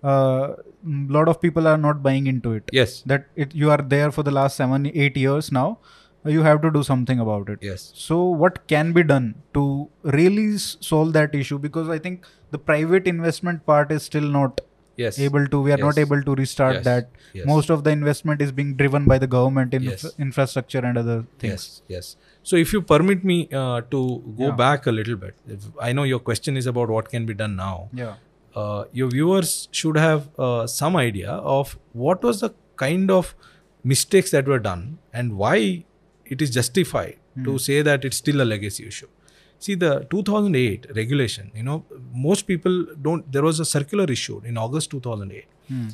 a 0.04 0.56
lot 0.84 1.28
of 1.28 1.42
people 1.42 1.68
are 1.68 1.78
not 1.78 2.04
buying 2.04 2.28
into 2.28 2.52
it. 2.54 2.70
Yes, 2.72 3.02
That 3.06 3.28
it 3.36 3.56
you 3.56 3.72
are 3.72 3.78
there 3.96 4.12
for 4.12 4.24
the 4.24 4.32
last 4.32 4.56
seven, 4.58 4.92
eight 4.94 5.18
years 5.18 5.52
now. 5.52 5.80
You 6.26 6.42
have 6.42 6.62
to 6.64 6.72
do 6.72 6.82
something 6.82 7.20
about 7.20 7.50
it. 7.50 7.60
yes. 7.62 7.92
So, 7.96 8.24
what 8.24 8.68
can 8.68 8.94
be 8.94 9.04
done 9.04 9.36
to 9.54 9.90
really 10.04 10.58
solve 10.58 11.14
that 11.14 11.36
issue? 11.36 11.60
Because 11.60 11.88
I 11.88 12.00
think 12.00 12.26
the 12.50 12.58
private 12.58 13.08
investment 13.08 13.64
part 13.68 13.92
is 13.92 14.02
still 14.04 14.24
not 14.24 14.62
Yes. 14.98 15.18
able 15.20 15.46
to. 15.54 15.60
We 15.62 15.72
are 15.76 15.78
not 15.78 15.98
able 15.98 16.22
to 16.28 16.36
restart 16.36 16.76
Yes. 16.76 16.84
that. 16.86 17.10
Yes. 17.34 17.46
Most 17.46 17.70
of 17.70 17.84
the 17.84 17.92
investment 17.92 18.42
is 18.42 18.52
being 18.60 18.76
driven 18.82 19.06
by 19.14 19.18
the 19.24 19.28
government 19.28 19.74
in 19.74 19.84
Yes. 19.84 20.04
infra- 20.06 20.22
infrastructure 20.28 20.80
and 20.90 20.98
other 20.98 21.18
things. 21.40 21.52
Yes, 21.54 21.82
yes. 21.96 22.16
So 22.44 22.56
if 22.66 22.72
you 22.74 22.82
permit 22.82 23.24
me 23.32 23.38
uh, 23.52 23.82
to 23.96 24.02
go 24.38 24.48
Yeah. 24.50 24.56
back 24.62 24.88
a 24.88 24.92
little 25.00 25.18
bit, 25.26 25.36
if, 25.58 25.66
I 25.90 25.92
know 25.94 26.04
your 26.04 26.20
question 26.20 26.56
is 26.64 26.66
about 26.74 26.90
what 26.98 27.10
can 27.10 27.26
be 27.26 27.34
done 27.34 27.56
now. 27.56 27.90
Yeah. 27.94 28.14
Uh, 28.56 28.86
your 28.94 29.10
viewers 29.10 29.68
should 29.72 29.98
have 29.98 30.30
uh, 30.40 30.66
some 30.68 30.96
idea 30.96 31.32
of 31.58 31.78
what 31.94 32.24
was 32.24 32.40
the 32.40 32.52
kind 32.78 33.12
of 33.12 33.36
mistakes 33.84 34.32
that 34.32 34.48
were 34.48 34.60
done 34.60 34.98
and 35.14 35.38
why 35.38 35.84
it 36.26 36.42
is 36.42 36.50
justified 36.52 37.18
to 37.44 37.58
say 37.58 37.82
that 37.82 38.06
it's 38.06 38.16
still 38.18 38.42
a 38.42 38.46
legacy 38.50 38.88
issue. 38.88 39.08
See, 39.60 39.76
the 39.76 40.06
2008 40.10 40.88
regulation, 40.96 41.52
you 41.56 41.64
know, 41.64 41.86
most 42.14 42.44
people 42.48 42.86
don't, 43.02 43.32
there 43.32 43.44
was 43.44 43.60
a 43.60 43.66
circular 43.66 44.06
issued 44.06 44.46
in 44.46 44.58
August 44.58 44.92
2008 44.92 45.46
Hmm. 45.68 45.88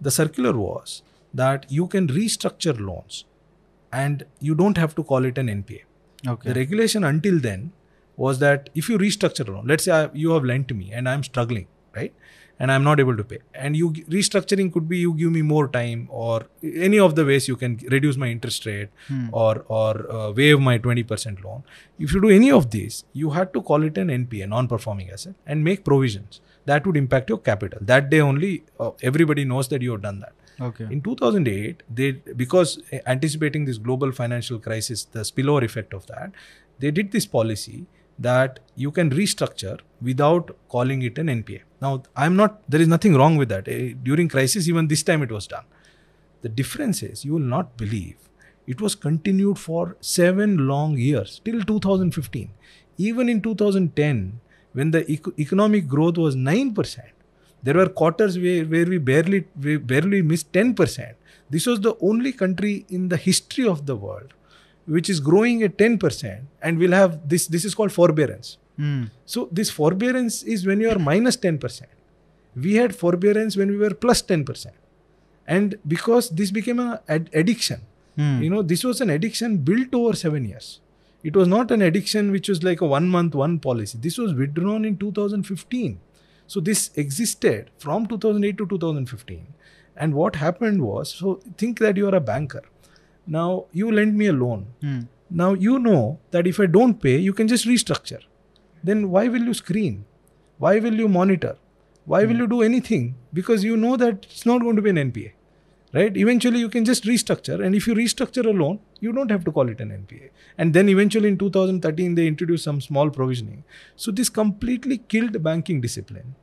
the 0.00 0.10
circular 0.10 0.52
was 0.56 1.02
that 1.34 1.66
you 1.70 1.86
can 1.86 2.06
restructure 2.08 2.74
loans 2.80 3.24
and 3.92 4.24
you 4.40 4.54
don't 4.54 4.78
have 4.78 4.94
to 4.94 5.02
call 5.04 5.26
it 5.26 5.36
an 5.36 5.48
NPA. 5.48 5.82
Okay. 6.26 6.48
The 6.52 6.54
regulation 6.58 7.04
until 7.04 7.38
then 7.38 7.72
was 8.16 8.38
that 8.38 8.70
if 8.74 8.88
you 8.88 8.96
restructure 8.96 9.46
a 9.46 9.52
loan, 9.52 9.66
let's 9.66 9.84
say 9.84 9.92
I, 9.92 10.08
you 10.14 10.30
have 10.30 10.44
lent 10.44 10.68
to 10.68 10.74
me 10.74 10.90
and 10.92 11.06
I'm 11.08 11.22
struggling, 11.22 11.66
right? 11.94 12.14
And 12.62 12.70
I'm 12.72 12.84
not 12.86 13.00
able 13.02 13.16
to 13.18 13.24
pay. 13.28 13.38
And 13.54 13.76
you 13.80 13.86
restructuring 14.14 14.70
could 14.72 14.86
be 14.88 14.98
you 15.02 15.12
give 15.20 15.32
me 15.36 15.42
more 15.50 15.66
time 15.76 16.00
or 16.24 16.34
any 16.88 16.98
of 17.04 17.14
the 17.18 17.24
ways 17.30 17.48
you 17.48 17.56
can 17.62 17.76
reduce 17.94 18.18
my 18.24 18.28
interest 18.36 18.66
rate 18.70 18.90
Hmm. 19.08 19.28
or 19.44 19.52
or 19.80 19.92
uh, 20.18 20.30
waive 20.40 20.60
my 20.66 20.74
20% 20.86 21.42
loan. 21.44 21.62
If 22.06 22.12
you 22.16 22.20
do 22.26 22.32
any 22.38 22.50
of 22.58 22.70
these, 22.76 22.98
you 23.22 23.30
had 23.38 23.54
to 23.54 23.62
call 23.70 23.86
it 23.90 23.96
an 24.04 24.10
NPA, 24.16 24.48
non-performing 24.56 25.10
asset, 25.16 25.34
and 25.46 25.64
make 25.70 25.84
provisions 25.90 26.40
that 26.72 26.86
would 26.86 26.98
impact 27.02 27.30
your 27.34 27.38
capital. 27.38 27.80
That 27.92 28.10
day 28.10 28.20
only, 28.20 28.52
uh, 28.78 28.90
everybody 29.10 29.46
knows 29.54 29.68
that 29.68 29.80
you 29.88 29.92
have 29.96 30.02
done 30.02 30.20
that. 30.26 30.34
Okay. 30.68 30.84
In 30.96 31.00
2008, 31.00 31.82
they 32.00 32.10
because 32.42 32.74
anticipating 33.14 33.64
this 33.70 33.78
global 33.78 34.12
financial 34.20 34.58
crisis, 34.58 35.04
the 35.18 35.20
spillover 35.30 35.62
effect 35.70 35.94
of 36.00 36.06
that, 36.12 36.32
they 36.78 36.90
did 36.90 37.10
this 37.16 37.26
policy 37.38 37.86
that 38.20 38.60
you 38.76 38.90
can 38.90 39.10
restructure 39.10 39.78
without 40.02 40.56
calling 40.68 41.02
it 41.02 41.18
an 41.18 41.28
NPA. 41.28 41.62
Now, 41.82 42.02
I'm 42.14 42.36
not. 42.36 42.62
There 42.68 42.80
is 42.80 42.88
nothing 42.88 43.14
wrong 43.16 43.36
with 43.36 43.48
that. 43.48 43.68
Eh, 43.68 43.94
During 44.02 44.28
crisis, 44.28 44.68
even 44.68 44.88
this 44.88 45.02
time 45.02 45.22
it 45.22 45.32
was 45.32 45.46
done. 45.46 45.64
The 46.42 46.48
difference 46.48 47.02
is 47.02 47.24
you 47.24 47.32
will 47.34 47.50
not 47.56 47.76
believe 47.76 48.16
it 48.66 48.80
was 48.80 48.94
continued 48.94 49.58
for 49.58 49.96
seven 50.00 50.66
long 50.68 50.96
years 50.96 51.40
till 51.44 51.62
2015. 51.62 52.50
Even 52.98 53.28
in 53.28 53.40
2010, 53.40 54.40
when 54.72 54.90
the 54.90 55.10
eco- 55.10 55.32
economic 55.38 55.88
growth 55.88 56.18
was 56.18 56.36
9%, 56.36 57.00
there 57.62 57.74
were 57.74 57.88
quarters 57.88 58.38
where, 58.38 58.64
where 58.64 58.86
we 58.86 58.98
barely 58.98 59.44
we 59.60 59.76
barely 59.76 60.22
missed 60.22 60.52
10%. 60.52 61.14
This 61.48 61.66
was 61.66 61.80
the 61.80 61.94
only 62.00 62.32
country 62.32 62.86
in 62.88 63.08
the 63.08 63.16
history 63.16 63.66
of 63.66 63.86
the 63.86 63.96
world 63.96 64.34
which 64.96 65.08
is 65.12 65.20
growing 65.30 65.62
at 65.66 65.76
10% 65.78 66.40
and 66.62 66.78
we'll 66.82 66.96
have 67.00 67.12
this 67.32 67.46
this 67.54 67.64
is 67.68 67.74
called 67.80 67.92
forbearance. 68.00 68.48
Hmm. 68.76 69.04
So 69.34 69.48
this 69.60 69.70
forbearance 69.78 70.42
is 70.54 70.66
when 70.70 70.80
you 70.84 70.90
are 70.94 70.98
minus 70.98 71.36
10%. 71.36 71.82
We 72.66 72.74
had 72.82 72.94
forbearance 73.02 73.56
when 73.62 73.70
we 73.74 73.76
were 73.84 73.94
plus 74.04 74.22
10%. 74.22 74.72
And 75.56 75.76
because 75.94 76.30
this 76.40 76.50
became 76.58 76.80
an 76.86 76.98
ad- 77.16 77.30
addiction, 77.42 77.80
Hmm. 78.16 78.42
you 78.44 78.50
know, 78.54 78.62
this 78.70 78.82
was 78.90 79.00
an 79.04 79.10
addiction 79.16 79.58
built 79.70 79.94
over 79.98 80.14
seven 80.22 80.44
years. 80.52 80.70
It 81.30 81.36
was 81.40 81.48
not 81.52 81.70
an 81.76 81.82
addiction 81.88 82.30
which 82.36 82.48
was 82.52 82.62
like 82.68 82.80
a 82.80 82.86
one 82.92 83.08
month, 83.14 83.34
one 83.34 83.58
policy. 83.66 83.98
This 84.06 84.18
was 84.22 84.34
withdrawn 84.42 84.84
in 84.90 84.96
2015. 84.96 85.98
So 86.46 86.60
this 86.68 86.90
existed 87.04 87.70
from 87.84 88.06
2008 88.12 88.58
to 88.58 88.66
2015. 88.66 89.46
And 89.96 90.14
what 90.14 90.36
happened 90.36 90.82
was, 90.82 91.10
so 91.20 91.34
think 91.58 91.78
that 91.78 91.96
you 92.02 92.08
are 92.08 92.14
a 92.16 92.20
banker. 92.32 92.62
Now 93.26 93.66
you 93.72 93.90
lend 93.92 94.16
me 94.16 94.26
a 94.26 94.32
loan. 94.32 94.66
Hmm. 94.80 95.00
Now 95.30 95.54
you 95.54 95.78
know 95.78 96.18
that 96.32 96.46
if 96.46 96.58
I 96.58 96.66
don't 96.66 97.00
pay, 97.00 97.16
you 97.18 97.32
can 97.32 97.48
just 97.48 97.66
restructure. 97.66 98.22
Then 98.82 99.10
why 99.10 99.28
will 99.28 99.42
you 99.42 99.54
screen? 99.54 100.04
Why 100.58 100.78
will 100.78 100.94
you 100.94 101.08
monitor? 101.08 101.56
Why 102.04 102.24
will 102.24 102.36
you 102.36 102.46
do 102.46 102.62
anything? 102.62 103.14
Because 103.32 103.62
you 103.62 103.76
know 103.76 103.96
that 103.96 104.26
it's 104.30 104.44
not 104.44 104.62
going 104.62 104.76
to 104.76 104.82
be 104.82 104.90
an 104.90 104.96
NPA. 104.96 105.32
Right? 105.92 106.16
Eventually 106.16 106.60
you 106.60 106.68
can 106.68 106.84
just 106.84 107.04
restructure. 107.04 107.64
And 107.64 107.74
if 107.74 107.86
you 107.86 107.94
restructure 107.94 108.44
a 108.44 108.50
loan, 108.50 108.78
you 109.00 109.12
don't 109.12 109.30
have 109.30 109.44
to 109.44 109.52
call 109.52 109.68
it 109.68 109.80
an 109.80 109.90
NPA. 109.90 110.30
And 110.56 110.72
then 110.72 110.88
eventually 110.88 111.28
in 111.28 111.38
2013, 111.38 112.14
they 112.14 112.26
introduced 112.26 112.64
some 112.64 112.80
small 112.80 113.10
provisioning. 113.10 113.64
So 113.96 114.10
this 114.10 114.28
completely 114.28 114.98
killed 114.98 115.42
banking 115.42 115.80
discipline. 115.80 116.34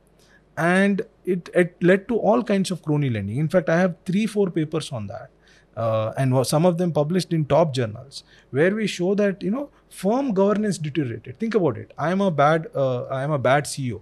And 0.56 1.02
it, 1.24 1.48
it 1.54 1.76
led 1.82 2.08
to 2.08 2.16
all 2.18 2.42
kinds 2.42 2.70
of 2.70 2.82
crony 2.82 3.10
lending. 3.10 3.38
In 3.38 3.48
fact, 3.48 3.68
I 3.68 3.78
have 3.78 3.96
three, 4.04 4.26
four 4.26 4.50
papers 4.50 4.92
on 4.92 5.06
that 5.06 5.30
uh, 5.78 6.12
and 6.16 6.46
some 6.46 6.66
of 6.66 6.78
them 6.78 6.92
published 6.92 7.32
in 7.32 7.44
top 7.44 7.72
journals 7.72 8.24
where 8.50 8.74
we 8.74 8.86
show 8.86 9.14
that 9.14 9.42
you 9.42 9.50
know 9.50 9.70
firm 9.88 10.32
governance 10.32 10.78
deteriorated. 10.78 11.38
Think 11.38 11.54
about 11.54 11.78
it. 11.78 11.92
I 11.96 12.10
am 12.10 12.20
a 12.20 12.30
bad 12.30 12.66
uh, 12.74 13.04
i 13.18 13.22
am 13.22 13.36
a 13.38 13.38
bad 13.38 13.70
ceo 13.72 14.00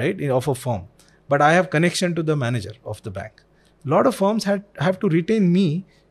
right 0.00 0.22
of 0.38 0.48
a 0.48 0.54
firm 0.54 0.82
but 1.34 1.42
i 1.48 1.52
have 1.52 1.70
connection 1.70 2.14
to 2.14 2.22
the 2.22 2.36
manager 2.44 2.74
of 2.84 3.02
the 3.02 3.10
bank. 3.20 3.42
A 3.84 3.88
lot 3.88 4.06
of 4.06 4.14
firms 4.14 4.44
had 4.44 4.64
have 4.88 5.00
to 5.00 5.08
retain 5.08 5.52
me 5.52 5.66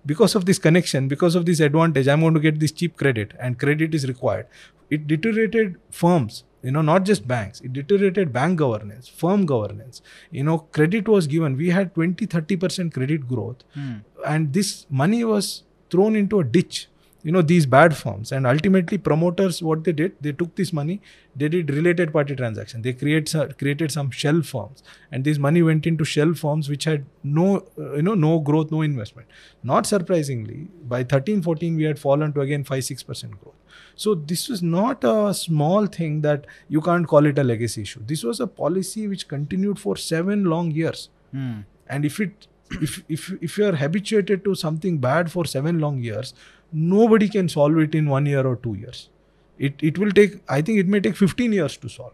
because 0.06 0.36
of 0.36 0.46
this 0.46 0.60
connection 0.60 1.08
because 1.08 1.36
of 1.36 1.46
this 1.46 1.60
advantage. 1.60 2.08
I'm 2.08 2.22
going 2.22 2.34
to 2.36 2.40
get 2.40 2.60
this 2.60 2.72
cheap 2.72 2.98
credit 2.98 3.34
and 3.40 3.60
credit 3.60 3.96
is 3.96 4.08
required. 4.08 4.48
It 4.90 5.08
deteriorated 5.08 5.78
firms 5.90 6.44
you 6.66 6.72
know 6.72 6.82
not 6.82 7.06
just 7.10 7.28
banks 7.28 7.62
it 7.68 7.74
deteriorated 7.74 8.34
bank 8.34 8.58
governance 8.58 9.08
firm 9.08 9.46
governance. 9.46 10.02
You 10.32 10.44
know 10.44 10.58
credit 10.80 11.08
was 11.08 11.28
given. 11.28 11.58
We 11.58 11.70
had 11.70 11.94
20 11.94 12.28
30% 12.28 12.94
credit 12.94 13.28
growth. 13.28 13.64
Hmm. 13.76 13.96
and 14.34 14.54
this 14.54 14.74
money 14.90 15.24
was 15.24 15.64
thrown 15.92 16.16
into 16.16 16.40
a 16.40 16.44
ditch. 16.44 16.88
You 17.28 17.32
know 17.36 17.42
these 17.52 17.66
bad 17.66 17.96
firms. 17.98 18.32
And 18.32 18.48
ultimately 18.48 18.98
promoters 19.10 19.62
what 19.68 19.84
they 19.84 19.94
did 20.00 20.16
they 20.28 20.32
took 20.42 20.56
this 20.56 20.72
money 20.80 21.02
they 21.36 21.50
did 21.56 21.70
related 21.78 22.14
party 22.14 22.36
transaction. 22.42 22.82
They 22.82 22.94
create 22.94 23.30
some, 23.30 23.52
created 23.64 23.92
some 23.92 24.10
shell 24.12 24.42
firms. 24.42 24.84
And 25.12 25.24
this 25.30 25.38
money 25.38 25.64
went 25.70 25.88
into 25.92 26.06
shell 26.06 26.34
firms 26.34 26.70
which 26.70 26.86
had 26.86 27.06
no 27.24 27.48
uh, 27.78 27.94
you 27.94 28.08
know 28.10 28.16
no 28.16 28.40
growth 28.40 28.72
no 28.72 28.82
investment. 28.82 29.28
Not 29.74 29.92
surprisingly 29.94 30.68
by 30.96 31.04
13 31.04 31.42
14 31.42 31.76
we 31.76 31.84
had 31.84 32.00
fallen 32.08 32.34
to 32.34 32.42
again 32.42 32.64
5 32.64 32.80
6% 32.80 33.40
growth 33.44 33.56
so 33.96 34.16
this 34.16 34.50
was 34.50 34.62
not 34.62 35.04
a 35.04 35.34
small 35.34 35.86
thing 35.86 36.22
that 36.22 36.46
you 36.68 36.82
can't 36.82 37.08
call 37.08 37.26
it 37.26 37.38
a 37.40 37.44
legacy 37.44 37.84
issue. 37.84 38.02
This 38.06 38.24
was 38.24 38.40
a 38.40 38.48
policy 38.48 39.08
which 39.08 39.28
continued 39.28 39.80
for 39.80 39.96
7 39.96 40.44
long 40.46 40.72
years. 40.72 41.10
Hmm. 41.32 41.62
and 41.94 42.06
if 42.06 42.20
it 42.20 42.48
if 42.82 43.04
if 43.08 43.32
if 43.42 43.58
you 43.58 43.66
are 43.66 43.76
habituated 43.76 44.44
to 44.44 44.56
something 44.56 44.98
bad 44.98 45.32
for 45.32 45.46
seven 45.46 45.80
long 45.80 46.00
years 46.02 46.34
nobody 46.72 47.30
can 47.30 47.48
solve 47.48 47.78
it 47.78 47.96
in 47.96 48.10
one 48.10 48.26
year 48.26 48.46
or 48.46 48.56
two 48.56 48.74
years. 48.74 49.10
It 49.58 49.84
it 49.90 49.98
will 49.98 50.12
take 50.12 50.38
i 50.50 50.62
think 50.62 50.80
it 50.80 50.88
may 50.88 51.00
take 51.00 51.16
15 51.16 51.54
years 51.54 51.78
to 51.78 51.90
solve. 51.90 52.14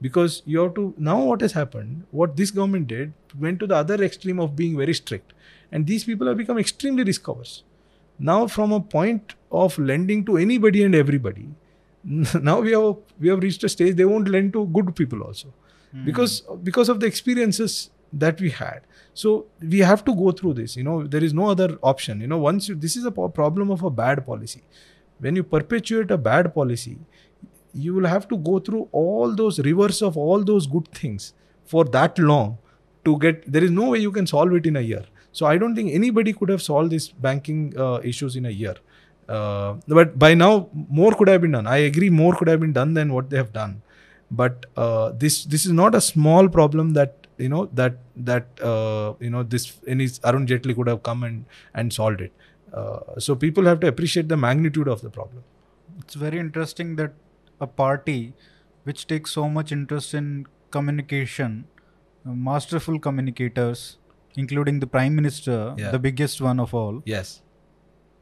Because 0.00 0.42
you 0.46 0.60
have 0.60 0.74
to 0.74 0.94
now 0.96 1.16
what 1.20 1.40
has 1.40 1.52
happened 1.52 2.04
what 2.10 2.36
this 2.36 2.52
government 2.52 2.86
did 2.86 3.12
went 3.38 3.58
to 3.60 3.66
the 3.66 3.74
other 3.74 4.02
extreme 4.04 4.38
of 4.40 4.54
being 4.56 4.76
very 4.76 4.94
strict. 4.94 5.32
And 5.72 5.86
these 5.86 6.04
people 6.04 6.28
have 6.28 6.36
become 6.36 6.58
extremely 6.58 7.04
risk 7.04 7.26
averse. 7.28 7.62
Now 8.18 8.46
from 8.46 8.72
a 8.72 8.80
point 8.80 9.34
of 9.50 9.78
lending 9.78 10.24
to 10.26 10.36
anybody 10.36 10.82
and 10.84 10.94
everybody. 10.94 11.48
Now 12.42 12.60
we 12.60 12.72
have 12.72 12.96
we 13.18 13.28
have 13.28 13.40
reached 13.40 13.64
a 13.64 13.68
stage 13.68 13.96
they 13.96 14.04
won't 14.04 14.28
lend 14.28 14.52
to 14.54 14.66
good 14.66 14.94
people 14.96 15.22
also. 15.22 15.52
Because 16.04 16.42
because 16.62 16.88
of 16.88 17.00
the 17.00 17.06
experiences 17.06 17.90
that 18.12 18.40
we 18.40 18.50
had. 18.50 18.82
So 19.14 19.46
we 19.60 19.78
have 19.78 20.04
to 20.04 20.14
go 20.14 20.32
through 20.32 20.54
this 20.54 20.76
you 20.76 20.84
know 20.84 21.02
there 21.06 21.24
is 21.24 21.34
no 21.34 21.48
other 21.50 21.78
option. 21.82 22.20
You 22.20 22.26
know 22.26 22.38
once 22.38 22.68
you 22.68 22.74
this 22.74 22.96
is 22.96 23.04
a 23.04 23.10
problem 23.10 23.70
of 23.70 23.82
a 23.82 23.90
bad 23.90 24.24
policy. 24.26 24.62
When 25.18 25.34
you 25.34 25.42
perpetuate 25.42 26.10
a 26.10 26.18
bad 26.18 26.54
policy 26.54 26.98
you 27.74 27.94
will 27.94 28.06
have 28.06 28.26
to 28.28 28.36
go 28.36 28.58
through 28.58 28.88
all 28.92 29.34
those 29.34 29.58
reverse 29.60 30.00
of 30.02 30.16
all 30.16 30.44
those 30.44 30.66
good 30.66 30.88
things 30.88 31.32
for 31.64 31.84
that 31.84 32.18
long 32.18 32.58
to 33.04 33.18
get 33.18 33.50
there 33.52 33.64
is 33.64 33.70
no 33.70 33.90
way 33.90 33.98
you 33.98 34.12
can 34.12 34.26
solve 34.26 34.52
it 34.54 34.66
in 34.66 34.76
a 34.76 34.80
year. 34.80 35.04
So 35.32 35.46
i 35.46 35.58
don't 35.58 35.74
think 35.76 35.92
anybody 35.94 36.32
could 36.32 36.48
have 36.48 36.62
solved 36.62 36.90
these 36.90 37.08
banking 37.08 37.74
uh, 37.78 38.00
issues 38.02 38.36
in 38.36 38.46
a 38.46 38.50
year 38.50 38.74
Uh, 39.28 39.74
but 39.86 40.18
by 40.18 40.34
now, 40.34 40.68
more 40.72 41.12
could 41.12 41.28
have 41.28 41.40
been 41.40 41.52
done. 41.52 41.66
I 41.66 41.78
agree, 41.90 42.08
more 42.10 42.34
could 42.34 42.48
have 42.48 42.60
been 42.60 42.72
done 42.72 42.94
than 42.94 43.12
what 43.12 43.28
they 43.30 43.36
have 43.36 43.52
done. 43.52 43.82
But 44.30 44.66
uh, 44.76 45.12
this 45.24 45.44
this 45.44 45.64
is 45.66 45.72
not 45.72 45.94
a 45.94 46.00
small 46.00 46.48
problem 46.48 46.92
that 46.94 47.26
you 47.38 47.48
know 47.48 47.66
that 47.80 47.98
that 48.30 48.46
uh, 48.62 49.14
you 49.20 49.30
know 49.30 49.42
this 49.42 49.66
any 49.86 50.08
Arun 50.24 50.46
Jaitley 50.46 50.74
could 50.74 50.86
have 50.92 51.02
come 51.02 51.22
and 51.24 51.44
and 51.74 51.92
solved 51.92 52.20
it. 52.20 52.32
Uh, 52.72 53.18
so 53.18 53.34
people 53.34 53.64
have 53.64 53.80
to 53.80 53.86
appreciate 53.86 54.28
the 54.28 54.36
magnitude 54.36 54.88
of 54.88 55.00
the 55.02 55.10
problem. 55.10 55.42
It's 55.98 56.14
very 56.14 56.38
interesting 56.38 56.96
that 56.96 57.12
a 57.60 57.66
party 57.66 58.34
which 58.84 59.06
takes 59.06 59.30
so 59.30 59.48
much 59.48 59.72
interest 59.72 60.14
in 60.14 60.46
communication, 60.70 61.64
uh, 62.26 62.30
masterful 62.50 62.98
communicators, 62.98 63.98
including 64.36 64.80
the 64.80 64.86
prime 64.86 65.14
minister, 65.20 65.74
Yeah. 65.78 65.90
the 65.90 65.98
biggest 65.98 66.40
one 66.40 66.60
of 66.60 66.74
all, 66.74 67.02
Yes. 67.04 67.40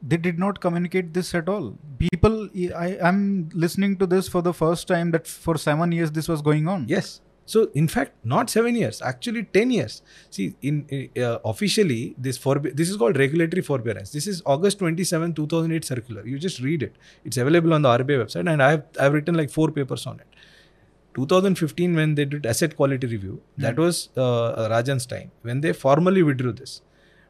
They 0.07 0.17
did 0.17 0.39
not 0.39 0.59
communicate 0.61 1.13
this 1.13 1.33
at 1.35 1.49
all. 1.49 1.77
People, 1.99 2.49
I 2.75 2.97
am 3.01 3.49
listening 3.53 3.97
to 3.97 4.07
this 4.07 4.27
for 4.27 4.41
the 4.41 4.53
first 4.53 4.87
time 4.87 5.11
that 5.11 5.27
for 5.27 5.57
seven 5.57 5.91
years 5.91 6.11
this 6.11 6.27
was 6.27 6.41
going 6.41 6.67
on. 6.67 6.85
Yes. 6.87 7.21
So 7.45 7.69
in 7.73 7.87
fact, 7.87 8.13
not 8.25 8.49
seven 8.49 8.75
years, 8.75 9.01
actually 9.01 9.43
ten 9.57 9.71
years. 9.71 10.01
See, 10.29 10.55
in 10.61 11.09
uh, 11.17 11.37
officially 11.45 12.13
this 12.17 12.37
forbe- 12.37 12.75
this 12.75 12.89
is 12.89 12.97
called 12.97 13.17
regulatory 13.17 13.61
forbearance. 13.61 14.11
This 14.11 14.27
is 14.27 14.41
August 14.45 14.79
27, 14.79 15.33
2008 15.33 15.85
circular. 15.85 16.25
You 16.27 16.39
just 16.39 16.59
read 16.59 16.83
it. 16.83 16.97
It's 17.23 17.37
available 17.37 17.73
on 17.73 17.83
the 17.83 17.89
RBI 17.89 18.17
website, 18.23 18.51
and 18.51 18.61
I've 18.61 18.83
I've 18.99 19.13
written 19.13 19.35
like 19.35 19.49
four 19.49 19.71
papers 19.71 20.05
on 20.05 20.19
it. 20.19 20.27
2015, 21.15 21.95
when 21.95 22.13
they 22.15 22.25
did 22.25 22.45
asset 22.45 22.75
quality 22.75 23.07
review, 23.07 23.41
that 23.57 23.77
was 23.77 24.09
uh, 24.15 24.67
Rajan's 24.69 25.07
time 25.07 25.31
when 25.41 25.61
they 25.61 25.73
formally 25.73 26.21
withdrew 26.21 26.51
this. 26.51 26.81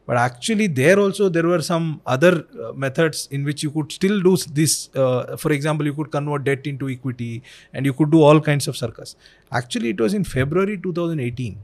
But 0.07 0.15
actually, 0.15 0.67
there 0.67 0.97
also 0.97 1.27
there 1.27 1.45
were 1.45 1.61
some 1.61 2.01
other 2.05 2.45
uh, 2.65 2.71
methods 2.71 3.27
in 3.29 3.43
which 3.43 3.61
you 3.61 3.71
could 3.71 3.91
still 3.91 4.21
do 4.21 4.37
this. 4.59 4.89
Uh, 4.95 5.35
for 5.35 5.51
example, 5.51 5.85
you 5.85 5.93
could 5.93 6.11
convert 6.11 6.45
debt 6.45 6.65
into 6.65 6.87
equity, 6.89 7.43
and 7.73 7.85
you 7.85 7.91
could 7.91 8.09
do 8.09 8.21
all 8.21 8.39
kinds 8.39 8.69
of 8.69 8.77
circus. 8.77 9.17
Actually, 9.51 9.89
it 9.89 9.99
was 9.99 10.13
in 10.13 10.23
February 10.23 10.77
2018, 10.77 11.57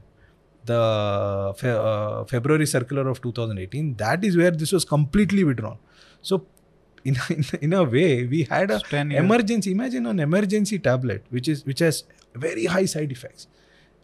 the 0.66 1.54
fe- 1.56 1.70
uh, 1.70 2.24
February 2.24 2.66
circular 2.66 3.08
of 3.08 3.22
2018. 3.22 3.94
That 4.04 4.22
is 4.22 4.36
where 4.36 4.50
this 4.50 4.72
was 4.72 4.84
completely 4.84 5.42
withdrawn. 5.42 5.78
So, 6.20 6.44
in 7.02 7.16
in, 7.30 7.44
in 7.62 7.72
a 7.72 7.82
way, 7.82 8.26
we 8.26 8.42
had 8.42 8.70
a 8.70 8.78
10 8.78 9.10
emergency. 9.12 9.70
Imagine 9.70 10.04
an 10.12 10.20
emergency 10.20 10.78
tablet, 10.90 11.24
which 11.30 11.48
is 11.48 11.64
which 11.64 11.78
has 11.78 12.04
very 12.34 12.66
high 12.66 12.84
side 12.84 13.10
effects, 13.10 13.48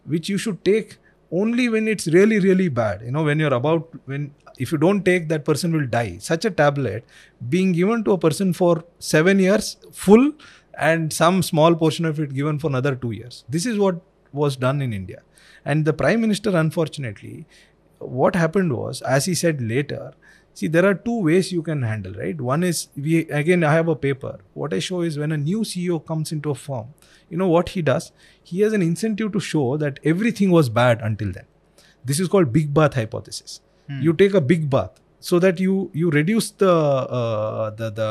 which 0.03 0.29
you 0.29 0.39
should 0.39 0.65
take 0.65 0.97
only 1.31 1.69
when 1.69 1.87
it's 1.87 2.07
really 2.07 2.39
really 2.39 2.67
bad 2.67 3.01
you 3.01 3.11
know 3.11 3.23
when 3.23 3.39
you're 3.39 3.53
about 3.53 3.87
when 4.05 4.31
if 4.57 4.71
you 4.71 4.77
don't 4.77 5.03
take 5.03 5.27
that 5.29 5.43
person 5.45 5.71
will 5.71 5.87
die. 5.87 6.17
Such 6.19 6.45
a 6.45 6.51
tablet 6.51 7.03
being 7.49 7.71
given 7.71 8.03
to 8.03 8.11
a 8.11 8.17
person 8.17 8.53
for 8.53 8.83
7 8.99 9.39
years 9.39 9.77
full 9.91 10.31
and 10.77 11.11
some 11.11 11.41
small 11.41 11.75
portion 11.75 12.05
of 12.05 12.19
it 12.19 12.33
given 12.33 12.59
for 12.59 12.67
another 12.67 12.95
2 12.95 13.11
years. 13.11 13.43
This 13.49 13.65
is 13.65 13.77
what 13.77 14.01
was 14.31 14.55
done 14.55 14.81
in 14.81 14.93
india. 14.93 15.21
And 15.65 15.85
the 15.85 15.93
prime 15.93 16.21
minister 16.21 16.55
unfortunately 16.65 17.45
what 17.99 18.35
happened 18.35 18.73
was 18.73 19.01
as 19.15 19.25
he 19.25 19.35
said 19.35 19.61
later 19.61 20.13
see 20.59 20.67
there 20.67 20.85
are 20.85 20.95
two 20.95 21.17
ways 21.27 21.51
you 21.51 21.61
can 21.61 21.83
handle 21.83 22.13
right? 22.13 22.39
One 22.41 22.63
is 22.63 22.87
we 22.95 23.19
again 23.41 23.63
i 23.63 23.73
have 23.73 23.87
a 23.87 23.95
paper. 23.95 24.39
What 24.53 24.73
i 24.73 24.79
show 24.79 25.01
is 25.01 25.17
when 25.17 25.31
a 25.31 25.37
new 25.37 25.61
ceo 25.61 26.05
comes 26.13 26.31
into 26.31 26.51
a 26.51 26.55
firm 26.55 26.87
you 27.31 27.37
know 27.37 27.47
what 27.47 27.69
he 27.69 27.81
does? 27.81 28.11
He 28.43 28.61
has 28.61 28.73
an 28.73 28.81
incentive 28.81 29.31
to 29.33 29.39
show 29.39 29.77
that 29.77 29.99
everything 30.03 30.51
was 30.51 30.69
bad 30.69 31.01
until 31.01 31.31
then. 31.31 31.45
This 32.03 32.19
is 32.19 32.27
called 32.27 32.51
big 32.53 32.73
bath 32.73 32.93
hypothesis. 32.95 33.61
You 34.01 34.13
take 34.13 34.33
a 34.33 34.39
big 34.39 34.69
bath 34.69 34.99
so 35.19 35.37
that 35.43 35.59
you 35.59 35.91
you 35.93 36.11
reduce 36.11 36.51
the 36.51 36.75
uh, 36.75 37.71
the 37.71 37.89
the 37.89 38.05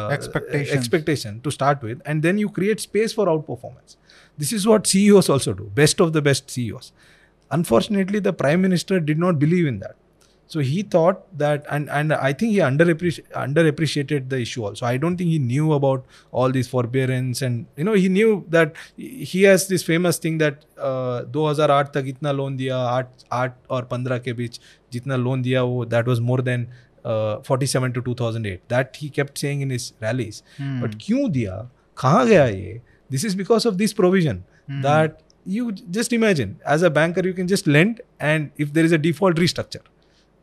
expectation 0.74 1.40
to 1.46 1.50
start 1.50 1.82
with 1.82 2.02
and 2.04 2.22
then 2.22 2.42
you 2.42 2.50
create 2.58 2.80
space 2.80 3.14
for 3.20 3.26
outperformance. 3.34 3.96
This 4.36 4.52
is 4.58 4.66
what 4.72 4.86
ceos 4.86 5.30
also 5.36 5.54
do. 5.62 5.70
Best 5.80 6.02
of 6.06 6.12
the 6.18 6.22
best 6.28 6.50
ceos 6.50 6.92
unfortunately 7.50 8.20
the 8.20 8.32
prime 8.32 8.62
minister 8.62 9.00
did 9.00 9.18
not 9.18 9.38
believe 9.38 9.66
in 9.66 9.78
that 9.80 9.96
so 10.53 10.63
he 10.69 10.81
thought 10.93 11.21
that 11.41 11.63
and 11.75 11.89
and 11.99 12.13
i 12.15 12.31
think 12.39 12.51
he 12.55 12.57
underappreci- 12.65 13.23
underappreciated 13.43 14.27
the 14.33 14.39
issue 14.41 14.63
also 14.67 14.85
i 14.89 14.97
don't 15.03 15.17
think 15.21 15.31
he 15.35 15.39
knew 15.45 15.71
about 15.77 16.05
all 16.41 16.51
these 16.57 16.67
forbearance 16.73 17.41
and 17.47 17.65
you 17.81 17.85
know 17.87 17.93
he 18.03 18.09
knew 18.17 18.35
that 18.55 18.75
he 19.31 19.41
has 19.43 19.67
this 19.71 19.85
famous 19.87 20.19
thing 20.25 20.37
that 20.43 20.59
uh, 20.89 21.17
2008 21.37 21.91
तक 21.95 22.05
इतना 22.13 22.31
loan 22.41 22.57
दिया 22.57 22.77
आठ 22.97 23.25
आठ 23.39 23.55
और 23.77 23.85
पंद्रह 23.95 24.17
के 24.27 24.33
बीच 24.41 24.59
जितना 24.93 25.15
loan 25.23 25.41
दिया 25.47 25.63
वो 25.71 25.85
that 25.95 26.11
was 26.13 26.21
more 26.29 26.39
than 26.51 26.67
uh, 27.05 27.35
47 27.49 27.97
to 27.97 28.05
2008 28.11 28.61
that 28.75 29.01
he 29.03 29.09
kept 29.19 29.43
saying 29.45 29.65
in 29.67 29.75
his 29.77 29.89
rallies 30.07 30.41
Hmm. 30.59 30.77
but 30.83 30.95
क्यों 31.07 31.29
दिया 31.39 31.57
कहाँ 32.03 32.25
गया 32.27 32.45
ये 32.45 32.79
this 33.15 33.27
is 33.31 33.39
because 33.43 33.69
of 33.73 33.81
this 33.83 33.97
provision 34.03 34.43
Hmm. 34.69 34.81
that 34.89 35.19
you 35.57 35.71
just 35.99 36.13
imagine 36.21 36.53
as 36.77 36.87
a 36.87 36.89
banker 37.01 37.25
you 37.31 37.33
can 37.41 37.51
just 37.55 37.67
lend 37.79 37.99
and 38.31 38.63
if 38.65 38.71
there 38.77 38.87
is 38.91 38.95
a 38.97 39.03
default 39.09 39.43
restructure 39.47 39.83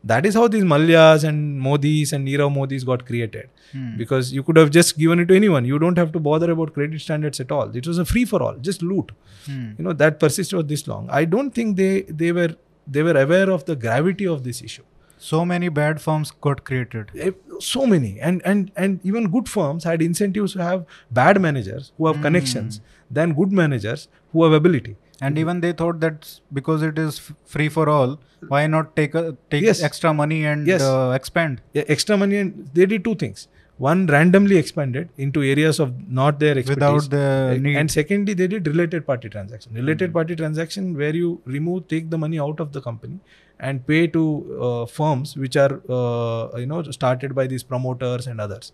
that 0.04 0.26
is 0.26 0.36
how 0.36 0.48
these 0.48 0.64
Mallyas 0.64 1.24
and 1.24 1.62
Modis 1.62 2.14
and 2.14 2.28
Nirav 2.28 2.54
Modis 2.54 2.86
got 2.86 3.06
created. 3.06 3.50
Hmm. 3.72 3.98
because 3.98 4.32
you 4.32 4.44
could 4.44 4.56
have 4.56 4.70
just 4.70 4.98
given 4.98 5.20
it 5.20 5.28
to 5.28 5.36
anyone. 5.36 5.66
You 5.66 5.78
don't 5.78 5.98
have 5.98 6.12
to 6.14 6.20
bother 6.20 6.50
about 6.52 6.74
credit 6.74 7.02
standards 7.02 7.42
at 7.42 7.52
all. 7.52 7.76
It 7.76 7.86
was 7.86 7.98
a 7.98 8.06
free 8.06 8.24
for 8.24 8.42
all 8.42 8.56
just 8.68 8.82
loot. 8.82 9.12
Hmm. 9.46 9.72
you 9.78 9.84
know 9.84 9.94
that 9.94 10.20
persisted 10.22 10.58
for 10.58 10.64
this 10.64 10.88
long. 10.88 11.10
I 11.10 11.26
don't 11.26 11.52
think 11.52 11.76
they 11.76 12.04
they 12.04 12.32
were 12.32 12.56
they 12.88 13.04
were 13.04 13.18
aware 13.22 13.50
of 13.50 13.66
the 13.66 13.76
gravity 13.76 14.26
of 14.36 14.44
this 14.46 14.62
issue. 14.62 14.84
So 15.18 15.44
many 15.44 15.70
bad 15.70 16.00
firms 16.00 16.32
got 16.48 16.64
created. 16.64 17.12
Eh, 17.18 17.32
so 17.60 17.86
many. 17.86 18.20
And 18.22 18.42
and 18.46 18.72
and 18.76 19.00
even 19.04 19.30
good 19.36 19.50
firms 19.50 19.84
had 19.84 20.02
incentives 20.02 20.54
to 20.54 20.64
have 20.64 20.86
bad 21.12 21.42
managers 21.42 21.92
who 21.98 22.08
have 22.08 22.22
connections 22.22 22.80
than 23.20 23.34
good 23.34 23.52
managers 23.52 24.08
who 24.32 24.44
have 24.44 24.54
ability 24.54 24.96
And 25.20 25.38
even 25.40 25.62
they 25.62 25.72
thought 25.74 26.00
that 26.02 26.40
because 26.54 26.84
it 26.84 26.98
is 27.00 27.20
f- 27.20 27.36
free 27.46 27.70
for 27.70 27.90
all, 27.90 28.20
why 28.48 28.68
not 28.68 28.96
take 28.96 29.16
a, 29.16 29.36
take 29.50 29.64
Yes. 29.64 29.82
extra 29.82 30.14
money 30.14 30.46
and 30.46 30.68
Yes. 30.68 30.82
uh, 30.82 31.12
expand? 31.16 31.62
yeah, 31.74 31.84
extra 31.88 32.18
money 32.18 32.38
and 32.38 32.70
they 32.74 32.86
did 32.86 33.04
two 33.04 33.16
things 33.16 33.48
one 33.86 34.00
randomly 34.08 34.58
expanded 34.58 35.10
into 35.24 35.42
areas 35.44 35.80
of 35.80 35.90
not 36.20 36.40
their 36.44 36.58
expertise 36.58 36.76
Without 36.78 37.10
the 37.16 37.26
Eh, 37.56 37.58
need. 37.66 37.76
and 37.80 37.92
secondly 37.96 38.34
they 38.40 38.48
did 38.54 38.66
related 38.72 39.06
party 39.10 39.30
transaction 39.36 39.76
related 39.82 40.12
party 40.16 40.36
transaction 40.40 40.96
where 41.02 41.16
you 41.16 41.30
remove 41.46 41.88
take 41.88 42.10
the 42.14 42.18
money 42.24 42.40
out 42.46 42.60
of 42.60 42.72
the 42.78 42.82
company 42.88 43.20
and 43.60 43.86
pay 43.92 44.00
to 44.16 44.24
uh, 44.68 44.86
firms 44.88 45.36
which 45.44 45.56
are 45.66 45.74
uh, 45.98 46.58
you 46.58 46.66
know 46.72 46.82
started 47.00 47.36
by 47.42 47.46
these 47.54 47.64
promoters 47.74 48.26
and 48.26 48.42
others 48.48 48.72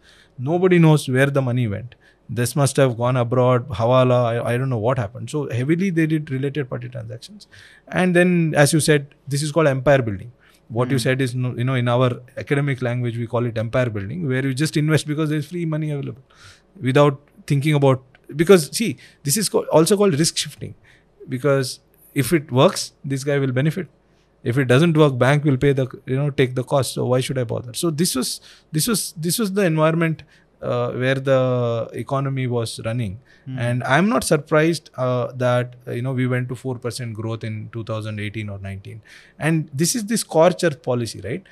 nobody 0.51 0.79
knows 0.87 1.09
where 1.17 1.29
the 1.39 1.41
money 1.49 1.67
went 1.75 1.95
this 2.29 2.55
must 2.55 2.77
have 2.77 2.97
gone 2.97 3.17
abroad 3.17 3.67
hawala 3.69 4.23
I, 4.25 4.53
I 4.53 4.57
don't 4.57 4.69
know 4.69 4.77
what 4.77 4.97
happened. 4.97 5.29
So 5.29 5.49
heavily 5.49 5.89
they 5.89 6.07
did 6.07 6.31
related 6.31 6.69
party 6.69 6.89
transactions. 6.89 7.47
And 7.87 8.15
then 8.15 8.53
as 8.55 8.73
you 8.73 8.79
said 8.79 9.07
this 9.27 9.43
is 9.43 9.51
called 9.51 9.67
empire 9.67 10.01
building. 10.01 10.31
What 10.69 10.89
you 10.89 10.97
hmm. 10.97 11.01
said 11.01 11.21
is 11.21 11.35
you 11.35 11.63
know 11.63 11.75
in 11.75 11.87
our 11.87 12.21
academic 12.37 12.81
language 12.81 13.17
we 13.17 13.27
call 13.27 13.45
it 13.45 13.57
empire 13.57 13.89
building 13.89 14.27
where 14.27 14.45
you 14.45 14.53
just 14.53 14.77
invest 14.77 15.07
because 15.07 15.29
there's 15.29 15.47
free 15.47 15.65
money 15.65 15.91
available 15.91 16.21
without 16.81 17.19
thinking 17.45 17.73
about 17.73 18.01
because 18.35 18.75
see 18.75 18.97
this 19.23 19.37
is 19.37 19.49
called, 19.49 19.67
also 19.67 19.97
called 19.97 20.17
risk 20.17 20.37
shifting. 20.37 20.75
Because 21.27 21.79
if 22.13 22.31
it 22.31 22.51
works 22.51 22.93
this 23.03 23.23
guy 23.23 23.37
will 23.39 23.51
benefit. 23.51 23.87
If 24.43 24.57
it 24.57 24.65
doesn't 24.65 24.97
work 24.97 25.17
bank 25.17 25.45
will 25.45 25.55
pay 25.55 25.71
the 25.71 25.87
you 26.05 26.15
know 26.17 26.29
take 26.29 26.55
the 26.55 26.63
cost. 26.63 26.93
So 26.93 27.05
why 27.05 27.19
should 27.21 27.37
i 27.37 27.43
bother? 27.43 27.73
So 27.73 27.89
this 27.89 28.15
was 28.15 28.41
this 28.71 28.87
was 28.87 29.13
this 29.13 29.39
was 29.39 29.53
the 29.53 29.63
environment 29.63 30.23
uh, 30.63 30.91
where 30.91 31.15
the 31.15 31.89
economy 31.93 32.47
was 32.47 32.79
running. 32.85 33.19
And 33.57 33.83
i'm 33.83 34.07
not 34.07 34.23
surprised 34.23 34.89
uh, 34.95 35.27
that 35.35 35.73
you 35.87 36.01
know 36.01 36.13
we 36.13 36.27
went 36.33 36.47
to 36.51 36.55
4% 36.55 37.13
growth 37.13 37.43
in 37.43 37.69
2018 37.73 38.49
or 38.53 38.57
19 38.59 39.01
and 39.37 39.69
this 39.73 39.95
is 39.95 40.05
this 40.05 40.21
scorch 40.21 40.63
earth 40.63 40.81
policy 40.81 41.19
right? 41.25 41.43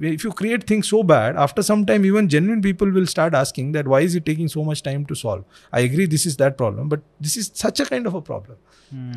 If 0.00 0.24
you 0.24 0.32
create 0.32 0.66
things 0.66 0.88
so 0.88 1.02
bad 1.04 1.36
after 1.36 1.62
some 1.62 1.86
time 1.86 2.04
even 2.04 2.28
genuine 2.28 2.60
people 2.60 2.90
will 2.90 3.06
start 3.06 3.32
asking 3.42 3.70
that 3.72 3.86
why 3.86 4.00
is 4.00 4.16
it 4.16 4.26
taking 4.26 4.48
so 4.48 4.64
much 4.64 4.82
time 4.82 5.06
to 5.06 5.14
solve? 5.14 5.44
I 5.72 5.80
agree 5.80 6.06
this 6.06 6.26
is 6.26 6.36
that 6.38 6.58
problem 6.58 6.88
but 6.88 7.00
this 7.20 7.36
is 7.36 7.52
such 7.54 7.78
a 7.78 7.86
kind 7.86 8.06
of 8.06 8.14
a 8.14 8.20
problem. 8.20 8.58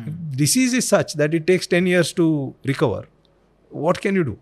If 0.06 0.36
disease 0.36 0.72
is 0.72 0.86
such 0.86 1.14
that 1.14 1.34
it 1.34 1.48
takes 1.48 1.66
10 1.66 1.86
years 1.86 2.12
to 2.12 2.54
recover 2.64 3.06
what 3.70 4.00
can 4.00 4.14
you 4.14 4.22
do 4.22 4.38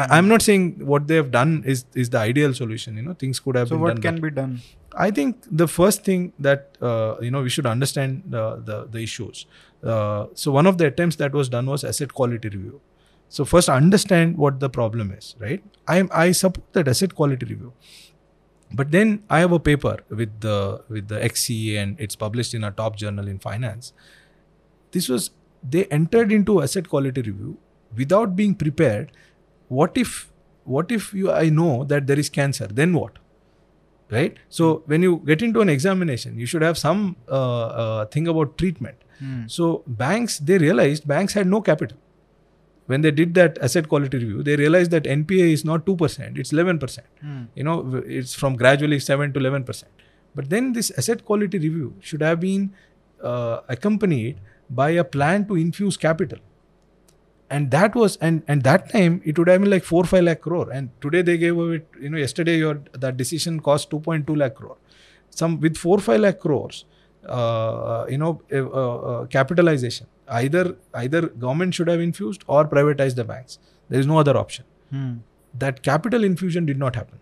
I, 0.00 0.06
i'm 0.16 0.28
not 0.32 0.42
saying 0.48 0.64
what 0.92 1.06
they 1.10 1.16
have 1.20 1.30
done 1.36 1.52
is 1.74 1.84
is 2.02 2.10
the 2.16 2.18
ideal 2.18 2.54
solution 2.58 2.96
you 3.00 3.04
know 3.06 3.14
things 3.22 3.40
could 3.40 3.56
have 3.60 3.68
been 3.68 3.78
done. 3.78 3.86
So 3.86 3.94
been 3.94 3.94
what 3.94 3.94
done 3.94 4.02
can 4.02 4.20
better. 4.20 4.30
be 4.30 4.40
done? 4.40 4.60
I 5.06 5.10
think 5.10 5.46
the 5.62 5.68
first 5.68 6.04
thing 6.04 6.32
that 6.46 6.76
uh, 6.80 7.16
you 7.20 7.30
know 7.30 7.42
we 7.42 7.50
should 7.50 7.66
understand 7.66 8.22
the 8.26 8.44
the, 8.68 8.76
the 8.94 9.00
issues. 9.00 9.46
Uh, 9.82 10.26
so 10.34 10.50
one 10.58 10.66
of 10.66 10.78
the 10.78 10.86
attempts 10.86 11.16
that 11.16 11.32
was 11.32 11.48
done 11.48 11.66
was 11.66 11.84
asset 11.84 12.14
quality 12.14 12.48
review. 12.48 12.80
So 13.28 13.44
first 13.44 13.68
understand 13.68 14.38
what 14.38 14.58
the 14.60 14.70
problem 14.70 15.12
is, 15.12 15.34
right? 15.38 15.62
I 15.86 15.98
am 15.98 16.08
I 16.12 16.32
support 16.32 16.72
that 16.72 16.88
asset 16.88 17.14
quality 17.14 17.46
review, 17.46 17.72
but 18.72 18.90
then 18.90 19.22
I 19.28 19.40
have 19.40 19.52
a 19.52 19.60
paper 19.60 19.96
with 20.08 20.40
the 20.40 20.82
with 20.88 21.08
the 21.08 21.22
ex-CEA 21.22 21.82
and 21.82 22.00
it's 22.00 22.16
published 22.16 22.54
in 22.54 22.64
a 22.64 22.70
top 22.70 22.96
journal 22.96 23.28
in 23.28 23.38
finance. 23.38 23.92
This 24.92 25.08
was 25.08 25.30
they 25.76 25.84
entered 25.86 26.32
into 26.32 26.62
asset 26.62 26.88
quality 26.88 27.22
review 27.30 27.58
without 27.96 28.36
being 28.36 28.54
prepared. 28.54 29.12
What 29.68 29.96
if 29.96 30.30
what 30.64 30.90
if 30.92 31.12
you 31.14 31.30
I 31.30 31.48
know 31.48 31.84
that 31.84 32.06
there 32.06 32.18
is 32.18 32.28
cancer? 32.28 32.66
Then 32.66 32.92
what? 32.94 33.18
right 34.16 34.36
so 34.48 34.66
when 34.86 35.02
you 35.02 35.16
get 35.30 35.42
into 35.46 35.60
an 35.62 35.68
examination 35.68 36.38
you 36.42 36.46
should 36.50 36.62
have 36.62 36.78
some 36.82 37.00
uh, 37.28 37.66
uh, 37.82 38.04
thing 38.06 38.26
about 38.32 38.56
treatment 38.62 39.02
Hmm. 39.18 39.42
so 39.54 39.66
banks 40.02 40.38
they 40.50 40.56
realized 40.62 41.06
banks 41.12 41.34
had 41.38 41.46
no 41.54 41.60
capital 41.60 41.98
when 42.86 43.02
they 43.06 43.10
did 43.10 43.34
that 43.38 43.58
asset 43.68 43.88
quality 43.90 44.16
review 44.22 44.42
they 44.48 44.56
realized 44.60 44.92
that 44.96 45.08
npa 45.16 45.48
is 45.56 45.64
not 45.70 45.84
2% 45.90 46.38
it's 46.44 46.52
11% 46.52 47.00
Hmm. 47.26 47.42
you 47.60 47.64
know 47.68 47.76
it's 48.18 48.32
from 48.44 48.56
gradually 48.64 48.98
7 49.10 49.34
to 49.34 49.40
11% 49.40 49.84
but 50.40 50.48
then 50.54 50.72
this 50.78 50.90
asset 51.02 51.24
quality 51.32 51.58
review 51.66 51.92
should 52.00 52.22
have 52.30 52.40
been 52.46 52.70
uh, 53.22 53.60
accompanied 53.76 54.40
by 54.82 54.88
a 55.04 55.04
plan 55.18 55.46
to 55.52 55.56
infuse 55.66 55.98
capital 56.08 56.38
and 57.50 57.70
that 57.70 57.94
was 57.94 58.16
and 58.16 58.42
and 58.46 58.62
that 58.62 58.90
time 58.90 59.20
it 59.24 59.38
would 59.38 59.48
have 59.48 59.60
been 59.60 59.70
like 59.70 59.84
4 59.84 60.04
5 60.04 60.22
lakh 60.24 60.40
crore. 60.40 60.70
And 60.70 60.90
today 61.00 61.22
they 61.22 61.38
gave 61.38 61.58
away 61.58 61.82
you 62.00 62.10
know 62.10 62.18
yesterday 62.18 62.58
your 62.58 62.80
that 62.92 63.16
decision 63.16 63.60
cost 63.60 63.90
2.2 63.90 64.36
lakh 64.36 64.54
crore. 64.54 64.76
Some 65.30 65.60
with 65.60 65.76
4 65.76 65.98
5 65.98 66.20
lakh 66.20 66.40
crores 66.40 66.84
uh, 67.26 68.06
you 68.08 68.18
know 68.18 68.42
uh, 68.52 68.66
uh, 68.66 69.26
capitalization 69.26 70.06
either 70.28 70.76
either 70.94 71.22
government 71.28 71.74
should 71.74 71.88
have 71.88 72.00
infused 72.00 72.44
or 72.46 72.66
privatized 72.66 73.16
the 73.16 73.24
banks. 73.24 73.58
There 73.88 74.00
is 74.00 74.06
no 74.06 74.18
other 74.18 74.36
option. 74.36 74.64
Hmm. 74.90 75.16
that 75.62 75.82
capital 75.82 76.24
infusion 76.24 76.64
did 76.68 76.78
not 76.78 76.94
happen 76.96 77.18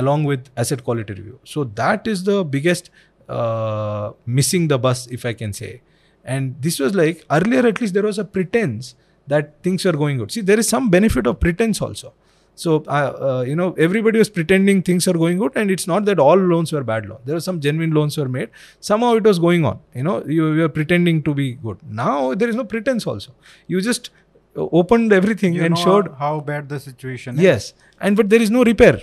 along 0.00 0.24
with 0.24 0.48
asset 0.56 0.82
quality 0.84 1.14
review. 1.14 1.38
So 1.44 1.64
that 1.64 2.06
is 2.06 2.24
the 2.24 2.44
biggest 2.44 2.90
uh, 3.28 4.12
missing 4.26 4.66
the 4.68 4.78
bus 4.78 5.06
if 5.06 5.24
i 5.24 5.32
can 5.32 5.52
say. 5.52 5.82
And 6.24 6.56
this 6.60 6.78
was 6.78 6.94
like 6.94 7.24
earlier 7.30 7.66
at 7.66 7.80
least 7.80 7.94
there 7.94 8.02
was 8.02 8.18
a 8.18 8.24
pretense 8.24 8.94
that 9.32 9.54
things 9.62 9.84
were 9.88 9.96
going 10.02 10.18
good 10.22 10.32
see 10.36 10.44
there 10.50 10.60
is 10.64 10.68
some 10.76 10.90
benefit 10.96 11.26
of 11.30 11.38
pretense 11.44 11.80
also 11.86 12.12
so 12.62 12.70
uh, 12.88 13.12
uh, 13.28 13.42
you 13.50 13.56
know 13.60 13.68
everybody 13.86 14.18
was 14.22 14.30
pretending 14.38 14.82
things 14.88 15.06
are 15.10 15.18
going 15.24 15.38
good 15.42 15.52
and 15.60 15.70
it's 15.74 15.86
not 15.92 16.04
that 16.08 16.18
all 16.24 16.40
loans 16.52 16.72
were 16.76 16.82
bad 16.92 17.06
loans 17.10 17.22
there 17.26 17.36
were 17.38 17.46
some 17.48 17.60
genuine 17.66 17.92
loans 17.98 18.16
were 18.22 18.30
made 18.38 18.50
somehow 18.88 19.12
it 19.20 19.28
was 19.32 19.38
going 19.46 19.64
on 19.70 19.78
you 19.94 20.02
know 20.08 20.16
you, 20.38 20.52
you 20.58 20.64
are 20.64 20.74
pretending 20.80 21.22
to 21.28 21.34
be 21.42 21.52
good 21.68 21.78
now 22.02 22.34
there 22.34 22.50
is 22.54 22.58
no 22.62 22.64
pretense 22.72 23.06
also 23.06 23.32
you 23.66 23.80
just 23.90 24.10
uh, 24.56 24.66
opened 24.72 25.12
everything 25.12 25.54
You 25.54 25.64
and 25.64 25.78
showed 25.78 26.12
how 26.18 26.40
bad 26.40 26.68
the 26.68 26.80
situation 26.80 27.36
is. 27.36 27.42
Yes, 27.42 27.74
and 28.00 28.16
but 28.16 28.30
there 28.30 28.42
is 28.42 28.50
no 28.50 28.64
repair. 28.64 29.02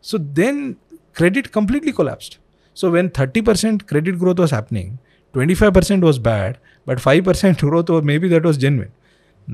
So 0.00 0.18
then 0.18 0.78
credit 1.14 1.52
completely 1.52 1.92
collapsed. 1.92 2.38
So 2.74 2.90
when 2.90 3.10
30% 3.10 3.86
credit 3.86 4.18
growth 4.18 4.38
was 4.38 4.50
happening, 4.50 4.98
25% 5.34 6.00
was 6.00 6.18
bad, 6.18 6.58
but 6.86 6.98
5% 6.98 7.58
growth 7.68 7.90
or 7.90 8.02
maybe 8.02 8.26
that 8.28 8.42
was 8.42 8.56
genuine. 8.56 8.90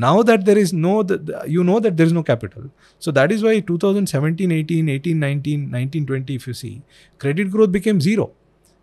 Now 0.04 0.22
that 0.22 0.44
there 0.44 0.58
is 0.58 0.72
no, 0.72 1.02
the, 1.02 1.44
you 1.46 1.64
know 1.64 1.80
that 1.80 1.96
there 1.96 2.06
is 2.06 2.12
no 2.12 2.22
capital. 2.22 2.64
So 2.98 3.10
that 3.12 3.32
is 3.32 3.42
why 3.42 3.60
2017, 3.60 4.52
18, 4.52 4.88
18, 4.88 5.18
19, 5.18 5.70
19, 5.70 6.06
20, 6.06 6.34
if 6.34 6.46
you 6.46 6.54
see, 6.54 6.82
credit 7.18 7.50
growth 7.50 7.72
became 7.72 8.00
zero. 8.00 8.30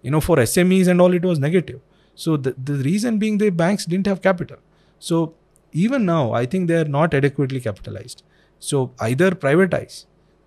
You 0.02 0.12
know, 0.12 0.22
for 0.22 0.40
SMEs 0.40 0.88
and 0.88 1.00
all, 1.02 1.14
it 1.14 1.24
was 1.24 1.40
negative. 1.40 1.80
So 2.16 2.38
the, 2.38 2.56
the 2.72 2.74
reason 2.90 3.20
being 3.20 3.38
the 3.38 3.50
banks 3.50 3.86
didn't 3.86 4.08
have 4.08 4.22
capital. 4.22 4.58
So 5.00 5.36
even 5.72 6.06
now, 6.06 6.34
I 6.34 6.46
think 6.46 6.68
they 6.68 6.76
are 6.76 6.86
not 6.86 7.14
adequately 7.14 7.60
capitalized. 7.60 8.24
So 8.60 8.92
either 9.00 9.32
privatize, 9.32 10.06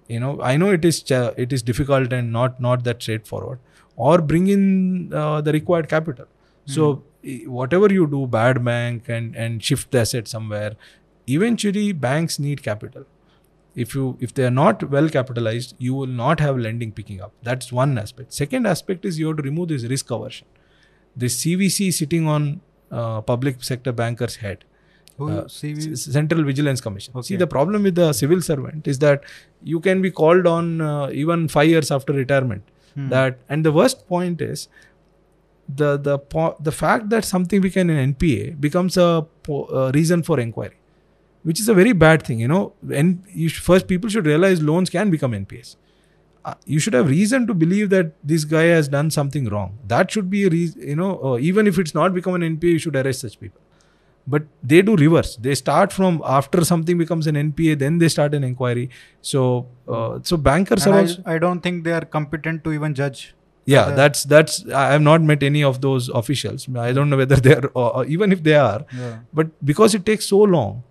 you 0.08 0.20
know, 0.20 0.40
I 0.40 0.56
know 0.56 0.70
it 0.70 0.84
is 0.84 1.02
cha- 1.02 1.32
it 1.36 1.52
is 1.52 1.62
difficult 1.62 2.12
and 2.12 2.32
not 2.32 2.60
not 2.60 2.84
that 2.84 3.02
straightforward, 3.02 3.58
or 3.96 4.20
bring 4.22 4.46
in 4.48 5.12
uh, 5.12 5.40
the 5.40 5.52
required 5.52 5.88
capital. 5.88 6.26
So 6.64 6.86
i- 6.92 7.05
whatever 7.46 7.92
you 7.92 8.06
do, 8.06 8.26
bad 8.26 8.64
bank 8.64 9.08
and 9.08 9.36
and 9.36 9.62
shift 9.62 9.90
the 9.90 10.00
asset 10.00 10.28
somewhere, 10.28 10.76
eventually 11.26 11.92
banks 11.92 12.38
need 12.38 12.62
capital. 12.62 13.06
If 13.74 13.94
you 13.94 14.16
if 14.20 14.32
they 14.34 14.44
are 14.44 14.56
not 14.58 14.84
well 14.90 15.08
capitalized, 15.08 15.74
you 15.78 15.94
will 15.94 16.14
not 16.20 16.40
have 16.40 16.58
lending 16.58 16.92
picking 16.92 17.20
up. 17.20 17.32
That's 17.42 17.72
one 17.72 17.98
aspect. 17.98 18.32
Second 18.32 18.66
aspect 18.66 19.04
is 19.04 19.18
you 19.18 19.28
have 19.28 19.36
to 19.38 19.42
remove 19.42 19.68
this 19.68 19.84
risk 19.84 20.10
aversion. 20.10 20.46
This 21.14 21.44
CVC 21.44 21.92
sitting 21.92 22.26
on 22.26 22.60
uh, 22.90 23.20
public 23.20 23.62
sector 23.62 23.92
bankers' 23.92 24.36
head. 24.36 24.64
Uh? 25.18 25.48
Central 25.48 26.44
Vigilance 26.44 26.80
Commission. 26.82 27.22
See, 27.22 27.36
the 27.36 27.46
problem 27.46 27.84
with 27.84 27.94
the 27.94 28.12
civil 28.12 28.42
servant 28.42 28.86
is 28.86 28.98
that 28.98 29.24
you 29.62 29.80
can 29.80 30.02
be 30.02 30.10
called 30.10 30.46
on 30.46 30.82
uh, 30.82 31.08
even 31.10 31.48
five 31.48 31.68
years 31.68 31.90
after 31.90 32.12
retirement. 32.12 32.62
Hmm. 32.94 33.08
That 33.08 33.38
and 33.48 33.64
the 33.64 33.72
worst 33.72 34.06
point 34.08 34.42
is 34.42 34.68
the 35.68 35.96
the 35.96 36.18
the 36.60 36.72
fact 36.72 37.08
that 37.10 37.24
something 37.24 37.60
became 37.60 37.90
an 37.90 38.14
NPA 38.14 38.60
becomes 38.60 38.96
a, 38.96 39.26
a 39.48 39.90
reason 39.92 40.22
for 40.22 40.38
inquiry, 40.40 40.76
which 41.42 41.60
is 41.60 41.68
a 41.68 41.74
very 41.74 41.92
bad 41.92 42.22
thing. 42.22 42.38
You 42.40 42.48
know, 42.48 42.72
and 42.92 43.22
you 43.32 43.48
sh- 43.48 43.60
first 43.60 43.88
people 43.88 44.08
should 44.08 44.26
realize 44.26 44.62
loans 44.62 44.90
can 44.90 45.10
become 45.10 45.32
NPAs. 45.32 45.76
Uh, 46.44 46.54
you 46.64 46.78
should 46.78 46.92
have 46.92 47.08
reason 47.08 47.46
to 47.46 47.54
believe 47.54 47.90
that 47.90 48.12
this 48.22 48.44
guy 48.44 48.64
has 48.64 48.88
done 48.88 49.10
something 49.10 49.48
wrong. 49.48 49.78
That 49.86 50.10
should 50.10 50.30
be 50.30 50.44
a 50.46 50.50
reason. 50.50 50.82
You 50.82 50.96
know, 50.96 51.20
uh, 51.24 51.38
even 51.38 51.66
if 51.66 51.78
it's 51.78 51.94
not 51.94 52.14
become 52.14 52.34
an 52.34 52.42
NPA, 52.42 52.72
you 52.72 52.78
should 52.78 52.94
arrest 52.96 53.20
such 53.20 53.40
people 53.40 53.60
but 54.26 54.42
they 54.62 54.82
do 54.82 54.96
reverse 54.96 55.36
they 55.36 55.54
start 55.54 55.92
from 55.92 56.20
after 56.24 56.64
something 56.64 56.98
becomes 56.98 57.26
an 57.26 57.36
npa 57.42 57.78
then 57.78 57.98
they 57.98 58.08
start 58.08 58.34
an 58.34 58.42
inquiry 58.42 58.90
so 59.22 59.66
uh, 59.88 60.18
so 60.22 60.36
bankers 60.36 60.84
And 60.84 60.94
are 60.94 60.98
I, 60.98 61.02
also 61.02 61.22
I 61.24 61.38
don't 61.38 61.60
think 61.60 61.84
they 61.84 61.92
are 61.92 62.04
competent 62.04 62.64
to 62.64 62.72
even 62.72 62.94
judge. 62.94 63.34
Yeah 63.66 63.90
that's 64.00 64.24
that's 64.24 64.64
i 64.80 64.86
have 64.92 65.02
not 65.02 65.22
met 65.30 65.42
any 65.42 65.62
of 65.62 65.80
those 65.80 66.08
officials. 66.20 66.68
I 66.76 66.92
don't 66.92 67.10
know 67.10 67.16
whether 67.16 67.36
they 67.46 67.54
are 67.54 67.66
or, 67.74 67.96
or 67.96 68.04
even 68.06 68.32
if 68.32 68.42
they 68.42 68.54
are. 68.54 68.84
Yeah. 68.96 69.18
but 69.34 69.48
because 69.64 69.94
it 69.94 70.06
takes 70.06 70.26
so 70.26 70.38
long 70.38 70.82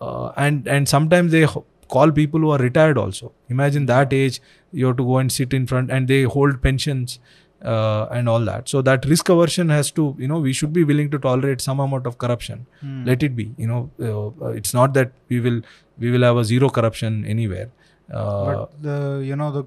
uh, 0.00 0.32
and 0.36 0.66
and 0.66 0.88
sometimes 0.88 1.32
they 1.32 1.46
call 1.88 2.12
people 2.12 2.40
who 2.40 2.50
are 2.50 2.58
retired 2.58 2.96
also. 2.96 3.32
Imagine 3.48 3.86
that 3.86 4.12
age 4.12 4.40
you 4.72 4.86
have 4.86 4.96
to 4.96 5.04
go 5.04 5.18
and 5.18 5.32
sit 5.32 5.52
in 5.52 5.66
front 5.66 5.90
and 5.90 6.06
they 6.06 6.22
hold 6.22 6.62
pensions 6.62 7.18
uh, 7.64 8.06
and 8.10 8.28
all 8.28 8.44
that. 8.44 8.68
So 8.68 8.80
that 8.82 9.04
risk 9.04 9.28
aversion 9.28 9.68
has 9.68 9.90
to 9.92 10.14
you 10.18 10.28
know 10.28 10.38
we 10.38 10.52
should 10.52 10.72
be 10.72 10.84
willing 10.84 11.10
to 11.10 11.18
tolerate 11.18 11.60
some 11.60 11.80
amount 11.80 12.06
of 12.06 12.18
corruption. 12.18 12.66
Hmm. 12.80 13.04
let 13.04 13.22
it 13.22 13.36
be 13.36 13.52
you 13.56 13.66
know 13.66 13.90
uh, 14.00 14.46
uh, 14.46 14.50
it's 14.62 14.72
not 14.72 14.94
that 14.94 15.12
we 15.28 15.40
will 15.40 15.60
we 15.98 16.10
will 16.10 16.22
have 16.22 16.36
a 16.36 16.44
zero 16.44 16.70
corruption 16.70 17.24
anywhere. 17.24 17.70
Uh, 18.12 18.44
but 18.44 18.82
the 18.82 19.22
you 19.24 19.36
know 19.36 19.50
the 19.52 19.64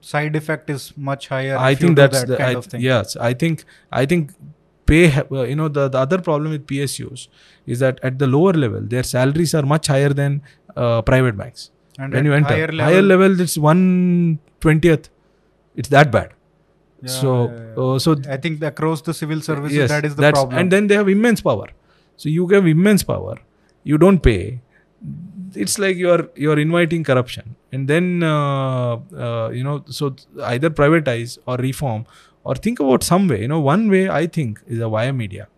side 0.00 0.36
effect 0.36 0.70
is 0.70 0.92
much 0.96 1.28
higher. 1.28 1.56
i 1.58 1.74
think 1.74 1.96
that's 1.96 2.20
that 2.20 2.28
the 2.28 2.36
kind 2.36 2.56
I, 2.56 2.58
of 2.58 2.66
thing. 2.66 2.80
yes 2.80 3.16
i 3.16 3.32
think 3.34 3.64
i 3.92 4.04
think 4.06 4.32
pay 4.86 5.02
uh, 5.20 5.42
you 5.42 5.54
know 5.56 5.68
the, 5.68 5.88
the 5.88 5.98
other 5.98 6.18
problem 6.18 6.52
with 6.52 6.66
psus 6.66 7.28
is 7.66 7.78
that 7.80 8.00
at 8.02 8.18
the 8.18 8.26
lower 8.26 8.52
level 8.52 8.80
their 8.80 9.02
salaries 9.02 9.54
are 9.54 9.62
much 9.62 9.86
higher 9.86 10.08
than 10.22 10.42
uh, 10.76 11.02
private 11.02 11.36
banks 11.36 11.70
And 12.02 12.14
when 12.16 12.24
you 12.28 12.32
enter 12.34 12.54
higher 12.54 12.66
level, 12.72 12.84
higher 12.84 13.02
level 13.02 13.40
it's 13.44 13.56
120th 13.58 15.08
it's 15.76 15.90
that 15.96 16.10
bad 16.16 16.30
Yeah, 17.02 17.10
so 17.16 17.30
yeah, 17.32 17.58
yeah. 17.76 17.82
uh, 17.82 17.98
so 18.04 18.14
I 18.34 18.36
think 18.44 18.62
across 18.70 19.02
the 19.08 19.14
civil 19.20 19.40
services 19.48 19.76
yes 19.80 19.90
that 19.94 20.04
is 20.08 20.16
the 20.16 20.30
problem. 20.30 20.58
and 20.62 20.74
then 20.74 20.86
they 20.92 20.96
have 21.00 21.08
immense 21.16 21.40
power 21.48 21.68
so 22.16 22.28
you 22.36 22.46
have 22.54 22.66
immense 22.72 23.04
power 23.12 23.36
you 23.92 23.98
don't 24.04 24.22
pay 24.30 24.40
it's 25.54 25.78
like 25.78 25.96
you're 25.96 26.28
you're 26.36 26.58
inviting 26.58 27.02
corruption 27.04 27.56
and 27.72 27.88
then 27.88 28.22
uh, 28.22 28.96
uh, 29.26 29.50
you 29.52 29.64
know 29.64 29.84
so 29.88 30.14
either 30.44 30.70
privatize 30.70 31.38
or 31.46 31.56
reform 31.56 32.04
or 32.44 32.54
think 32.54 32.80
about 32.80 33.02
some 33.02 33.28
way 33.28 33.40
you 33.42 33.48
know 33.48 33.60
one 33.60 33.88
way 33.90 34.08
i 34.08 34.26
think 34.26 34.60
is 34.66 34.80
a 34.80 34.88
via 34.88 35.12
media 35.12 35.48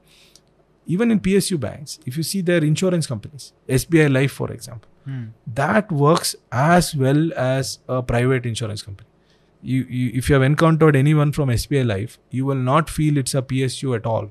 even 0.87 1.11
in 1.11 1.21
psu 1.21 1.59
banks 1.59 1.99
if 2.07 2.17
you 2.17 2.23
see 2.23 2.41
their 2.41 2.65
insurance 2.65 3.07
companies 3.07 3.53
sbi 3.69 4.09
life 4.21 4.33
for 4.33 4.51
example 4.53 4.89
Hmm. 5.05 5.23
that 5.55 5.91
works 5.91 6.37
as 6.53 6.95
well 6.95 7.33
as 7.37 7.81
a 7.89 8.03
private 8.05 8.47
insurance 8.47 8.83
company. 8.83 9.09
You, 9.61 9.85
you, 9.91 10.13
if 10.15 10.29
you 10.29 10.35
have 10.35 10.45
encountered 10.45 10.95
anyone 10.95 11.33
from 11.33 11.49
SBI 11.49 11.85
Life, 11.85 12.21
you 12.31 12.45
will 12.47 12.55
not 12.69 12.89
feel 12.89 13.17
it's 13.17 13.35
a 13.35 13.43
PSU 13.43 13.97
at 13.97 14.07
all. 14.07 14.31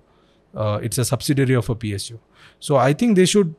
Uh, 0.56 0.80
it's 0.82 0.98
a 0.98 1.04
subsidiary 1.04 1.56
of 1.56 1.70
a 1.70 1.76
PSU. 1.76 2.20
So 2.60 2.78
I 2.78 2.94
think 2.94 3.18
they 3.18 3.26
should 3.26 3.54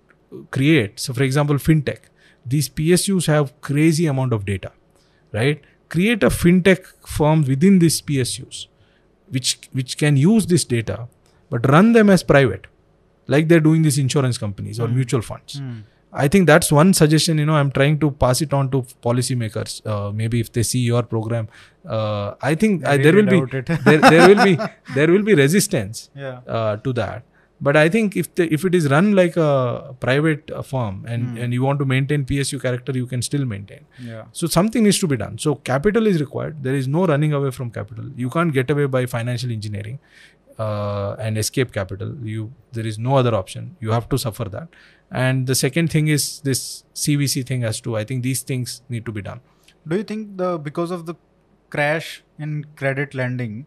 create. 0.50 0.98
So 1.00 1.12
for 1.12 1.22
example, 1.22 1.56
fintech. 1.56 1.98
These 2.44 2.68
PSUs 2.70 3.26
have 3.26 3.52
crazy 3.60 4.06
amount 4.06 4.32
of 4.32 4.44
data, 4.44 4.72
right? 5.32 5.60
Create 5.88 6.22
a 6.24 6.28
fintech 6.28 6.84
firm 7.06 7.44
within 7.44 7.78
these 7.78 8.00
PSUs, 8.02 8.66
which 9.30 9.58
which 9.72 9.96
can 9.98 10.16
use 10.16 10.46
this 10.46 10.64
data, 10.64 11.06
but 11.50 11.68
run 11.68 11.92
them 11.92 12.10
as 12.10 12.22
private, 12.22 12.66
like 13.28 13.48
they're 13.48 13.60
doing 13.60 13.82
these 13.82 13.98
insurance 13.98 14.38
companies 14.38 14.80
or 14.80 14.88
Hmm. 14.88 14.96
mutual 14.96 15.22
funds. 15.22 15.58
Hmm. 15.58 15.80
I 16.14 16.28
think 16.28 16.46
that's 16.46 16.70
one 16.76 16.92
suggestion. 16.92 17.38
You 17.38 17.46
know, 17.46 17.54
I'm 17.54 17.70
trying 17.70 17.98
to 18.00 18.10
pass 18.10 18.42
it 18.42 18.52
on 18.52 18.70
to 18.72 18.82
policymakers. 19.04 19.80
Uh, 19.86 20.10
maybe 20.12 20.40
if 20.40 20.52
they 20.52 20.62
see 20.62 20.80
your 20.80 21.02
program, 21.02 21.48
uh, 21.88 22.34
I 22.42 22.54
think 22.54 22.84
I 22.84 22.94
uh, 22.94 22.96
there 23.04 23.14
will 23.14 23.30
be 23.34 23.40
there, 23.86 23.98
there 24.10 24.28
will 24.28 24.44
be 24.44 24.58
there 24.96 25.08
will 25.12 25.22
be 25.22 25.34
resistance 25.34 26.10
yeah. 26.14 26.40
uh, 26.46 26.76
to 26.88 26.92
that. 26.94 27.22
But 27.66 27.76
I 27.80 27.88
think 27.94 28.16
if 28.20 28.28
the, 28.38 28.44
if 28.56 28.64
it 28.68 28.74
is 28.76 28.86
run 28.92 29.08
like 29.18 29.36
a 29.36 29.94
private 30.04 30.50
uh, 30.50 30.62
firm 30.70 30.96
and 31.14 31.26
Hmm. 31.28 31.36
and 31.44 31.54
you 31.56 31.62
want 31.66 31.78
to 31.82 31.86
maintain 31.92 32.24
PSU 32.30 32.60
character, 32.64 32.94
you 33.00 33.06
can 33.12 33.22
still 33.26 33.44
maintain. 33.52 33.84
Yeah. 34.12 34.24
So 34.40 34.48
something 34.54 34.82
needs 34.88 34.98
to 35.04 35.08
be 35.12 35.18
done. 35.24 35.38
So 35.44 35.54
capital 35.70 36.08
is 36.12 36.20
required. 36.24 36.62
There 36.68 36.74
is 36.82 36.88
no 36.96 37.06
running 37.12 37.32
away 37.40 37.52
from 37.58 37.70
capital. 37.78 38.08
You 38.24 38.30
can't 38.36 38.52
get 38.58 38.72
away 38.76 38.86
by 38.96 39.02
financial 39.14 39.52
engineering 39.58 40.00
uh, 40.58 41.14
and 41.28 41.38
escape 41.38 41.72
capital. 41.78 42.16
You 42.32 42.52
there 42.72 42.86
is 42.86 42.98
no 42.98 43.16
other 43.16 43.34
option. 43.42 43.76
You 43.80 43.92
have 43.92 44.08
to 44.16 44.18
suffer 44.18 44.48
that. 44.56 44.68
And 45.24 45.46
the 45.46 45.54
second 45.54 45.90
thing 45.96 46.08
is 46.08 46.26
this 46.50 46.84
CVC 47.04 47.46
thing 47.52 47.62
has 47.68 47.80
to. 47.86 47.96
I 47.96 48.04
think 48.04 48.22
these 48.22 48.42
things 48.42 48.76
need 48.88 49.06
to 49.06 49.12
be 49.12 49.22
done. 49.22 49.40
Do 49.86 49.96
you 50.02 50.02
think 50.12 50.36
the 50.44 50.50
because 50.58 50.90
of 50.90 51.06
the 51.06 51.14
crash 51.70 52.22
in 52.38 52.64
credit 52.76 53.14
lending, 53.14 53.66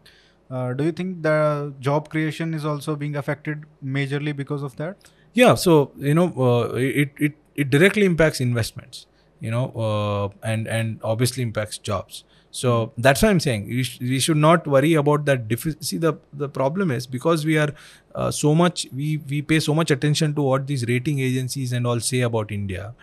uh, 0.50 0.72
do 0.72 0.84
you 0.84 0.92
think 0.92 1.22
the 1.22 1.74
job 1.80 2.08
creation 2.08 2.54
is 2.54 2.64
also 2.64 2.96
being 2.96 3.16
affected 3.16 3.64
majorly 3.84 4.34
because 4.34 4.62
of 4.62 4.76
that? 4.76 4.96
Yeah, 5.34 5.54
so 5.54 5.92
you 5.96 6.14
know, 6.14 6.32
uh, 6.38 6.74
it 6.74 7.10
it 7.18 7.34
it 7.54 7.70
directly 7.70 8.04
impacts 8.04 8.40
investments, 8.40 9.06
you 9.40 9.50
know, 9.50 9.72
uh, 9.72 10.28
and 10.42 10.66
and 10.66 10.98
obviously 11.02 11.42
impacts 11.42 11.78
jobs. 11.78 12.24
So 12.50 12.92
that's 12.96 13.22
why 13.22 13.28
I'm 13.28 13.40
saying 13.40 13.66
we, 13.68 13.82
sh- 13.82 14.00
we 14.00 14.18
should 14.18 14.38
not 14.38 14.66
worry 14.66 14.94
about 14.94 15.26
that. 15.26 15.46
Defi- 15.48 15.76
See, 15.80 15.98
the 15.98 16.14
the 16.32 16.48
problem 16.48 16.90
is 16.90 17.06
because 17.06 17.44
we 17.44 17.58
are 17.58 17.68
uh, 18.14 18.30
so 18.30 18.54
much 18.54 18.86
we 18.94 19.18
we 19.28 19.42
pay 19.42 19.60
so 19.60 19.74
much 19.74 19.90
attention 19.90 20.34
to 20.36 20.42
what 20.42 20.66
these 20.66 20.86
rating 20.86 21.18
agencies 21.18 21.72
and 21.72 21.86
all 21.86 22.00
say 22.00 22.20
about 22.20 22.50
India, 22.50 22.94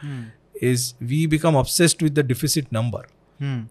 is 0.56 0.96
we 1.00 1.28
become 1.28 1.56
obsessed 1.56 2.02
with 2.02 2.16
the 2.16 2.24
deficit 2.24 2.72
number. 2.72 3.04
Hmm. 3.40 3.62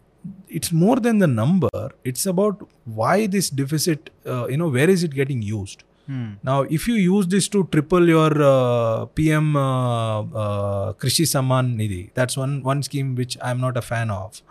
It's 0.47 0.71
more 0.71 0.97
than 0.97 1.19
the 1.19 1.27
number. 1.27 1.69
It's 2.03 2.25
about 2.25 2.67
why 2.85 3.27
this 3.27 3.49
deficit. 3.49 4.09
Uh, 4.25 4.47
you 4.47 4.57
know, 4.57 4.69
where 4.69 4.89
is 4.89 5.03
it 5.03 5.13
getting 5.13 5.41
used? 5.41 5.83
Hmm. 6.07 6.33
Now, 6.43 6.61
if 6.63 6.87
you 6.87 6.95
use 6.95 7.27
this 7.27 7.47
to 7.49 7.63
triple 7.71 8.07
your 8.07 8.41
uh, 8.41 9.05
PM 9.05 9.55
uh, 9.55 10.19
uh, 10.21 10.93
Krishi 10.93 11.25
Samman 11.25 11.75
Nidhi, 11.77 12.09
that's 12.13 12.35
one 12.35 12.61
one 12.63 12.83
scheme 12.83 13.15
which 13.15 13.37
I'm 13.41 13.61
not 13.61 13.77
a 13.77 13.81
fan 13.81 14.11
of. 14.11 14.41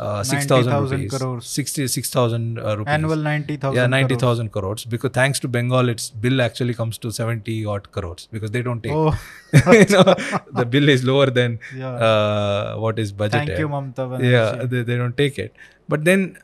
Uh, 0.00 0.22
six 0.24 0.46
thousand 0.46 0.74
rupees, 0.82 1.14
crores. 1.14 1.46
sixty 1.46 1.86
six 1.94 2.10
thousand 2.10 2.58
uh, 2.58 2.76
rupees. 2.76 2.92
Annual 2.92 3.16
90,000. 3.16 3.76
yeah, 3.76 3.86
ninety 3.86 4.16
crores. 4.16 4.40
crores. 4.50 4.84
Because 4.86 5.10
thanks 5.16 5.40
to 5.40 5.48
Bengal, 5.56 5.90
its 5.94 6.08
bill 6.26 6.40
actually 6.40 6.74
comes 6.74 6.98
to 6.98 7.10
seventy 7.10 7.56
odd 7.66 7.90
crores 7.96 8.28
because 8.32 8.50
they 8.50 8.62
don't 8.62 8.82
take. 8.82 8.92
Oh, 8.92 9.12
you 9.52 9.84
know, 9.96 10.14
the 10.60 10.66
bill 10.76 10.88
is 10.88 11.04
lower 11.04 11.26
than 11.26 11.58
yeah. 11.76 11.90
uh, 11.90 12.76
what 12.76 12.98
is 12.98 13.12
budgeted 13.12 13.46
Thank 13.46 13.58
you, 13.58 13.68
Mamta 13.68 14.22
yeah 14.22 14.54
Banerjee. 14.54 14.70
they, 14.70 14.82
they 14.82 14.96
don't 14.96 15.16
take 15.16 15.38
it 15.38 15.54
but 15.88 16.04
then 16.04 16.38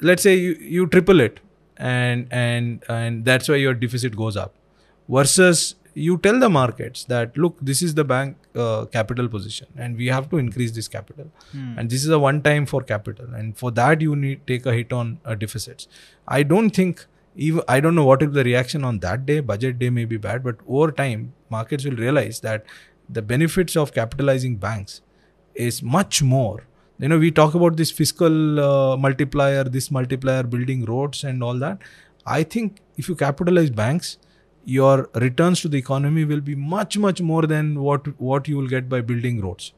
let's 0.00 0.22
say 0.22 0.34
you, 0.34 0.52
you 0.76 0.86
triple 0.86 1.20
it 1.20 1.40
and 1.76 2.26
and 2.30 2.84
and 2.88 3.24
that's 3.24 3.48
why 3.48 3.56
your 3.56 3.74
deficit 3.74 4.16
goes 4.16 4.36
up 4.36 4.54
versus 5.08 5.74
you 5.94 6.18
tell 6.18 6.38
the 6.38 6.48
markets 6.48 7.04
that 7.04 7.36
look 7.36 7.56
this 7.60 7.82
is 7.82 7.94
the 7.94 8.04
bank 8.04 8.36
uh, 8.54 8.84
capital 8.86 9.28
position 9.28 9.66
and 9.76 9.96
we 9.96 10.06
have 10.06 10.28
to 10.30 10.38
increase 10.38 10.72
this 10.72 10.88
capital. 10.88 11.30
Hmm. 11.52 11.78
and 11.78 11.90
this 11.90 12.04
is 12.04 12.10
a 12.10 12.18
one 12.18 12.42
time 12.42 12.66
for 12.66 12.82
capital 12.82 13.26
and 13.34 13.56
for 13.56 13.70
that 13.72 14.00
you 14.00 14.16
need 14.16 14.46
take 14.46 14.66
a 14.66 14.72
hit 14.72 14.92
on 14.92 15.18
uh, 15.24 15.34
deficits. 15.34 15.88
I 16.28 16.42
don't 16.42 16.70
think 16.70 17.06
even 17.36 17.62
i 17.68 17.78
don't 17.78 17.94
know 17.94 18.04
what 18.04 18.22
is 18.22 18.32
the 18.32 18.44
reaction 18.44 18.84
on 18.84 18.98
that 19.00 19.26
day. 19.26 19.40
Budget 19.40 19.78
day 19.78 19.90
may 19.90 20.04
be 20.04 20.16
bad 20.16 20.42
but 20.44 20.56
over 20.68 20.90
time 20.92 21.32
markets 21.48 21.84
will 21.84 21.96
realize 21.96 22.40
that 22.40 22.64
the 23.08 23.22
benefits 23.22 23.76
of 23.76 23.92
capitalizing 23.92 24.56
banks 24.56 25.00
is 25.54 25.82
much 25.82 26.22
more. 26.22 26.64
You 26.98 27.08
know 27.08 27.18
we 27.18 27.30
talk 27.30 27.54
about 27.54 27.76
this 27.76 27.90
fiscal 27.90 28.60
uh, 28.60 28.96
multiplier 28.96 29.64
this 29.64 29.90
multiplier 29.90 30.42
building 30.42 30.84
roads 30.84 31.24
and 31.24 31.42
all 31.42 31.58
that. 31.58 31.78
I 32.26 32.42
think 32.42 32.80
if 32.96 33.08
you 33.08 33.16
capitalize 33.16 33.70
banks 33.70 34.18
your 34.64 35.08
returns 35.14 35.60
to 35.62 35.68
the 35.68 35.78
economy 35.78 36.24
will 36.24 36.40
be 36.40 36.54
much 36.54 36.98
much 36.98 37.20
more 37.20 37.42
than 37.46 37.80
what 37.80 38.06
what 38.18 38.48
you 38.48 38.56
will 38.56 38.68
get 38.68 38.88
by 38.88 39.00
building 39.00 39.40
roads. 39.40 39.72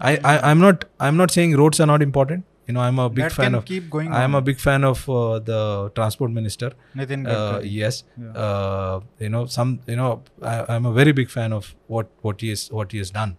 I, 0.00 0.16
I 0.32 0.50
i'm 0.50 0.58
not 0.60 0.84
i'm 1.00 1.16
not 1.16 1.30
saying 1.30 1.56
roads 1.56 1.80
are 1.80 1.86
not 1.86 2.02
important. 2.02 2.44
You 2.66 2.72
know 2.74 2.80
i'm 2.80 2.98
a 2.98 3.08
big 3.08 3.24
that 3.24 3.32
fan 3.32 3.54
of 3.54 3.64
keep 3.64 3.88
going. 3.90 4.12
i'm 4.12 4.34
a 4.34 4.40
big 4.40 4.58
fan 4.58 4.84
of 4.84 5.08
uh, 5.08 5.38
the 5.38 5.90
transport 5.94 6.30
minister. 6.32 6.72
Nitin 6.96 7.26
uh, 7.28 7.60
yes. 7.62 8.04
Yeah. 8.20 8.30
uh, 8.46 9.00
you 9.20 9.28
know 9.28 9.44
some 9.46 9.80
you 9.86 9.96
know 9.96 10.22
I, 10.42 10.64
i'm 10.76 10.86
a 10.86 10.92
very 10.92 11.12
big 11.12 11.30
fan 11.30 11.52
of 11.52 11.74
what 11.86 12.08
what 12.22 12.40
he 12.40 12.50
is 12.50 12.70
what 12.72 12.92
he 12.92 12.98
has 12.98 13.10
done. 13.10 13.36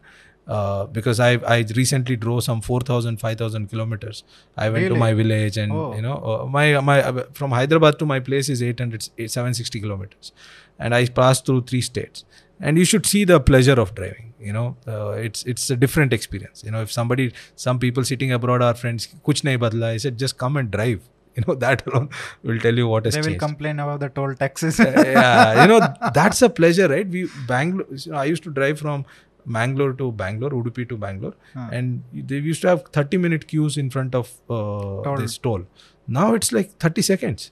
Uh, 0.48 0.86
because 0.96 1.20
I 1.20 1.30
I 1.52 1.66
recently 1.76 2.16
drove 2.16 2.44
some 2.44 2.62
4,000 2.62 3.20
5,000 3.20 3.68
kilometers. 3.70 4.24
I 4.56 4.70
went 4.70 4.90
to 4.90 4.96
my 5.04 5.12
village 5.20 5.58
and 5.58 5.72
Oh. 5.72 5.96
you 5.96 6.04
know 6.04 6.18
uh, 6.34 6.46
my 6.58 6.66
my 6.90 6.98
uh, 7.02 7.24
from 7.34 7.52
Hyderabad 7.60 7.98
to 8.04 8.06
my 8.12 8.20
place 8.20 8.48
is 8.56 8.62
800 8.62 9.10
eight- 9.18 9.32
760 9.32 9.82
kilometers, 9.86 10.32
and 10.80 10.94
I 10.96 11.06
passed 11.08 11.46
through 11.46 11.62
three 11.64 11.82
states. 11.82 12.26
And 12.60 12.78
you 12.78 12.86
should 12.86 13.06
see 13.06 13.24
the 13.26 13.40
pleasure 13.40 13.74
of 13.80 13.94
driving. 13.96 14.34
You 14.40 14.54
know, 14.54 14.78
uh, 14.88 15.10
it's 15.28 15.44
it's 15.44 15.70
a 15.70 15.76
different 15.76 16.14
experience. 16.14 16.64
You 16.64 16.72
know, 16.72 16.82
if 16.82 16.92
somebody 16.92 17.34
some 17.56 17.80
people 17.80 18.04
sitting 18.06 18.32
abroad 18.32 18.62
are 18.62 18.74
friends, 18.74 19.08
kuch 19.30 19.42
nahi 19.50 19.58
badla. 19.64 19.90
I 19.96 19.98
said 19.98 20.18
just 20.18 20.38
come 20.38 20.58
and 20.58 20.72
drive. 20.72 21.02
You 21.38 21.44
know 21.46 21.54
that 21.62 21.82
alone 21.88 22.06
will 22.50 22.60
tell 22.66 22.78
you 22.82 22.88
what 22.90 23.04
has 23.08 23.14
They 23.16 23.20
will 23.20 23.26
changed 23.28 23.40
complain 23.42 23.80
about 23.86 24.00
the 24.00 24.08
toll 24.18 24.36
taxes. 24.42 24.78
yeah, 24.84 25.62
you 25.62 25.68
know 25.72 25.80
that's 26.18 26.42
a 26.42 26.50
pleasure, 26.60 26.88
right? 26.88 27.10
We 27.16 27.24
Bangalore. 27.50 27.88
You 28.04 28.12
know, 28.14 28.18
I 28.20 28.24
used 28.30 28.44
to 28.44 28.52
drive 28.60 28.80
from 28.84 29.04
Mangalore 29.46 29.92
to 30.04 30.12
Bangalore, 30.22 30.52
Udupi 30.52 30.88
to 30.94 30.98
Bangalore, 31.02 31.34
Huh. 31.54 31.68
and 31.74 32.04
they 32.32 32.38
used 32.38 32.62
to 32.62 32.70
have 32.70 32.86
30 33.00 33.18
minute 33.26 33.48
queues 33.50 33.76
in 33.84 33.90
front 33.98 34.16
of 34.16 34.32
uh, 34.50 35.04
Toll. 35.10 35.18
this 35.26 35.38
toll. 35.38 35.66
Now 36.08 36.34
it's 36.36 36.54
like 36.60 36.72
30 36.80 37.02
seconds, 37.02 37.52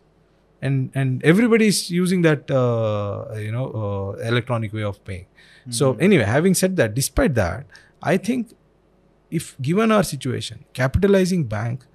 and 0.67 0.97
and 1.01 1.23
everybody's 1.31 1.79
using 1.95 2.21
that 2.27 2.51
uh, 2.61 3.35
you 3.45 3.51
know 3.55 3.65
uh, 3.83 4.27
electronic 4.31 4.73
way 4.79 4.85
of 4.91 4.99
paying. 5.11 5.25
So 5.79 5.93
Hmm. 5.93 6.05
anyway, 6.07 6.27
having 6.35 6.55
said 6.61 6.77
that, 6.81 6.93
despite 6.99 7.35
that, 7.39 7.79
I 8.13 8.15
think 8.29 8.53
if 9.39 9.55
given 9.69 9.91
our 9.97 10.03
situation, 10.13 10.63
capitalizing 10.81 11.45
bank 11.55 11.85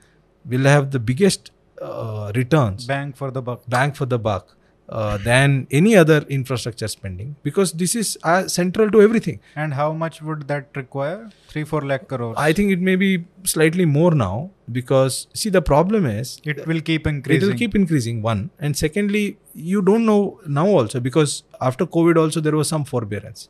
will 0.55 0.69
have 0.75 0.91
the 0.97 1.03
biggest 1.11 1.51
uh, 1.89 2.33
returns 2.35 2.87
bank 2.93 3.17
for 3.23 3.31
the 3.39 3.43
buck. 3.51 3.67
bang 3.77 3.93
for 4.01 4.07
the 4.15 4.19
buck 4.29 4.57
uh, 4.89 5.19
than 5.19 5.67
any 5.71 5.97
other 5.97 6.25
infrastructure 6.29 6.89
spending 6.89 7.37
because 7.43 7.73
this 7.73 7.95
is 7.95 8.19
uh, 8.23 8.47
central 8.49 8.91
to 8.91 9.03
everything. 9.03 9.41
And 9.57 9.75
how 9.75 9.93
much 9.93 10.23
would 10.23 10.49
that 10.49 10.69
require? 10.75 11.31
Three, 11.49 11.65
four 11.65 11.83
lakh 11.83 12.09
crores. 12.09 12.37
I 12.39 12.53
think 12.53 12.73
it 12.73 12.81
may 12.81 12.97
be 12.97 13.25
slightly 13.45 13.85
more 13.85 14.15
now 14.15 14.51
because 14.71 15.27
see 15.35 15.49
the 15.51 15.63
problem 15.63 16.07
is 16.07 16.41
it 16.45 16.67
will 16.67 16.81
keep 16.81 17.07
increasing. 17.07 17.43
it 17.43 17.51
will 17.51 17.59
keep 17.59 17.75
increasing 17.75 18.21
one 18.23 18.51
and 18.59 18.77
secondly 18.77 19.39
you 19.55 19.81
don't 19.81 20.05
know 20.05 20.39
now 20.47 20.67
also 20.67 21.01
because 21.01 21.43
after 21.61 21.87
covid 21.87 22.19
also 22.23 22.41
there 22.41 22.55
was 22.55 22.69
some 22.69 22.85
forbearance 22.85 23.49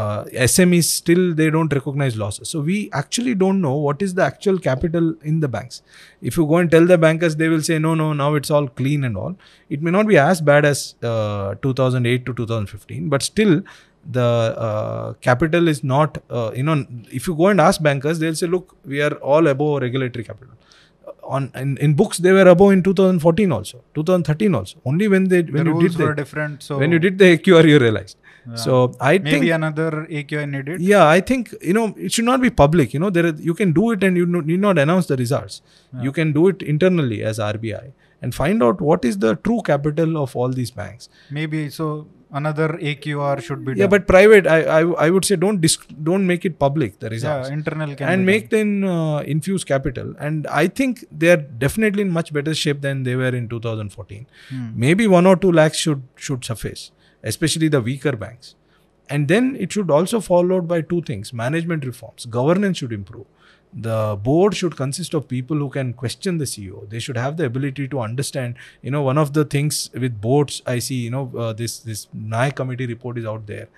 uh, 0.00 0.24
smes 0.50 0.86
still 1.00 1.24
they 1.40 1.48
don't 1.56 1.72
recognize 1.78 2.16
losses. 2.16 2.48
So 2.48 2.60
we 2.60 2.90
actually 2.92 3.34
don't 3.34 3.60
know 3.60 3.74
what 3.86 4.02
is 4.02 4.14
the 4.14 4.24
actual 4.24 4.58
capital 4.58 5.14
in 5.22 5.40
the 5.40 5.48
banks. 5.56 5.82
If 6.20 6.36
you 6.36 6.46
go 6.46 6.56
and 6.56 6.70
tell 6.70 6.86
the 6.92 6.98
bankers 6.98 7.36
they 7.36 7.48
will 7.48 7.62
say 7.62 7.78
no 7.78 7.94
no 7.94 8.12
now 8.12 8.34
it's 8.34 8.50
all 8.50 8.68
clean 8.80 9.04
and 9.04 9.16
all. 9.16 9.36
It 9.70 9.82
may 9.82 9.92
not 9.96 10.08
be 10.08 10.18
as 10.18 10.40
bad 10.40 10.64
as 10.64 10.94
uh, 11.02 11.54
2008 11.62 12.26
to 12.26 12.34
2015 12.34 13.08
but 13.08 13.22
still 13.22 13.62
the 14.18 14.30
uh, 14.68 15.12
capital 15.28 15.68
is 15.68 15.84
not 15.84 16.18
uh, 16.28 16.50
you 16.54 16.62
know 16.62 16.84
if 17.20 17.28
you 17.28 17.36
go 17.42 17.48
and 17.48 17.60
ask 17.60 17.82
bankers 17.82 18.18
they'll 18.18 18.40
say 18.42 18.46
look 18.46 18.76
we 18.84 19.00
are 19.00 19.14
all 19.34 19.46
above 19.46 19.80
regulatory 19.82 20.24
capital. 20.24 20.54
On 21.22 21.50
in, 21.54 21.78
in 21.78 21.94
books 21.94 22.18
they 22.18 22.32
were 22.32 22.48
above 22.48 22.72
in 22.72 22.82
2014 22.82 23.52
also 23.52 23.78
2013 23.94 24.54
also. 24.54 24.78
Only 24.84 25.06
when 25.08 25.28
they 25.28 25.42
the 25.42 25.52
when 25.52 25.66
you 25.66 25.80
did 25.88 25.92
the, 25.92 26.12
different. 26.14 26.62
So 26.62 26.78
when 26.78 26.92
you 26.92 26.98
did 26.98 27.18
the 27.18 27.30
AQR 27.36 27.66
you 27.68 27.78
realized 27.78 28.18
Yeah. 28.46 28.54
so 28.56 28.78
I 29.00 29.12
maybe 29.18 29.30
think 29.30 29.44
another 29.58 29.90
AQR 30.18 30.46
needed. 30.54 30.80
yeah 30.80 31.06
I 31.06 31.20
think 31.20 31.52
you 31.62 31.72
know 31.78 31.84
it 31.96 32.12
should 32.12 32.26
not 32.30 32.40
be 32.46 32.50
public 32.62 32.92
you 32.94 33.00
know 33.04 33.10
there 33.18 33.28
you 33.50 33.54
can 33.60 33.72
do 33.72 33.90
it 33.92 34.02
and 34.08 34.16
you 34.22 34.26
need 34.26 34.60
not 34.60 34.78
announce 34.86 35.06
the 35.12 35.16
results 35.16 35.62
you 36.08 36.12
can 36.18 36.32
do 36.32 36.48
it 36.48 36.62
internally 36.74 37.22
as 37.30 37.38
RBI 37.38 37.84
and 38.22 38.34
find 38.34 38.62
out 38.66 38.80
what 38.90 39.04
is 39.12 39.18
the 39.24 39.32
true 39.48 39.60
capital 39.70 40.18
of 40.24 40.34
all 40.36 40.48
these 40.60 40.70
banks 40.82 41.08
Maybe 41.30 41.70
so. 41.70 42.06
Another 42.38 42.66
AQR 42.90 43.40
should 43.46 43.60
be 43.64 43.72
done. 43.72 43.76
yeah 43.80 43.86
but 43.90 44.06
private 44.08 44.46
I, 44.52 44.56
I 44.76 44.78
I 45.04 45.08
would 45.16 45.24
say 45.26 45.36
don't 45.42 45.60
disc, 45.64 45.82
don't 46.08 46.26
make 46.30 46.44
it 46.48 46.54
public 46.62 46.96
the 47.04 47.08
results 47.12 47.48
yeah, 47.48 47.54
internal 47.58 47.92
can 48.00 48.08
and 48.12 48.26
make 48.30 48.48
them 48.54 48.70
uh, 48.94 49.20
infuse 49.34 49.62
capital 49.68 50.08
and 50.28 50.48
i 50.62 50.64
think 50.80 51.04
they 51.22 51.30
are 51.34 51.42
definitely 51.64 52.02
in 52.06 52.10
much 52.16 52.32
better 52.38 52.54
shape 52.62 52.80
than 52.86 53.04
they 53.08 53.14
were 53.20 53.32
in 53.42 53.46
2014. 53.48 54.26
Hmm. 54.48 54.66
maybe 54.86 55.06
1 55.06 55.26
or 55.32 55.36
2 55.44 55.52
lakhs 55.60 55.78
should 55.86 56.02
should 56.16 56.44
suffice 56.50 56.82
especially 57.24 57.68
the 57.68 57.80
weaker 57.80 58.12
banks. 58.12 58.54
And 59.08 59.28
then 59.28 59.56
it 59.58 59.72
should 59.72 59.90
also 59.90 60.20
followed 60.20 60.66
by 60.68 60.80
two 60.80 61.02
things 61.02 61.32
management 61.32 61.84
reforms. 61.84 62.26
Governance 62.26 62.78
should 62.78 62.92
improve. 62.92 63.26
The 63.76 64.16
board 64.22 64.54
should 64.54 64.76
consist 64.76 65.14
of 65.14 65.26
people 65.28 65.56
who 65.56 65.68
can 65.68 65.94
question 65.94 66.38
the 66.38 66.44
ceo 66.44 66.88
they 66.90 67.00
should 67.00 67.16
have 67.16 67.36
the 67.36 67.44
ability 67.44 67.88
to 67.88 67.98
understand 67.98 68.54
you 68.82 68.92
know 68.92 69.02
one 69.02 69.18
of 69.18 69.32
the 69.32 69.44
things 69.44 69.90
with 69.94 70.20
boards 70.20 70.62
i 70.64 70.78
see 70.78 70.98
you 71.06 71.10
know 71.10 71.32
uh, 71.36 71.52
this 71.52 71.80
this 71.80 72.06
nayak 72.14 72.54
committee 72.54 72.86
report 72.86 73.18
is 73.18 73.26
out 73.26 73.48
there. 73.48 73.68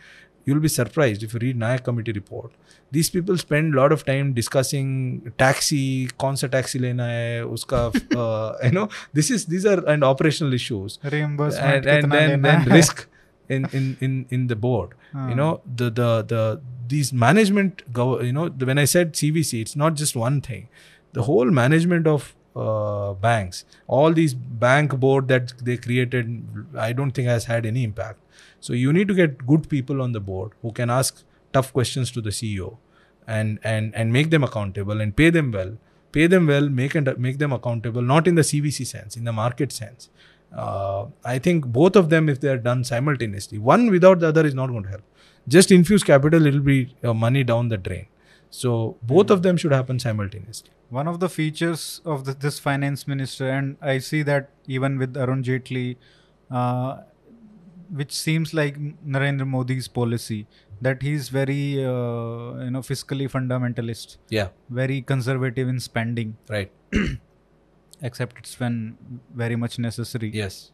You'll 0.45 0.61
be 0.61 0.69
surprised 0.69 1.23
if 1.25 1.33
you 1.35 1.41
read 1.41 1.59
nayak 1.59 1.83
committee 1.83 2.13
report. 2.13 2.53
These 2.93 3.11
people 3.11 3.39
spend 3.39 3.75
a 3.75 3.77
lot 3.79 3.91
of 3.91 4.05
time 4.05 4.35
discussing 4.35 5.33
taxi 5.39 6.09
sa 6.35 6.47
taxi 6.47 6.79
lena 6.79 7.05
hai 7.05 7.41
uska 7.57 7.81
uh, 8.17 8.53
you 8.63 8.71
know 8.71 8.89
this 9.15 9.31
is 9.31 9.47
these 9.47 9.67
are 9.67 9.83
and 9.89 10.05
operational 10.05 10.53
issues. 10.53 11.01
Reimbursement 11.03 11.87
and, 11.87 12.05
and 12.05 12.13
then, 12.13 12.43
then 12.43 12.65
risk 12.67 13.09
in 13.49 13.69
in 13.73 13.97
in 14.01 14.27
in 14.31 14.47
the 14.47 14.57
board 14.57 14.95
हाँ. 15.13 15.29
you 15.31 15.37
know 15.37 15.61
the 15.83 15.91
the 15.91 16.23
the 16.33 16.61
these 16.89 17.13
management 17.13 17.83
go 17.93 18.21
you 18.21 18.33
know 18.33 18.49
the, 18.49 18.67
when 18.67 18.79
i 18.79 18.85
said 18.85 19.13
cvc 19.13 19.61
it's 19.61 19.77
not 19.77 19.95
just 19.95 20.17
one 20.17 20.41
thing 20.41 20.69
the 21.13 21.23
whole 21.23 21.51
management 21.51 22.07
of 22.07 22.35
uh, 22.57 23.13
banks 23.15 23.65
all 23.87 24.13
these 24.13 24.35
bank 24.35 24.99
board 24.99 25.29
that 25.29 25.53
they 25.63 25.77
created 25.77 26.31
i 26.89 26.93
don't 26.93 27.13
think 27.13 27.29
has 27.29 27.45
had 27.45 27.67
any 27.67 27.85
impact 27.85 28.21
so 28.61 28.73
you 28.73 28.93
need 28.93 29.09
to 29.09 29.15
get 29.15 29.47
good 29.47 29.69
people 29.69 30.01
on 30.03 30.13
the 30.13 30.21
board 30.21 30.53
who 30.63 30.73
can 30.73 30.91
ask 30.91 31.23
tough 31.53 31.73
questions 31.73 32.11
to 32.11 32.21
the 32.21 32.31
ceo 32.31 32.77
and 33.27 33.59
and 33.63 33.95
and 33.95 34.13
make 34.13 34.31
them 34.31 34.43
accountable 34.45 35.01
and 35.01 35.17
pay 35.17 35.29
them 35.31 35.53
well 35.53 35.77
pay 36.17 36.27
them 36.27 36.47
well, 36.47 36.69
make 36.69 36.95
and 36.95 37.19
make 37.19 37.39
them 37.39 37.53
accountable, 37.53 38.03
not 38.03 38.27
in 38.27 38.37
the 38.37 38.43
CVC 38.51 38.87
sense, 38.87 39.17
in 39.17 39.25
the 39.25 39.33
market 39.33 39.73
sense. 39.73 40.09
Uh, 40.57 41.07
I 41.25 41.39
think 41.39 41.67
both 41.67 41.97
of 41.97 42.09
them, 42.09 42.29
if 42.29 42.41
they 42.41 42.49
are 42.49 42.57
done 42.59 42.83
simultaneously, 42.83 43.59
one 43.59 43.91
without 43.91 44.21
the 44.21 44.29
other 44.29 44.45
is 44.47 44.55
not 44.55 44.69
going 44.69 44.85
to 44.85 44.89
help. 44.89 45.03
Just 45.47 45.71
infuse 45.71 46.03
capital, 46.03 46.47
it'll 46.47 46.61
be 46.61 46.95
uh, 47.05 47.13
money 47.15 47.45
down 47.45 47.69
the 47.69 47.77
drain. 47.77 48.07
So 48.51 48.97
both 49.03 49.31
of 49.31 49.43
them 49.43 49.57
should 49.57 49.73
happen 49.73 49.99
simultaneously. 49.99 50.71
One 50.89 51.09
of 51.09 51.21
the 51.21 51.29
features 51.29 52.01
of 52.05 52.25
the, 52.25 52.33
this 52.33 52.59
finance 52.59 53.07
minister, 53.07 53.51
and 53.51 53.77
I 53.83 53.99
see 53.99 54.23
that 54.23 54.51
even 54.67 54.99
with 54.99 55.17
Arun 55.17 55.43
Jaitley, 55.43 55.97
uh, 56.51 56.99
which 57.91 58.13
seems 58.13 58.55
like 58.55 58.79
Narendra 59.07 59.47
Modi's 59.47 59.89
policy, 59.89 60.47
that 60.81 61.03
he's 61.03 61.29
very 61.29 61.85
uh, 61.85 62.65
you 62.65 62.71
know 62.71 62.81
fiscally 62.81 63.31
fundamentalist, 63.31 64.17
Yeah, 64.29 64.49
very 64.71 65.03
conservative 65.03 65.69
in 65.69 65.81
spending, 65.81 66.37
right. 66.49 66.71
except 68.03 68.39
it's 68.39 68.59
when 68.61 68.97
very 69.35 69.57
much 69.57 69.79
necessary, 69.79 70.31
Yes, 70.35 70.71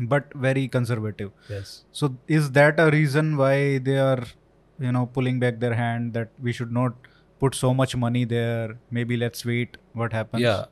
but 0.00 0.32
very 0.34 0.68
conservative. 0.68 1.30
yes. 1.48 1.84
So 1.92 2.16
is 2.28 2.50
that 2.52 2.78
a 2.80 2.90
reason 2.90 3.36
why 3.36 3.78
they 3.78 3.98
are, 3.98 4.24
you 4.80 4.92
know, 4.92 5.06
pulling 5.06 5.38
back 5.40 5.60
their 5.60 5.74
hand 5.74 6.12
that 6.14 6.30
we 6.42 6.52
should 6.52 6.72
not 6.72 6.94
put 7.40 7.54
so 7.54 7.72
much 7.74 7.94
money 7.96 8.24
there? 8.24 8.78
Maybe 8.90 9.16
let's 9.16 9.44
wait 9.44 9.76
what 9.92 10.12
happens. 10.12 10.42
Yeah. 10.42 10.64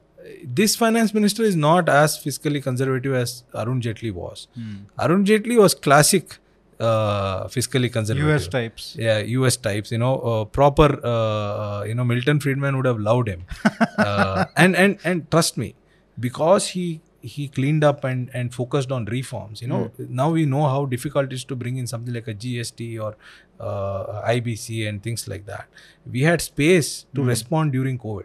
This 0.45 0.77
finance 0.77 1.13
minister 1.13 1.43
is 1.43 1.57
not 1.57 1.89
as 1.89 2.17
fiscally 2.17 2.63
conservative 2.63 3.13
as 3.15 3.43
Arun 3.55 3.81
Jaitley 3.81 4.13
was. 4.13 4.47
Hmm. 4.55 4.75
Arun 4.99 5.25
Jaitley 5.25 5.59
was 5.59 5.75
classic 5.75 6.39
uh, 6.79 7.45
fiscally 7.49 7.93
conservative. 7.93 8.29
US 8.31 8.47
types. 8.49 8.95
Yeah, 8.99 9.19
US 9.19 9.57
types. 9.57 9.91
You 9.91 9.99
know, 9.99 10.19
uh, 10.21 10.45
proper. 10.45 11.05
Uh, 11.05 11.83
you 11.85 11.95
know, 11.95 12.05
Milton 12.05 12.39
Friedman 12.41 12.77
would 12.77 12.87
have 12.87 12.99
loved 13.01 13.29
him. 13.29 13.45
uh, 13.99 14.45
and 14.57 14.77
and 14.77 14.99
and 15.05 15.29
trust 15.31 15.57
me, 15.59 15.75
because 16.19 16.69
he 16.69 17.01
he 17.21 17.47
cleaned 17.49 17.85
up 17.85 18.05
and 18.05 18.31
and 18.35 18.53
focused 18.55 18.91
on 18.93 19.05
reforms. 19.07 19.63
You 19.63 19.69
know, 19.69 19.91
now 19.99 20.31
we 20.31 20.45
know 20.45 20.67
how 20.69 20.85
difficult 20.87 21.27
it 21.27 21.33
is 21.33 21.45
to 21.45 21.57
bring 21.57 21.77
in 21.77 21.87
something 21.87 22.13
like 22.13 22.29
a 22.29 22.35
GST 22.35 23.01
or 23.01 23.17
uh, 23.61 24.23
IBC 24.29 24.89
and 24.89 25.03
things 25.03 25.29
like 25.29 25.47
that. 25.47 25.69
We 26.11 26.23
had 26.23 26.41
space 26.41 27.07
to 27.15 27.23
respond 27.23 27.73
during 27.73 27.99
COVID. 27.99 28.25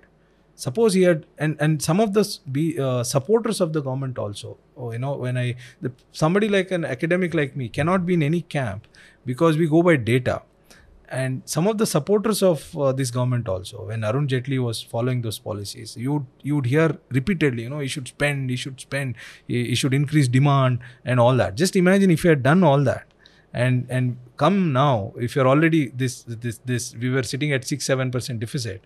Suppose 0.55 0.95
he 0.95 1.03
had, 1.03 1.27
and 1.37 1.55
and 1.59 1.81
some 1.81 1.99
of 1.99 2.13
the 2.13 2.23
be 2.51 2.79
uh, 2.79 3.03
supporters 3.03 3.61
of 3.61 3.73
the 3.73 3.81
government 3.81 4.17
also. 4.17 4.57
Oh, 4.75 4.91
you 4.91 4.97
know, 4.97 5.15
when 5.15 5.37
I 5.37 5.55
the, 5.81 5.91
somebody 6.11 6.49
like 6.49 6.71
an 6.71 6.83
academic 6.83 7.35
like 7.35 7.55
me 7.55 7.69
cannot 7.69 8.07
be 8.07 8.15
in 8.15 8.23
any 8.23 8.41
camp 8.41 8.87
because 9.23 9.57
we 9.57 9.67
go 9.67 9.83
by 9.83 9.97
data 9.97 10.41
and 11.09 11.41
some 11.45 11.67
of 11.67 11.77
the 11.77 11.85
supporters 11.85 12.43
of 12.43 12.77
uh, 12.77 12.91
this 12.91 13.11
government 13.11 13.47
also 13.47 13.85
when 13.85 14.03
arun 14.03 14.27
jaitley 14.27 14.61
was 14.61 14.81
following 14.81 15.21
those 15.21 15.39
policies 15.39 15.95
you 15.95 16.25
you 16.41 16.55
would 16.55 16.65
hear 16.65 16.97
repeatedly 17.11 17.63
you 17.63 17.69
know 17.69 17.79
he 17.79 17.87
should 17.87 18.07
spend 18.07 18.49
he 18.49 18.55
should 18.55 18.79
spend 18.79 19.15
he, 19.47 19.69
he 19.69 19.75
should 19.75 19.93
increase 19.93 20.27
demand 20.27 20.79
and 21.05 21.19
all 21.19 21.35
that. 21.35 21.55
Just 21.55 21.75
imagine 21.75 22.11
if 22.11 22.23
you 22.23 22.29
had 22.29 22.43
done 22.43 22.63
all 22.63 22.83
that. 22.83 23.05
And 23.53 23.87
and 23.89 24.17
come 24.35 24.73
now 24.73 25.13
if 25.17 25.35
you're 25.35 25.47
already 25.47 25.87
this 25.89 26.23
this 26.27 26.59
this 26.65 26.95
we 26.95 27.09
were 27.09 27.23
sitting 27.23 27.53
at 27.53 27.65
6 27.65 27.87
7% 27.87 28.39
deficit 28.39 28.83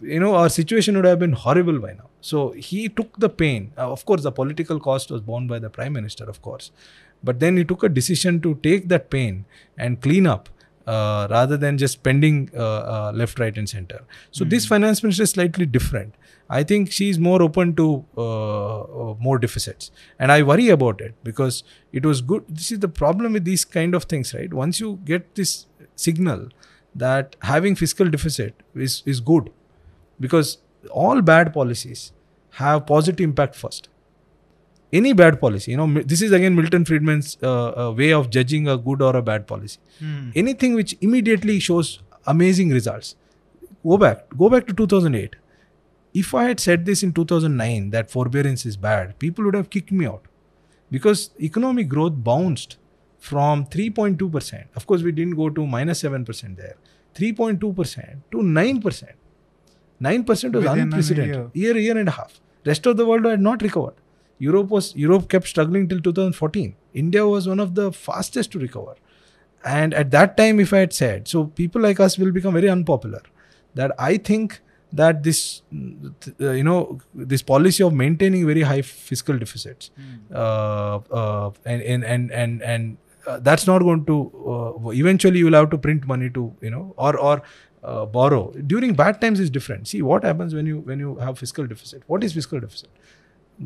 you 0.00 0.20
know 0.20 0.34
our 0.34 0.48
situation 0.48 0.96
would 0.96 1.04
have 1.04 1.18
been 1.18 1.32
horrible 1.32 1.78
by 1.78 1.92
now. 1.94 2.08
So 2.20 2.50
he 2.52 2.88
took 2.88 3.18
the 3.18 3.28
pain. 3.28 3.72
Uh, 3.76 3.90
of 3.90 4.04
course 4.04 4.22
the 4.22 4.32
political 4.32 4.78
cost 4.78 5.10
was 5.10 5.20
borne 5.20 5.46
by 5.46 5.58
the 5.58 5.70
prime 5.70 5.92
minister 5.92 6.24
of 6.24 6.40
course. 6.42 6.70
But 7.24 7.40
then 7.40 7.56
he 7.56 7.64
took 7.64 7.82
a 7.82 7.88
decision 7.88 8.40
to 8.42 8.54
take 8.62 8.88
that 8.88 9.10
pain 9.10 9.44
and 9.76 10.00
clean 10.00 10.26
up 10.26 10.48
uh, 10.86 11.26
rather 11.30 11.56
than 11.56 11.78
just 11.78 11.94
spending 11.94 12.50
uh, 12.56 12.60
uh, 12.60 13.12
left 13.14 13.38
right 13.38 13.56
and 13.56 13.68
center. 13.68 14.02
So 14.30 14.44
this 14.44 14.66
finance 14.66 15.02
minister 15.02 15.24
is 15.24 15.30
slightly 15.30 15.66
different. 15.66 16.14
I 16.50 16.62
think 16.62 16.90
she 16.92 17.08
is 17.08 17.18
more 17.18 17.40
open 17.42 17.74
to 17.76 18.04
uh, 18.16 18.80
uh, 18.80 19.14
more 19.18 19.38
deficits. 19.38 19.90
And 20.18 20.30
i 20.30 20.42
worry 20.42 20.68
about 20.68 21.00
it 21.00 21.14
because 21.24 21.64
it 21.92 22.04
was 22.04 22.20
good. 22.20 22.44
This 22.48 22.72
is 22.72 22.80
the 22.80 22.88
problem 22.88 23.32
with 23.32 23.44
these 23.44 23.64
kind 23.64 23.94
of 23.94 24.04
things 24.04 24.34
right? 24.34 24.52
Once 24.52 24.80
you 24.80 25.00
get 25.04 25.34
this 25.34 25.66
signal 25.96 26.48
that 26.94 27.36
having 27.42 27.74
fiscal 27.74 28.08
deficit 28.08 28.54
is, 28.74 29.02
is 29.06 29.20
good 29.20 29.50
because 30.20 30.58
all 30.90 31.22
bad 31.22 31.52
policies 31.54 32.12
have 32.56 32.86
positive 32.86 33.24
impact 33.24 33.54
first 33.54 33.88
any 34.92 35.12
bad 35.12 35.40
policy. 35.40 35.70
You 35.72 35.76
know 35.78 36.02
this 36.12 36.22
is 36.22 36.32
again 36.32 36.54
milton 36.54 36.84
friedman's 36.84 37.36
uh, 37.42 37.68
uh, 37.82 37.92
way 37.92 38.12
of 38.12 38.30
judging 38.30 38.68
a 38.68 38.76
good 38.76 39.02
or 39.02 39.16
a 39.16 39.22
bad 39.22 39.46
policy. 39.46 39.78
Hmm. 39.98 40.30
anything 40.34 40.74
which 40.74 40.96
immediately 41.00 41.58
shows 41.60 42.00
amazing 42.26 42.70
results. 42.70 43.14
Go 43.84 43.98
back 43.98 44.26
go 44.42 44.48
back 44.56 44.66
to 44.66 44.74
2008 44.80 45.36
if 46.20 46.34
i 46.40 46.42
had 46.44 46.60
said 46.62 46.84
this 46.88 47.02
in 47.04 47.12
2009 47.18 47.88
that 47.92 48.10
forbearance 48.14 48.64
is 48.70 48.76
bad 48.76 49.18
people 49.24 49.44
would 49.46 49.54
have 49.54 49.70
kicked 49.70 49.90
me 50.02 50.06
out. 50.06 50.26
Because 50.90 51.30
economic 51.40 51.88
growth 51.88 52.16
bounced 52.24 52.76
from 53.18 53.64
3.2% 53.74 54.64
of 54.76 54.86
course 54.86 55.02
we 55.02 55.12
didn't 55.12 55.36
go 55.36 55.48
to 55.48 55.66
minus 55.66 56.02
7% 56.02 56.56
there. 56.56 56.76
3.2% 57.14 57.60
to 58.30 58.36
9% 58.38 59.12
9% 60.02 60.26
was 60.28 60.44
Within 60.44 60.78
unprecedented. 60.80 61.50
year 61.54 61.76
year 61.76 61.96
and 61.96 62.08
a 62.08 62.12
half. 62.12 62.40
Rest 62.66 62.86
of 62.86 62.96
the 62.98 63.06
world 63.06 63.24
had 63.24 63.40
not 63.40 63.62
recovered 63.62 63.94
europe 64.46 64.74
was 64.76 64.90
europe 65.04 65.28
kept 65.34 65.48
struggling 65.54 65.88
till 65.92 66.00
2014 66.08 66.74
india 67.04 67.26
was 67.34 67.48
one 67.54 67.60
of 67.68 67.74
the 67.80 67.92
fastest 67.92 68.52
to 68.52 68.58
recover. 68.66 68.94
And 69.70 69.94
at 69.98 70.08
that 70.12 70.32
time 70.38 70.60
if 70.62 70.72
i 70.76 70.78
had 70.78 70.92
said 70.92 71.28
so 71.32 71.44
people 71.58 71.82
like 71.86 72.00
us 72.06 72.18
will 72.20 72.32
become 72.36 72.54
very 72.58 72.70
unpopular 72.70 73.20
that 73.80 73.92
i 74.06 74.16
think 74.28 74.56
that 75.00 75.22
this 75.26 75.42
mm, 75.72 76.12
uh, 76.40 76.50
you 76.50 76.64
know 76.68 76.98
this 77.32 77.44
policy 77.50 77.84
of 77.88 77.94
maintaining 78.00 78.46
very 78.46 78.64
high 78.70 78.82
fiscal 78.82 79.38
deficits 79.38 79.92
uh, 80.34 80.96
uh, 81.20 81.50
and 81.64 81.82
and 81.82 82.04
and 82.04 82.32
and, 82.32 82.62
and 82.62 82.96
uh, 83.26 83.38
that's 83.38 83.66
not 83.66 83.86
going 83.90 84.04
to 84.10 84.16
uh, 84.54 84.90
eventually 84.90 85.38
you 85.38 85.44
will 85.50 85.58
have 85.60 85.70
to 85.70 85.78
print 85.78 86.06
money 86.06 86.30
to 86.30 86.52
you 86.60 86.70
know 86.70 86.94
or 86.96 87.16
or 87.18 87.42
uh, 87.82 88.06
borrow. 88.06 88.52
During 88.66 88.94
bad 88.94 89.20
times 89.20 89.40
is 89.40 89.50
different. 89.50 89.88
See 89.88 90.02
what 90.02 90.24
happens 90.24 90.54
when 90.54 90.66
you 90.66 90.78
when 90.80 90.98
you 90.98 91.16
have 91.16 91.38
fiscal 91.38 91.66
deficit? 91.66 92.02
What 92.06 92.24
is 92.24 92.32
fiscal 92.32 92.60
deficit 92.60 92.90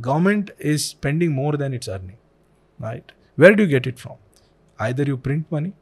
government 0.01 0.51
is 0.59 0.85
spending 0.85 1.33
more 1.33 1.57
than 1.57 1.75
it's 1.75 1.89
earning 1.89 2.19
right? 2.79 3.13
Where 3.37 3.55
do 3.55 3.63
you 3.63 3.69
get 3.69 3.87
it 3.87 3.99
from? 3.99 4.17
Either 4.79 5.05
you 5.05 5.17
print 5.17 5.51
money 5.51 5.73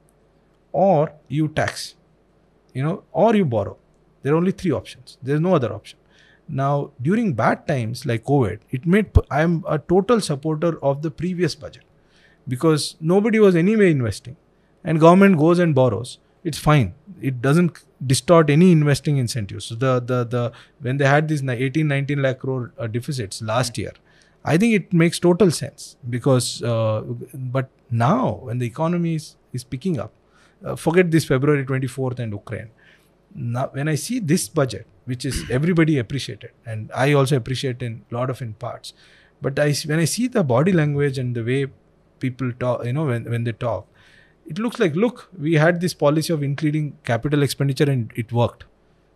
or 0.73 1.13
you 1.29 1.49
tax 1.49 1.95
you 2.73 2.83
know 2.83 3.05
or 3.13 3.35
you 3.35 3.45
borrow. 3.45 3.77
There 4.23 4.35
are 4.35 4.37
only 4.37 4.53
three 4.53 4.71
options. 4.73 5.19
There's 5.23 5.41
no 5.41 5.55
other 5.55 5.73
option. 5.73 5.99
Now 6.49 6.93
during 7.01 7.33
bad 7.33 7.67
times 7.67 8.05
like 8.05 8.25
covid 8.25 8.59
it 8.71 8.87
made 8.87 9.07
i'm 9.31 9.65
a 9.67 9.79
total 9.79 10.21
supporter 10.21 10.73
of 10.85 11.01
the 11.03 11.11
previous 11.11 11.55
budget 11.55 11.85
because 12.47 12.97
nobody 13.01 13.39
was 13.39 13.57
anyway 13.57 13.91
investing 13.91 14.37
and 14.85 15.01
government 15.01 15.39
goes 15.39 15.59
and 15.59 15.75
borrows. 15.75 16.19
It's 16.45 16.59
fine. 16.59 16.95
It 17.23 17.41
doesn't 17.41 17.79
distort 18.07 18.51
any 18.51 18.71
investing 18.71 19.17
incentives. 19.17 19.65
So 19.65 19.75
the 19.75 20.01
the 20.01 20.25
the 20.25 20.53
when 20.81 20.99
they 20.99 21.07
had 21.07 21.29
these 21.29 21.43
18 21.43 21.89
19 21.89 22.21
lakh 22.21 22.41
crore 22.41 22.73
uh, 22.79 22.87
deficits 22.87 23.41
last 23.41 23.79
year 23.79 23.93
i 24.53 24.57
think 24.57 24.75
it 24.75 24.93
makes 24.93 25.19
total 25.19 25.51
sense 25.51 25.97
because 26.15 26.63
uh, 26.63 27.03
but 27.57 27.69
now 27.91 28.41
when 28.49 28.59
the 28.59 28.67
economy 28.67 29.15
is, 29.15 29.37
is 29.53 29.65
picking 29.65 29.99
up 29.99 30.13
uh, 30.65 30.77
forget 30.77 31.11
this 31.11 31.25
february 31.25 31.65
24th 31.65 32.19
and 32.19 32.33
ukraine. 32.33 32.71
Now 33.35 33.69
when 33.73 33.89
i 33.89 33.95
see 33.97 34.19
this 34.19 34.49
budget 34.49 34.87
which 35.13 35.25
is 35.25 35.39
everybody 35.59 35.99
appreciated 35.99 36.53
and 36.67 36.91
i 36.95 37.13
also 37.13 37.37
appreciate 37.37 37.83
in 37.83 38.03
a 38.11 38.15
lot 38.15 38.31
of 38.35 38.43
in 38.43 38.53
parts 38.55 38.93
but 39.47 39.59
i 39.59 39.73
when 39.93 39.99
i 39.99 40.05
see 40.05 40.29
the 40.37 40.45
body 40.53 40.73
language 40.73 41.19
and 41.19 41.35
the 41.41 41.45
way 41.49 41.67
people 42.21 42.53
talk 42.61 42.85
you 42.85 42.93
know 42.93 43.07
when, 43.07 43.25
when 43.33 43.45
they 43.45 43.53
talk 43.53 43.87
it 44.47 44.59
looks 44.59 44.79
like 44.79 44.95
look 44.95 45.29
we 45.39 45.55
had 45.55 45.81
this 45.81 45.95
policy 45.95 46.33
of 46.33 46.43
including 46.43 46.97
capital 47.05 47.43
expenditure 47.43 47.91
and 47.91 48.13
it 48.15 48.33
worked 48.33 48.65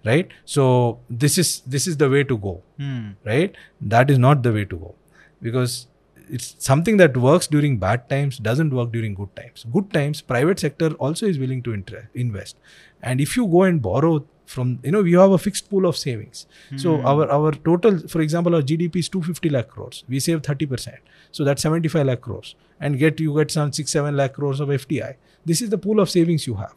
right? 0.04 0.28
So 0.44 1.00
this 1.10 1.36
is 1.38 1.60
this 1.66 1.86
is 1.86 1.96
the 1.96 2.08
way 2.08 2.24
to 2.24 2.36
go 2.38 2.62
Hmm. 2.78 3.10
right? 3.24 3.56
That 3.80 4.10
is 4.10 4.18
not 4.18 4.42
the 4.42 4.52
way 4.52 4.64
to 4.64 4.76
go 4.76 4.94
because 5.42 5.86
it's 6.30 6.54
something 6.58 6.96
that 6.98 7.16
works 7.16 7.46
during 7.46 7.78
bad 7.78 8.08
times 8.08 8.38
doesn't 8.38 8.70
work 8.70 8.92
during 8.92 9.14
good 9.14 9.34
times. 9.34 9.64
Good 9.72 9.92
times 9.92 10.20
private 10.20 10.58
sector 10.58 10.90
also 10.94 11.26
is 11.26 11.38
willing 11.38 11.62
to 11.62 11.72
inter- 11.72 12.08
invest. 12.14 12.56
And 13.02 13.20
if 13.20 13.36
you 13.36 13.46
go 13.46 13.62
and 13.62 13.80
borrow 13.80 14.24
from 14.44 14.78
you 14.82 14.90
know 14.90 15.02
we 15.02 15.12
have 15.12 15.30
a 15.30 15.38
fixed 15.38 15.68
pool 15.70 15.86
of 15.86 15.96
savings. 15.96 16.46
So 16.76 16.96
hmm. 16.96 17.06
our 17.06 17.30
our 17.30 17.52
total 17.52 17.98
for 18.08 18.20
example 18.20 18.54
our 18.54 18.62
gdp 18.62 18.96
is 18.96 19.08
250 19.08 19.50
lakh 19.50 19.68
crores. 19.68 20.04
We 20.08 20.20
save 20.20 20.42
30% 20.42 20.96
so 21.30 21.44
that's 21.44 21.62
75 21.62 22.06
lakh 22.06 22.20
crores. 22.20 22.54
And 22.80 22.98
get 22.98 23.20
you 23.20 23.36
get 23.36 23.50
some 23.50 23.72
6 23.72 23.90
7 23.90 24.16
lakh 24.16 24.34
crores 24.34 24.60
of 24.60 24.68
fdi 24.68 25.14
this 25.44 25.62
is 25.62 25.70
the 25.70 25.78
pool 25.78 26.00
of 26.00 26.10
savings 26.10 26.46
you 26.46 26.54
have 26.54 26.74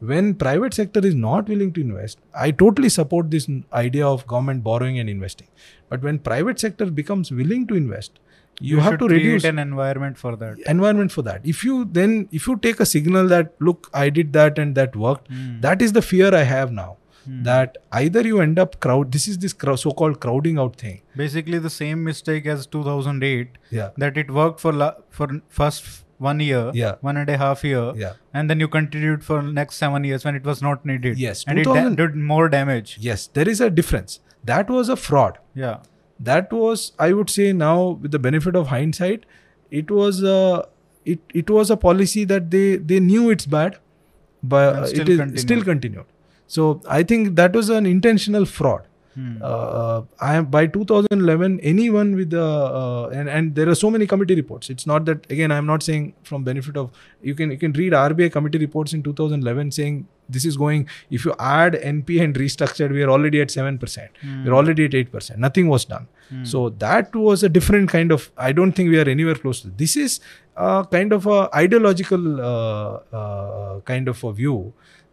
when 0.00 0.34
private 0.34 0.74
sector 0.74 1.00
is 1.06 1.14
not 1.14 1.48
willing 1.48 1.72
to 1.72 1.80
invest 1.80 2.18
i 2.34 2.50
totally 2.50 2.88
support 2.88 3.30
this 3.30 3.48
idea 3.72 4.06
of 4.06 4.26
government 4.26 4.62
borrowing 4.62 4.98
and 4.98 5.08
investing 5.08 5.48
but 5.88 6.02
when 6.02 6.18
private 6.18 6.58
sector 6.60 6.86
becomes 6.90 7.30
willing 7.30 7.66
to 7.66 7.74
invest 7.74 8.18
you, 8.60 8.78
have 8.80 8.98
to 8.98 9.06
create 9.06 9.22
reduce 9.24 9.44
an 9.44 9.58
environment 9.58 10.16
for 10.18 10.34
that. 10.36 10.58
environment 10.66 11.12
for 11.12 11.22
that 11.22 11.40
if 11.44 11.62
you 11.64 11.84
then 11.92 12.28
if 12.32 12.46
you 12.46 12.56
take 12.56 12.78
a 12.80 12.86
signal 12.86 13.26
that 13.28 13.52
look 13.60 13.90
i 13.94 14.08
did 14.10 14.32
that 14.32 14.58
and 14.58 14.74
that 14.74 14.94
worked 14.96 15.28
Hmm. 15.28 15.60
that 15.60 15.82
is 15.82 15.92
the 15.92 16.02
fear 16.02 16.34
i 16.34 16.42
have 16.42 16.72
now 16.72 16.96
Hmm. 17.26 17.42
that 17.42 17.76
either 17.92 18.20
you 18.26 18.40
end 18.40 18.58
up 18.58 18.78
crowd 18.80 19.10
this 19.12 19.26
is 19.28 19.38
this 19.44 19.52
crow- 19.52 19.76
so-called 19.76 20.20
crowding 20.20 20.58
out 20.58 20.76
thing 20.76 21.00
Basically, 21.16 21.58
the 21.58 21.70
same 21.70 22.04
mistake 22.04 22.46
as 22.46 22.66
2008 22.66 23.48
yeah 23.70 23.90
that 24.04 24.16
it 24.16 24.30
worked 24.30 24.60
for 24.60 24.72
la- 24.72 24.94
for 25.10 25.28
first 25.48 25.88
one 26.18 26.40
year, 26.40 26.70
Yeah. 26.74 26.94
one 27.00 27.16
and 27.16 27.28
a 27.28 27.36
half 27.38 27.62
year, 27.64 27.92
yeah 27.96 28.12
and 28.32 28.50
then 28.50 28.60
you 28.60 28.68
continued 28.68 29.24
for 29.24 29.40
next 29.42 29.76
seven 29.76 30.04
years 30.04 30.24
when 30.24 30.34
it 30.38 30.44
was 30.44 30.62
not 30.62 30.84
needed. 30.90 31.18
Yes, 31.18 31.44
and 31.46 31.58
it 31.58 31.64
da- 31.64 31.88
did 32.00 32.16
more 32.30 32.48
damage. 32.54 32.96
yes 33.08 33.26
there 33.38 33.48
is 33.54 33.60
a 33.60 33.68
difference 33.80 34.20
that 34.52 34.70
was 34.76 34.88
a 34.88 34.96
fraud 34.96 35.38
Yeah, 35.54 35.76
that 36.30 36.52
was 36.60 36.86
i 37.06 37.12
would 37.18 37.30
say 37.38 37.52
now 37.52 37.74
with 38.06 38.12
the 38.16 38.20
benefit 38.26 38.56
of 38.62 38.68
hindsight 38.74 39.26
it 39.82 39.90
was 39.90 40.22
a 40.22 40.38
it, 41.14 41.20
it 41.42 41.50
was 41.58 41.70
a 41.70 41.76
policy 41.86 42.24
that 42.34 42.50
they 42.56 42.64
they 42.92 43.00
knew 43.08 43.28
it's 43.36 43.46
bad 43.56 43.78
but 44.42 44.86
still 44.92 45.00
it 45.02 45.08
is 45.08 45.18
continued. 45.18 45.40
still 45.46 45.62
continued 45.70 46.04
so 46.56 46.68
i 46.98 47.02
think 47.12 47.34
that 47.40 47.52
was 47.60 47.68
an 47.78 47.86
intentional 47.92 48.46
fraud 48.56 48.85
Hmm. 49.16 49.36
uh, 49.48 50.02
I 50.20 50.34
am 50.38 50.46
by 50.54 50.60
2011 50.66 51.60
anyone 51.70 52.08
with 52.16 52.30
the 52.36 52.42
uh, 52.80 53.06
and 53.20 53.30
and 53.36 53.54
there 53.58 53.68
are 53.74 53.76
so 53.82 53.90
many 53.94 54.06
committee 54.12 54.34
reports 54.40 54.68
it's 54.74 54.86
not 54.90 55.06
that 55.06 55.30
again 55.36 55.50
I'm 55.56 55.64
not 55.70 55.82
saying 55.86 56.02
from 56.30 56.44
benefit 56.48 56.76
of 56.82 56.90
you 57.30 57.34
can 57.38 57.50
you 57.54 57.56
can 57.62 57.72
read 57.80 57.94
RBI 58.00 58.28
committee 58.34 58.58
reports 58.64 58.92
in 58.98 59.02
2011 59.06 59.70
saying 59.78 59.96
this 60.36 60.44
is 60.50 60.58
going 60.64 60.84
if 61.20 61.24
you 61.24 61.34
add 61.38 61.78
NP 61.94 62.20
and 62.26 62.34
restructured 62.44 62.92
we 62.98 63.02
are 63.06 63.10
already 63.16 63.40
at 63.46 63.48
7% 63.56 64.20
Hmm. 64.20 64.44
we're 64.44 64.58
already 64.60 64.84
at 64.90 64.98
8% 65.02 65.38
nothing 65.48 65.68
was 65.76 65.86
done 65.96 66.06
Hmm. 66.28 66.44
so 66.52 66.60
that 66.86 67.14
was 67.24 67.42
a 67.48 67.48
different 67.58 67.88
kind 67.96 68.12
of 68.18 68.30
I 68.36 68.52
don't 68.60 68.72
think 68.80 68.90
we 68.96 68.98
are 69.02 69.08
anywhere 69.16 69.36
close 69.42 69.60
to 69.66 69.68
this 69.82 69.96
is 70.06 70.20
uh, 70.56 70.82
kind 70.96 71.12
of 71.20 71.26
a 71.34 71.42
ideological 71.64 72.24
uh, 72.52 72.94
uh, 73.20 73.80
kind 73.92 74.08
of 74.14 74.24
a 74.30 74.32
view 74.40 74.56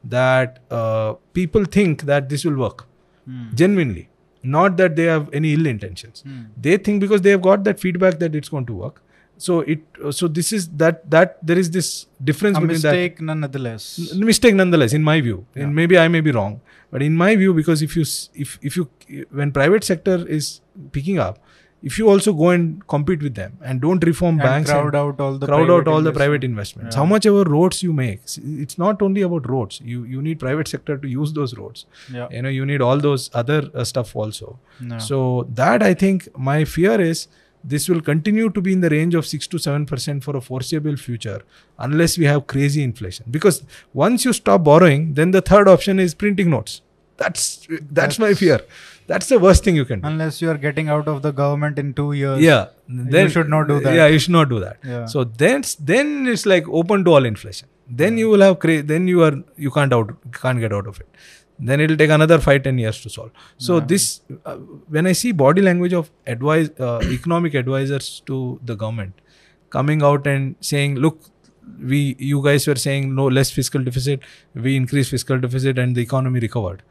that 0.04 0.60
uh, 0.72 1.14
people 1.39 1.66
think 1.76 2.04
that 2.12 2.30
this 2.30 2.43
will 2.49 2.58
work 2.68 2.82
Hmm. 3.26 3.45
genuinely 3.61 4.09
not 4.55 4.76
that 4.82 4.95
they 4.99 5.03
have 5.13 5.28
any 5.39 5.53
ill 5.57 5.67
intentions 5.71 6.24
Hmm. 6.28 6.39
they 6.67 6.76
think 6.88 7.01
because 7.05 7.21
they 7.28 7.34
have 7.36 7.41
got 7.49 7.63
that 7.69 7.80
feedback 7.86 8.19
that 8.24 8.36
it's 8.39 8.49
going 8.55 8.65
to 8.71 8.74
work 8.86 9.01
so 9.45 9.59
it 9.74 10.01
so 10.17 10.28
this 10.39 10.49
is 10.57 10.65
that 10.82 10.99
that 11.13 11.38
there 11.51 11.59
is 11.61 11.69
this 11.78 11.88
difference 12.32 12.57
A 12.57 12.61
between 12.61 12.76
mistake, 12.82 13.21
nonetheless. 13.30 13.86
N- 14.17 14.26
mistake 14.32 14.55
nonetheless 14.59 14.93
in 14.99 15.03
my 15.11 15.15
view 15.28 15.38
Yeah. 15.55 15.63
and 15.63 15.76
maybe 15.80 15.97
i 16.03 16.07
may 16.15 16.21
be 16.28 16.34
wrong 16.38 16.59
but 16.91 17.01
in 17.07 17.15
my 17.24 17.30
view 17.41 17.53
because 17.61 17.82
if 17.88 17.95
you 17.99 18.05
if 18.45 18.51
if 18.71 18.78
you 18.82 18.86
when 19.39 19.51
private 19.59 19.84
sector 19.91 20.17
is 20.38 20.51
picking 20.97 21.17
up 21.28 21.39
if 21.84 21.97
you 21.99 22.09
also 22.09 22.31
go 22.31 22.49
and 22.49 22.88
compete 22.88 23.21
with 23.21 23.36
them 23.36 23.57
and 23.61 23.81
don't 23.81 24.03
reform 24.05 24.39
And 24.39 24.43
banks 24.43 24.69
and 24.69 24.79
crowd 24.79 24.95
out 24.95 25.19
all 25.19 25.38
the 25.38 25.47
crowd 25.47 25.61
out 25.61 25.67
private 25.67 25.88
all 25.91 26.01
the 26.01 26.13
private 26.13 26.43
investments. 26.43 26.95
Yeah. 26.95 27.01
how 27.01 27.05
much 27.05 27.25
ever 27.25 27.43
roads 27.43 27.84
you 27.84 27.93
make 27.93 28.21
it's 28.63 28.77
not 28.77 29.01
only 29.01 29.21
about 29.21 29.49
roads. 29.49 29.81
You 29.84 30.03
you 30.05 30.21
need 30.21 30.39
private 30.39 30.67
sector 30.67 30.97
to 30.97 31.07
use 31.07 31.34
those 31.34 31.55
roads. 31.57 31.86
Yeah. 32.11 32.27
you 32.31 32.41
know 32.41 32.49
you 32.49 32.65
need 32.65 32.81
all 32.81 33.05
those 33.07 33.29
other 33.34 33.61
uh, 33.73 33.84
stuff 33.84 34.15
also. 34.15 34.59
No. 34.79 34.97
so 34.97 35.47
that 35.61 35.84
i 35.84 35.93
think 35.93 36.27
my 36.38 36.65
fear 36.65 36.99
is 36.99 37.27
this 37.63 37.88
will 37.88 38.01
continue 38.01 38.49
to 38.49 38.61
be 38.61 38.73
in 38.73 38.81
the 38.81 38.89
range 38.89 39.15
of 39.15 39.25
6 39.25 39.47
to 39.47 39.57
7% 39.57 40.23
for 40.23 40.36
a 40.36 40.41
foreseeable 40.41 40.97
future 40.97 41.41
unless 41.79 42.17
we 42.17 42.25
have 42.25 42.45
crazy 42.45 42.84
inflation. 42.84 43.25
Because 43.31 43.63
once 43.93 44.25
you 44.25 44.34
stop 44.34 44.63
borrowing 44.65 45.13
then 45.13 45.31
the 45.31 45.41
third 45.41 45.67
option 45.67 45.99
is 45.99 46.13
printing 46.13 46.49
notes. 46.49 46.81
That's 47.17 47.67
that's, 47.91 48.19
my 48.19 48.34
fear 48.34 48.59
that's 49.08 49.28
the 49.34 49.38
worst 49.45 49.64
thing 49.64 49.76
you 49.76 49.86
can 49.86 49.99
do 50.01 50.08
Unless 50.08 50.41
you 50.41 50.49
are 50.49 50.58
getting 50.58 50.89
out 50.95 51.08
of 51.14 51.22
the 51.22 51.32
government 51.32 51.80
in 51.84 51.93
two 51.93 52.12
years. 52.14 52.41
yeah 52.41 52.66
then 52.88 53.26
you 53.28 53.30
should 53.36 53.49
not 53.49 53.68
do 53.68 53.80
that. 53.80 53.93
yeah 53.99 54.08
you 54.08 54.20
should 54.20 54.32
not 54.39 54.49
do 54.49 54.60
that 54.66 54.78
Yeah. 54.84 55.06
so 55.14 55.24
then 55.43 55.64
then 55.91 56.28
it's 56.34 56.45
like 56.45 56.68
open 56.82 57.04
to 57.06 57.12
all 57.18 57.26
inflation 57.32 57.68
then 58.04 58.18
you 58.18 58.30
will 58.34 58.41
have 58.47 58.60
cra- 58.60 58.84
then 58.91 59.08
you 59.14 59.24
are 59.24 59.34
you 59.68 59.72
can't 59.78 59.93
out 59.99 60.14
can't 60.41 60.60
get 60.66 60.74
out 60.80 60.88
of 60.93 60.99
it 61.01 61.08
then 61.70 61.80
it'll 61.86 61.97
take 62.04 62.10
another 62.20 62.38
5 62.45 62.64
10 62.68 62.78
years 62.84 63.01
to 63.01 63.10
solve 63.16 63.32
so 63.58 63.76
Yeah. 63.80 63.86
this 63.91 64.06
uh, 64.45 64.56
when 64.97 65.06
i 65.12 65.14
see 65.24 65.32
body 65.43 65.62
language 65.68 65.93
of 66.01 66.10
advise 66.36 66.72
uh, 66.88 66.99
economic 67.18 67.54
advisors 67.64 68.08
to 68.32 68.39
the 68.72 68.76
government 68.86 69.14
coming 69.78 70.01
out 70.12 70.26
and 70.34 70.56
saying 70.72 70.95
look 71.06 71.20
we 71.91 71.99
you 72.32 72.41
guys 72.47 72.66
were 72.70 72.80
saying 72.86 73.14
no 73.20 73.28
less 73.38 73.51
fiscal 73.60 73.84
deficit 73.89 74.26
we 74.66 74.76
increased 74.80 75.12
fiscal 75.18 75.39
deficit 75.45 75.78
and 75.84 75.95
the 75.95 76.01
economy 76.08 76.39
recovered 76.47 76.82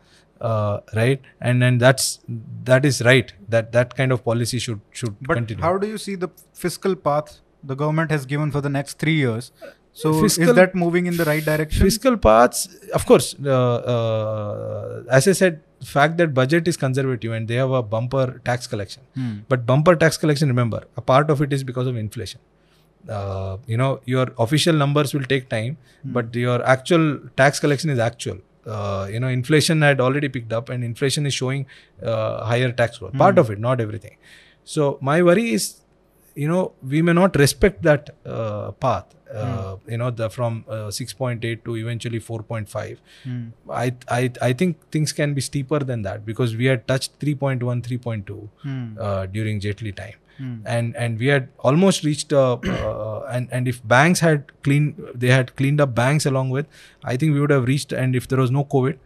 uh, 0.50 0.80
right? 1.00 1.20
And 1.40 1.64
and 1.68 1.80
that's 1.80 2.08
that 2.72 2.84
is 2.90 3.00
right. 3.10 3.32
That 3.48 3.72
that 3.72 3.94
kind 4.00 4.12
of 4.18 4.24
policy 4.24 4.58
should 4.58 4.80
should 5.02 5.14
But 5.30 5.34
continue. 5.42 5.62
how 5.68 5.76
do 5.78 5.86
you 5.94 5.98
see 6.08 6.14
the 6.26 6.28
fiscal 6.64 6.94
path 7.08 7.38
the 7.72 7.76
government 7.84 8.10
has 8.10 8.26
given 8.34 8.50
for 8.58 8.60
the 8.60 8.74
next 8.80 8.98
three 9.04 9.16
years? 9.22 9.52
So 10.00 10.10
Fiscal- 10.20 10.48
is 10.50 10.54
that 10.56 10.74
moving 10.82 11.06
in 11.08 11.16
the 11.18 11.24
right 11.28 11.44
direction? 11.46 11.82
fiscal 11.86 12.14
paths 12.26 12.60
of 12.98 13.02
course 13.08 13.26
uh, 13.44 13.74
uh, 13.94 15.02
as 15.18 15.26
i 15.32 15.34
said 15.40 15.58
fact 15.90 16.16
that 16.20 16.32
budget 16.38 16.70
is 16.72 16.78
conservative 16.84 17.32
and 17.38 17.50
they 17.52 17.58
have 17.62 17.74
a 17.80 17.82
bumper 17.94 18.24
tax 18.48 18.66
collection. 18.74 19.02
Hmm. 19.18 19.34
but 19.50 19.66
bumper 19.72 19.94
tax 20.04 20.16
collection 20.22 20.48
remember 20.54 20.80
a 21.02 21.04
part 21.12 21.28
of 21.34 21.42
it 21.46 21.52
is 21.58 21.64
because 21.72 21.86
of 21.92 21.96
inflation. 22.04 22.40
Uh, 23.18 23.56
you 23.66 23.76
know 23.82 23.90
your 24.14 24.26
official 24.46 24.74
numbers 24.84 25.12
will 25.18 25.24
take 25.34 25.48
time 25.54 25.76
but 26.16 26.34
your 26.46 26.58
actual 26.76 27.06
tax 27.42 27.58
collection 27.66 27.90
is 27.96 27.98
actual 28.08 28.38
uh, 28.66 29.08
you 29.10 29.20
know 29.20 29.28
inflation 29.28 29.82
had 29.82 30.00
already 30.00 30.28
picked 30.28 30.52
up 30.52 30.68
and 30.68 30.84
inflation 30.84 31.26
is 31.26 31.34
showing 31.34 31.66
uh, 32.02 32.44
higher 32.44 32.72
tax 32.72 32.98
growth 32.98 33.12
part 33.14 33.38
of 33.38 33.50
it 33.50 33.58
not 33.58 33.80
everything. 33.80 34.16
So 34.64 34.98
my 35.00 35.22
worry 35.22 35.50
is 35.52 35.80
you 36.34 36.48
know 36.48 36.72
we 36.82 37.02
may 37.02 37.12
not 37.12 37.36
respect 37.36 37.82
that 37.82 38.10
uh, 38.24 38.72
path 38.72 39.14
uh, 39.34 39.76
you 39.88 39.96
know 39.98 40.10
the 40.10 40.28
from 40.30 40.64
uh, 40.68 40.88
6.8 40.96 41.64
to 41.64 41.76
eventually 41.76 42.20
4.5 42.20 42.98
Hmm. 43.24 43.42
I, 43.70 43.94
I 44.08 44.30
i 44.48 44.52
think 44.52 44.76
things 44.90 45.12
can 45.12 45.34
be 45.34 45.40
steeper 45.40 45.78
than 45.90 46.02
that 46.02 46.24
because 46.26 46.56
we 46.56 46.66
had 46.66 46.86
touched 46.88 47.18
3.1 47.20 47.82
3.2 47.82 48.48
Hmm. 48.62 48.96
uh, 49.00 49.26
during 49.26 49.60
Jaitley 49.60 49.94
time, 50.02 50.18
Hmm. 50.38 50.52
and 50.74 50.96
and 50.96 51.18
we 51.18 51.26
had 51.34 51.48
almost 51.70 52.04
reached 52.08 52.32
uh, 52.32 52.54
uh, 52.54 53.26
and 53.38 53.48
and 53.58 53.68
if 53.72 53.80
banks 53.94 54.20
had 54.26 54.52
cleaned 54.68 55.02
they 55.24 55.32
had 55.36 55.54
cleaned 55.62 55.80
up 55.86 55.94
banks 55.94 56.26
along 56.26 56.50
with, 56.50 56.66
I 57.04 57.16
think 57.16 57.34
we 57.34 57.40
would 57.40 57.50
have 57.58 57.66
reached 57.72 57.92
and 58.04 58.16
if 58.22 58.28
there 58.28 58.40
was 58.44 58.50
no 58.58 58.64
COVID, 58.76 58.98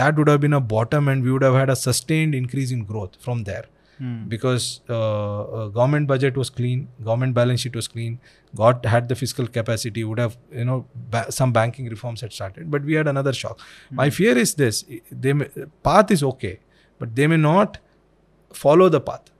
that 0.00 0.16
would 0.20 0.28
have 0.28 0.40
been 0.40 0.52
a 0.52 0.60
bottom 0.60 1.08
and 1.08 1.24
we 1.28 1.32
would 1.32 1.42
have 1.48 1.54
had 1.62 1.70
a 1.70 1.76
sustained 1.82 2.34
increase 2.34 2.70
in 2.78 2.84
growth 2.92 3.16
from 3.28 3.44
there 3.50 3.64
Hmm. 4.00 4.12
because 4.32 4.66
uh, 4.88 4.98
uh, 4.98 5.64
government 5.68 6.06
budget 6.10 6.36
was 6.42 6.48
clean, 6.58 6.84
government 7.08 7.34
balance 7.38 7.60
sheet 7.64 7.74
was 7.80 7.86
clean, 7.94 8.18
got 8.60 8.86
had 8.92 9.10
the 9.10 9.16
fiscal 9.22 9.46
capacity, 9.56 10.04
would 10.10 10.18
have 10.22 10.36
you 10.60 10.64
know 10.68 10.76
ba- 11.16 11.30
some 11.38 11.52
banking 11.56 11.90
reforms 11.94 12.22
had 12.26 12.32
started, 12.38 12.70
but 12.76 12.82
we 12.92 12.94
had 13.00 13.10
another 13.12 13.34
shock. 13.40 13.60
My 13.90 14.08
fear 14.20 14.38
is 14.44 14.54
this: 14.62 14.78
they 15.26 15.34
may, 15.42 15.48
path 15.90 16.10
is 16.16 16.22
okay, 16.30 16.54
but 16.98 17.14
they 17.20 17.26
may 17.34 17.36
not 17.36 17.76
follow 18.64 18.88
the 18.88 19.00
path. 19.10 19.30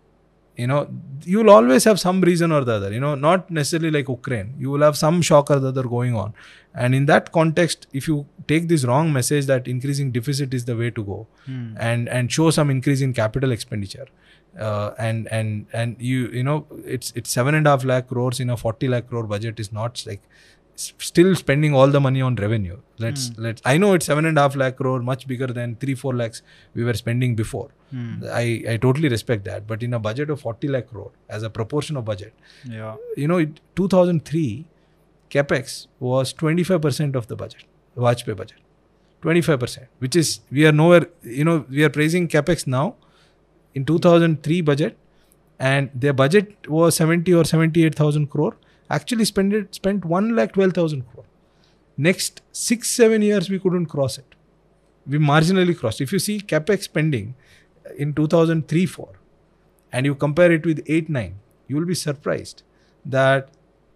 You 0.57 0.67
know, 0.67 0.79
you'll 1.25 1.49
always 1.49 1.85
have 1.85 1.99
some 1.99 2.21
reason 2.21 2.53
or 2.53 2.63
the 2.65 2.73
other. 2.75 2.93
You 2.93 3.01
know, 3.01 3.15
not 3.15 3.51
necessarily 3.51 3.91
like 3.91 4.09
Ukraine. 4.11 4.55
You 4.59 4.71
will 4.71 4.83
have 4.83 4.97
some 4.97 5.23
shock 5.23 5.51
or 5.51 5.59
the 5.59 5.69
other 5.69 5.85
going 5.85 6.15
on, 6.15 6.35
and 6.75 6.95
in 6.95 7.07
that 7.07 7.33
context, 7.33 7.87
if 7.95 8.07
you 8.07 8.27
take 8.47 8.69
this 8.69 8.85
wrong 8.85 9.11
message 9.21 9.47
that 9.47 9.67
increasing 9.67 10.11
deficit 10.11 10.53
is 10.53 10.67
the 10.73 10.77
way 10.77 10.91
to 10.99 11.05
go, 11.13 11.19
Hmm. 11.47 11.63
and 11.91 12.11
and 12.19 12.31
show 12.41 12.51
some 12.51 12.69
increase 12.79 13.01
in 13.09 13.15
capital 13.25 13.53
expenditure 13.61 14.09
uh, 14.59 14.91
and 14.99 15.29
and 15.31 15.67
and 15.73 15.97
you 16.01 16.29
you 16.29 16.43
know 16.43 16.67
it's 16.85 17.13
it's 17.15 17.31
seven 17.31 17.55
and 17.55 17.67
a 17.67 17.71
half 17.71 17.85
lakh 17.85 18.09
crores 18.09 18.41
in 18.41 18.51
a 18.51 18.57
40 18.57 18.89
lakh 18.89 19.09
crore 19.09 19.25
budget 19.25 19.61
is 19.61 19.73
not 19.73 20.03
like 20.07 20.23
still 20.77 21.35
spending 21.37 21.75
all 21.75 21.89
the 21.89 22.01
money 22.01 22.23
on 22.23 22.37
revenue. 22.37 22.79
Let's 22.99 23.31
let's 23.37 23.61
i 23.65 23.77
know 23.77 23.93
it's 23.95 24.07
seven 24.07 24.25
and 24.25 24.39
a 24.39 24.43
half 24.43 24.57
lakh 24.57 24.77
crore 24.77 25.01
much 25.01 25.27
bigger 25.27 25.47
than 25.47 25.77
three 25.77 25.95
four 25.95 26.15
lakhs 26.15 26.43
we 26.75 26.85
were 26.85 26.95
spending 26.95 27.35
before. 27.35 27.69
Hmm. 27.91 28.23
i 28.33 28.63
i 28.75 28.77
totally 28.77 29.09
respect 29.09 29.45
that. 29.45 29.67
But 29.67 29.83
in 29.83 29.95
a 29.95 29.99
budget 29.99 30.31
of 30.31 30.41
40 30.41 30.69
lakh 30.69 30.89
crore 30.89 31.11
as 31.29 31.43
a 31.43 31.51
proportion 31.51 31.97
of 31.97 32.05
budget 32.05 32.33
Yeah. 32.65 32.97
you 33.17 33.29
know 33.29 33.39
it, 33.39 33.61
2003 33.77 34.67
capex 35.31 35.87
was 36.01 36.33
25% 36.35 37.15
of 37.15 37.27
the 37.29 37.37
budget 37.37 37.65
watch 37.95 38.25
Vajpayee 38.25 38.37
budget. 38.37 38.59
25% 39.23 39.87
which 39.99 40.17
is 40.17 40.41
we 40.51 40.67
are 40.67 40.73
nowhere 40.73 41.07
you 41.23 41.45
know 41.45 41.65
we 41.69 41.85
are 41.85 41.91
praising 41.91 42.27
capex 42.27 42.67
now 42.67 42.95
in 43.75 43.85
2003 43.85 44.61
budget 44.63 44.99
and 45.59 45.91
their 45.95 46.13
budget 46.13 46.69
was 46.69 46.97
70 46.97 47.35
or 47.35 47.45
78000 47.45 48.29
crore. 48.29 48.57
Actually 48.89 49.25
spent 49.25 49.53
it 49.53 49.75
spent 49.75 50.05
1 50.05 50.35
lakh 50.35 50.55
12000 50.55 51.03
crore. 51.11 51.25
Next 51.97 52.43
6 52.53 52.89
7 52.89 53.23
years 53.23 53.51
we 53.51 53.59
couldn't 53.59 53.87
cross 53.87 54.19
it. 54.19 54.35
We 55.07 55.19
marginally 55.19 55.77
crossed. 55.77 56.01
If 56.01 56.13
you 56.13 56.19
see 56.19 56.41
capex 56.41 56.85
spending 56.85 57.35
in 57.97 58.15
2003 58.15 58.87
4 58.87 59.09
and 59.93 60.07
you 60.07 60.15
compare 60.15 60.53
it 60.53 60.65
with 60.65 60.83
8 60.87 61.09
9 61.09 61.35
you 61.69 61.77
will 61.77 61.87
be 61.87 61.95
surprised 61.95 62.63
that 63.05 63.51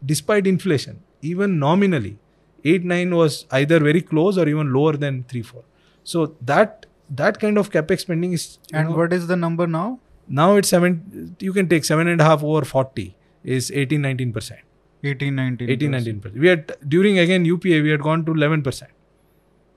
despite 0.05 0.47
inflation 0.47 1.03
even 1.23 1.59
nominally 1.59 2.19
8 2.65 2.85
9 2.85 3.15
was 3.15 3.47
either 3.51 3.79
very 3.79 4.01
close 4.01 4.39
or 4.39 4.49
even 4.49 4.73
lower 4.73 4.97
than 4.97 5.25
3 5.25 5.43
4 5.43 5.63
so 6.03 6.27
that 6.41 6.87
that 7.11 7.39
kind 7.41 7.59
of 7.59 7.71
capex 7.71 8.01
spending 8.01 8.33
is 8.33 8.59
And 8.73 8.91
know, 8.91 8.97
what 8.97 9.13
is 9.13 9.27
the 9.27 9.37
number 9.37 9.67
now? 9.67 10.01
now 10.27 10.57
it's 10.57 10.71
seven 10.71 11.37
you 11.39 11.53
can 11.53 11.69
take 11.69 11.85
seven 11.85 12.09
and 12.09 12.19
a 12.19 12.25
half 12.25 12.43
over 12.43 12.65
40 12.65 13.15
is 13.45 13.71
18 13.71 14.01
19 14.01 14.33
percent 14.33 14.61
18, 15.03 15.35
19. 15.35 15.69
18 15.69 15.91
19 15.91 16.21
percent 16.21 16.41
we 16.41 16.49
had 16.49 16.73
during 16.89 17.19
again 17.19 17.45
upa 17.45 17.83
we 17.87 17.91
had 17.91 18.01
gone 18.01 18.25
to 18.25 18.33
11 18.33 18.63
percent 18.63 18.91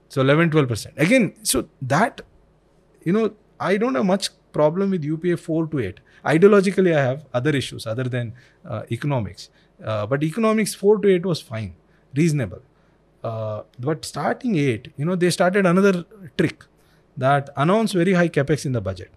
so 0.07 0.21
11 0.21 0.51
12 0.51 0.69
percent 0.69 0.95
again 0.97 1.33
so 1.43 1.67
that 1.81 2.21
you 3.07 3.13
know, 3.13 3.33
I 3.57 3.77
don't 3.77 3.95
have 3.95 4.05
much 4.05 4.29
problem 4.51 4.91
with 4.91 5.03
UPA 5.03 5.37
4 5.37 5.67
to 5.67 5.79
8. 5.79 5.99
Ideologically, 6.25 6.95
I 6.95 7.01
have 7.01 7.25
other 7.33 7.51
issues 7.51 7.87
other 7.87 8.03
than 8.03 8.33
uh, 8.65 8.83
economics. 8.91 9.49
Uh, 9.83 10.05
but 10.05 10.23
economics 10.23 10.73
4 10.73 10.99
to 10.99 11.13
8 11.13 11.25
was 11.25 11.41
fine, 11.41 11.75
reasonable. 12.15 12.61
Uh, 13.23 13.61
but 13.79 14.03
starting 14.03 14.57
8, 14.57 14.91
you 14.97 15.05
know, 15.05 15.15
they 15.15 15.29
started 15.29 15.65
another 15.65 16.05
trick 16.37 16.65
that 17.17 17.49
announce 17.57 17.93
very 17.93 18.13
high 18.13 18.29
capex 18.29 18.65
in 18.65 18.71
the 18.71 18.81
budget. 18.81 19.11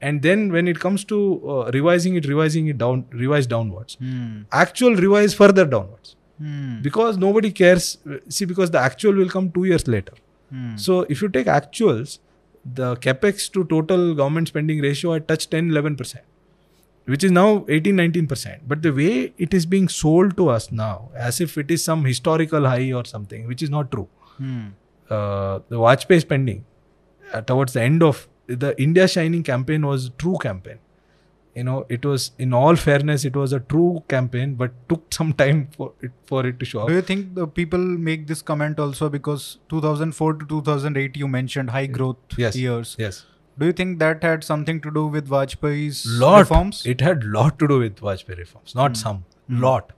And 0.00 0.20
then 0.22 0.52
when 0.52 0.68
it 0.68 0.78
comes 0.80 1.04
to 1.04 1.18
uh, 1.48 1.70
revising 1.72 2.14
it, 2.16 2.26
revising 2.26 2.66
it 2.66 2.78
down, 2.78 3.06
revise 3.10 3.46
downwards. 3.46 3.94
Hmm. 3.94 4.42
Actual 4.52 4.94
revise 4.96 5.34
further 5.34 5.64
downwards 5.64 6.16
Hmm. 6.38 6.82
because 6.82 7.16
nobody 7.16 7.50
cares. 7.52 7.98
See, 8.28 8.44
because 8.44 8.70
the 8.70 8.78
actual 8.80 9.14
will 9.14 9.28
come 9.28 9.50
two 9.52 9.64
years 9.64 9.86
later. 9.86 10.12
Hmm. 10.50 10.76
So 10.76 11.02
if 11.08 11.22
you 11.22 11.28
take 11.28 11.46
actuals, 11.46 12.18
the 12.80 12.96
capex 12.96 13.50
to 13.52 13.64
total 13.64 14.14
government 14.14 14.48
spending 14.48 14.80
ratio 14.80 15.12
had 15.12 15.28
touched 15.28 15.50
10 15.52 15.70
11%, 15.70 16.16
which 17.06 17.22
is 17.24 17.30
now 17.30 17.64
18 17.68 17.96
19%. 17.96 18.60
But 18.66 18.82
the 18.82 18.92
way 18.92 19.32
it 19.38 19.54
is 19.54 19.64
being 19.66 19.88
sold 19.88 20.36
to 20.36 20.48
us 20.48 20.70
now, 20.72 21.08
as 21.14 21.40
if 21.40 21.56
it 21.56 21.70
is 21.70 21.82
some 21.84 22.04
historical 22.04 22.66
high 22.66 22.92
or 22.92 23.04
something, 23.04 23.46
which 23.46 23.62
is 23.62 23.70
not 23.70 23.90
true. 23.90 24.08
Hmm. 24.38 24.68
Uh, 25.08 25.60
the 25.68 25.76
Vajpayee 25.76 26.20
spending 26.20 26.60
uh, 26.60 26.73
towards 27.42 27.72
the 27.72 27.82
end 27.82 28.02
of 28.02 28.28
the 28.46 28.74
India 28.80 29.06
Shining 29.08 29.42
campaign 29.42 29.86
was 29.86 30.10
true 30.18 30.36
campaign. 30.38 30.78
You 31.54 31.62
know, 31.62 31.86
it 31.88 32.04
was 32.04 32.32
in 32.36 32.52
all 32.52 32.74
fairness, 32.74 33.24
it 33.24 33.36
was 33.36 33.52
a 33.52 33.60
true 33.60 34.02
campaign, 34.08 34.54
but 34.56 34.72
took 34.88 35.12
some 35.14 35.32
time 35.32 35.68
for 35.76 35.92
it 36.02 36.10
for 36.26 36.44
it 36.46 36.58
to 36.58 36.64
show 36.64 36.80
up. 36.80 36.88
Do 36.88 36.94
you 36.94 37.02
think 37.02 37.34
the 37.36 37.46
people 37.46 37.78
make 37.78 38.26
this 38.26 38.42
comment 38.42 38.80
also 38.80 39.08
because 39.08 39.58
2004 39.68 40.34
to 40.34 40.46
2008 40.46 41.16
you 41.16 41.28
mentioned 41.28 41.70
high 41.70 41.86
growth 41.86 42.16
Yes. 42.36 42.56
years? 42.56 42.96
Yes. 42.98 43.24
Do 43.56 43.66
you 43.66 43.72
think 43.72 44.00
that 44.00 44.24
had 44.24 44.42
something 44.42 44.80
to 44.80 44.90
do 44.90 45.06
with 45.06 45.28
Vajpayee's 45.28 46.04
lot 46.24 46.40
reforms? 46.40 46.84
it 46.84 47.00
had 47.00 47.22
lot 47.22 47.56
to 47.60 47.68
do 47.68 47.78
with 47.78 47.96
Vajpayee 48.00 48.38
reforms, 48.38 48.74
not 48.74 48.96
some, 48.96 49.24
lot, 49.48 49.92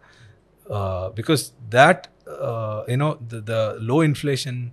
uh, 0.69 1.09
because 1.11 1.53
that 1.71 2.09
uh, 2.29 2.83
you 2.87 2.99
know 2.99 3.19
the, 3.27 3.41
the 3.41 3.79
low 3.81 4.03
inflation, 4.03 4.73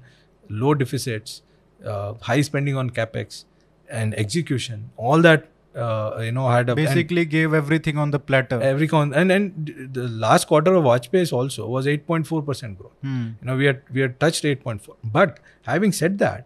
low 0.50 0.74
deficits, 0.74 1.42
uh, 1.86 2.14
high 2.22 2.42
spending 2.42 2.76
on 2.76 2.90
capex, 2.90 3.46
and 3.90 4.14
execution, 4.16 4.90
all 4.98 5.22
that 5.22 5.48
uh, 5.76 6.20
you 6.22 6.32
know 6.32 6.48
had 6.50 6.70
a 6.70 6.76
Basically 6.76 7.26
gave 7.26 7.54
everything 7.54 7.98
on 7.98 8.12
the 8.12 8.20
platter. 8.20 8.62
every 8.62 8.88
con 8.88 9.14
and 9.14 9.32
and 9.32 9.72
the 9.94 10.08
last 10.08 10.48
quarter 10.48 10.74
of 10.74 10.84
Vajpayee's 10.84 11.32
also 11.32 11.68
was 11.68 11.88
eight 11.88 12.06
point 12.08 12.28
four 12.28 12.42
percent 12.42 12.78
growth. 12.78 12.94
Hmm. 13.02 13.28
You 13.42 13.48
know 13.48 13.58
we 13.58 13.66
had 13.66 13.82
we 13.92 14.02
had 14.02 14.20
touched 14.20 14.46
eight 14.46 14.64
point 14.64 14.82
four, 14.84 14.96
but 15.04 15.40
having 15.64 15.92
said 15.92 16.20
that, 16.20 16.46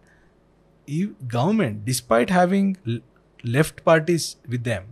government, 1.27 1.85
despite 1.85 2.29
having 2.29 2.77
l- 2.87 2.99
left 3.43 3.83
parties 3.83 4.37
with 4.47 4.63
them, 4.63 4.85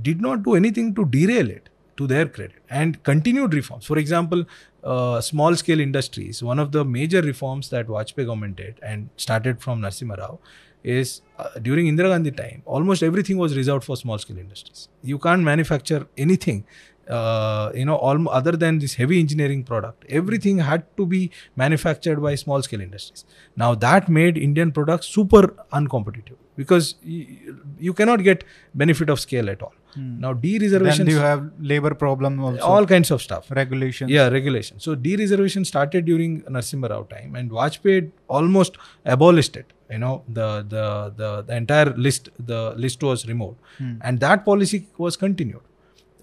did 0.00 0.20
not 0.20 0.42
do 0.42 0.54
anything 0.54 0.94
to 0.94 1.04
derail 1.04 1.50
it 1.50 1.68
to 1.96 2.06
their 2.06 2.26
credit 2.26 2.56
and 2.70 3.02
continued 3.02 3.54
reforms. 3.54 3.86
For 3.86 3.98
example, 3.98 4.44
uh, 4.84 5.20
small 5.20 5.54
scale 5.56 5.80
industries, 5.80 6.42
one 6.42 6.58
of 6.58 6.72
the 6.72 6.84
major 6.84 7.20
reforms 7.20 7.70
that 7.70 7.86
Vajpayee 7.86 8.26
government 8.26 8.56
did 8.56 8.78
and 8.82 9.08
started 9.16 9.60
from 9.60 9.80
Narsimha 9.80 10.16
Rao 10.18 10.38
is 10.84 11.22
uh, 11.38 11.48
during 11.60 11.86
Indira 11.86 12.08
Gandhi 12.08 12.30
time, 12.30 12.62
almost 12.64 13.02
everything 13.02 13.36
was 13.38 13.56
reserved 13.56 13.84
for 13.84 13.96
small 13.96 14.18
scale 14.18 14.38
industries. 14.38 14.88
You 15.02 15.18
can't 15.18 15.42
manufacture 15.42 16.06
anything. 16.16 16.64
Uh, 17.08 17.72
you 17.74 17.86
know, 17.86 17.96
all, 17.96 18.28
other 18.28 18.52
than 18.52 18.78
this 18.78 18.94
heavy 18.94 19.18
engineering 19.18 19.64
product, 19.64 20.04
everything 20.10 20.58
had 20.58 20.84
to 20.98 21.06
be 21.06 21.30
manufactured 21.56 22.20
by 22.20 22.34
small 22.34 22.62
scale 22.62 22.82
industries. 22.82 23.24
Now 23.56 23.74
that 23.76 24.08
made 24.08 24.36
Indian 24.36 24.72
products 24.72 25.06
super 25.06 25.54
uncompetitive 25.72 26.36
because 26.54 26.96
you 27.02 27.94
cannot 27.94 28.22
get 28.22 28.44
benefit 28.74 29.08
of 29.08 29.20
scale 29.20 29.48
at 29.48 29.62
all. 29.62 29.72
Now 29.96 30.32
Then 30.32 30.40
de-reservations, 30.42 31.08
you 31.10 31.18
have 31.18 31.50
labor 31.60 31.94
problem 31.94 32.38
also. 32.40 32.60
all 32.62 32.86
kinds 32.86 33.10
of 33.10 33.22
stuff. 33.22 33.50
regulations. 33.50 34.10
Yeah, 34.10 34.28
regulation. 34.28 34.78
So 34.80 34.94
de-reservation 34.94 35.64
started 35.64 36.04
during 36.04 36.42
Narsimha 36.42 36.90
Rao 36.90 37.02
time, 37.04 37.34
and 37.34 37.50
Vajpayee 37.50 38.10
almost 38.28 38.76
abolished 39.04 39.56
it. 39.56 39.72
You 39.90 39.98
know, 39.98 40.22
the 40.28 40.48
the 40.68 40.84
the, 41.16 41.42
the 41.42 41.56
entire 41.56 41.90
list 41.96 42.28
the 42.38 42.74
list 42.76 43.02
was 43.02 43.26
removed, 43.26 43.56
and 44.02 44.20
that 44.20 44.44
policy 44.44 44.86
was 44.98 45.16
continued. 45.16 45.62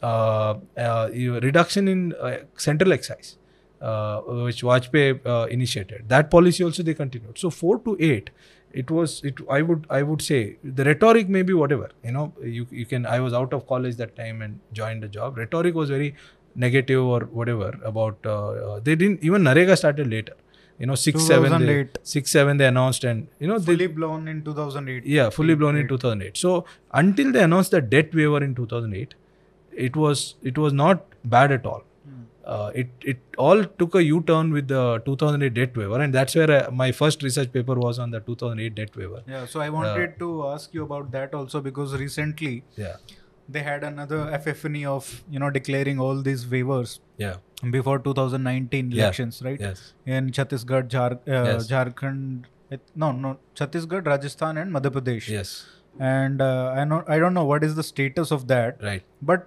Uh, 0.03 0.55
uh, 0.77 1.09
reduction 1.41 1.87
in 1.87 2.13
uh, 2.21 2.37
central 2.57 2.93
excise, 2.93 3.37
uh, 3.81 4.19
which 4.47 4.61
Vajpayee 4.61 5.19
uh, 5.25 5.47
initiated. 5.49 6.07
That 6.09 6.29
policy 6.29 6.63
also 6.63 6.83
they 6.83 6.93
continued. 6.93 7.39
So 7.39 7.49
four 7.49 7.79
to 7.79 7.97
eight, 7.99 8.29
it 8.81 8.91
was 8.91 9.11
it. 9.23 9.41
I 9.57 9.61
would 9.61 9.85
I 9.89 10.03
would 10.03 10.21
say 10.21 10.39
the 10.79 10.85
rhetoric 10.87 11.29
may 11.35 11.41
be 11.49 11.53
whatever. 11.53 11.89
You 12.03 12.11
know, 12.15 12.25
you 12.55 12.67
you 12.79 12.85
can. 12.85 13.05
I 13.17 13.19
was 13.25 13.33
out 13.41 13.53
of 13.57 13.67
college 13.67 13.95
that 14.01 14.15
time 14.15 14.41
and 14.47 14.59
joined 14.79 15.03
the 15.03 15.11
job. 15.17 15.37
Rhetoric 15.43 15.75
was 15.81 15.93
very 15.97 16.15
negative 16.55 17.03
or 17.17 17.21
whatever 17.41 17.69
about. 17.91 18.17
Uh, 18.25 18.49
uh, 18.71 18.79
they 18.89 18.95
didn't 18.95 19.23
even 19.23 19.43
Narega 19.49 19.77
started 19.83 20.11
later. 20.15 20.35
You 20.79 20.87
know, 20.87 20.95
six 20.95 21.25
seven 21.25 21.65
they, 21.65 21.87
six 22.03 22.31
seven 22.31 22.57
they 22.57 22.65
announced 22.67 23.05
and 23.05 23.27
you 23.39 23.47
know 23.47 23.59
they, 23.59 23.75
Fully 23.75 23.87
blown 23.87 24.27
in 24.27 24.43
2008. 24.43 25.05
yeah, 25.05 25.29
fully 25.29 25.55
blown 25.55 25.77
in 25.77 25.87
2008. 25.87 26.35
So 26.35 26.65
until 26.91 27.31
they 27.31 27.43
announced 27.43 27.71
the 27.71 27.81
debt 27.81 28.13
waiver 28.13 28.43
in 28.43 28.55
2008, 28.55 29.13
it 29.89 29.95
was 29.95 30.35
it 30.43 30.57
was 30.57 30.73
not 30.73 31.05
bad 31.23 31.53
at 31.59 31.65
all. 31.65 31.83
Uh, 32.45 32.71
it 32.75 32.89
it 33.11 33.19
all 33.37 33.63
took 33.81 33.95
a 33.95 34.03
U-turn 34.03 34.51
with 34.53 34.67
the 34.67 35.01
2008 35.05 35.53
debt 35.53 35.75
waiver, 35.77 35.99
and 36.05 36.13
that's 36.13 36.35
where 36.35 36.51
uh, 36.57 36.71
my 36.71 36.91
first 36.91 37.23
research 37.23 37.51
paper 37.51 37.75
was 37.75 37.97
on 37.97 38.11
the 38.11 38.19
2008 38.19 38.75
debt 38.75 38.95
waiver. 38.95 39.21
Yeah, 39.27 39.45
so 39.45 39.59
I 39.61 39.69
wanted 39.69 40.19
to 40.19 40.47
ask 40.49 40.73
you 40.73 40.83
about 40.83 41.11
that 41.11 41.33
also 41.33 41.61
because 41.61 41.95
recently 42.01 42.63
Yeah, 42.77 42.97
they 43.49 43.63
had 43.69 43.83
another 43.83 44.19
epiphany 44.39 44.85
of 44.85 45.09
you 45.29 45.39
know 45.39 45.49
declaring 45.49 45.99
all 45.99 46.21
these 46.29 46.45
waivers 46.45 46.99
yeah, 47.17 47.37
before 47.77 47.97
2019 47.99 48.91
Yeah. 48.91 49.03
elections, 49.05 49.41
right? 49.49 49.59
yes, 49.59 49.93
In 50.05 50.29
Chhattisgarh, 50.39 50.87
Jhar, 50.97 51.11
uh, 51.13 51.17
Yes. 51.51 51.67
Jharkhand, 51.73 52.45
it- 52.69 52.81
no, 52.95 53.11
no, 53.11 53.37
Chhattisgarh, 53.55 54.05
Rajasthan, 54.05 54.57
and 54.57 54.71
Madhya 54.77 54.91
Pradesh. 54.99 55.27
yes, 55.39 55.55
And 55.99 56.41
uh, 56.41 56.73
I 56.79 56.83
know 56.93 57.03
I 57.07 57.17
don't 57.25 57.33
know 57.41 57.45
what 57.49 57.63
is 57.71 57.75
the 57.75 57.83
status 57.89 58.31
of 58.37 58.47
that, 58.55 58.81
right. 58.91 59.03
but 59.33 59.45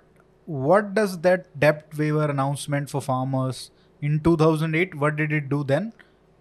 what 0.49 0.94
does 0.94 1.20
that 1.20 1.46
debt 1.61 1.96
waiver 1.99 2.24
announcement 2.24 2.88
for 2.88 3.03
farmers 3.03 3.70
in 4.01 4.20
2008? 4.20 4.94
What 4.94 5.16
did 5.16 5.30
it 5.30 5.49
do 5.51 5.62
then, 5.62 5.92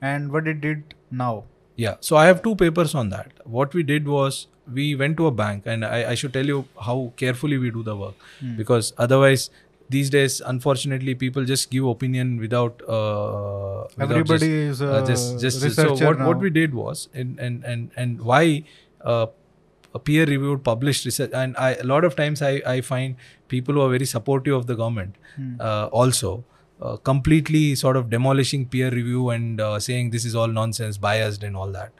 and 0.01 0.31
what 0.31 0.47
it 0.47 0.61
did 0.61 0.93
now? 1.11 1.43
Yeah. 1.75 1.95
So 1.99 2.15
I 2.15 2.25
have 2.27 2.41
two 2.41 2.55
papers 2.55 2.95
on 2.95 3.09
that. 3.09 3.33
What 3.43 3.73
we 3.73 3.83
did 3.83 4.07
was 4.07 4.47
we 4.73 4.95
went 4.95 5.17
to 5.17 5.27
a 5.27 5.31
bank, 5.31 5.63
and 5.65 5.85
I, 5.85 6.11
I 6.11 6.15
should 6.15 6.33
tell 6.33 6.45
you 6.45 6.65
how 6.81 7.11
carefully 7.17 7.57
we 7.57 7.69
do 7.69 7.83
the 7.83 7.95
work, 7.97 8.15
because 8.55 8.93
otherwise 8.97 9.49
these 9.89 10.09
days, 10.09 10.41
unfortunately, 10.41 11.13
people 11.15 11.43
just 11.45 11.69
give 11.69 11.85
opinion 11.85 12.37
without. 12.37 12.81
Uh, 12.87 13.87
without 13.97 14.11
Everybody 14.11 14.39
just, 14.39 14.43
is 14.43 14.81
a 14.81 14.91
uh, 14.93 15.05
just 15.05 15.39
just 15.39 15.75
so 15.75 15.95
what 15.95 16.19
what 16.19 16.39
we 16.39 16.49
did 16.49 16.73
was 16.73 17.09
and 17.13 17.37
and 17.39 17.63
and 17.65 17.91
and 17.97 18.21
why. 18.21 18.63
Uh, 19.01 19.27
peer 19.99 20.25
reviewed 20.25 20.63
published 20.63 21.05
research. 21.05 21.31
And 21.33 21.55
I, 21.57 21.75
a 21.75 21.83
lot 21.83 22.05
of 22.05 22.15
times 22.15 22.41
I, 22.41 22.61
I 22.65 22.81
find 22.81 23.15
people 23.47 23.75
who 23.75 23.81
are 23.81 23.89
very 23.89 24.05
supportive 24.05 24.53
of 24.55 24.67
the 24.67 24.75
government 24.75 25.15
uh, 25.59 25.87
also 25.87 26.43
uh, 26.81 26.97
completely 26.97 27.75
sort 27.75 27.97
of 27.97 28.09
demolishing 28.09 28.65
peer 28.65 28.89
review 28.89 29.29
and 29.29 29.61
uh, 29.61 29.79
saying 29.79 30.11
this 30.11 30.25
is 30.25 30.35
all 30.35 30.47
nonsense 30.47 30.97
biased 30.97 31.43
and 31.43 31.55
all 31.55 31.71
that. 31.71 31.91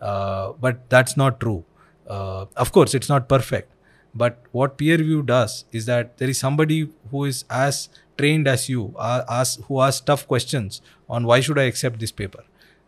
Uh, 0.00 0.52
but 0.60 0.88
that's 0.90 1.16
not 1.16 1.40
true. 1.40 1.64
Uh, 2.08 2.46
of 2.56 2.72
course 2.72 2.94
it's 2.94 3.08
not 3.08 3.28
perfect. 3.28 3.70
But 4.14 4.38
what 4.52 4.78
peer 4.78 4.96
review 4.96 5.22
does 5.22 5.64
is 5.72 5.86
that 5.86 6.18
there 6.18 6.28
is 6.28 6.38
somebody 6.38 6.88
who 7.10 7.24
is 7.24 7.44
as 7.50 7.88
trained 8.16 8.46
as 8.46 8.68
you 8.68 8.94
uh, 8.96 9.24
as 9.28 9.56
who 9.66 9.80
asks 9.80 10.00
tough 10.00 10.26
questions 10.28 10.80
on 11.08 11.24
why 11.24 11.40
should 11.40 11.58
i 11.58 11.64
accept 11.64 11.98
this 11.98 12.12
paper 12.12 12.44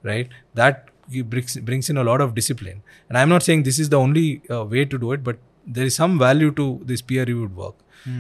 right? 0.07 0.29
That 0.55 0.89
brings, 1.25 1.57
brings 1.59 1.91
in 1.91 1.97
a 1.97 2.05
lot 2.05 2.21
of 2.21 2.35
discipline. 2.35 2.83
And 3.09 3.19
i'm 3.19 3.29
not 3.29 3.43
saying 3.43 3.63
this 3.63 3.79
is 3.79 3.89
the 3.89 3.99
only 3.99 4.43
uh, 4.51 4.65
way 4.65 4.85
to 4.85 4.99
do 4.99 5.13
it 5.13 5.25
but 5.25 5.39
there 5.67 5.85
is 5.85 5.95
some 5.95 6.19
value 6.19 6.51
to 6.53 6.81
this 6.85 7.03
peer 7.03 7.25
reviewed 7.25 7.57
work 7.57 7.75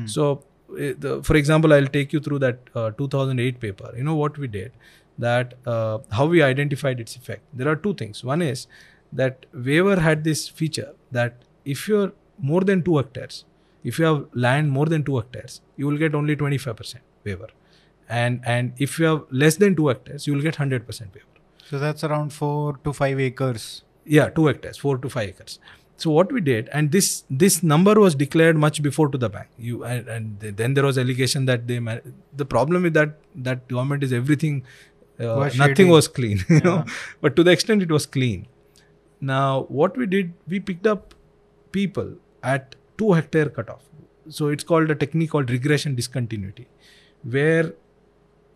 so 0.06 0.42
uh, 0.72 0.92
the, 0.98 1.20
for 1.22 1.36
example 1.36 1.72
i'll 1.72 1.86
take 1.86 2.12
you 2.12 2.20
through 2.20 2.40
that 2.40 2.58
uh, 2.74 2.90
2008 2.90 3.60
paper. 3.60 3.92
You 3.96 4.02
know 4.02 4.16
what 4.16 4.36
we 4.36 4.48
did? 4.48 4.72
That 5.18 5.54
uh, 5.64 5.98
how 6.10 6.26
we 6.26 6.42
identified 6.42 6.98
its 7.00 7.16
effect. 7.16 7.42
There 7.54 7.68
are 7.68 7.76
two 7.76 7.94
things. 7.94 8.24
One 8.24 8.42
is 8.42 8.66
that 9.12 9.46
waiver 9.54 10.00
had 10.00 10.24
this 10.24 10.48
feature 10.48 10.92
that 11.12 11.44
if 11.64 11.88
you're 11.88 12.12
more 12.38 12.62
than 12.62 12.82
2 12.82 12.96
hectares 12.96 13.44
if 13.84 13.98
you 13.98 14.04
have 14.04 14.26
land 14.34 14.70
more 14.70 14.86
than 14.86 15.04
2 15.04 15.16
hectares 15.16 15.60
you 15.76 15.86
will 15.86 15.96
get 15.96 16.14
only 16.14 16.36
25% 16.36 16.96
waiver 17.24 17.48
and 18.08 18.40
and 18.44 18.72
if 18.78 18.98
you 18.98 19.06
have 19.06 19.22
less 19.30 19.56
than 19.56 19.76
2 19.76 19.88
hectares 19.88 20.26
you 20.26 20.34
will 20.34 20.42
get 20.42 20.56
100% 20.56 21.14
waiver 21.14 21.35
So 21.70 21.78
that's 21.78 22.04
around 22.04 22.32
four 22.32 22.78
to 22.84 22.92
five 22.92 23.20
acres. 23.30 23.66
yeah 24.14 24.28
2 24.34 24.42
hectares 24.46 24.76
4 24.80 24.98
to 25.04 25.08
5 25.12 25.28
acres 25.30 25.54
so 26.02 26.10
what 26.16 26.32
we 26.34 26.40
did 26.48 26.68
and 26.80 26.92
this 26.96 27.06
this 27.44 27.54
number 27.70 27.94
was 28.02 28.16
declared 28.20 28.58
much 28.64 28.76
before 28.84 29.06
to 29.14 29.18
the 29.22 29.30
bank 29.36 29.48
you 29.68 29.78
and, 29.92 30.10
and 30.16 30.44
then 30.60 30.74
there 30.76 30.84
was 30.88 31.00
allegation 31.02 31.48
that 31.48 31.64
they 31.70 31.78
the 32.42 32.46
problem 32.52 32.86
with 32.88 32.94
that 32.98 33.16
that 33.48 33.64
government 33.72 34.04
is 34.08 34.12
everything 34.18 34.60
uh, 35.20 35.32
Was 35.40 35.58
nothing 35.62 35.88
shady. 35.88 35.90
was 35.96 36.08
clean 36.20 36.44
you 36.56 36.60
know 36.68 36.76
but 37.26 37.34
to 37.40 37.46
the 37.48 37.54
extent 37.58 37.82
it 37.88 37.96
was 37.98 38.06
clean 38.18 38.46
Now, 39.28 39.62
what 39.76 39.94
we 40.00 40.06
did, 40.12 40.32
we 40.52 40.58
picked 40.70 40.86
up 40.90 41.14
people 41.76 42.08
at 42.54 42.74
two 43.02 43.12
hectare 43.18 43.48
cutoff. 43.58 43.84
So 44.38 44.48
it's 44.56 44.66
called 44.72 44.90
a 44.94 44.96
technique 45.02 45.30
called 45.34 45.52
regression 45.54 45.94
discontinuity, 46.00 46.66
where 47.36 47.64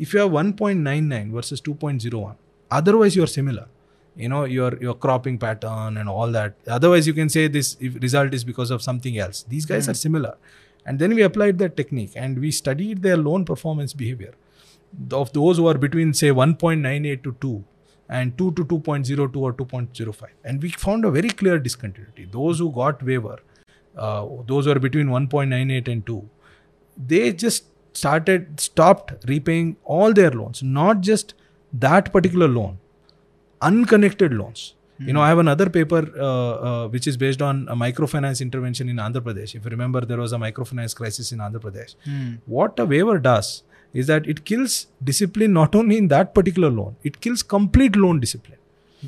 if 0.06 0.12
you 0.16 0.20
have 0.24 0.30
1.99 0.40 1.32
versus 1.38 1.62
2.01, 1.70 2.34
otherwise 2.70 3.16
you 3.16 3.22
are 3.22 3.32
similar. 3.38 3.68
You 4.16 4.28
know 4.28 4.44
your 4.44 4.76
your 4.82 4.94
cropping 4.94 5.38
pattern 5.38 5.96
and 5.96 6.08
all 6.08 6.30
that. 6.32 6.54
Otherwise, 6.66 7.06
you 7.06 7.14
can 7.14 7.28
say 7.28 7.46
this 7.48 7.76
if 7.80 7.94
result 8.02 8.34
is 8.34 8.44
because 8.44 8.70
of 8.70 8.82
something 8.82 9.18
else. 9.18 9.44
These 9.48 9.66
guys 9.66 9.88
are 9.88 9.94
similar, 9.94 10.36
and 10.84 10.98
then 10.98 11.14
we 11.14 11.22
applied 11.22 11.58
that 11.58 11.76
technique 11.76 12.12
and 12.16 12.38
we 12.38 12.50
studied 12.50 13.02
their 13.02 13.16
loan 13.16 13.44
performance 13.44 13.92
behavior 13.92 14.34
of 15.12 15.32
those 15.32 15.56
who 15.56 15.66
are 15.66 15.78
between 15.78 16.12
say 16.12 16.30
1.98 16.30 17.22
to 17.22 17.36
2 17.40 17.64
and 18.08 18.36
2 18.36 18.52
to 18.52 18.64
2.02 18.64 19.40
or 19.40 19.52
2.05 19.52 20.24
and 20.44 20.62
we 20.62 20.70
found 20.70 21.04
a 21.04 21.10
very 21.10 21.30
clear 21.30 21.58
discontinuity 21.58 22.28
those 22.32 22.58
who 22.58 22.70
got 22.72 23.02
waiver 23.02 23.38
uh, 23.96 24.26
those 24.46 24.64
who 24.64 24.72
are 24.72 24.78
between 24.78 25.06
1.98 25.06 25.88
and 25.88 26.06
2 26.06 26.28
they 27.06 27.32
just 27.32 27.66
started 27.92 28.60
stopped 28.60 29.12
repaying 29.26 29.76
all 29.84 30.12
their 30.12 30.30
loans 30.30 30.62
not 30.62 31.00
just 31.00 31.34
that 31.72 32.12
particular 32.12 32.48
loan 32.48 32.78
unconnected 33.62 34.32
loans. 34.32 34.74
You 35.08 35.14
know 35.14 35.22
i 35.22 35.28
have 35.28 35.38
another 35.38 35.70
paper 35.70 36.00
uh, 36.18 36.24
uh, 36.68 36.88
which 36.88 37.06
is 37.06 37.16
based 37.16 37.40
on 37.40 37.66
a 37.70 37.76
microfinance 37.82 38.42
intervention 38.42 38.90
in 38.90 38.96
andhra 38.96 39.22
pradesh. 39.26 39.54
If 39.54 39.64
you 39.64 39.70
remember 39.70 40.02
there 40.02 40.18
was 40.18 40.34
a 40.34 40.36
microfinance 40.36 40.94
crisis 40.94 41.32
in 41.32 41.38
andhra 41.38 41.62
pradesh. 41.62 41.94
Hmm. 42.04 42.34
what 42.44 42.78
a 42.78 42.84
waiver 42.84 43.18
does 43.18 43.62
is 43.94 44.06
that 44.08 44.26
it 44.26 44.44
kills 44.44 44.86
discipline 45.02 45.54
not 45.54 45.74
only 45.74 45.96
in 46.02 46.08
that 46.08 46.34
particular 46.34 46.70
loan 46.70 46.96
it 47.02 47.18
kills 47.22 47.42
complete 47.42 47.96
loan 47.96 48.20
discipline. 48.20 48.58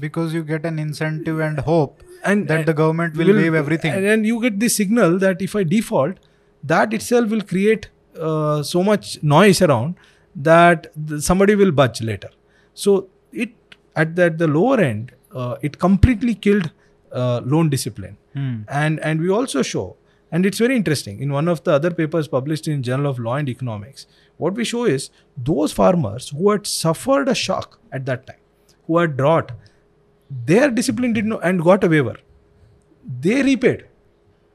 Because 0.00 0.32
you 0.32 0.42
get 0.42 0.64
an 0.64 0.78
incentive 0.78 1.40
and 1.40 1.58
hope 1.60 2.02
and 2.24 2.48
that 2.48 2.64
the 2.64 2.72
government 2.72 3.14
will, 3.14 3.34
waive 3.34 3.54
everything. 3.54 3.92
and, 3.92 4.06
and 4.06 4.26
you 4.26 4.40
get 4.40 4.58
the 4.60 4.70
signal 4.70 5.18
that 5.18 5.42
if 5.42 5.54
i 5.54 5.62
default 5.62 6.16
that 6.64 6.94
itself 6.94 7.28
will 7.28 7.42
create 7.42 7.90
uh, 8.18 8.62
so 8.62 8.82
much 8.82 9.18
noise 9.22 9.60
around 9.60 9.94
that 10.34 10.90
somebody 11.18 11.54
will 11.54 11.72
budge 11.72 12.00
later 12.00 12.30
so 12.74 13.08
it 13.32 13.50
at 13.96 14.16
the, 14.16 14.24
at 14.24 14.38
the 14.38 14.46
lower 14.46 14.80
end 14.80 15.12
uh, 15.34 15.56
it 15.62 15.78
completely 15.78 16.34
killed 16.34 16.70
uh, 17.12 17.40
loan 17.44 17.68
discipline. 17.68 18.16
Hmm. 18.34 18.62
and 18.68 18.98
and 19.00 19.20
we 19.20 19.28
also 19.28 19.62
show 19.62 19.96
and 20.30 20.46
it's 20.46 20.58
very 20.58 20.74
interesting 20.74 21.20
in 21.20 21.32
one 21.32 21.48
of 21.48 21.62
the 21.64 21.72
other 21.72 21.90
papers 21.90 22.28
published 22.34 22.66
in 22.66 22.82
journal 22.82 23.08
of 23.10 23.18
law 23.18 23.34
and 23.34 23.50
economics 23.54 24.06
what 24.38 24.54
we 24.54 24.64
show 24.64 24.84
is 24.86 25.10
those 25.36 25.74
farmers 25.80 26.30
who 26.30 26.50
had 26.50 26.66
suffered 26.66 27.28
a 27.28 27.34
shock 27.34 27.78
at 27.92 28.06
that 28.06 28.26
time 28.26 28.40
who 28.86 28.96
had 28.96 29.18
drought 29.18 29.52
their 30.46 30.70
discipline 30.70 31.12
did 31.12 31.26
not 31.26 31.40
and 31.44 31.62
got 31.62 31.84
a 31.84 31.88
waiver. 31.88 32.16
They 33.20 33.42
repaid. 33.42 33.84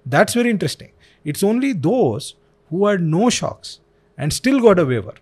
That's 0.05 0.33
very 0.33 0.49
interesting. 0.49 0.91
It's 1.23 1.43
only 1.43 1.73
those 1.73 2.35
who 2.69 2.85
had 2.87 3.01
no 3.01 3.29
shocks 3.29 3.79
and 4.17 4.33
still 4.33 4.59
got 4.59 4.79
a 4.79 4.85
waiver. 4.85 5.13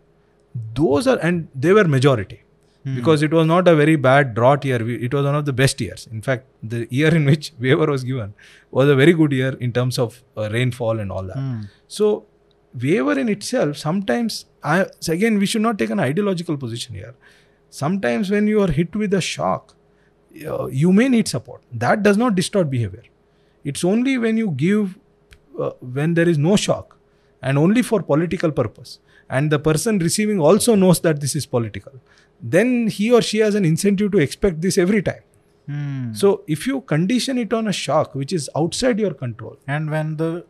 Those 0.73 1.07
are 1.07 1.17
and 1.19 1.47
they 1.53 1.73
were 1.73 1.83
majority 1.85 2.41
because 2.97 3.23
it 3.23 3.31
was 3.33 3.47
not 3.47 3.67
a 3.67 3.75
very 3.75 3.95
bad 3.95 4.33
drought 4.35 4.65
year. 4.69 4.77
We- 4.87 4.97
It 5.07 5.13
was 5.17 5.25
one 5.25 5.35
of 5.41 5.45
the 5.45 5.53
best 5.61 5.79
years. 5.85 6.07
In 6.11 6.21
fact, 6.21 6.43
the 6.73 6.81
year 6.97 7.11
in 7.19 7.25
which 7.25 7.51
waiver 7.65 7.87
was 7.95 8.03
given 8.03 8.33
was 8.79 8.89
a 8.89 8.95
very 8.95 9.13
good 9.21 9.31
year 9.31 9.53
in 9.67 9.71
terms 9.77 9.97
of 10.03 10.21
uh, 10.37 10.49
rainfall 10.57 10.99
and 11.05 11.11
all 11.11 11.23
that. 11.31 11.37
Hmm. 11.37 11.61
So, 11.87 12.09
waiver 12.83 13.15
in 13.23 13.29
itself, 13.29 13.77
sometimes, 13.77 14.45
I, 14.63 14.85
again, 15.15 15.39
we 15.39 15.45
should 15.45 15.61
not 15.61 15.79
take 15.79 15.89
an 15.89 15.99
ideological 15.99 16.57
position 16.65 16.93
here. 17.01 17.15
Sometimes, 17.69 18.29
when 18.29 18.47
you 18.47 18.61
are 18.61 18.71
hit 18.71 18.95
with 18.95 19.13
a 19.13 19.21
shock, 19.21 19.75
uh, 20.47 20.65
you 20.67 20.91
may 20.91 21.07
need 21.09 21.27
support. 21.27 21.61
That 21.71 22.03
does 22.03 22.17
not 22.17 22.35
distort 22.35 22.69
behavior. 22.69 23.03
It's 23.63 23.83
only 23.83 24.17
when 24.17 24.37
you 24.37 24.51
give, 24.51 24.97
uh, 25.59 25.71
when 25.97 26.13
there 26.13 26.29
is 26.29 26.37
no 26.37 26.55
shock 26.55 26.97
and 27.41 27.57
only 27.57 27.81
for 27.81 28.01
political 28.03 28.51
purpose, 28.51 28.99
and 29.29 29.51
the 29.51 29.57
person 29.59 29.97
receiving 29.99 30.39
also 30.39 30.75
knows 30.75 30.99
that 31.01 31.19
this 31.21 31.35
is 31.35 31.45
political, 31.45 31.93
then 32.41 32.87
he 32.87 33.11
or 33.11 33.21
she 33.21 33.39
has 33.39 33.55
an 33.55 33.65
incentive 33.65 34.11
to 34.11 34.17
expect 34.19 34.61
this 34.61 34.77
every 34.77 35.01
time. 35.01 35.21
Hmm. 35.67 36.13
So, 36.13 36.43
if 36.47 36.67
you 36.67 36.81
condition 36.81 37.37
it 37.39 37.51
on 37.53 37.67
a 37.67 37.73
shock 37.73 38.13
which 38.13 38.31
is 38.31 38.49
outside 38.55 38.99
your 38.99 39.13
control, 39.13 39.57
and 39.67 39.89
when 39.89 40.17
the 40.17 40.45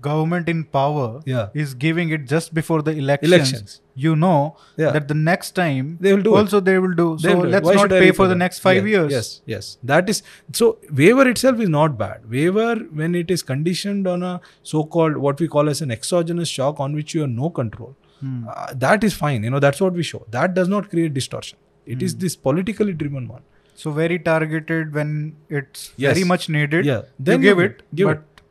government 0.00 0.48
in 0.48 0.62
power 0.64 1.20
Yeah. 1.26 1.48
is 1.54 1.74
giving 1.74 2.10
it 2.10 2.28
just 2.28 2.54
before 2.54 2.82
the 2.82 2.92
elections, 2.92 3.32
Elections. 3.32 3.80
you 3.94 4.14
know 4.14 4.56
Yeah. 4.76 4.92
that 4.92 5.08
the 5.08 5.14
next 5.14 5.56
time 5.56 5.98
They 6.00 6.12
will 6.14 6.22
do 6.22 6.34
it. 6.36 6.38
also 6.38 6.60
they 6.60 6.78
will 6.78 6.94
do. 6.94 7.18
So 7.18 7.36
will 7.40 7.48
let's 7.48 7.66
not 7.68 7.88
pay 7.90 8.12
for 8.12 8.26
the 8.28 8.34
that? 8.34 8.38
next 8.38 8.60
five 8.60 8.86
Yes, 8.86 8.92
years. 8.92 9.12
Yes, 9.12 9.40
yes. 9.46 9.78
That 9.82 10.08
is 10.08 10.22
so 10.52 10.78
waiver 10.92 11.26
itself 11.28 11.58
is 11.58 11.68
not 11.68 11.98
bad. 11.98 12.30
Waiver, 12.30 12.76
when 13.02 13.16
it 13.16 13.30
is 13.30 13.42
conditioned 13.42 14.06
on 14.06 14.22
a 14.22 14.40
so-called 14.62 15.16
what 15.16 15.40
we 15.40 15.48
call 15.48 15.68
as 15.68 15.80
an 15.82 15.90
exogenous 15.90 16.48
shock 16.48 16.78
on 16.78 16.94
which 16.94 17.14
you 17.16 17.22
have 17.22 17.30
no 17.30 17.50
control, 17.50 17.96
Hmm. 18.22 18.48
uh, 18.54 18.66
that 18.86 19.04
is 19.08 19.14
fine. 19.20 19.44
You 19.48 19.50
know 19.54 19.60
that's 19.66 19.80
what 19.84 19.94
we 20.00 20.04
show. 20.08 20.20
That 20.38 20.54
does 20.58 20.68
not 20.74 20.88
create 20.90 21.14
distortion. 21.20 21.58
It 21.86 21.98
Hmm. 21.98 22.04
is 22.08 22.16
this 22.24 22.36
politically 22.48 22.92
driven 23.04 23.28
one. 23.36 23.42
So 23.82 23.92
very 24.00 24.18
targeted 24.30 24.92
when 24.98 25.14
it's 25.60 25.86
Yes. 26.04 26.14
very 26.16 26.26
much 26.32 26.48
needed. 26.56 26.84
Yeah. 26.90 26.98
you 26.98 27.24
Then 27.30 27.40
give 27.46 27.58
you 27.62 27.64
it, 27.70 27.82
give 28.00 28.10
but 28.10 28.42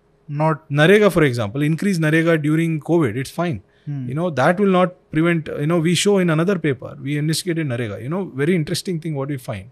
not. 0.44 0.64
Narega, 0.82 1.12
for 1.18 1.24
example, 1.28 1.62
increase 1.68 2.00
Narega 2.08 2.36
during 2.48 2.80
COVID. 2.90 3.22
It's 3.26 3.36
fine. 3.42 3.62
Hmm. 3.86 4.02
You 4.10 4.16
know 4.20 4.30
that 4.40 4.60
will 4.64 4.74
not 4.80 4.98
prevent. 5.18 5.48
You 5.60 5.68
know 5.74 5.80
we 5.90 5.94
show 6.06 6.18
in 6.26 6.30
another 6.38 6.58
paper 6.66 6.92
we 7.10 7.18
investigated 7.22 7.72
Narega. 7.76 8.02
You 8.08 8.10
know 8.16 8.24
very 8.44 8.56
interesting 8.64 9.00
thing 9.06 9.16
what 9.22 9.30
we 9.36 9.38
find 9.38 9.70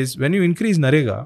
is 0.00 0.16
when 0.24 0.32
you 0.38 0.42
increase 0.48 0.78
Narega, 0.86 1.18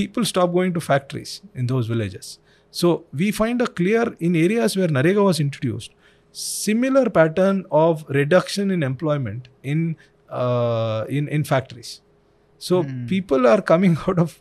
people 0.00 0.24
stop 0.32 0.52
going 0.56 0.72
to 0.78 0.80
factories 0.88 1.36
in 1.54 1.66
those 1.74 1.86
villages. 1.94 2.32
So 2.70 3.04
we 3.20 3.30
find 3.42 3.62
a 3.62 3.66
clear 3.82 4.02
in 4.30 4.34
areas 4.46 4.76
where 4.76 4.88
Narega 4.88 5.22
was 5.28 5.38
introduced, 5.44 5.92
similar 6.40 7.08
pattern 7.18 7.64
of 7.70 8.04
reduction 8.16 8.70
in 8.70 8.82
employment 8.82 9.48
in 9.62 9.96
uh, 10.30 11.04
in 11.08 11.28
in 11.38 11.44
factories. 11.52 11.92
So 12.66 12.82
Hmm. 12.82 13.06
people 13.14 13.46
are 13.54 13.60
coming 13.72 13.96
out 14.06 14.18
of 14.26 14.38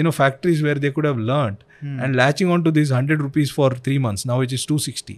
you 0.00 0.02
know 0.08 0.12
factories 0.18 0.62
where 0.66 0.74
they 0.84 0.90
could 0.98 1.08
have 1.12 1.18
learned 1.30 1.62
Hmm. 1.80 1.96
and 2.04 2.16
latching 2.20 2.50
on 2.56 2.62
to 2.66 2.70
this 2.76 2.90
100 2.90 3.22
rupees 3.26 3.50
for 3.56 3.66
three 3.88 3.98
months 4.04 4.22
now 4.30 4.36
it 4.44 4.52
is 4.56 4.62
260 4.68 5.16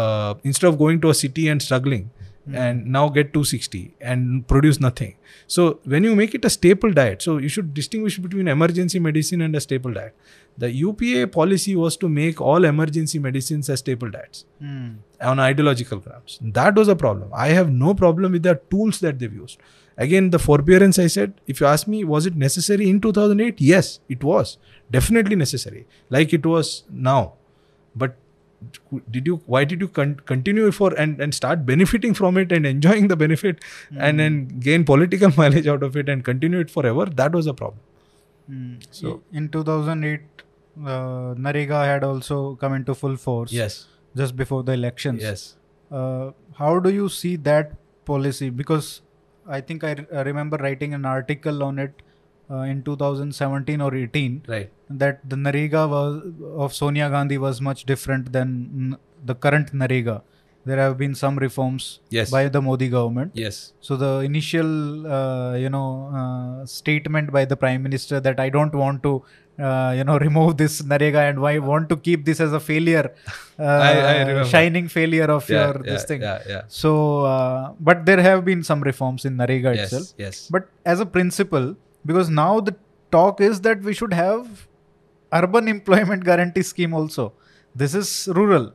uh, 0.00 0.34
instead 0.50 0.68
of 0.68 0.78
going 0.82 1.00
to 1.04 1.10
a 1.14 1.16
city 1.20 1.46
and 1.54 1.64
struggling 1.64 2.04
Hmm. 2.46 2.54
and 2.64 2.86
now 2.86 3.08
get 3.14 3.32
260 3.34 3.80
and 4.00 4.46
produce 4.52 4.78
nothing 4.80 5.10
so 5.46 5.78
when 5.84 6.04
you 6.04 6.14
make 6.20 6.34
it 6.38 6.44
a 6.48 6.50
staple 6.54 6.92
diet 6.98 7.20
so 7.26 7.36
you 7.46 7.50
should 7.54 7.74
distinguish 7.78 8.16
between 8.26 8.48
emergency 8.48 8.98
medicine 9.06 9.42
and 9.46 9.54
a 9.54 9.60
staple 9.60 9.92
diet 9.98 10.14
the 10.62 10.70
upa 10.84 11.26
policy 11.34 11.74
was 11.76 11.98
to 12.04 12.08
make 12.08 12.40
all 12.40 12.64
emergency 12.70 13.18
medicines 13.26 13.68
as 13.74 13.80
staple 13.84 14.10
diets 14.16 14.46
Hmm. 14.62 14.88
on 15.32 15.38
ideological 15.38 15.98
grounds. 16.06 16.38
That 16.58 16.74
was 16.80 16.88
a 16.88 16.96
problem. 16.96 17.30
I 17.34 17.48
have 17.58 17.70
no 17.70 17.92
problem 17.94 18.32
with 18.32 18.42
the 18.48 18.54
tools 18.70 19.00
that 19.00 19.18
they've 19.18 19.32
used. 19.42 19.58
Again, 20.06 20.30
the 20.30 20.38
forbearance 20.38 20.98
I 20.98 21.06
said, 21.08 21.34
if 21.46 21.60
you 21.60 21.66
ask 21.66 21.86
me, 21.94 22.04
was 22.04 22.26
it 22.30 22.36
necessary 22.36 22.88
in 22.88 23.00
2008? 23.06 23.60
Yes, 23.60 24.00
it 24.08 24.24
was. 24.24 24.56
Definitely 24.90 25.36
necessary. 25.36 25.86
Like 26.08 26.32
it 26.38 26.46
was 26.46 26.84
now. 26.90 27.34
But 27.94 28.16
did 29.10 29.26
you 29.26 29.36
why 29.46 29.64
did 29.64 29.80
you 29.80 29.88
con- 29.88 30.16
continue 30.26 30.70
for 30.70 30.92
and, 31.04 31.20
and 31.20 31.34
start 31.34 31.64
benefiting 31.66 32.14
from 32.14 32.36
it 32.36 32.52
and 32.52 32.66
enjoying 32.66 33.08
the 33.08 33.16
benefit 33.16 33.62
and 33.96 34.20
then 34.20 34.40
gain 34.66 34.84
political 34.84 35.30
mileage 35.36 35.66
out 35.66 35.82
of 35.82 35.96
it 35.96 36.08
and 36.08 36.24
continue 36.24 36.58
it 36.66 36.70
forever 36.70 37.06
that 37.22 37.32
was 37.40 37.46
a 37.46 37.54
problem 37.54 37.86
Hmm. 38.50 38.74
So- 38.90 39.22
in 39.32 39.48
2008, 39.48 40.20
uh, 40.84 41.34
Narega 41.46 41.84
had 41.84 42.02
also 42.02 42.56
come 42.56 42.74
into 42.74 42.94
full 42.94 43.16
force. 43.16 43.52
yes 43.52 43.86
Just 44.20 44.34
before 44.40 44.62
the 44.70 44.72
elections. 44.78 45.22
yes 45.26 45.44
Uh, 45.98 46.30
how 46.58 46.72
do 46.86 46.90
you 46.96 47.08
see 47.18 47.30
that 47.50 47.70
policy? 48.10 48.48
Because 48.60 48.88
I 49.56 49.60
think 49.68 49.84
I, 49.84 49.92
re- 50.00 50.06
I 50.20 50.22
remember 50.28 50.56
writing 50.64 50.92
an 50.98 51.04
article 51.12 51.62
on 51.68 51.78
it 51.84 52.02
uh, 52.50 52.62
in 52.72 52.82
2017 52.82 53.80
or 53.86 53.94
18 53.94 54.42
right 54.54 54.70
that 55.02 55.20
the 55.28 55.36
Narega 55.36 55.82
was 55.94 56.14
of 56.64 56.74
Sonia 56.80 57.08
Gandhi 57.14 57.38
was 57.46 57.60
much 57.60 57.84
different 57.92 58.32
than 58.32 58.48
n- 58.84 58.96
the 59.24 59.34
current 59.34 59.72
Narega. 59.82 60.22
There 60.68 60.78
have 60.84 60.94
been 61.02 61.14
some 61.14 61.36
reforms 61.38 61.84
Yes. 62.16 62.30
by 62.36 62.40
the 62.54 62.60
Modi 62.66 62.88
government. 62.94 63.30
yes 63.42 63.56
So 63.86 63.96
the 64.02 64.10
initial, 64.30 64.70
uh, 65.18 65.54
you 65.62 65.70
know, 65.74 65.86
uh, 66.20 66.66
statement 66.66 67.32
by 67.36 67.44
the 67.52 67.56
prime 67.62 67.82
minister 67.86 68.18
that 68.26 68.38
I 68.46 68.48
don't 68.56 68.74
want 68.82 69.02
to, 69.06 69.12
uh, 69.68 69.92
you 69.98 70.04
know, 70.08 70.18
remove 70.26 70.50
this 70.62 70.74
Narega 70.82 71.22
and 71.30 71.38
I 71.52 71.58
want 71.70 71.88
to 71.92 71.96
keep 72.08 72.24
this 72.30 72.40
as 72.46 72.52
a 72.52 72.60
failure, 72.70 73.06
uh, 73.58 73.62
I- 73.90 74.40
I 74.40 74.42
shining 74.54 74.88
failure 74.98 75.30
of 75.38 75.48
yeah, 75.48 75.56
your 75.60 75.74
yeah, 75.84 75.92
this 75.92 76.04
thing. 76.10 76.20
yeah 76.28 76.40
yeah 76.54 76.62
So, 76.80 76.90
uh, 77.34 77.72
but 77.90 78.04
there 78.10 78.20
have 78.28 78.44
been 78.50 78.62
some 78.70 78.82
reforms 78.90 79.24
in 79.30 79.36
Narega 79.42 79.72
yes 79.76 79.84
itself. 79.92 80.08
yes 80.24 80.48
But 80.56 80.68
as 80.84 81.00
a 81.00 81.06
principle, 81.18 81.68
because 82.04 82.30
now 82.30 82.60
the 82.60 82.74
talk 83.10 83.40
is 83.40 83.60
that 83.62 83.82
we 83.82 83.92
should 83.92 84.12
have 84.12 84.68
urban 85.32 85.68
employment 85.76 86.24
guarantee 86.24 86.62
scheme 86.62 86.94
also. 86.94 87.32
This 87.74 87.94
is 87.94 88.28
rural, 88.34 88.72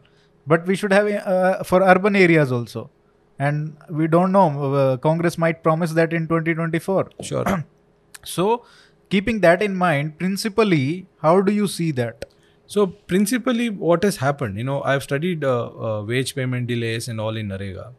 but 0.47 0.65
we 0.65 0.75
should 0.75 0.93
have 0.93 1.07
uh, 1.07 1.63
for 1.63 1.81
urban 1.81 2.15
areas 2.15 2.51
also. 2.51 2.89
And 3.37 3.75
we 3.89 4.07
don't 4.07 4.31
know. 4.31 4.73
Uh, 4.73 4.97
Congress 4.97 5.37
might 5.37 5.61
promise 5.61 5.91
that 5.93 6.13
in 6.13 6.27
2024. 6.27 7.09
sure 7.21 7.65
So, 8.23 8.65
keeping 9.09 9.41
that 9.41 9.61
in 9.61 9.75
mind, 9.75 10.17
principally, 10.17 11.07
how 11.21 11.41
do 11.41 11.51
you 11.51 11.67
see 11.67 11.91
that? 11.91 12.25
So 12.67 12.87
principally, 12.87 13.69
what 13.69 14.03
has 14.03 14.17
happened? 14.17 14.57
You 14.57 14.63
know, 14.63 14.81
I've 14.81 15.03
studied 15.03 15.43
uh, 15.43 15.67
uh, 15.67 16.03
wage 16.03 16.33
payment 16.33 16.67
delays 16.67 17.07
and 17.07 17.21
all 17.21 17.37
in 17.37 17.49
Narega. 17.49 17.93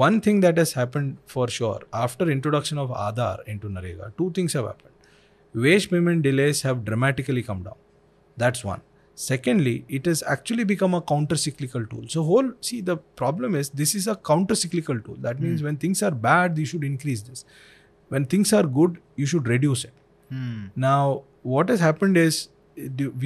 One 0.00 0.22
thing 0.22 0.40
that 0.40 0.56
has 0.56 0.72
happened 0.72 1.18
for 1.26 1.48
sure 1.48 1.80
after 1.92 2.30
introduction 2.30 2.78
of 2.78 2.88
Aadhaar 2.88 3.46
into 3.46 3.68
Narega, 3.68 4.12
two 4.16 4.30
things 4.30 4.54
have 4.54 4.64
happened. 4.64 4.94
Wage 5.54 5.90
payment 5.90 6.22
delays 6.22 6.62
have 6.62 6.82
dramatically 6.86 7.42
come 7.42 7.62
down. 7.62 7.74
That's 8.38 8.64
one. 8.64 8.80
Secondly, 9.14 9.84
it 9.90 10.06
has 10.06 10.22
actually 10.22 10.64
become 10.64 10.94
a 10.94 11.02
counter-cyclical 11.02 11.84
tool. 11.88 12.04
So 12.08 12.22
whole 12.22 12.52
see 12.62 12.80
the 12.80 12.96
problem 12.96 13.54
is 13.54 13.68
this 13.68 13.94
is 13.94 14.08
a 14.08 14.16
counter-cyclical 14.16 15.00
tool. 15.00 15.16
That 15.18 15.40
means 15.40 15.62
when 15.62 15.76
things 15.76 16.02
are 16.02 16.10
bad, 16.10 16.56
you 16.56 16.64
should 16.64 16.84
increase 16.84 17.20
this. 17.20 17.44
When 18.08 18.24
things 18.24 18.54
are 18.54 18.62
good, 18.62 18.98
you 19.16 19.26
should 19.26 19.46
reduce 19.46 19.84
it. 19.84 19.92
Hmm. 20.30 20.68
Now, 20.74 21.24
what 21.42 21.68
has 21.68 21.80
happened 21.80 22.16
is 22.16 22.48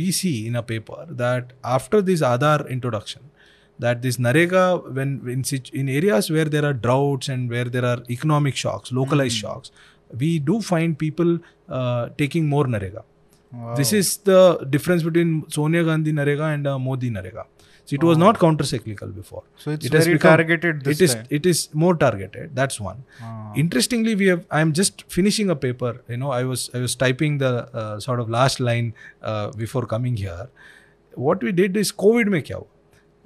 we 0.00 0.10
see 0.10 0.48
in 0.48 0.56
a 0.56 0.64
paper 0.64 1.06
that 1.08 1.52
after 1.62 2.02
this 2.02 2.22
Aadhaar 2.22 2.68
introduction, 2.68 3.30
that 3.78 4.02
this 4.02 4.16
Narega, 4.16 4.62
when 4.92 5.10
in, 5.28 5.44
in 5.72 5.88
areas 5.88 6.30
where 6.30 6.44
there 6.46 6.64
are 6.64 6.72
droughts 6.72 7.28
and 7.28 7.50
where 7.50 7.64
there 7.64 7.84
are 7.84 7.98
economic 8.10 8.56
shocks, 8.56 8.92
localized 8.92 9.36
shocks, 9.36 9.70
we 10.18 10.38
do 10.38 10.60
find 10.60 10.98
people 10.98 11.38
uh, 11.68 12.08
taking 12.18 12.48
more 12.48 12.64
Narega. 12.64 13.02
This 13.76 13.92
is 13.92 14.16
the 14.18 14.40
difference 14.70 15.02
between 15.02 15.44
Sonia 15.50 15.82
Gandhi 15.84 16.12
Narega 16.12 16.52
and 16.54 16.66
uh, 16.66 16.78
Modi 16.78 17.10
Narega. 17.10 17.44
So 17.84 17.94
it 17.94 18.02
was 18.02 18.18
not 18.18 18.38
counter-cyclical 18.40 19.08
before. 19.08 19.44
So 19.56 19.70
it's 19.70 19.86
it 19.86 19.92
has 19.92 20.04
very 20.06 20.16
become- 20.16 20.36
targeted 20.38 20.82
this 20.84 21.00
it 21.00 21.04
is 21.04 21.14
time. 21.14 21.26
it 21.30 21.46
is 21.46 21.68
more 21.72 21.94
targeted. 21.94 22.50
That's 22.60 22.80
one 22.80 23.04
Ah. 23.22 23.52
interestingly 23.62 24.14
we 24.22 24.26
have 24.32 24.40
i 24.50 24.60
am 24.64 24.72
just 24.78 25.04
finishing 25.16 25.50
a 25.54 25.56
paper 25.66 25.90
you 26.14 26.16
know 26.22 26.30
i 26.38 26.42
was 26.48 26.64
i 26.78 26.80
was 26.86 26.96
typing 27.02 27.38
the 27.44 27.52
uh, 27.82 28.00
sort 28.06 28.20
of 28.24 28.28
last 28.36 28.58
line 28.68 28.88
uh, 29.22 29.46
before 29.62 29.84
coming 29.92 30.16
here 30.24 30.48
what 31.28 31.46
we 31.48 31.52
did 31.60 31.78
is 31.84 31.92
covid 32.04 32.32
mein 32.34 32.44
kya 32.48 32.58
hua 32.58 32.66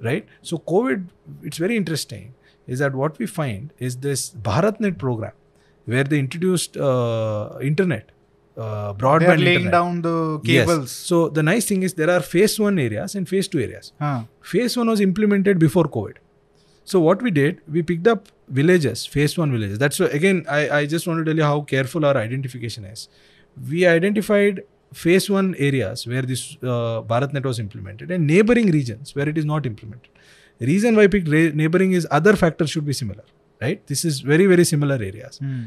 right 0.07 0.25
so 0.41 0.57
covid 0.73 1.07
it's 1.49 1.57
very 1.65 1.75
interesting 1.81 2.33
is 2.67 2.79
that 2.79 2.93
what 3.01 3.17
we 3.19 3.25
find 3.25 3.73
is 3.89 3.97
this 4.07 4.29
bharatnet 4.49 4.97
program 4.97 5.33
where 5.85 6.03
they 6.03 6.19
introduced 6.19 6.77
uh, 6.77 7.57
internet 7.61 8.11
uh, 8.57 8.93
broadband 8.93 9.19
They're 9.27 9.37
laying 9.37 9.65
internet. 9.65 9.71
down 9.71 10.01
the 10.07 10.39
cables. 10.49 10.81
Yes. 10.81 10.91
so 10.91 11.19
the 11.29 11.43
nice 11.43 11.65
thing 11.71 11.83
is 11.83 11.93
there 12.01 12.09
are 12.15 12.19
phase 12.33 12.59
1 12.59 12.77
areas 12.87 13.15
and 13.15 13.27
phase 13.33 13.47
2 13.47 13.59
areas 13.67 13.93
Huh. 13.99 14.23
phase 14.53 14.77
1 14.77 14.89
was 14.93 15.01
implemented 15.09 15.59
before 15.65 15.85
covid 15.97 16.17
so 16.91 16.99
what 17.07 17.21
we 17.27 17.31
did 17.31 17.61
we 17.77 17.81
picked 17.91 18.07
up 18.13 18.27
villages 18.61 19.05
phase 19.15 19.37
1 19.37 19.51
villages 19.57 19.77
that's 19.83 19.99
why 20.03 20.07
again 20.19 20.43
I, 20.59 20.61
I 20.79 20.85
just 20.95 21.07
want 21.07 21.19
to 21.21 21.25
tell 21.29 21.37
you 21.43 21.47
how 21.51 21.61
careful 21.73 22.05
our 22.11 22.17
identification 22.25 22.85
is 22.93 23.07
we 23.69 23.85
identified 23.85 24.61
phase 24.93 25.29
1 25.29 25.55
areas 25.57 26.05
where 26.07 26.21
this 26.21 26.57
uh, 26.63 27.01
bharatnet 27.11 27.45
was 27.49 27.59
implemented 27.59 28.11
and 28.11 28.27
neighboring 28.27 28.71
regions 28.71 29.15
where 29.15 29.27
it 29.29 29.37
is 29.37 29.45
not 29.45 29.65
implemented 29.65 30.09
reason 30.71 30.95
why 30.95 31.03
i 31.03 31.11
picked 31.13 31.29
ra- 31.35 31.51
neighboring 31.61 31.91
is 31.99 32.07
other 32.11 32.35
factors 32.35 32.69
should 32.69 32.85
be 32.85 32.93
similar 33.01 33.23
right 33.65 33.85
this 33.91 34.03
is 34.09 34.19
very 34.31 34.45
very 34.53 34.65
similar 34.73 34.95
areas 35.11 35.37
Hmm. 35.43 35.61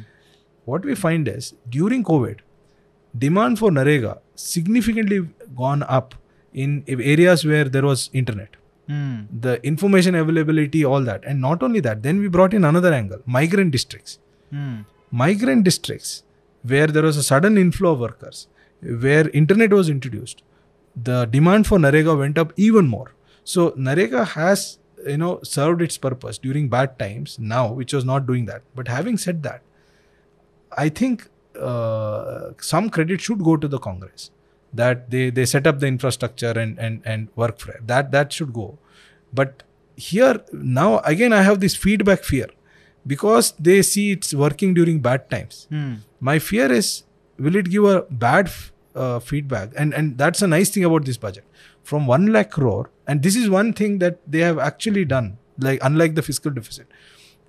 what 0.71 0.85
we 0.91 0.95
find 1.05 1.27
is 1.29 1.47
during 1.77 2.03
COVID, 2.11 2.39
demand 3.25 3.59
for 3.59 3.71
Narega 3.71 4.13
significantly 4.35 5.19
gone 5.57 5.83
up 5.97 6.15
in 6.53 6.71
areas 6.89 7.45
where 7.51 7.65
there 7.75 7.85
was 7.91 8.09
internet. 8.13 8.53
Hmm. 8.89 9.17
The 9.47 9.53
information 9.71 10.15
availability, 10.15 10.85
all 10.85 11.03
that. 11.11 11.23
And 11.25 11.41
not 11.41 11.63
only 11.63 11.81
that, 11.81 12.03
then 12.07 12.19
we 12.23 12.29
brought 12.37 12.55
in 12.59 12.65
another 12.71 12.93
angle 13.01 13.21
migrant 13.27 13.71
districts. 13.77 14.19
Hmm. 14.51 14.79
Migrant 15.11 15.65
districts 15.65 16.11
where 16.63 16.87
there 16.87 17.03
was 17.03 17.17
a 17.17 17.23
sudden 17.31 17.59
inflow 17.59 17.93
of 17.93 18.01
workers, 18.01 18.47
where 18.85 19.29
internet 19.31 19.73
was 19.73 19.89
introduced, 19.89 20.43
the 20.95 21.25
demand 21.27 21.67
for 21.67 21.79
Narega 21.79 22.17
went 22.19 22.39
up 22.39 22.53
even 22.57 22.87
more. 22.87 23.13
So 23.45 23.71
Narega 23.73 24.27
has 24.29 24.79
you 25.07 25.19
know 25.19 25.41
served 25.43 25.83
its 25.83 25.99
purpose 25.99 26.39
during 26.39 26.69
bad 26.69 26.99
times 26.99 27.39
now, 27.39 27.73
which 27.73 27.93
was 27.93 28.05
not 28.05 28.27
doing 28.27 28.47
that. 28.47 28.63
But 28.75 28.89
having 28.89 29.17
said 29.19 29.43
that, 29.43 29.63
I 30.77 30.89
think 30.89 31.29
uh, 31.59 32.51
some 32.61 32.91
credit 32.91 33.21
should 33.21 33.43
go 33.45 33.57
to 33.57 33.69
the 33.69 33.79
Congress 33.79 34.31
that 34.73 35.11
they 35.11 35.31
they 35.31 35.45
set 35.47 35.67
up 35.67 35.81
the 35.81 35.87
infrastructure 35.87 36.51
and 36.51 36.79
and 36.79 37.03
and 37.05 37.29
work 37.37 37.59
for 37.59 37.73
it. 37.73 37.87
That 37.87 38.11
that 38.13 38.33
should 38.33 38.53
go. 38.53 38.79
But 39.33 39.63
here 39.97 40.41
now 40.53 40.99
again 41.01 41.33
I 41.33 41.43
have 41.43 41.61
this 41.61 41.77
feedback 41.77 42.25
fear 42.25 42.49
because 43.07 43.53
they 43.59 43.83
see 43.83 44.11
it's 44.13 44.35
working 44.35 44.75
during 44.75 45.01
bad 45.01 45.31
times. 45.31 45.67
Hmm. 45.71 45.95
My 46.21 46.39
fear 46.39 46.71
is 46.73 47.05
will 47.39 47.57
it 47.57 47.71
give 47.71 47.85
a 47.85 48.03
bad 48.11 48.47
f- 48.47 48.73
uh, 48.95 49.19
feedback? 49.21 49.71
And 49.77 49.95
and 49.95 50.19
that's 50.19 50.43
a 50.43 50.47
nice 50.47 50.71
thing 50.71 50.85
about 50.85 51.05
this 51.05 51.17
budget. 51.17 51.45
From 51.83 52.07
one 52.07 52.27
lakh 52.33 52.51
crore, 52.51 52.91
and 53.07 53.23
this 53.23 53.37
is 53.37 53.51
one 53.51 53.73
thing 53.73 53.99
that 53.99 54.21
they 54.27 54.39
have 54.41 54.59
actually 54.59 55.05
done. 55.05 55.37
Like 55.59 55.79
unlike 55.83 56.15
the 56.15 56.23
fiscal 56.23 56.51
deficit, 56.51 56.87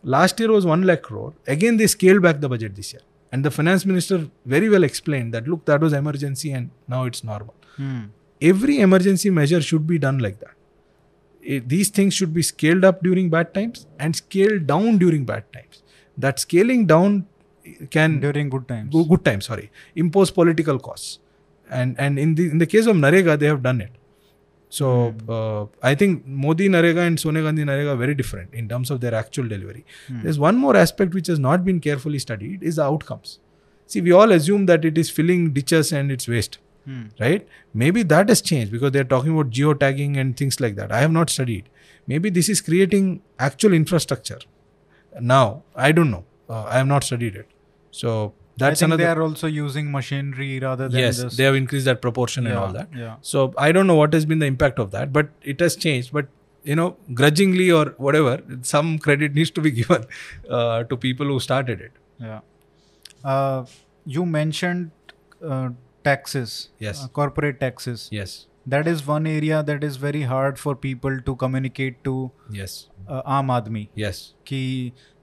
last 0.04 0.40
year 0.40 0.52
was 0.52 0.66
one 0.66 0.84
lakh 0.84 1.04
crore. 1.04 1.34
Again, 1.48 1.78
they 1.78 1.88
scaled 1.88 2.22
back 2.22 2.42
the 2.42 2.50
budget 2.50 2.76
this 2.76 2.92
year, 2.94 3.02
and 3.32 3.44
the 3.46 3.52
finance 3.52 3.86
minister 3.86 4.20
very 4.46 4.70
well 4.70 4.84
explained 4.84 5.34
that 5.34 5.48
look, 5.48 5.66
that 5.66 5.82
was 5.82 5.94
emergency, 5.94 6.52
and 6.52 6.70
now 6.88 7.06
it's 7.06 7.24
normal. 7.24 7.56
Hmm. 7.78 8.04
Every 8.42 8.80
emergency 8.80 9.30
measure 9.30 9.62
should 9.62 9.88
be 9.88 9.98
done 9.98 10.20
like 10.20 10.40
that. 10.42 10.54
It- 11.56 11.70
these 11.70 11.90
things 11.90 12.14
should 12.14 12.34
be 12.34 12.42
scaled 12.42 12.84
up 12.90 13.02
during 13.08 13.30
bad 13.30 13.54
times 13.54 13.88
and 14.00 14.16
scaled 14.16 14.68
down 14.68 14.98
during 14.98 15.26
bad 15.26 15.52
times. 15.54 15.82
That 16.18 16.40
scaling 16.40 16.86
down 16.88 17.26
can 17.90 18.20
During 18.20 18.50
good 18.50 18.68
times. 18.68 18.92
Go- 18.94 19.04
good 19.12 19.24
times 19.26 19.46
sorry 19.52 19.72
impose 19.96 20.32
political 20.32 20.78
costs 20.88 21.20
and 21.70 21.96
and 22.00 22.20
in 22.20 22.36
the 22.36 22.50
in 22.50 22.58
the 22.58 22.66
case 22.66 22.86
of 22.86 22.96
narega 22.96 23.38
they 23.40 23.48
have 23.48 23.62
done 23.64 23.82
it. 23.82 23.92
So 24.70 25.14
uh, 25.30 25.66
i 25.90 25.96
think 25.96 26.26
modi 26.26 26.68
narega 26.68 27.06
and 27.08 27.20
sonia 27.20 27.44
gandhi 27.44 27.64
narega 27.64 27.94
are 27.94 27.96
very 27.96 28.16
different 28.22 28.54
in 28.54 28.68
terms 28.68 28.92
of 28.92 29.00
their 29.02 29.14
actual 29.16 29.48
delivery. 29.48 29.86
There's 30.10 30.40
one 30.40 30.58
more 30.58 30.76
aspect 30.76 31.14
which 31.14 31.28
has 31.28 31.40
not 31.40 31.64
been 31.64 31.80
carefully 31.80 32.20
studied 32.20 32.64
is 32.64 32.78
the 32.78 32.84
outcomes. 32.84 33.40
See 33.88 34.02
we 34.02 34.12
all 34.12 34.32
assume 34.32 34.66
that 34.66 34.84
it 34.86 34.98
is 34.98 35.10
filling 35.10 35.52
ditches 35.54 35.92
and 35.94 36.12
it's 36.12 36.28
waste 36.28 36.60
Hmm. 36.86 37.06
right? 37.20 37.48
Maybe 37.74 38.04
that 38.04 38.30
has 38.30 38.42
changed 38.48 38.72
because 38.72 38.92
they're 38.92 39.04
talking 39.12 39.32
about 39.34 39.50
geotagging 39.50 40.18
and 40.24 40.38
things 40.38 40.60
like 40.60 40.76
that. 40.76 40.92
I 40.92 41.00
have 41.00 41.12
not 41.12 41.32
studied. 41.32 41.70
Maybe 42.06 42.30
this 42.30 42.48
is 42.48 42.62
creating 42.62 43.22
actual 43.40 43.74
infrastructure. 43.74 44.38
Now 45.20 45.64
i 45.76 45.92
don't 45.92 46.12
know. 46.12 46.26
Uh, 46.50 46.64
i 46.64 46.78
have 46.78 46.88
not 46.88 47.04
studied 47.04 47.36
it. 47.36 47.48
So 47.92 48.34
that's 48.63 48.81
think 48.81 48.89
another 48.89 49.03
they 49.05 49.11
are 49.11 49.23
also 49.27 49.47
using 49.57 49.91
machinery 49.93 50.49
rather 50.65 50.89
than 50.95 51.01
yes 51.05 51.21
just 51.23 51.37
they 51.39 51.45
have 51.49 51.55
increased 51.61 51.87
that 51.91 52.01
proportion 52.07 52.47
and 52.47 52.55
Yeah, 52.55 52.61
all 52.65 52.73
that 52.79 52.99
Yeah. 53.05 53.15
so 53.33 53.45
i 53.67 53.71
don't 53.77 53.87
know 53.93 53.97
what 54.03 54.13
has 54.19 54.27
been 54.33 54.39
the 54.45 54.51
impact 54.55 54.79
of 54.85 54.91
that 54.97 55.13
but 55.19 55.31
it 55.55 55.65
has 55.67 55.77
changed 55.87 56.13
but 56.19 56.29
you 56.71 56.77
know 56.81 56.89
grudgingly 57.21 57.71
or 57.81 57.85
whatever 58.09 58.35
some 58.75 58.91
credit 59.09 59.35
needs 59.41 59.51
to 59.59 59.63
be 59.69 59.71
given 59.81 60.05
uh, 60.59 60.83
to 60.93 60.97
people 61.09 61.27
who 61.35 61.39
started 61.49 61.81
it 61.89 61.93
Yeah. 62.29 62.41
Uh, 63.25 63.65
you 64.15 64.25
mentioned 64.27 64.91
uh, 65.55 65.71
taxes. 66.05 66.53
Yes. 66.79 67.03
uh, 67.05 67.09
corporate 67.21 67.61
taxes. 67.67 68.09
yes 68.21 68.39
That 68.73 68.89
is 68.91 69.01
one 69.07 69.27
area 69.29 69.59
that 69.69 69.85
is 69.87 69.95
very 70.01 70.21
hard 70.31 70.59
for 70.63 70.73
people 70.81 71.15
to 71.29 71.35
communicate 71.43 71.95
to 72.09 72.13
yes 72.59 72.75
uh, 73.09 73.23
आम 73.37 73.51
आदमी 73.55 73.85
yes 74.03 74.21
कि 74.51 74.61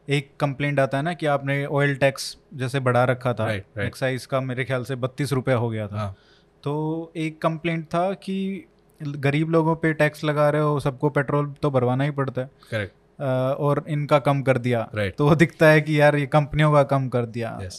एक 0.09 0.33
complaint 0.41 0.81
आता 0.81 0.97
है 0.99 1.05
ना 1.05 1.15
कि 1.15 1.27
आपने 1.27 1.67
oil 1.67 1.95
tax 1.95 2.37
जैसे 2.55 2.81
बढ़ा 2.81 3.05
रखा 3.05 3.33
था. 3.33 3.53
एक्साइज 3.53 4.27
का 4.27 4.41
मेरे 4.41 4.65
ख्याल 4.65 4.85
से 4.85 4.95
बत्तीस 4.95 5.33
रुपया 5.33 5.57
हो 5.57 5.69
गया 5.71 5.89
था। 5.89 5.99
हाँ, 5.99 6.17
तो 6.63 7.13
एक 7.17 7.43
कंप्लेंट 7.43 7.87
था 7.87 8.13
कि 8.13 8.65
गरीब 9.03 9.51
लोगों 9.51 9.77
पे 9.77 9.93
टैक्स 9.93 10.25
लगा 10.25 10.51
रहे 10.51 10.63
हो 10.63 10.81
सबको 10.81 11.09
पेट्रोल 11.09 11.55
तो 11.63 11.71
भरवाना 11.71 12.05
ही 12.05 12.11
पड़ता 12.11 12.41
है। 12.41 12.51
अ, 13.21 13.25
और 13.59 13.85
इनका 13.89 14.19
कम 14.19 14.43
कर 14.43 14.59
दिया। 14.59 14.91
Right. 14.91 15.17
तो 15.17 15.29
वो 15.29 15.35
दिखता 15.35 15.67
है 15.67 15.81
कि 15.81 16.01
यार 16.01 16.17
ये 16.17 16.27
कंपनियों 16.27 16.73
का 16.73 16.83
कम 16.83 17.09
कर 17.09 17.27
दिया। 17.27 17.61
Yes. 17.61 17.75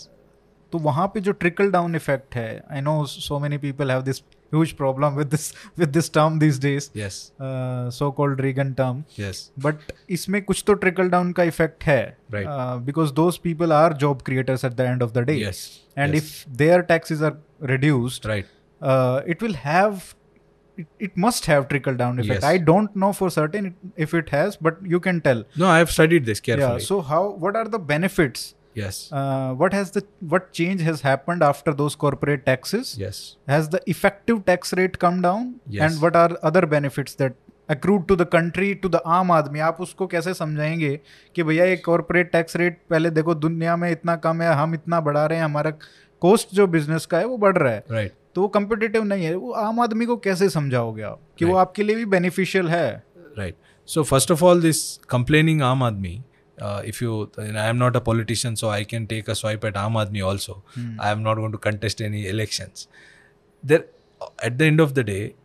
तो 0.71 0.77
वहाँ 0.77 1.07
पे 1.07 1.19
जो 1.19 1.31
ट्रिकल 1.31 1.71
डाउन 1.71 1.95
इफ़ेक्ट 1.95 2.35
है 2.35 2.63
I 2.71 2.81
know 2.81 3.05
so 3.05 3.39
many 3.39 3.57
people 3.57 3.91
have 3.91 4.01
this 4.01 4.19
huge 4.54 4.70
problem 4.72 5.16
with 5.16 5.26
this 5.30 5.52
with 5.78 5.88
this 5.96 6.12
term 6.12 6.38
this 6.38 6.60
days 6.60 6.90
yes 6.96 7.16
so 7.94 8.10
called 8.20 8.40
Regan 8.40 8.72
term 8.74 9.02
yes 9.20 9.40
but 9.64 9.92
इसमें 10.18 10.40
कुछ 10.44 10.62
तो 10.66 10.74
ट्रिकल 10.84 11.08
डाउन 11.10 11.32
का 11.32 11.42
इफेक्ट 11.52 11.84
है 11.84 12.00
Right. 12.34 12.46
Because 12.86 13.10
those 13.18 13.36
people 13.44 13.72
are 13.72 13.92
job 14.04 14.22
creators 14.26 14.64
at 14.64 14.72
the 14.72 14.80
end 14.80 15.02
of 15.02 15.12
the 15.12 15.18
day 15.30 15.36
yes 15.44 15.60
and 15.98 16.14
yes. 16.14 16.22
If 16.22 16.56
their 16.58 16.80
taxes 16.92 17.22
are 17.22 17.36
reduced 17.70 18.26
right 18.30 18.50
uh, 18.80 19.20
it 19.34 19.40
will 19.44 19.54
have 19.60 19.94
it, 20.78 20.86
it 21.06 21.16
must 21.24 21.46
have 21.52 21.64
trickle 21.70 21.96
down 22.02 22.20
effect 22.24 22.42
Yes. 22.42 22.44
i 22.50 22.58
don't 22.68 22.92
know 23.04 23.08
for 23.20 23.30
certain 23.36 23.64
it- 23.70 24.04
if 24.04 24.12
it 24.18 24.28
has 24.34 24.58
but 24.66 24.76
you 24.92 25.00
can 25.06 25.18
tell 25.24 25.40
no 25.62 25.70
i 25.70 25.78
have 25.78 25.90
studied 25.96 26.28
this 26.28 26.42
carefully 26.48 26.68
yeah 26.82 26.86
so 26.90 26.98
how 27.08 27.18
what 27.46 27.58
are 27.62 27.64
the 27.72 27.80
benefits 27.88 28.44
yes 28.75 28.97
uh, 29.19 29.49
what 29.61 29.73
has 29.77 29.91
the 29.95 30.01
what 30.33 30.45
change 30.59 30.81
has 30.89 31.01
happened 31.07 31.43
after 31.47 31.73
those 31.81 31.95
corporate 32.03 32.45
taxes 32.49 32.91
yes 33.01 33.19
has 33.53 33.69
the 33.75 33.81
effective 33.93 34.39
tax 34.51 34.73
rate 34.79 34.97
come 35.05 35.19
down 35.25 35.49
Yes. 35.75 35.83
and 35.87 36.01
what 36.05 36.15
are 36.21 36.31
other 36.51 36.63
benefits 36.71 37.17
that 37.21 37.35
accrued 37.69 38.07
to 38.11 38.15
the 38.21 38.25
country 38.37 38.69
to 38.85 38.89
the 38.95 39.01
आम 39.17 39.31
आदमी 39.31 39.59
आप 39.67 39.77
उसको 39.81 40.07
कैसे 40.13 40.33
समझाएँगे 40.39 40.99
कि 41.35 41.43
भैया 41.43 41.65
ये 41.65 41.77
corporate 41.85 42.31
tax 42.31 42.55
rate 42.63 42.81
पहले 42.89 43.09
देखो 43.19 43.35
दुनिया 43.45 43.75
में 43.83 43.89
इतना 43.91 44.15
कम 44.25 44.41
है 44.41 44.53
हम 44.61 44.73
इतना 44.73 44.99
बढ़ा 45.01 45.25
रहे 45.25 45.37
हैं 45.37 45.45
हमारा 45.45 45.71
कोस्ट 46.21 46.55
जो 46.55 46.67
बिज़नेस 46.75 47.05
का 47.13 47.17
है 47.17 47.25
वो 47.27 47.37
बढ़ 47.37 47.57
रहा 47.57 47.71
है 47.73 47.83
right 47.91 48.17
तो 48.35 48.41
वो 48.41 48.47
कम्पिटेटिव 48.57 49.03
नहीं 49.03 49.25
है 49.25 49.35
वो 49.35 49.51
आम 49.63 49.79
आदमी 49.79 50.05
को 50.05 50.17
कैसे 50.27 50.49
समझाओगे 50.49 51.01
आप 51.01 51.19
कि 51.37 51.45
right. 51.45 51.55
वो 51.55 51.59
आपके 51.61 51.83
लिए 51.83 51.95
भी 51.95 52.05
बेनिफिशियल 52.17 52.69
है 52.69 53.03
Right. 53.37 53.55
So 53.87 54.01
first 54.09 54.31
of 54.33 54.41
all, 54.47 54.59
this 54.63 54.79
complaining 55.13 55.61
Aam 55.69 55.79
Aadmi. 55.85 56.11
Uh, 56.61 56.81
if 56.85 57.01
you, 57.01 57.31
and 57.37 57.57
I 57.57 57.65
am 57.67 57.79
not 57.79 57.95
a 57.95 58.01
politician, 58.01 58.55
so 58.55 58.69
I 58.69 58.83
can 58.83 59.07
take 59.07 59.27
a 59.27 59.35
swipe 59.35 59.63
at 59.65 59.73
Aam 59.73 59.93
Aadmi 59.93 60.25
also. 60.25 60.63
I 60.99 61.09
am 61.09 61.23
not 61.23 61.35
going 61.35 61.51
to 61.51 61.57
contest 61.57 62.01
any 62.01 62.27
elections. 62.27 62.87
There, 63.63 63.85
at 64.41 64.57
the 64.57 64.65
end 64.65 64.79
of 64.79 64.93
the 64.93 65.03
day, 65.03 65.35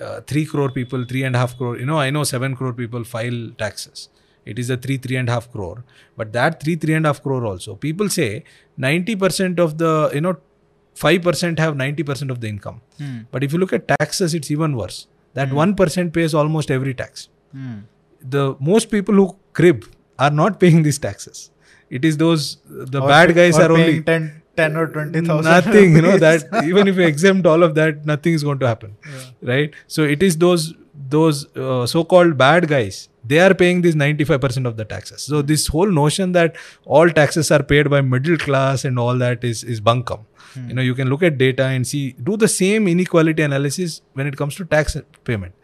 uh, 0.00 0.20
three 0.22 0.46
crore 0.46 0.70
people, 0.70 1.04
three 1.04 1.22
and 1.24 1.36
a 1.36 1.38
half 1.38 1.56
crore. 1.58 1.76
You 1.78 1.84
know, 1.84 1.98
I 1.98 2.10
know 2.10 2.24
seven 2.24 2.56
crore 2.56 2.72
people 2.72 3.04
file 3.04 3.50
taxes. 3.58 4.08
It 4.46 4.58
is 4.58 4.70
a 4.70 4.78
three, 4.78 4.96
three 4.96 5.16
and 5.16 5.28
a 5.28 5.32
half 5.32 5.52
crore. 5.52 5.84
But 6.16 6.32
that 6.32 6.62
three, 6.62 6.76
three 6.76 6.94
and 6.94 7.04
a 7.04 7.10
half 7.10 7.22
crore 7.22 7.44
also, 7.44 7.74
people 7.74 8.08
say 8.08 8.44
ninety 8.78 9.16
percent 9.16 9.60
of 9.60 9.76
the, 9.76 10.10
you 10.14 10.22
know, 10.22 10.38
five 10.94 11.22
percent 11.22 11.58
have 11.58 11.76
ninety 11.76 12.02
percent 12.02 12.30
of 12.30 12.40
the 12.40 12.48
income. 12.48 12.80
Hmm. 12.96 13.18
But 13.30 13.44
if 13.44 13.52
you 13.52 13.58
look 13.58 13.74
at 13.74 13.86
taxes, 13.86 14.32
it's 14.32 14.50
even 14.50 14.76
worse. 14.76 15.06
That 15.34 15.52
one 15.52 15.74
pays 15.74 16.34
almost 16.34 16.70
every 16.70 16.94
tax. 16.94 17.28
Hmm. 17.52 17.80
The 18.20 18.56
most 18.58 18.90
people 18.90 19.14
who 19.14 19.36
crib 19.52 19.84
are 20.18 20.30
not 20.30 20.58
paying 20.60 20.82
these 20.82 20.98
taxes. 20.98 21.50
It 21.90 22.04
is 22.04 22.16
those 22.16 22.58
the 22.68 23.00
Or 23.00 23.08
bad 23.08 23.34
guys 23.34 23.58
are 23.58 23.70
only 23.72 24.00
paying 24.02 24.04
10, 24.04 24.42
10 24.56 24.76
or 24.76 24.86
20,000 24.88 25.44
nothing. 25.50 25.96
You 25.96 26.02
know 26.02 26.18
that 26.18 26.44
even 26.64 26.88
if 26.88 26.96
you 26.96 27.02
exempt 27.02 27.46
all 27.46 27.62
of 27.62 27.74
that, 27.76 28.04
nothing 28.04 28.34
is 28.34 28.42
going 28.42 28.58
to 28.58 28.66
happen, 28.66 28.96
right? 29.42 29.72
So 29.86 30.02
it 30.02 30.22
is 30.22 30.36
those 30.38 30.74
those 31.10 31.46
uh, 31.56 31.86
so-called 31.86 32.36
bad 32.36 32.68
guys. 32.68 33.08
They 33.24 33.38
are 33.40 33.54
paying 33.54 33.82
this 33.82 33.94
95% 33.94 34.66
of 34.66 34.76
the 34.76 34.84
taxes. 34.84 35.22
So 35.22 35.42
this 35.42 35.66
whole 35.66 35.90
notion 35.90 36.32
that 36.32 36.56
all 36.84 37.08
taxes 37.10 37.50
are 37.50 37.62
paid 37.62 37.88
by 37.90 38.00
middle 38.00 38.36
class 38.38 38.84
and 38.84 38.98
all 38.98 39.16
that 39.18 39.44
is 39.44 39.64
is 39.64 39.80
bunkum. 39.80 40.24
You 40.66 40.74
know, 40.74 40.82
you 40.82 40.94
can 40.94 41.08
look 41.08 41.22
at 41.22 41.38
data 41.38 41.64
and 41.64 41.86
see 41.86 42.12
do 42.28 42.36
the 42.36 42.48
same 42.48 42.88
inequality 42.88 43.42
analysis 43.42 44.00
when 44.14 44.26
it 44.26 44.36
comes 44.36 44.56
to 44.56 44.64
tax 44.64 44.96
payment. 45.24 45.54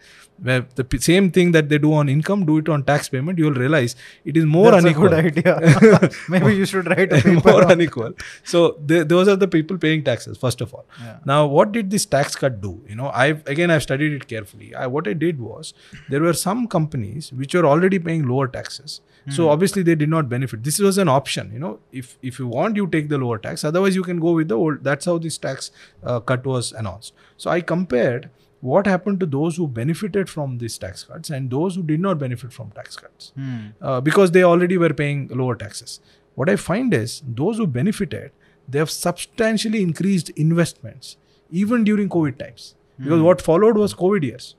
Where 0.48 0.66
the 0.78 0.84
p- 0.84 0.98
same 1.04 1.30
thing 1.36 1.52
that 1.52 1.68
they 1.70 1.78
do 1.84 1.92
on 1.98 2.08
income, 2.14 2.44
do 2.48 2.58
it 2.62 2.68
on 2.68 2.82
tax 2.90 3.08
payment. 3.08 3.38
You 3.38 3.46
will 3.46 3.60
realize 3.64 3.96
it 4.24 4.36
is 4.40 4.44
more 4.54 4.70
That's 4.70 4.84
unequal. 4.84 5.12
a 5.14 5.22
good 5.22 5.38
idea. 5.38 6.10
Maybe 6.34 6.54
you 6.56 6.66
should 6.72 6.86
write 6.92 7.12
a 7.18 7.20
paper. 7.28 7.48
more 7.50 7.62
unequal. 7.76 8.12
So 8.42 8.62
th- 8.92 9.08
those 9.14 9.26
are 9.34 9.36
the 9.44 9.48
people 9.48 9.78
paying 9.86 10.04
taxes 10.10 10.36
first 10.44 10.60
of 10.66 10.74
all. 10.74 10.84
Yeah. 11.00 11.16
Now, 11.32 11.46
what 11.46 11.72
did 11.72 11.90
this 11.96 12.04
tax 12.16 12.36
cut 12.36 12.60
do? 12.66 12.72
You 12.88 12.96
know, 13.00 13.10
I've 13.24 13.42
again 13.56 13.70
I've 13.76 13.82
studied 13.88 14.12
it 14.20 14.28
carefully. 14.34 14.74
I, 14.74 14.86
what 14.98 15.08
I 15.08 15.14
did 15.14 15.40
was 15.40 15.72
there 16.10 16.20
were 16.28 16.34
some 16.44 16.66
companies 16.68 17.32
which 17.32 17.54
were 17.54 17.66
already 17.74 17.98
paying 17.98 18.28
lower 18.34 18.46
taxes. 18.60 19.00
So 19.30 19.48
obviously 19.48 19.82
they 19.82 19.94
did 19.94 20.10
not 20.10 20.28
benefit. 20.28 20.64
This 20.64 20.78
was 20.78 20.98
an 20.98 21.08
option. 21.08 21.50
You 21.50 21.58
know, 21.60 21.78
if 22.00 22.18
if 22.30 22.38
you 22.38 22.46
want, 22.46 22.76
you 22.76 22.86
take 22.86 23.08
the 23.08 23.16
lower 23.16 23.38
tax. 23.38 23.64
Otherwise, 23.64 23.94
you 23.98 24.02
can 24.02 24.18
go 24.20 24.32
with 24.32 24.48
the 24.48 24.56
old. 24.64 24.84
That's 24.84 25.06
how 25.06 25.16
this 25.16 25.38
tax 25.38 25.70
uh, 26.02 26.20
cut 26.20 26.44
was 26.44 26.72
announced. 26.72 27.14
So 27.38 27.50
I 27.50 27.62
compared 27.62 28.28
what 28.72 28.86
happened 28.90 29.20
to 29.22 29.26
those 29.32 29.56
who 29.60 29.64
benefited 29.78 30.30
from 30.34 30.52
these 30.60 30.76
tax 30.82 31.02
cuts 31.08 31.30
and 31.38 31.50
those 31.54 31.74
who 31.78 31.82
did 31.88 32.00
not 32.04 32.18
benefit 32.20 32.52
from 32.58 32.70
tax 32.76 32.96
cuts 33.00 33.32
Hmm. 33.40 33.58
uh, 33.80 34.00
because 34.10 34.30
they 34.36 34.44
already 34.50 34.78
were 34.84 34.94
paying 35.00 35.24
lower 35.40 35.56
taxes. 35.64 35.96
What 36.42 36.50
I 36.52 36.56
find 36.68 36.94
is 36.98 37.16
those 37.40 37.58
who 37.62 37.66
benefited, 37.66 38.30
they 38.68 38.78
have 38.84 38.90
substantially 38.94 39.82
increased 39.88 40.30
investments 40.44 41.16
even 41.62 41.84
during 41.90 42.08
COVID 42.16 42.38
times. 42.38 42.74
Because 42.98 43.22
what 43.26 43.42
followed 43.42 43.76
was 43.82 43.92
COVID 44.00 44.22
years. 44.30 44.54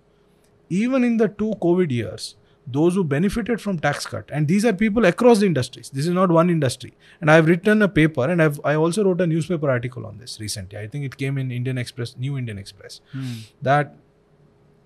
Even 0.70 1.04
in 1.10 1.18
the 1.24 1.28
two 1.42 1.52
COVID 1.66 1.92
years, 1.98 2.36
those 2.68 2.96
who 2.96 3.04
benefited 3.04 3.62
from 3.62 3.78
tax 3.80 4.06
cut, 4.08 4.30
and 4.34 4.48
these 4.48 4.66
are 4.66 4.74
people 4.74 5.06
across 5.06 5.40
the 5.40 5.46
industries. 5.46 5.90
This 5.92 6.08
is 6.08 6.14
not 6.14 6.32
one 6.32 6.50
industry. 6.50 6.94
And 7.22 7.30
I've 7.32 7.48
written 7.48 7.82
a 7.82 7.88
paper, 7.88 8.28
and 8.30 8.42
I've 8.42 8.60
I 8.64 8.76
also 8.76 9.04
wrote 9.04 9.22
a 9.22 9.28
newspaper 9.28 9.70
article 9.70 10.06
on 10.06 10.18
this 10.18 10.40
recently. 10.40 10.80
I 10.80 10.88
think 10.88 11.06
it 11.06 11.18
came 11.18 11.38
in 11.38 11.52
Indian 11.52 11.78
Express, 11.78 12.16
New 12.18 12.38
Indian 12.38 12.58
Express, 12.58 13.02
Hmm. 13.12 13.34
that 13.62 13.96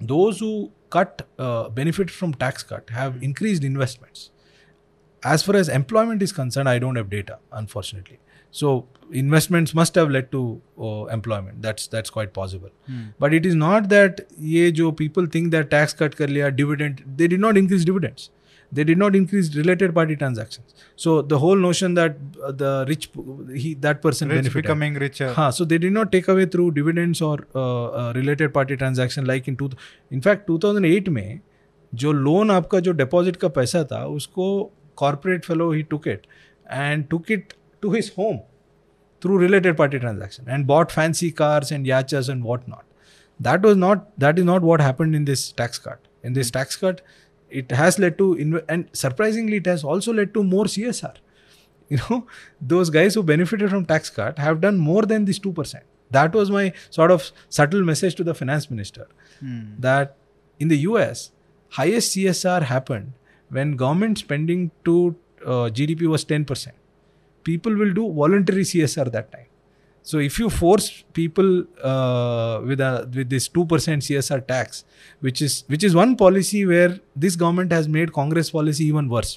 those 0.01 0.39
who 0.39 0.71
cut 0.89 1.27
uh, 1.37 1.69
benefit 1.69 2.09
from 2.09 2.33
tax 2.33 2.63
cut 2.63 2.89
have 2.89 3.21
increased 3.21 3.63
investments 3.63 4.31
as 5.23 5.43
far 5.43 5.55
as 5.57 5.67
employment 5.69 6.21
is 6.21 6.31
concerned 6.31 6.69
i 6.69 6.79
don't 6.79 6.95
have 6.95 7.09
data 7.09 7.37
unfortunately 7.51 8.17
so 8.50 8.74
investments 9.20 9.74
must 9.74 9.94
have 10.00 10.10
led 10.10 10.30
to 10.32 10.42
uh, 10.80 11.04
employment 11.16 11.60
that's 11.62 11.86
that's 11.96 12.10
quite 12.18 12.32
possible 12.38 12.70
Hmm. 12.86 13.02
but 13.24 13.34
it 13.40 13.46
is 13.50 13.58
not 13.64 13.88
that 13.90 14.22
ye 14.52 14.62
jo 14.78 14.92
people 15.02 15.26
think 15.34 15.50
that 15.56 15.70
tax 15.74 15.98
cut 16.02 16.16
kar 16.22 16.28
liya 16.36 16.48
dividend 16.62 17.02
they 17.20 17.28
did 17.34 17.44
not 17.44 17.60
increase 17.62 17.84
dividends 17.90 18.30
they 18.72 18.84
did 18.90 18.98
not 19.02 19.16
increase 19.18 19.48
related 19.56 19.92
party 19.98 20.16
transactions 20.22 20.86
so 21.04 21.16
the 21.32 21.38
whole 21.42 21.60
notion 21.64 21.94
that 21.98 22.16
uh, 22.42 22.52
the 22.62 22.70
rich 22.92 23.08
he 23.64 23.72
that 23.86 24.00
person 24.06 24.28
Rich 24.28 24.38
benefited 24.38 24.62
becoming 24.62 24.94
richer. 25.02 25.28
हाँ 25.38 25.48
so 25.58 25.66
they 25.72 25.78
did 25.84 25.92
not 25.98 26.10
take 26.14 26.30
away 26.34 26.46
through 26.54 26.68
dividends 26.78 27.20
or 27.30 27.34
uh, 27.54 27.84
uh, 28.00 28.12
related 28.16 28.54
party 28.54 28.78
transaction 28.84 29.28
like 29.32 29.50
in 29.52 29.58
two 29.62 29.68
in 30.18 30.24
fact 30.28 30.48
2008 30.52 31.08
में 31.18 31.40
जो 31.92 32.12
loan 32.12 32.50
आपका 32.50 32.80
जो 32.88 32.92
deposit 33.02 33.36
का 33.44 33.48
पैसा 33.58 33.82
था 33.92 34.04
उसको 34.14 34.46
corporate 34.96 35.44
fellow 35.44 35.70
ही 35.72 35.82
took 35.92 36.08
it 36.08 36.26
and 36.72 37.06
took 37.10 37.30
it 37.30 37.52
to 37.81 37.91
his 37.91 38.09
home 38.09 38.41
through 39.21 39.37
related 39.37 39.77
party 39.77 39.99
transaction 39.99 40.45
and 40.47 40.67
bought 40.67 40.91
fancy 40.91 41.31
cars 41.31 41.71
and 41.71 41.85
yachts 41.85 42.29
and 42.29 42.43
whatnot. 42.43 42.85
That 43.39 43.61
was 43.61 43.77
not 43.77 44.19
that 44.19 44.37
is 44.37 44.45
not 44.45 44.61
what 44.61 44.81
happened 44.81 45.15
in 45.15 45.25
this 45.25 45.51
tax 45.51 45.79
cut. 45.79 46.07
In 46.23 46.33
this 46.33 46.51
tax 46.51 46.75
cut, 46.75 47.01
it 47.49 47.71
has 47.71 47.97
led 47.97 48.17
to 48.17 48.35
inv- 48.35 48.65
and 48.67 48.89
surprisingly, 48.93 49.57
it 49.57 49.65
has 49.65 49.83
also 49.83 50.13
led 50.13 50.33
to 50.33 50.43
more 50.43 50.65
CSR. 50.65 51.15
You 51.91 51.97
know, 51.97 52.27
those 52.61 52.91
guys 52.91 53.15
who 53.15 53.23
benefited 53.23 53.71
from 53.71 53.83
tax 53.83 54.11
cut 54.11 54.37
have 54.37 54.61
done 54.61 54.77
more 54.77 55.01
than 55.11 55.25
this 55.25 55.39
two 55.39 55.51
percent. 55.51 55.85
That 56.11 56.35
was 56.35 56.51
my 56.51 56.73
sort 56.91 57.09
of 57.09 57.31
subtle 57.49 57.83
message 57.83 58.13
to 58.15 58.23
the 58.23 58.35
finance 58.35 58.69
minister 58.69 59.07
hmm. 59.39 59.71
that 59.79 60.15
in 60.59 60.67
the 60.67 60.77
U.S. 60.89 61.31
highest 61.69 62.15
CSR 62.15 62.61
happened 62.61 63.13
when 63.49 63.75
government 63.75 64.19
spending 64.19 64.69
to 64.85 65.15
uh, 65.43 65.71
GDP 65.79 66.05
was 66.05 66.23
ten 66.23 66.45
percent 66.45 66.75
People 67.49 67.75
will 67.83 67.93
do 68.01 68.07
voluntary 68.23 68.63
CSR 68.73 69.07
that 69.17 69.31
time. 69.37 69.47
So 70.09 70.19
if 70.29 70.39
you 70.41 70.49
force 70.49 70.85
people 71.17 71.49
uh, 71.91 72.61
with 72.69 72.79
a 72.89 72.91
with 73.15 73.29
this 73.35 73.47
two 73.57 73.65
percent 73.75 74.07
CSR 74.07 74.39
tax, 74.51 74.83
which 75.27 75.41
is 75.47 75.57
which 75.73 75.83
is 75.89 75.95
one 76.05 76.15
policy 76.23 76.65
where 76.73 76.91
this 77.25 77.35
government 77.45 77.71
has 77.79 77.87
made 77.97 78.13
Congress 78.19 78.51
policy 78.57 78.85
even 78.93 79.09
worse, 79.15 79.33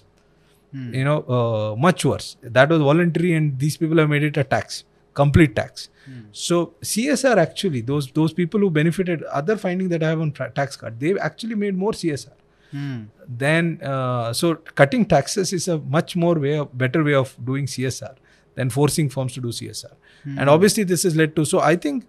Hmm. 0.72 0.94
you 0.98 1.04
know, 1.06 1.16
uh, 1.38 1.76
much 1.76 2.04
worse. 2.10 2.28
That 2.58 2.70
was 2.74 2.80
voluntary, 2.80 3.32
and 3.38 3.58
these 3.58 3.76
people 3.80 3.98
have 4.02 4.08
made 4.12 4.22
it 4.28 4.38
a 4.42 4.44
tax, 4.52 4.84
complete 5.22 5.54
tax. 5.58 5.88
Hmm. 6.06 6.20
So 6.44 6.60
CSR 6.92 7.36
actually, 7.42 7.82
those 7.90 8.06
those 8.20 8.32
people 8.38 8.60
who 8.66 8.70
benefited, 8.78 9.26
other 9.40 9.56
finding 9.64 9.90
that 9.90 10.02
I 10.02 10.08
have 10.14 10.22
on 10.26 10.32
tax 10.60 10.76
cut, 10.84 10.98
they've 11.02 11.18
actually 11.30 11.58
made 11.64 11.76
more 11.82 11.92
CSR. 11.92 12.32
Hmm. 12.72 13.02
Then 13.28 13.80
uh, 13.82 14.32
so 14.32 14.56
cutting 14.56 15.04
taxes 15.04 15.52
is 15.52 15.68
a 15.68 15.78
much 15.78 16.16
more 16.16 16.34
way, 16.34 16.58
of, 16.58 16.76
better 16.76 17.04
way 17.04 17.14
of 17.14 17.36
doing 17.44 17.66
CSR 17.66 18.16
than 18.54 18.70
forcing 18.70 19.08
firms 19.08 19.34
to 19.34 19.40
do 19.40 19.48
CSR. 19.48 19.92
And 20.38 20.48
obviously 20.48 20.84
this 20.84 21.04
has 21.04 21.16
led 21.16 21.36
to. 21.36 21.44
So 21.44 21.60
I 21.60 21.76
think 21.76 22.06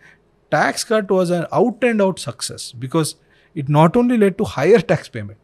tax 0.52 0.84
cut 0.84 1.12
was 1.12 1.30
an 1.30 1.46
out 1.52 1.84
and 1.84 2.02
out 2.02 2.20
success 2.20 2.72
because 2.72 3.16
it 3.56 3.70
not 3.70 3.96
only 3.98 4.18
led 4.18 4.38
to 4.38 4.44
higher 4.44 4.80
tax 4.80 5.10
payment. 5.10 5.38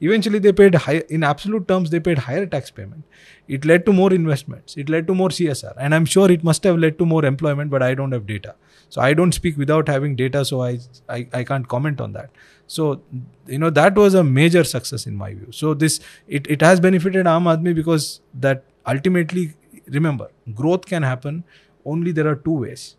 Eventually, 0.00 0.38
they 0.38 0.52
paid 0.52 0.74
high 0.74 1.02
in 1.08 1.24
absolute 1.24 1.66
terms. 1.68 1.90
They 1.90 2.00
paid 2.00 2.18
higher 2.18 2.46
tax 2.46 2.70
payment. 2.70 3.04
It 3.48 3.64
led 3.64 3.84
to 3.86 3.92
more 3.92 4.12
investments. 4.12 4.76
It 4.76 4.88
led 4.88 5.06
to 5.08 5.14
more 5.14 5.28
CSR, 5.28 5.74
and 5.78 5.94
I'm 5.94 6.04
sure 6.04 6.30
it 6.30 6.44
must 6.44 6.64
have 6.64 6.78
led 6.78 6.98
to 6.98 7.06
more 7.06 7.24
employment. 7.24 7.70
But 7.70 7.82
I 7.82 7.94
don't 7.94 8.12
have 8.12 8.26
data, 8.26 8.54
so 8.88 9.00
I 9.00 9.12
don't 9.14 9.32
speak 9.32 9.56
without 9.56 9.88
having 9.88 10.16
data. 10.16 10.44
So 10.44 10.62
I 10.62 10.78
I, 11.08 11.26
I 11.32 11.44
can't 11.44 11.68
comment 11.68 12.00
on 12.00 12.12
that. 12.12 12.30
So 12.66 13.02
you 13.46 13.58
know 13.58 13.70
that 13.70 13.96
was 13.96 14.14
a 14.14 14.22
major 14.22 14.64
success 14.64 15.06
in 15.06 15.16
my 15.16 15.32
view. 15.34 15.48
So 15.50 15.74
this 15.74 16.00
it, 16.26 16.46
it 16.46 16.62
has 16.62 16.80
benefited 16.80 17.26
Aam 17.26 17.50
Aadmi 17.54 17.74
because 17.74 18.20
that 18.34 18.64
ultimately 18.86 19.54
remember 19.86 20.30
growth 20.54 20.84
can 20.86 21.02
happen 21.02 21.44
only 21.84 22.12
there 22.12 22.28
are 22.28 22.36
two 22.36 22.58
ways. 22.64 22.96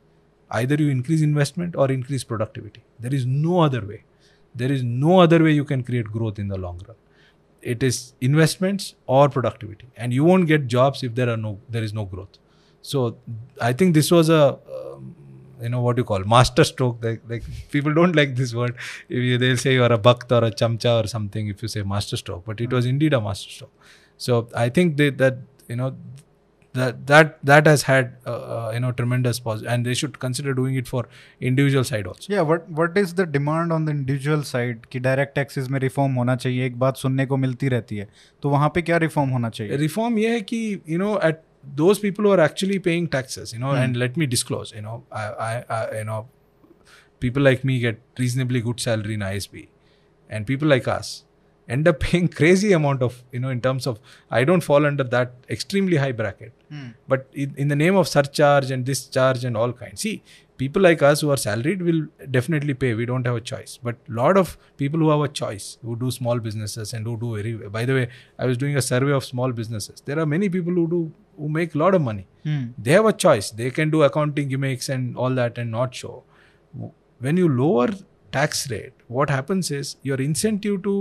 Either 0.52 0.76
you 0.76 0.90
increase 0.90 1.22
investment 1.22 1.76
or 1.76 1.92
increase 1.92 2.24
productivity. 2.24 2.84
There 3.00 3.14
is 3.14 3.26
no 3.26 3.60
other 3.62 3.86
way. 3.86 4.04
There 4.56 4.72
is 4.72 4.84
no 4.84 5.20
other 5.20 5.44
way 5.44 5.52
you 5.52 5.66
can 5.66 5.84
create 5.84 6.06
growth 6.06 6.40
in 6.40 6.48
the 6.48 6.58
long 6.58 6.80
run. 6.88 6.98
It 7.62 7.84
is 7.84 8.14
investments 8.22 8.96
or 9.06 9.30
productivity, 9.30 9.88
and 9.98 10.14
you 10.14 10.24
won't 10.24 10.48
get 10.48 10.68
jobs 10.68 11.04
if 11.04 11.16
there 11.16 11.30
are 11.30 11.38
no 11.38 11.60
there 11.70 11.84
is 11.84 11.94
no 11.94 12.06
growth. 12.06 12.38
So 12.82 13.18
I 13.62 13.74
think 13.74 13.94
this 13.94 14.12
was 14.12 14.30
a 14.30 14.60
um, 14.78 15.16
you 15.62 15.70
know 15.70 15.82
what 15.82 15.98
you 15.98 16.04
call 16.04 16.24
master 16.24 16.64
stroke. 16.64 17.04
Like, 17.04 17.22
like 17.28 17.44
people 17.72 17.94
don't 17.94 18.16
like 18.16 18.36
this 18.36 18.54
word. 18.54 18.76
If 19.10 19.18
you, 19.18 19.38
they'll 19.38 19.58
say 19.58 19.74
you 19.74 19.84
are 19.84 19.92
a 19.92 19.98
bhakt 19.98 20.32
or 20.32 20.46
a 20.46 20.52
chamcha 20.52 21.04
or 21.04 21.08
something 21.08 21.48
if 21.48 21.62
you 21.62 21.68
say 21.68 21.84
master 21.84 22.18
stroke, 22.18 22.46
but 22.46 22.62
it 22.62 22.72
was 22.72 22.86
indeed 22.86 23.14
a 23.14 23.22
master 23.22 23.50
stroke. 23.50 23.74
So 24.18 24.48
I 24.56 24.70
think 24.70 24.98
they, 24.98 25.10
that 25.12 25.38
you 25.68 25.76
know 25.76 25.96
that 26.75 27.07
that 27.07 27.37
that 27.51 27.67
has 27.67 27.83
had 27.89 28.09
uh, 28.27 28.31
uh, 28.31 28.71
you 28.75 28.81
know 28.81 28.91
tremendous 29.01 29.39
positive, 29.39 29.73
and 29.73 29.87
they 29.87 29.95
should 29.95 30.19
consider 30.19 30.55
doing 30.61 30.75
it 30.81 30.89
for 30.89 31.03
individual 31.41 31.85
side 31.91 32.07
also. 32.13 32.33
Yeah, 32.33 32.43
what 32.43 32.69
what 32.81 32.99
is 33.03 33.15
the 33.15 33.27
demand 33.37 33.73
on 33.77 33.85
the 33.85 33.93
individual 33.97 34.43
side 34.51 34.87
कि 34.93 35.01
direct 35.01 35.35
taxes 35.35 35.69
में 35.71 35.79
reform 35.81 36.15
होना 36.21 36.37
चाहिए 36.37 36.67
एक 36.67 36.79
बात 36.79 36.97
सुनने 36.97 37.27
को 37.27 37.37
मिलती 37.37 37.69
रहती 37.75 37.97
है 37.97 38.09
तो 38.43 38.51
वहाँ 38.51 38.69
पे 38.75 38.83
क्या 38.83 38.97
रिफॉर्म 39.07 39.31
होना 39.31 39.51
चाहिए 39.59 39.77
रिफॉर्म 39.77 40.19
ये 40.19 40.33
है 40.35 40.41
कि 40.53 40.63
you 40.89 40.99
know 40.99 41.19
at 41.25 41.43
those 41.77 41.99
people 42.01 42.27
who 42.27 42.33
are 42.33 42.41
actually 42.45 42.79
paying 42.87 43.05
taxes, 43.13 43.53
you 43.55 43.59
know, 43.61 43.71
Hmm. 43.75 43.83
and 43.83 43.97
let 44.01 44.17
me 44.23 44.27
disclose, 44.33 44.73
you 44.79 44.83
know, 44.87 44.97
I, 45.21 45.23
I, 45.45 45.53
I, 45.77 45.79
you 45.99 46.03
know, 46.09 46.17
people 47.21 47.43
like 47.47 47.63
me 47.71 47.77
get 47.85 48.03
reasonably 48.23 48.61
good 48.67 48.83
salary 48.85 49.15
in 49.19 49.25
ISB, 49.29 49.63
and 50.31 50.47
people 50.51 50.69
like 50.69 50.91
us 50.97 51.13
end 51.78 51.88
up 51.92 52.00
paying 52.00 52.28
crazy 52.40 52.72
amount 52.74 53.02
of, 53.08 53.24
you 53.32 53.40
know, 53.40 53.50
in 53.56 53.62
terms 53.62 53.86
of, 53.88 54.00
I 54.30 54.44
don't 54.50 54.62
fall 54.70 54.86
under 54.92 55.04
that 55.16 55.34
extremely 55.58 55.98
high 56.04 56.12
bracket, 56.22 56.54
Hmm. 56.70 56.88
but 57.08 57.28
in, 57.34 57.54
in 57.58 57.68
the 57.74 57.76
name 57.76 57.96
of 58.04 58.08
surcharge 58.08 58.70
and 58.72 58.86
this 58.86 59.02
charge 59.18 59.46
and 59.46 59.56
all 59.58 59.74
kinds, 59.74 60.02
see, 60.02 60.22
people 60.64 60.82
like 60.88 61.02
us 61.10 61.22
who 61.22 61.30
are 61.34 61.38
salaried 61.38 61.82
will 61.90 62.02
definitely 62.38 62.74
pay. 62.74 62.94
We 62.94 63.06
don't 63.12 63.26
have 63.32 63.38
a 63.42 63.44
choice, 63.52 63.78
but 63.90 63.96
lot 64.22 64.36
of 64.44 64.58
people 64.84 65.00
who 65.00 65.10
have 65.14 65.22
a 65.22 65.30
choice, 65.42 65.68
who 65.84 65.96
do 66.04 66.12
small 66.12 66.40
businesses 66.48 66.94
and 66.94 67.06
who 67.12 67.16
do 67.24 67.30
very. 67.38 67.54
By 67.78 67.86
the 67.86 67.94
way, 68.00 68.08
I 68.38 68.46
was 68.52 68.58
doing 68.64 68.76
a 68.82 68.82
survey 68.90 69.12
of 69.20 69.24
small 69.30 69.54
businesses. 69.62 70.02
There 70.12 70.20
are 70.20 70.26
many 70.36 70.50
people 70.58 70.74
who 70.82 70.88
do 70.96 71.02
who 71.38 71.48
make 71.60 71.74
a 71.76 71.78
lot 71.82 71.96
of 71.98 72.02
money 72.10 72.26
Hmm. 72.48 72.64
they 72.86 72.92
have 72.96 73.06
a 73.10 73.14
choice 73.24 73.50
they 73.60 73.70
can 73.76 73.90
do 73.94 74.00
accounting 74.08 74.50
gimmicks 74.54 74.90
and 74.96 75.16
all 75.26 75.34
that 75.40 75.58
and 75.62 75.72
not 75.76 75.96
show 76.00 76.16
when 77.20 77.38
you 77.42 77.48
lower 77.62 77.88
tax 78.38 78.70
rate 78.72 78.92
what 79.08 79.30
happens 79.36 79.72
is 79.78 79.96
your 80.10 80.18
incentive 80.26 80.82
to 80.88 80.94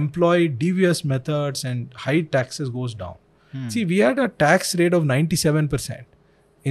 employ 0.00 0.48
devious 0.48 1.04
methods 1.12 1.64
and 1.70 1.94
high 2.06 2.20
taxes 2.36 2.70
goes 2.80 2.94
down. 3.04 3.16
Hmm. 3.52 3.68
see 3.74 3.84
we 3.84 3.98
had 3.98 4.18
a 4.18 4.28
tax 4.42 4.74
rate 4.78 4.94
of 4.98 5.04
97% 5.04 6.04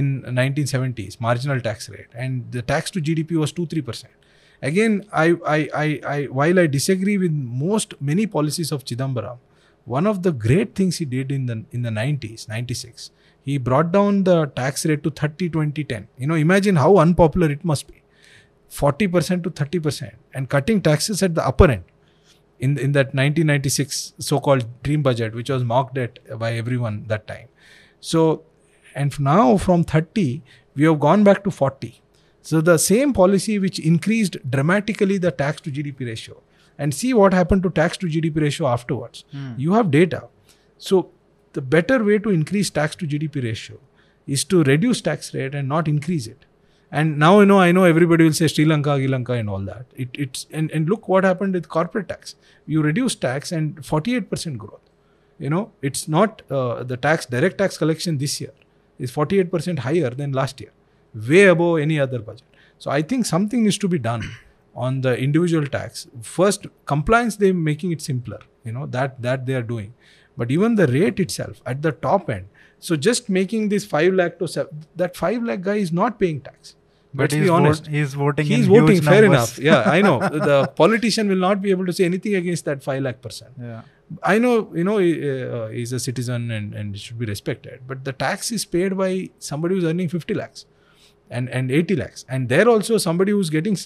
in 0.00 0.08
1970s 0.38 1.20
marginal 1.26 1.60
tax 1.66 1.88
rate 1.88 2.16
and 2.24 2.52
the 2.56 2.62
tax 2.70 2.90
to 2.96 3.00
gdp 3.06 3.38
was 3.42 3.52
2 3.52 3.66
3% 3.66 4.04
again 4.70 4.98
I, 5.22 5.26
I 5.54 5.56
i 5.84 5.86
i 6.14 6.18
while 6.40 6.58
i 6.64 6.66
disagree 6.66 7.16
with 7.24 7.32
most 7.66 7.94
many 8.10 8.26
policies 8.36 8.72
of 8.76 8.84
chidambaram 8.90 9.38
one 9.96 10.06
of 10.12 10.22
the 10.22 10.32
great 10.46 10.74
things 10.74 10.98
he 10.98 11.06
did 11.16 11.32
in 11.38 11.46
the 11.46 11.56
in 11.70 11.82
the 11.88 11.94
90s 11.98 12.48
96 12.48 13.10
he 13.48 13.58
brought 13.58 13.92
down 13.92 14.24
the 14.24 14.38
tax 14.60 14.84
rate 14.90 15.02
to 15.04 15.10
30 15.10 15.48
20 15.56 15.84
10 15.84 16.08
you 16.18 16.26
know 16.26 16.40
imagine 16.46 16.76
how 16.84 16.96
unpopular 17.06 17.50
it 17.50 17.64
must 17.64 17.86
be. 17.92 18.02
40% 18.68 19.44
to 19.44 19.50
30% 19.50 20.14
and 20.34 20.48
cutting 20.48 20.80
taxes 20.82 21.22
at 21.22 21.34
the 21.36 21.46
upper 21.46 21.70
end 21.70 21.84
in 22.58 22.78
in 22.78 22.92
that 22.92 23.14
1996 23.14 24.14
so-called 24.18 24.66
dream 24.82 25.02
budget 25.02 25.34
which 25.34 25.50
was 25.50 25.64
mocked 25.64 25.98
at 25.98 26.18
by 26.38 26.52
everyone 26.54 27.04
that 27.08 27.26
time. 27.26 27.48
So 28.00 28.44
and 28.94 29.18
now 29.20 29.56
from 29.56 29.84
30 29.84 30.42
we 30.74 30.84
have 30.84 31.00
gone 31.00 31.24
back 31.24 31.44
to 31.44 31.50
40 31.50 32.00
so 32.42 32.60
the 32.60 32.78
same 32.78 33.12
policy 33.12 33.58
which 33.58 33.78
increased 33.80 34.36
dramatically 34.48 35.18
the 35.18 35.32
tax 35.32 35.60
to 35.62 35.70
gdp 35.70 36.06
ratio. 36.06 36.42
And 36.78 36.94
see 36.94 37.12
what 37.12 37.34
happened 37.34 37.62
to 37.64 37.70
tax 37.70 37.96
to 37.98 38.06
gdp 38.06 38.40
ratio 38.40 38.68
afterwards. 38.68 39.24
Hmm. 39.32 39.54
you 39.56 39.72
have 39.72 39.90
data. 39.90 40.28
So 40.78 41.10
the 41.54 41.62
better 41.62 42.04
way 42.04 42.18
to 42.18 42.30
increase 42.30 42.70
tax 42.70 42.94
to 42.96 43.06
gdp 43.06 43.42
ratio 43.42 43.78
is 44.26 44.44
to 44.44 44.62
reduce 44.62 45.00
tax 45.00 45.34
rate 45.34 45.56
and 45.56 45.68
not 45.68 45.88
increase 45.88 46.28
it 46.28 46.44
and 46.98 47.18
now 47.22 47.30
you 47.40 47.46
know 47.50 47.58
i 47.60 47.70
know 47.76 47.84
everybody 47.92 48.24
will 48.26 48.36
say 48.38 48.48
sri 48.50 48.64
lanka 48.70 48.92
Sri 48.98 49.08
lanka 49.14 49.32
and 49.32 49.50
all 49.54 49.64
that. 49.70 49.86
It, 49.94 50.08
it's 50.24 50.46
and, 50.50 50.70
and 50.70 50.88
look 50.88 51.08
what 51.08 51.24
happened 51.24 51.54
with 51.58 51.68
corporate 51.68 52.08
tax. 52.08 52.34
You 52.66 52.82
reduce 52.82 53.14
tax 53.14 53.52
and 53.52 53.82
48% 53.82 54.56
growth. 54.56 54.80
You 55.38 55.50
know 55.50 55.72
it's 55.82 56.08
not 56.08 56.42
uh, 56.50 56.84
the 56.84 56.96
tax 56.96 57.26
direct 57.26 57.58
tax 57.58 57.76
collection 57.82 58.18
this 58.18 58.40
year 58.40 58.54
is 58.98 59.12
48% 59.12 59.80
higher 59.80 60.10
than 60.20 60.32
last 60.32 60.60
year 60.60 60.72
way 61.28 61.44
above 61.54 61.78
any 61.80 62.00
other 62.00 62.20
budget. 62.30 62.48
So 62.78 62.90
i 62.90 63.02
think 63.02 63.26
something 63.26 63.64
needs 63.64 63.78
to 63.84 63.88
be 63.96 63.98
done 63.98 64.24
on 64.74 65.00
the 65.02 65.12
individual 65.26 65.66
tax. 65.66 66.06
First 66.22 66.66
compliance 66.94 67.36
they're 67.36 67.60
making 67.68 67.92
it 67.92 68.06
simpler 68.08 68.40
you 68.64 68.72
know 68.78 68.86
that 68.98 69.20
that 69.28 69.46
they 69.46 69.60
are 69.60 69.68
doing. 69.74 69.92
But 70.38 70.50
even 70.50 70.74
the 70.80 70.86
rate 70.86 71.20
itself 71.26 71.60
at 71.74 71.82
the 71.82 71.92
top 72.08 72.30
end 72.30 72.48
so 72.78 72.96
just 72.96 73.28
making 73.28 73.68
this 73.68 73.84
5 73.84 74.14
lakh 74.14 74.38
to 74.40 74.48
7 74.48 74.82
that 75.04 75.16
5 75.16 75.44
lakh 75.50 75.62
guy 75.68 75.76
is 75.84 75.92
not 75.92 76.18
paying 76.24 76.40
tax 76.40 76.74
But 77.16 77.22
let's 77.24 77.34
he's, 77.34 77.42
be 77.44 77.48
honest 77.56 77.84
vote, 77.84 77.92
he's 77.96 78.14
voting. 78.22 78.46
he's 78.52 78.66
in 78.66 78.72
voting 78.74 79.00
fair 79.08 79.22
numbers. 79.22 79.58
enough 79.58 79.58
yeah 79.68 79.90
i 79.96 80.00
know 80.06 80.16
the 80.50 80.58
politician 80.80 81.28
will 81.32 81.42
not 81.48 81.62
be 81.66 81.70
able 81.76 81.86
to 81.90 81.94
say 81.98 82.04
anything 82.12 82.34
against 82.40 82.64
that 82.70 82.82
5 82.88 83.02
lakh 83.08 83.20
person 83.28 83.52
Yeah. 83.70 83.82
I 84.32 84.38
know, 84.42 84.52
you 84.78 84.84
know, 84.88 84.98
he, 84.98 85.08
uh, 85.28 85.66
he's 85.76 85.92
a 85.92 85.98
citizen 86.02 86.42
and, 86.56 86.74
and 86.80 86.96
should 87.04 87.18
be 87.22 87.26
respected. 87.26 87.80
But 87.88 88.04
the 88.08 88.12
tax 88.12 88.52
is 88.56 88.64
paid 88.74 88.96
by 89.00 89.30
somebody 89.46 89.74
who's 89.74 89.86
earning 89.92 90.08
50 90.08 90.32
lakhs 90.40 90.64
and, 91.28 91.48
and 91.48 91.72
80 91.72 91.96
lakhs. 91.96 92.24
And 92.28 92.48
there 92.48 92.68
also 92.68 92.98
somebody 92.98 93.32
who's 93.32 93.50
getting 93.50 93.76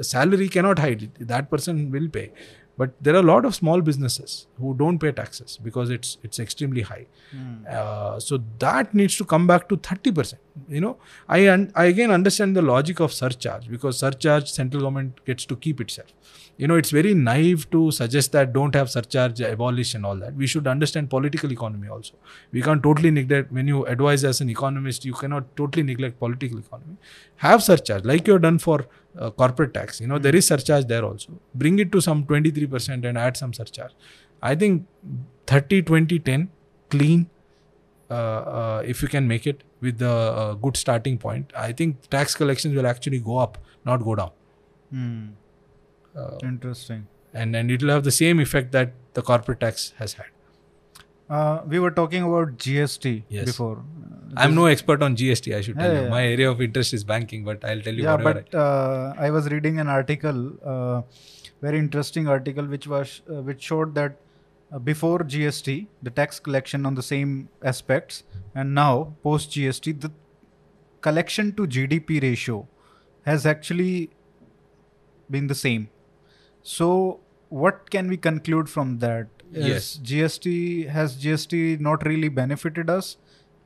salary 0.00 0.48
cannot 0.48 0.78
hide 0.78 1.02
it. 1.02 1.28
That 1.34 1.50
person 1.50 1.90
will 1.90 2.08
pay. 2.08 2.32
But 2.78 2.94
there 3.00 3.14
are 3.14 3.20
a 3.20 3.22
lot 3.22 3.46
of 3.46 3.54
small 3.54 3.80
businesses 3.80 4.46
who 4.58 4.74
don't 4.74 4.98
pay 4.98 5.10
taxes 5.12 5.58
because 5.62 5.88
it's 5.90 6.18
it's 6.22 6.38
extremely 6.38 6.82
high. 6.82 7.06
Hmm. 7.30 7.54
Uh, 7.68 8.20
so 8.20 8.42
that 8.58 8.92
needs 8.94 9.16
to 9.16 9.24
come 9.24 9.46
back 9.46 9.68
to 9.70 9.78
30%. 9.78 10.34
You 10.68 10.80
know, 10.80 10.96
I, 11.28 11.48
un- 11.48 11.72
I 11.74 11.84
again 11.86 12.10
understand 12.10 12.56
the 12.56 12.62
logic 12.62 13.00
of 13.00 13.12
surcharge 13.12 13.68
because 13.70 13.98
surcharge 13.98 14.50
central 14.50 14.82
government 14.82 15.24
gets 15.24 15.46
to 15.46 15.56
keep 15.56 15.80
itself. 15.80 16.12
You 16.58 16.66
know, 16.66 16.76
it's 16.76 16.90
very 16.90 17.12
naive 17.12 17.68
to 17.70 17.90
suggest 17.90 18.32
that 18.32 18.52
don't 18.52 18.74
have 18.74 18.90
surcharge, 18.90 19.40
abolish 19.40 19.94
and 19.94 20.06
all 20.06 20.16
that. 20.16 20.34
We 20.34 20.46
should 20.46 20.66
understand 20.66 21.10
political 21.10 21.52
economy 21.52 21.88
also. 21.88 22.14
We 22.50 22.62
can't 22.62 22.82
totally 22.82 23.10
neglect, 23.10 23.52
when 23.52 23.68
you 23.68 23.84
advise 23.84 24.24
as 24.24 24.40
an 24.40 24.48
economist, 24.48 25.04
you 25.04 25.12
cannot 25.12 25.54
totally 25.56 25.82
neglect 25.82 26.18
political 26.18 26.58
economy. 26.58 26.96
Have 27.36 27.62
surcharge 27.62 28.04
like 28.06 28.26
you've 28.26 28.40
done 28.40 28.58
for 28.58 28.86
uh, 29.18 29.30
corporate 29.30 29.74
tax. 29.74 30.00
You 30.00 30.06
know, 30.06 30.18
there 30.18 30.34
is 30.34 30.46
surcharge 30.46 30.86
there 30.86 31.04
also. 31.04 31.38
Bring 31.54 31.78
it 31.78 31.92
to 31.92 32.00
some 32.00 32.24
23% 32.24 33.04
and 33.04 33.18
add 33.18 33.36
some 33.36 33.52
surcharge. 33.52 33.92
I 34.42 34.54
think 34.54 34.86
30, 35.46 35.82
20, 35.82 36.18
10, 36.20 36.50
clean, 36.88 37.28
uh, 38.10 38.14
uh, 38.14 38.82
if 38.84 39.02
you 39.02 39.08
can 39.08 39.26
make 39.26 39.46
it 39.46 39.64
with 39.80 39.98
the 39.98 40.08
uh, 40.08 40.54
good 40.54 40.76
starting 40.76 41.18
point, 41.18 41.52
I 41.56 41.72
think 41.72 42.08
tax 42.08 42.34
collections 42.34 42.74
will 42.74 42.86
actually 42.86 43.18
go 43.18 43.38
up, 43.38 43.58
not 43.84 44.04
go 44.04 44.14
down. 44.14 44.30
Hmm. 44.90 45.26
Uh, 46.16 46.38
Interesting. 46.48 47.06
and 47.34 47.54
and 47.60 47.70
it 47.76 47.82
will 47.82 47.90
have 47.94 48.04
the 48.04 48.16
same 48.18 48.40
effect 48.44 48.72
that 48.72 48.92
the 49.18 49.22
corporate 49.30 49.60
tax 49.60 49.92
has 50.02 50.14
had. 50.14 50.32
Uh, 51.28 51.62
we 51.72 51.78
were 51.84 51.90
talking 51.90 52.22
about 52.26 52.56
GST 52.64 53.12
Yes. 53.36 53.44
before. 53.50 53.76
I'm 54.42 54.54
no 54.54 54.66
expert 54.66 55.02
on 55.06 55.16
GST. 55.16 55.54
I 55.56 55.60
should 55.66 55.78
tell 55.78 55.92
Yeah, 55.92 55.98
you. 56.00 56.04
yeah. 56.06 56.10
My 56.14 56.22
area 56.26 56.50
of 56.50 56.60
interest 56.66 56.94
is 56.98 57.04
banking, 57.04 57.42
but 57.48 57.64
I'll 57.64 57.80
tell 57.88 57.94
you 57.94 58.04
yeah, 58.04 58.16
but 58.28 58.54
uh, 58.54 59.14
I 59.26 59.30
was 59.36 59.48
reading 59.54 59.80
an 59.84 59.88
article, 59.88 60.40
uh, 60.74 61.02
very 61.62 61.78
interesting 61.78 62.28
article, 62.36 62.64
which 62.76 62.86
was 62.94 63.14
uh, 63.30 63.40
which 63.50 63.62
showed 63.70 63.94
that 64.00 64.16
uh, 64.72 64.78
before 64.90 65.18
GST, 65.34 65.74
the 66.02 66.10
tax 66.20 66.38
collection 66.48 66.86
on 66.86 66.94
the 67.00 67.06
same 67.08 67.34
aspects, 67.72 68.22
and 68.54 68.74
now 68.74 68.92
post 69.28 69.50
GST, 69.56 69.96
the 70.06 70.12
collection 71.08 71.52
to 71.60 71.66
GDP 71.78 72.22
ratio 72.22 72.60
has 73.32 73.46
actually 73.46 74.10
been 75.30 75.46
the 75.48 75.60
same. 75.66 75.88
So, 76.66 77.20
what 77.48 77.90
can 77.90 78.08
we 78.08 78.16
conclude 78.16 78.68
from 78.68 78.98
that? 79.06 79.28
Is 79.52 79.66
Yes. 79.72 80.00
GST 80.10 80.88
has 80.94 81.16
GST 81.24 81.80
not 81.88 82.04
really 82.06 82.28
benefited 82.38 82.90
us? 82.94 83.16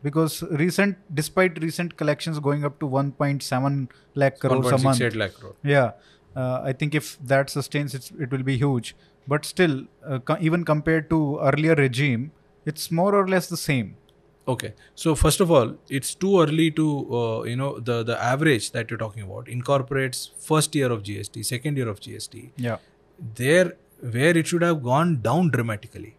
Because 0.02 0.42
recent, 0.64 0.98
despite 1.20 1.62
recent 1.62 1.96
collections 2.02 2.38
going 2.48 2.64
up 2.64 2.78
to 2.80 2.88
1.7 2.88 3.88
lakh 4.14 4.38
crores 4.42 4.66
a 4.66 4.78
month, 4.78 5.00
1.68 5.00 5.16
lakh 5.22 5.34
crore. 5.38 5.54
yeah, 5.62 5.92
uh, 6.36 6.60
I 6.62 6.72
think 6.72 6.94
if 6.94 7.08
that 7.32 7.50
sustains, 7.50 7.94
it's, 7.94 8.10
it 8.26 8.30
will 8.30 8.42
be 8.50 8.56
huge. 8.56 8.94
But 9.28 9.44
still, 9.44 9.74
uh, 10.06 10.18
co- 10.18 10.38
even 10.40 10.64
compared 10.64 11.08
to 11.10 11.38
earlier 11.40 11.74
regime, 11.74 12.30
it's 12.66 12.90
more 12.90 13.14
or 13.14 13.26
less 13.28 13.48
the 13.48 13.56
same. 13.64 13.96
Okay. 14.48 14.72
So 14.94 15.14
first 15.14 15.40
of 15.40 15.50
all, 15.50 15.74
it's 15.88 16.14
too 16.14 16.40
early 16.42 16.70
to 16.72 16.86
uh, 17.18 17.42
you 17.44 17.56
know 17.56 17.78
the 17.78 18.02
the 18.02 18.16
average 18.30 18.70
that 18.76 18.90
you're 18.90 19.02
talking 19.02 19.22
about 19.22 19.48
incorporates 19.56 20.22
first 20.48 20.74
year 20.74 20.90
of 20.94 21.02
GST, 21.10 21.44
second 21.50 21.76
year 21.82 21.88
of 21.88 22.00
GST. 22.06 22.50
Yeah. 22.68 22.78
There 23.34 23.74
where 24.00 24.36
it 24.36 24.46
should 24.46 24.62
have 24.62 24.82
gone 24.82 25.20
down 25.20 25.50
dramatically. 25.50 26.16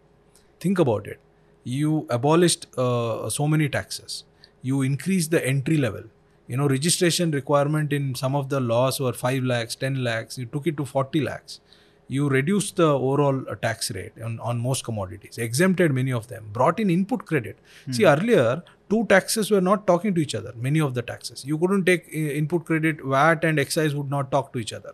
Think 0.60 0.78
about 0.78 1.06
it. 1.06 1.20
You 1.64 2.06
abolished 2.10 2.66
uh, 2.78 3.28
so 3.30 3.48
many 3.48 3.68
taxes. 3.68 4.24
You 4.62 4.82
increased 4.82 5.30
the 5.30 5.44
entry 5.46 5.76
level. 5.76 6.04
You 6.46 6.56
know, 6.56 6.68
registration 6.68 7.30
requirement 7.30 7.92
in 7.92 8.14
some 8.14 8.34
of 8.34 8.48
the 8.48 8.60
laws 8.60 9.00
were 9.00 9.12
5 9.12 9.42
lakhs, 9.44 9.74
10 9.74 10.02
lakhs. 10.04 10.38
You 10.38 10.46
took 10.46 10.66
it 10.66 10.76
to 10.76 10.84
40 10.84 11.20
lakhs. 11.20 11.60
You 12.08 12.28
reduced 12.28 12.76
the 12.76 12.88
overall 12.88 13.44
uh, 13.48 13.54
tax 13.54 13.90
rate 13.90 14.12
on, 14.22 14.38
on 14.40 14.58
most 14.58 14.84
commodities, 14.84 15.38
exempted 15.38 15.92
many 15.92 16.12
of 16.12 16.28
them, 16.28 16.50
brought 16.52 16.78
in 16.78 16.90
input 16.90 17.24
credit. 17.26 17.58
See, 17.90 18.04
earlier, 18.04 18.62
two 18.90 19.06
taxes 19.06 19.50
were 19.50 19.60
not 19.60 19.86
talking 19.86 20.14
to 20.14 20.20
each 20.20 20.34
other, 20.34 20.52
many 20.56 20.80
of 20.80 20.94
the 20.94 21.02
taxes. 21.02 21.44
You 21.44 21.56
couldn't 21.58 21.84
take 21.84 22.06
uh, 22.08 22.18
input 22.40 22.64
credit, 22.66 23.00
VAT 23.02 23.44
and 23.44 23.58
excise 23.58 23.94
would 23.94 24.10
not 24.10 24.30
talk 24.30 24.52
to 24.52 24.58
each 24.58 24.72
other. 24.72 24.92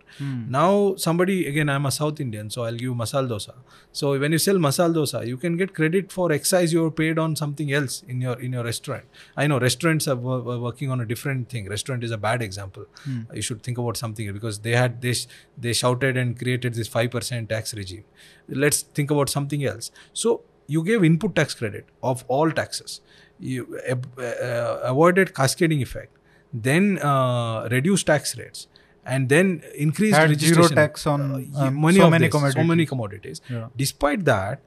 Now, 0.50 0.94
somebody, 0.96 1.46
again, 1.48 1.68
I'm 1.68 1.86
a 1.86 1.90
South 1.90 2.20
Indian, 2.20 2.50
so 2.50 2.62
I'll 2.64 2.76
give 2.76 2.92
masal 2.92 3.28
dosa. 3.28 3.54
So, 3.92 4.18
when 4.18 4.32
you 4.32 4.38
sell 4.38 4.56
masal 4.56 4.94
dosa, 4.94 5.26
you 5.26 5.36
can 5.36 5.56
get 5.56 5.74
credit 5.74 6.12
for 6.12 6.30
excise 6.32 6.72
you're 6.72 6.90
paid 6.90 7.18
on 7.18 7.34
something 7.36 7.72
else 7.72 8.02
in 8.08 8.20
your 8.20 8.38
in 8.40 8.52
your 8.52 8.64
restaurant. 8.64 9.04
I 9.36 9.46
know 9.46 9.58
restaurants 9.58 10.06
are 10.08 10.16
wo- 10.16 10.40
wo- 10.42 10.60
working 10.60 10.90
on 10.90 11.00
a 11.00 11.06
different 11.06 11.48
thing. 11.48 11.68
Restaurant 11.68 12.04
is 12.04 12.10
a 12.10 12.18
bad 12.18 12.42
example. 12.42 12.86
You 13.34 13.42
should 13.42 13.62
think 13.62 13.78
about 13.78 13.96
something 13.96 14.32
because 14.32 14.60
they 14.60 14.72
had 14.72 15.00
this, 15.02 15.26
they 15.56 15.72
shouted 15.72 16.16
and 16.16 16.38
created 16.38 16.74
this 16.74 16.88
5% 16.88 17.48
tax 17.48 17.74
regime. 17.74 18.04
Let's 18.48 18.82
think 18.82 19.10
about 19.10 19.28
something 19.28 19.64
else. 19.64 19.90
So, 20.12 20.42
you 20.70 20.82
gave 20.84 21.02
input 21.02 21.34
tax 21.34 21.54
credit 21.54 21.86
of 22.02 22.24
all 22.28 22.50
taxes 22.50 23.00
you 23.38 23.78
uh, 23.88 24.78
avoided 24.82 25.34
cascading 25.34 25.82
effect, 25.82 26.16
then 26.52 26.98
uh, 26.98 27.68
reduced 27.70 28.06
tax 28.06 28.36
rates, 28.36 28.66
and 29.04 29.28
then 29.28 29.62
increased 29.74 30.16
Had 30.16 30.38
zero 30.38 30.68
tax 30.68 31.06
on, 31.06 31.50
uh, 31.56 31.60
um, 31.66 31.80
many 31.80 31.98
so 31.98 32.10
many 32.10 32.28
this, 32.28 32.52
so 32.52 32.64
many 32.64 32.86
commodities. 32.86 33.40
commodities. 33.40 33.40
Yeah. 33.48 33.68
Despite 33.76 34.24
that, 34.24 34.60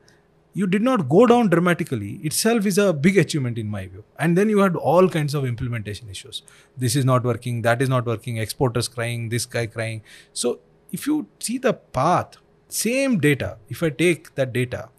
you 0.54 0.68
did 0.68 0.82
not 0.82 1.08
go 1.08 1.26
down 1.26 1.50
dramatically 1.50 2.20
itself 2.24 2.66
is 2.66 2.78
a 2.78 2.92
big 2.94 3.18
achievement 3.18 3.58
in 3.58 3.70
my 3.70 3.88
view 3.88 4.04
and 4.20 4.38
then 4.38 4.50
you 4.50 4.60
had 4.60 4.76
all 4.76 5.08
kinds 5.10 5.34
of 5.34 5.46
implementation 5.46 6.10
issues 6.10 6.44
this 6.78 6.96
is 6.96 7.06
not 7.06 7.24
working 7.24 7.62
that 7.62 7.82
is 7.82 7.90
not 7.90 8.06
working 8.06 8.38
exporters 8.38 8.88
crying 8.88 9.30
this 9.30 9.46
guy 9.46 9.66
crying 9.66 10.02
so 10.34 10.60
if 10.92 11.08
you 11.08 11.28
see 11.40 11.58
the 11.58 11.74
path 11.74 12.38
same 12.68 13.18
data 13.20 13.58
if 13.70 13.82
i 13.82 13.90
take 13.90 14.34
that 14.36 14.52
data 14.52 14.90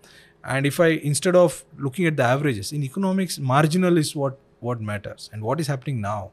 and 0.44 0.66
if 0.66 0.80
i 0.80 0.88
instead 1.12 1.36
of 1.36 1.64
looking 1.78 2.06
at 2.06 2.16
the 2.16 2.22
averages 2.22 2.72
in 2.72 2.82
economics 2.82 3.38
marginal 3.38 3.96
is 3.96 4.14
what 4.16 4.38
what 4.60 4.80
matters 4.80 5.30
and 5.32 5.42
what 5.42 5.60
is 5.60 5.66
happening 5.66 6.00
now 6.00 6.30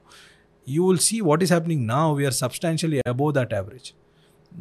you 0.65 0.83
will 0.83 0.97
see 0.97 1.21
what 1.21 1.41
is 1.41 1.49
happening 1.49 1.85
now 1.85 2.13
we 2.13 2.25
are 2.25 2.31
substantially 2.31 3.01
above 3.05 3.33
that 3.33 3.53
average 3.53 3.93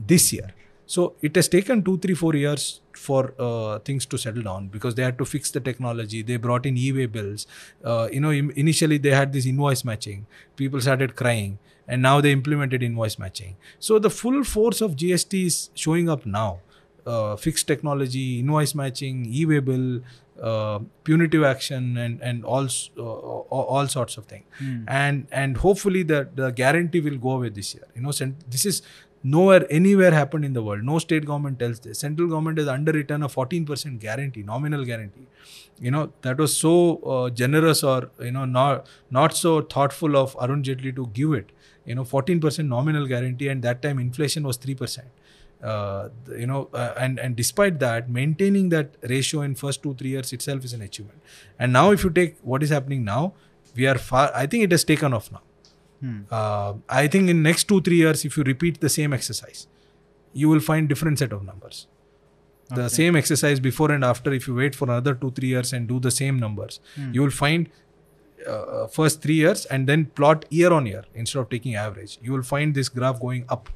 this 0.07 0.33
year 0.33 0.55
so 0.89 1.17
it 1.21 1.37
has 1.37 1.49
taken 1.49 1.85
two, 1.85 1.99
three, 1.99 2.15
four 2.15 2.35
years 2.35 2.81
for 2.95 3.35
uh, 3.39 3.79
things 3.81 4.07
to 4.07 4.17
settle 4.17 4.43
down 4.43 4.69
because 4.69 4.95
they 4.95 5.03
had 5.03 5.19
to 5.19 5.27
fix 5.27 5.51
the 5.51 5.61
technology. 5.61 6.23
They 6.23 6.39
brought 6.39 6.65
in 6.65 6.79
e-way 6.79 7.05
bills. 7.05 7.47
Uh, 7.85 8.09
you 8.11 8.21
know, 8.21 8.33
im- 8.33 8.53
initially 8.53 8.97
they 8.97 9.11
had 9.11 9.35
this 9.35 9.45
invoice 9.45 9.85
matching. 9.85 10.27
People 10.57 10.81
started 10.81 11.15
crying, 11.15 11.59
and 11.87 12.01
now 12.01 12.23
they 12.23 12.33
implemented 12.33 12.83
invoice 12.83 13.19
matching. 13.19 13.57
So 13.79 13.99
the 13.99 14.09
full 14.09 14.43
force 14.45 14.81
of 14.81 14.97
GST 14.97 15.45
is 15.45 15.69
showing 15.75 16.09
up 16.09 16.25
now. 16.25 16.61
Uh, 17.09 17.37
fixed 17.37 17.67
technology, 17.67 18.41
invoice 18.41 18.75
matching, 18.75 19.27
e-way 19.41 19.61
bill, 19.61 20.01
uh, 20.43 20.79
punitive 21.05 21.45
action, 21.51 21.97
and 21.97 22.21
and 22.31 22.45
all 22.45 22.67
uh, 22.99 23.03
all, 23.03 23.87
sorts 23.95 24.19
of 24.19 24.27
things. 24.33 24.45
And 24.87 25.27
and 25.43 25.57
hopefully 25.67 26.03
the 26.15 26.29
the 26.41 26.51
guarantee 26.63 27.01
will 27.01 27.17
go 27.27 27.37
away 27.37 27.49
this 27.61 27.75
year. 27.75 27.87
You 27.95 28.03
know, 28.03 28.13
this 28.57 28.67
is 28.73 28.83
nowhere 29.23 29.67
anywhere 29.71 30.11
happened 30.13 30.45
in 30.45 30.53
the 30.53 30.63
world. 30.63 30.85
No 30.85 30.99
state 30.99 31.25
government 31.25 31.59
tells 31.59 31.81
this. 31.81 31.99
Central 31.99 32.29
government 32.29 32.59
has 32.59 32.69
underwritten 32.69 33.23
a 33.23 33.29
14% 33.29 33.99
guarantee 33.99 34.43
nominal 34.43 34.85
guarantee. 34.85 35.27
You 35.81 35.91
know 35.91 36.13
that 36.23 36.39
was 36.39 36.57
so 36.57 36.97
uh, 36.99 37.31
generous 37.31 37.83
or 37.83 38.11
you 38.21 38.33
know 38.33 38.45
not 38.45 38.87
not 39.11 39.35
so 39.35 39.61
thoughtful 39.63 40.17
of 40.17 40.37
arun 40.41 40.63
jaitley 40.63 40.95
to 40.95 41.07
give 41.09 41.33
it. 41.33 41.51
You 41.85 41.95
know 41.95 42.05
14% 42.05 42.69
nominal 42.69 43.07
guarantee 43.07 43.49
and 43.49 43.63
that 43.63 43.81
time 43.83 43.99
inflation 43.99 44.43
was 44.43 44.59
3% 44.59 45.01
uh, 45.63 46.09
you 46.39 46.47
know 46.47 46.69
uh, 46.73 46.93
and 46.97 47.19
and 47.19 47.35
despite 47.37 47.79
that 47.81 48.09
maintaining 48.09 48.69
that 48.69 48.95
ratio 49.15 49.41
in 49.43 49.55
first 49.55 49.83
2 49.83 49.95
3 49.95 50.09
years 50.09 50.33
itself 50.33 50.65
is 50.65 50.73
an 50.73 50.83
achievement 50.83 51.21
and 51.59 51.73
now 51.73 51.91
if 51.91 52.05
you 52.05 52.11
take 52.11 52.37
what 52.43 52.63
is 52.63 52.71
happening 52.71 53.05
now 53.05 53.33
we 53.75 53.87
are 53.87 53.99
far 53.99 54.31
i 54.35 54.47
think 54.47 54.65
it 54.65 54.71
has 54.71 54.85
taken 54.95 55.13
off 55.21 55.31
now 55.33 55.43
Hmm. 56.01 56.19
uh, 56.31 56.75
I 56.89 57.09
think 57.13 57.29
in 57.31 57.43
next 57.43 57.65
two 57.71 57.81
three 57.87 57.97
years, 57.97 58.25
if 58.25 58.37
you 58.37 58.45
repeat 58.49 58.77
the 58.81 58.89
same 58.97 59.13
exercise, 59.17 59.63
you 60.33 60.49
will 60.49 60.61
find 60.67 60.89
different 60.93 61.19
set 61.23 61.33
of 61.37 61.41
numbers. 61.47 61.79
The 62.69 62.85
Okay. 62.85 62.93
same 62.99 63.17
exercise 63.21 63.59
before 63.65 63.91
and 63.95 64.05
after, 64.11 64.33
if 64.37 64.47
you 64.51 64.55
wait 64.59 64.77
for 64.81 64.87
another 64.89 65.15
two 65.23 65.31
three 65.39 65.49
years 65.55 65.73
and 65.79 65.89
do 65.89 65.99
the 66.05 66.13
same 66.19 66.39
numbers, 66.45 66.79
Hmm. 66.95 67.09
you 67.17 67.25
will 67.25 67.35
find 67.41 67.67
uh, 68.47 68.87
first 68.99 69.21
three 69.23 69.35
years 69.35 69.65
and 69.67 69.89
then 69.93 70.05
plot 70.21 70.45
year 70.51 70.73
on 70.79 70.87
year 70.87 71.03
instead 71.15 71.41
of 71.41 71.49
taking 71.57 71.75
average. 71.75 72.17
You 72.23 72.33
will 72.37 72.47
find 72.55 72.75
this 72.81 72.89
graph 73.01 73.21
going 73.27 73.45
up. 73.49 73.69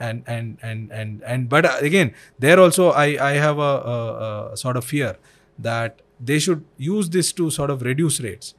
And 0.00 0.24
and 0.26 0.58
and 0.62 0.90
and 0.90 1.22
and 1.24 1.48
but 1.48 1.66
again, 1.82 2.12
there 2.38 2.58
also 2.58 2.90
I 2.90 3.04
I 3.20 3.32
have 3.32 3.58
a, 3.58 3.74
a, 3.94 4.48
a 4.52 4.56
sort 4.56 4.76
of 4.76 4.84
fear 4.84 5.16
that 5.58 6.02
they 6.20 6.38
should 6.38 6.64
use 6.76 7.10
this 7.10 7.32
to 7.34 7.50
sort 7.50 7.70
of 7.70 7.82
reduce 7.82 8.20
rates. 8.20 8.54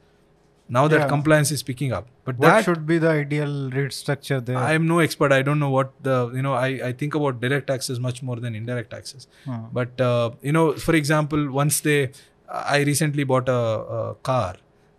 Now 0.68 0.88
that 0.88 1.00
Yeah. 1.00 1.08
compliance 1.08 1.50
is 1.50 1.62
picking 1.62 1.92
up, 1.92 2.06
but 2.24 2.38
What 2.38 2.48
that 2.48 2.64
should 2.64 2.86
be 2.86 2.96
the 2.96 3.10
ideal 3.10 3.70
rate 3.70 3.92
structure 3.92 4.40
there? 4.40 4.56
I 4.56 4.72
am 4.72 4.86
no 4.86 5.00
expert. 5.00 5.30
I 5.32 5.42
don't 5.42 5.58
know 5.58 5.68
what 5.68 5.92
the 6.02 6.30
you 6.34 6.40
know. 6.40 6.54
I 6.54 6.68
I 6.90 6.92
think 6.92 7.14
about 7.14 7.40
direct 7.42 7.66
taxes 7.66 8.00
much 8.00 8.22
more 8.22 8.36
than 8.36 8.54
indirect 8.54 8.90
taxes. 8.90 9.28
Huh. 9.44 9.58
But 9.80 10.00
uh, 10.00 10.30
you 10.40 10.52
know, 10.52 10.72
for 10.72 10.94
example, 10.94 11.50
once 11.50 11.80
they, 11.80 11.98
I 12.48 12.78
recently 12.92 13.24
bought 13.24 13.48
a, 13.50 13.60
a 13.98 14.14
car, 14.30 14.54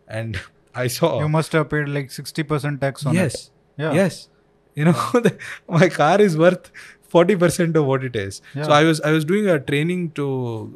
and 0.07 0.40
I 0.76 0.88
saw 0.99 1.20
You 1.20 1.30
must 1.30 1.52
have 1.53 1.70
paid 1.70 1.88
like 1.98 2.10
60% 2.10 2.80
tax 2.82 3.06
on 3.06 3.16
yes, 3.16 3.34
it. 3.34 3.40
Yes 3.40 3.52
yeah. 3.78 3.94
yes, 3.94 4.28
you 4.76 4.85
know, 4.85 4.95
my 5.68 5.89
car 5.89 6.22
is 6.22 6.38
worth 6.38 6.72
forty 7.02 7.35
percent 7.35 7.76
of 7.76 7.85
what 7.85 8.03
it 8.03 8.15
is. 8.15 8.41
So 8.53 8.72
I 8.72 8.84
was 8.84 9.02
I 9.02 9.11
was 9.11 9.26
doing 9.26 9.47
a 9.47 9.60
training 9.60 10.11
to 10.11 10.26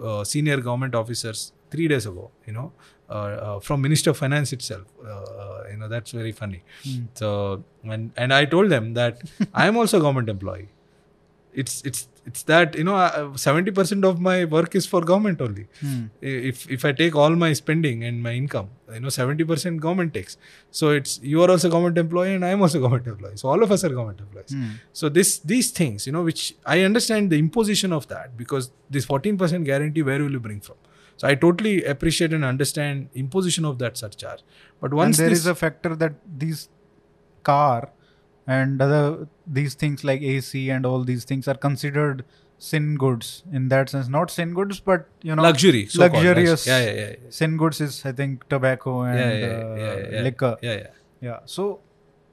uh, 0.03 0.23
senior 0.23 0.57
government 0.57 0.95
officers 0.95 1.51
three 1.69 1.87
days 1.87 2.05
ago. 2.05 2.31
You 2.47 2.53
know. 2.53 2.71
Uh, 3.09 3.13
uh, 3.13 3.59
from 3.59 3.81
Minister 3.81 4.11
of 4.11 4.17
Finance 4.17 4.53
itself, 4.53 4.83
uh, 5.03 5.63
you 5.71 5.77
know 5.77 5.87
that's 5.87 6.11
very 6.11 6.31
funny. 6.31 6.61
Hmm. 6.83 7.05
So 7.15 7.63
and 7.83 8.11
and 8.15 8.31
I 8.31 8.45
told 8.45 8.69
them 8.69 8.93
that 8.93 9.23
I 9.53 9.65
am 9.65 9.77
also 9.77 9.97
a 9.97 10.01
government 10.01 10.29
employee. 10.29 10.67
It's 11.53 11.81
it's 11.81 12.07
it's 12.25 12.43
that 12.43 12.75
you 12.75 12.83
know 12.83 13.33
seventy 13.35 13.71
percent 13.71 14.05
of 14.05 14.19
my 14.21 14.45
work 14.45 14.75
is 14.75 14.85
for 14.85 15.01
government 15.01 15.41
only. 15.41 15.67
Hmm. 15.79 16.05
If 16.21 16.69
if 16.69 16.85
I 16.85 16.91
take 16.91 17.15
all 17.15 17.35
my 17.35 17.53
spending 17.53 18.03
and 18.03 18.21
my 18.21 18.33
income, 18.33 18.69
you 18.93 18.99
know 18.99 19.09
seventy 19.09 19.43
percent 19.43 19.81
government 19.81 20.13
takes. 20.13 20.37
So 20.69 20.91
it's 20.91 21.19
you 21.23 21.41
are 21.43 21.49
also 21.49 21.69
government 21.69 21.97
employee 21.97 22.35
and 22.35 22.45
I 22.45 22.49
am 22.49 22.61
also 22.61 22.79
government 22.79 23.07
employee. 23.07 23.37
So 23.37 23.49
all 23.49 23.63
of 23.63 23.71
us 23.71 23.83
are 23.83 23.89
government 23.89 24.19
employees. 24.19 24.51
Hmm. 24.51 24.73
So 24.93 25.09
this 25.09 25.39
these 25.39 25.71
things 25.71 26.05
you 26.05 26.13
know 26.13 26.21
which 26.21 26.55
I 26.65 26.81
understand 26.81 27.31
the 27.31 27.39
imposition 27.39 27.91
of 27.91 28.07
that 28.09 28.37
because 28.37 28.71
this 28.89 29.05
fourteen 29.05 29.37
percent 29.37 29.65
guarantee 29.65 30.03
where 30.03 30.21
will 30.21 30.31
you 30.31 30.39
bring 30.39 30.61
from? 30.61 30.75
So 31.17 31.27
I 31.27 31.35
totally 31.35 31.83
appreciate 31.83 32.31
and 32.31 32.45
understand 32.45 33.09
imposition 33.13 33.65
of 33.65 33.79
that 33.79 33.97
surcharge. 33.97 34.43
But 34.79 34.91
And 34.91 34.97
once 34.97 35.17
there 35.17 35.29
this 35.29 35.39
is 35.39 35.47
a 35.47 35.55
factor 35.55 35.95
that 35.95 36.13
these 36.37 36.69
car 37.43 37.89
and 38.57 38.81
other 38.85 39.27
these 39.59 39.73
things 39.85 40.03
like 40.09 40.21
AC 40.33 40.69
and 40.75 40.85
all 40.91 41.03
these 41.09 41.25
things 41.31 41.47
are 41.53 41.57
considered 41.65 42.23
sin 42.69 42.87
goods 43.03 43.43
in 43.57 43.67
that 43.73 43.89
sense. 43.95 44.07
Not 44.15 44.31
sin 44.37 44.53
goods, 44.53 44.79
but 44.91 45.05
you 45.21 45.35
know, 45.35 45.43
luxury, 45.49 45.83
right? 45.83 45.99
luxurious. 46.05 46.65
Yeah, 46.71 46.79
yeah, 46.85 46.91
yeah. 47.01 47.09
yeah. 47.11 47.29
Sin 47.41 47.57
goods 47.61 47.81
is 47.89 47.99
I 48.05 48.11
think 48.23 48.47
tobacco 48.55 48.95
and 49.11 49.19
yeah, 49.19 49.47
uh, 49.59 50.09
yeah, 50.15 50.21
liquor. 50.29 50.55
Yeah, 50.69 50.73
yeah. 50.81 50.87
Yeah. 51.29 51.39
So 51.57 51.69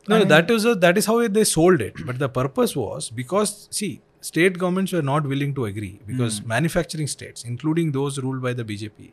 No, 0.08 0.16
I 0.16 0.18
mean- 0.20 0.28
that 0.32 0.50
is 0.56 0.64
a, 0.72 0.74
that 0.86 0.98
is 0.98 1.06
how 1.12 1.16
they 1.36 1.44
sold 1.52 1.80
it. 1.86 2.02
But 2.10 2.18
the 2.24 2.28
purpose 2.40 2.74
was 2.80 3.08
because 3.20 3.54
see, 3.78 3.92
state 4.32 4.58
governments 4.64 4.92
were 4.98 5.02
not 5.12 5.26
willing 5.34 5.54
to 5.60 5.64
agree 5.70 5.94
because 6.10 6.38
Hmm. 6.42 6.48
manufacturing 6.56 7.08
states, 7.14 7.44
including 7.54 7.90
those 7.96 8.18
ruled 8.26 8.42
by 8.46 8.52
the 8.60 8.64
BJP, 8.72 9.08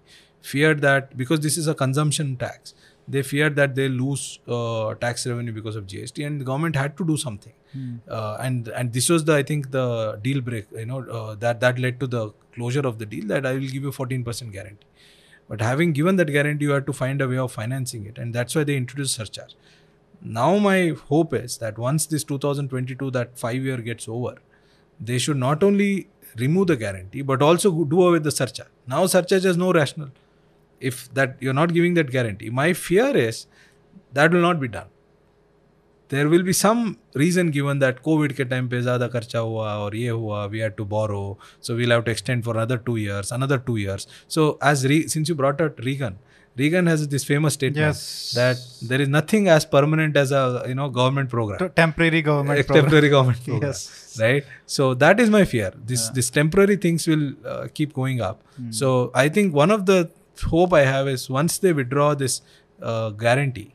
feared 0.52 0.82
that 0.88 1.16
because 1.24 1.40
this 1.48 1.58
is 1.64 1.68
a 1.74 1.76
consumption 1.84 2.36
tax, 2.44 2.74
they 3.08 3.22
feared 3.22 3.56
that 3.56 3.76
they 3.76 3.90
lose 3.90 4.40
uh, 4.48 4.94
tax 4.96 5.26
revenue 5.28 5.52
because 5.52 5.76
of 5.76 5.86
GST, 5.88 6.26
and 6.26 6.42
the 6.42 6.46
government 6.46 6.76
had 6.76 6.98
to 6.98 7.06
do 7.06 7.18
something. 7.18 7.54
Hmm. 7.74 7.96
Uh, 8.08 8.38
and 8.40 8.68
and 8.70 8.94
this 8.94 9.10
was 9.10 9.26
the 9.26 9.36
I 9.36 9.44
think 9.44 9.72
the 9.72 10.20
deal 10.22 10.42
break. 10.42 10.68
You 10.72 10.86
know 10.86 11.02
uh, 11.04 11.36
that 11.36 11.60
that 11.60 11.80
led 11.80 12.00
to 12.00 12.08
the 12.08 12.32
closure 12.54 12.88
of 12.88 13.00
the 13.00 13.06
deal 13.06 13.28
that 13.28 13.46
I 13.46 13.54
will 13.54 13.62
give 13.76 13.84
you 13.84 13.92
14% 13.92 14.52
guarantee. 14.52 14.88
But 15.50 15.62
having 15.62 15.92
given 15.92 16.16
that 16.18 16.32
guarantee, 16.32 16.66
you 16.66 16.72
had 16.72 16.86
to 16.86 16.94
find 16.94 17.22
a 17.22 17.28
way 17.28 17.38
of 17.38 17.52
financing 17.52 18.06
it, 18.06 18.18
and 18.18 18.34
that's 18.34 18.56
why 18.56 18.64
they 18.64 18.78
introduced 18.78 19.16
surcharge. 19.16 19.56
Now 20.22 20.58
my 20.58 20.96
hope 21.10 21.34
is 21.34 21.58
that 21.58 21.78
once 21.78 22.06
this 22.06 22.24
2022 22.24 23.12
that 23.12 23.38
five 23.38 23.64
year 23.64 23.78
gets 23.78 24.08
over, 24.08 24.36
they 25.00 25.18
should 25.18 25.38
not 25.38 25.64
only 25.64 26.08
remove 26.38 26.68
the 26.68 26.78
guarantee 26.78 27.22
but 27.22 27.42
also 27.42 27.84
do 27.84 28.02
away 28.02 28.14
with 28.14 28.24
the 28.24 28.32
surcharge. 28.32 28.70
Now 28.88 29.06
surcharge 29.06 29.44
has 29.44 29.58
no 29.58 29.74
rational 29.74 30.12
if 30.92 31.04
that 31.20 31.38
you're 31.46 31.60
not 31.62 31.78
giving 31.78 31.94
that 32.00 32.12
guarantee 32.18 32.50
my 32.64 32.72
fear 32.88 33.12
is 33.28 33.46
that 34.20 34.36
will 34.36 34.46
not 34.50 34.60
be 34.66 34.70
done 34.80 34.90
there 36.14 36.30
will 36.30 36.44
be 36.50 36.54
some 36.54 36.82
reason 37.22 37.50
given 37.58 37.80
that 37.84 38.02
covid 38.08 38.36
time 38.38 38.50
time 38.50 38.68
पे 38.70 38.82
ज़्यादा 38.82 39.10
or 39.14 39.40
हुआ 39.40 39.74
और 39.86 39.96
ये 39.96 40.10
हुआ 40.10 40.46
we 40.54 40.60
had 40.60 40.76
to 40.76 40.86
borrow 40.94 41.24
so 41.68 41.76
we'll 41.76 41.92
have 41.92 42.02
to 42.02 42.12
extend 42.12 42.44
for 42.44 42.58
another 42.58 42.82
years 42.98 43.34
another 43.38 43.60
two 43.70 43.78
years 43.86 44.08
so 44.36 44.46
as 44.72 44.86
re, 44.92 45.00
since 45.16 45.32
you 45.32 45.38
brought 45.42 45.66
out 45.66 45.84
Reagan 45.90 46.20
Reagan 46.62 46.86
has 46.86 47.08
this 47.08 47.24
famous 47.24 47.56
statement 47.58 47.88
yes. 47.88 48.34
that 48.40 48.58
there 48.90 49.02
is 49.02 49.10
nothing 49.10 49.48
as 49.48 49.66
permanent 49.66 50.18
as 50.24 50.32
a 50.40 50.64
you 50.72 50.76
know 50.80 50.90
government 50.98 51.30
program 51.30 51.72
temporary 51.84 52.22
government 52.22 52.60
a, 52.60 52.64
program. 52.64 52.84
temporary 52.84 53.10
government 53.10 53.44
program 53.48 53.70
yes. 53.70 54.20
right 54.22 54.52
so 54.66 54.94
that 55.06 55.20
is 55.20 55.32
my 55.38 55.46
fear 55.54 55.72
this 55.94 56.04
yeah. 56.06 56.12
this 56.20 56.30
temporary 56.42 56.76
things 56.76 57.08
will 57.14 57.26
uh, 57.54 57.68
keep 57.74 57.96
going 58.02 58.22
up 58.22 58.44
mm. 58.62 58.74
so 58.82 58.92
i 59.16 59.28
think 59.38 59.56
one 59.62 59.72
of 59.72 59.88
the 59.88 59.98
hope 60.42 60.74
i 60.74 60.82
have 60.82 61.08
is 61.08 61.30
once 61.30 61.58
they 61.60 61.74
withdraw 61.74 62.14
this 62.16 62.42
uh, 62.82 63.10
guarantee 63.12 63.74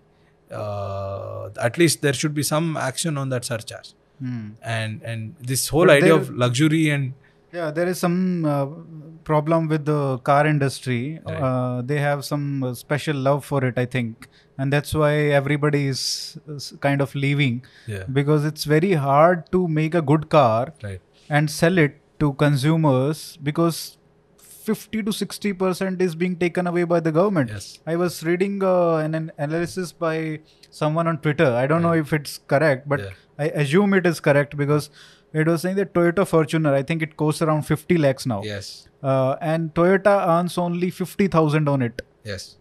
uh, 0.50 1.48
at 1.60 1.78
least 1.78 2.02
there 2.02 2.12
should 2.12 2.34
be 2.34 2.42
some 2.42 2.76
action 2.76 3.16
on 3.18 3.28
that 3.28 3.44
surcharge 3.44 3.94
Hmm. 4.20 4.46
and 4.76 5.00
and 5.10 5.36
this 5.50 5.68
whole 5.68 5.86
But 5.86 5.98
idea 5.98 6.08
there- 6.14 6.20
of 6.22 6.30
luxury 6.44 6.90
and 6.90 7.12
Yeah, 7.56 7.68
there 7.76 7.88
is 7.90 7.98
some 8.04 8.44
uh, 8.44 8.66
problem 9.28 9.68
with 9.68 9.84
the 9.90 10.18
car 10.28 10.46
industry. 10.48 11.18
Right. 11.28 11.36
Uh, 11.50 11.80
they 11.90 11.98
have 11.98 12.24
some 12.26 12.74
special 12.80 13.16
love 13.28 13.38
for 13.50 13.60
it, 13.68 13.78
I 13.82 13.84
think, 13.94 14.26
and 14.58 14.70
that's 14.76 14.92
why 15.02 15.12
everybody 15.38 15.80
is, 15.92 16.02
is 16.56 16.66
kind 16.86 17.00
of 17.06 17.14
leaving 17.14 17.62
yeah 17.94 18.02
because 18.18 18.44
it's 18.50 18.64
very 18.74 18.92
hard 19.06 19.46
to 19.56 19.62
make 19.78 19.94
a 19.94 20.02
good 20.12 20.28
car 20.36 20.74
right 20.88 21.00
and 21.38 21.50
sell 21.60 21.78
it 21.86 21.96
to 22.24 22.32
consumers 22.44 23.22
because 23.50 23.80
50 24.68 25.02
to 25.08 25.12
60 25.18 25.52
percent 25.62 26.02
is 26.06 26.14
being 26.22 26.34
taken 26.44 26.66
away 26.72 26.84
by 26.94 27.00
the 27.08 27.12
government. 27.18 27.50
Yes. 27.56 27.68
I 27.86 27.96
was 28.02 28.22
reading 28.30 28.56
uh, 28.62 28.96
an, 29.06 29.14
an 29.20 29.30
analysis 29.46 29.92
by 30.06 30.16
someone 30.82 31.06
on 31.12 31.18
Twitter. 31.28 31.50
I 31.62 31.66
don't 31.72 31.82
know 31.88 31.94
if 32.06 32.12
it's 32.20 32.34
correct, 32.54 32.88
but 32.94 33.00
Yeah. 33.06 33.14
I 33.46 33.46
assume 33.64 33.94
it 34.02 34.06
is 34.12 34.20
correct 34.28 34.56
because 34.62 34.90
it 35.32 35.46
was 35.52 35.62
saying 35.62 35.76
that 35.80 35.92
Toyota 35.96 36.24
Fortuner, 36.34 36.72
I 36.74 36.82
think 36.82 37.02
it 37.08 37.16
costs 37.22 37.42
around 37.46 37.62
50 37.72 37.98
lakhs 38.04 38.26
now. 38.34 38.42
Yes. 38.52 38.68
Uh, 39.02 39.36
and 39.40 39.72
Toyota 39.74 40.14
earns 40.36 40.58
only 40.58 40.90
50,000 40.90 41.68
on 41.68 41.82
it. 41.82 42.02
Yes. 42.24 42.56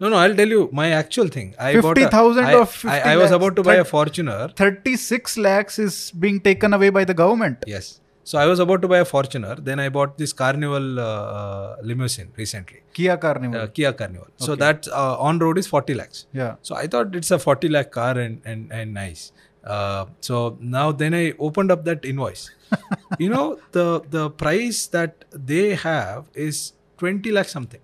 No, 0.00 0.08
no. 0.08 0.16
I'll 0.16 0.34
tell 0.34 0.48
you 0.48 0.68
my 0.72 0.86
actual 1.00 1.28
thing. 1.38 1.54
I 1.58 1.72
bought 1.80 1.98
a- 1.98 2.00
50,000 2.02 2.44
I- 2.44 2.54
or 2.54 2.62
I, 2.62 2.64
50 2.64 2.88
I 2.88 3.16
was 3.16 3.30
lakhs? 3.30 3.32
about 3.40 3.56
to 3.56 3.62
buy 3.70 3.74
a 3.76 3.84
Fortuner. 3.84 4.38
36 4.56 5.36
lakhs 5.48 5.78
is 5.78 6.10
being 6.26 6.40
taken 6.40 6.72
away 6.78 6.90
by 6.90 7.04
the 7.04 7.14
government. 7.14 7.58
Yes. 7.66 8.00
So 8.24 8.38
I 8.38 8.46
was 8.46 8.60
about 8.60 8.82
to 8.82 8.88
buy 8.88 8.98
a 8.98 9.04
Fortuner. 9.04 9.54
Then 9.68 9.80
I 9.80 9.88
bought 9.88 10.16
this 10.16 10.32
Carnival 10.32 11.00
uh, 11.00 11.04
uh, 11.04 11.76
limousine 11.82 12.28
recently, 12.36 12.80
Kia 12.94 13.16
Carnival. 13.16 13.60
uh, 13.62 13.66
Kia 13.66 13.92
Carnival. 13.92 14.28
So 14.36 14.54
that 14.56 14.86
uh, 14.88 15.16
on 15.18 15.38
road 15.40 15.58
is 15.58 15.66
40 15.66 15.94
lakhs. 15.94 16.26
yeah. 16.32 16.54
So 16.62 16.76
I 16.76 16.86
thought 16.86 17.16
it's 17.16 17.30
a 17.32 17.38
40 17.38 17.68
lakh 17.68 17.90
car 17.90 18.16
and 18.18 18.40
and, 18.44 18.72
and 18.72 18.94
nice. 18.94 19.32
Uh, 19.64 20.06
so 20.20 20.56
now 20.60 20.90
then 20.92 21.14
I 21.14 21.34
opened 21.38 21.70
up 21.72 21.84
that 21.84 22.04
invoice. 22.04 22.50
you 23.18 23.28
know 23.28 23.58
the 23.72 23.86
the 24.16 24.30
price 24.30 24.86
that 24.98 25.24
they 25.52 25.74
have 25.74 26.26
is 26.34 26.62
20 26.98 27.32
lakh 27.32 27.48
something. 27.48 27.80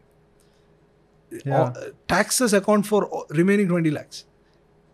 Yeah. 1.45 1.61
Uh, 1.61 1.91
taxes 2.09 2.55
account 2.55 2.87
for 2.87 3.01
remaining 3.31 3.69
20 3.69 3.91
lakhs. 3.91 4.25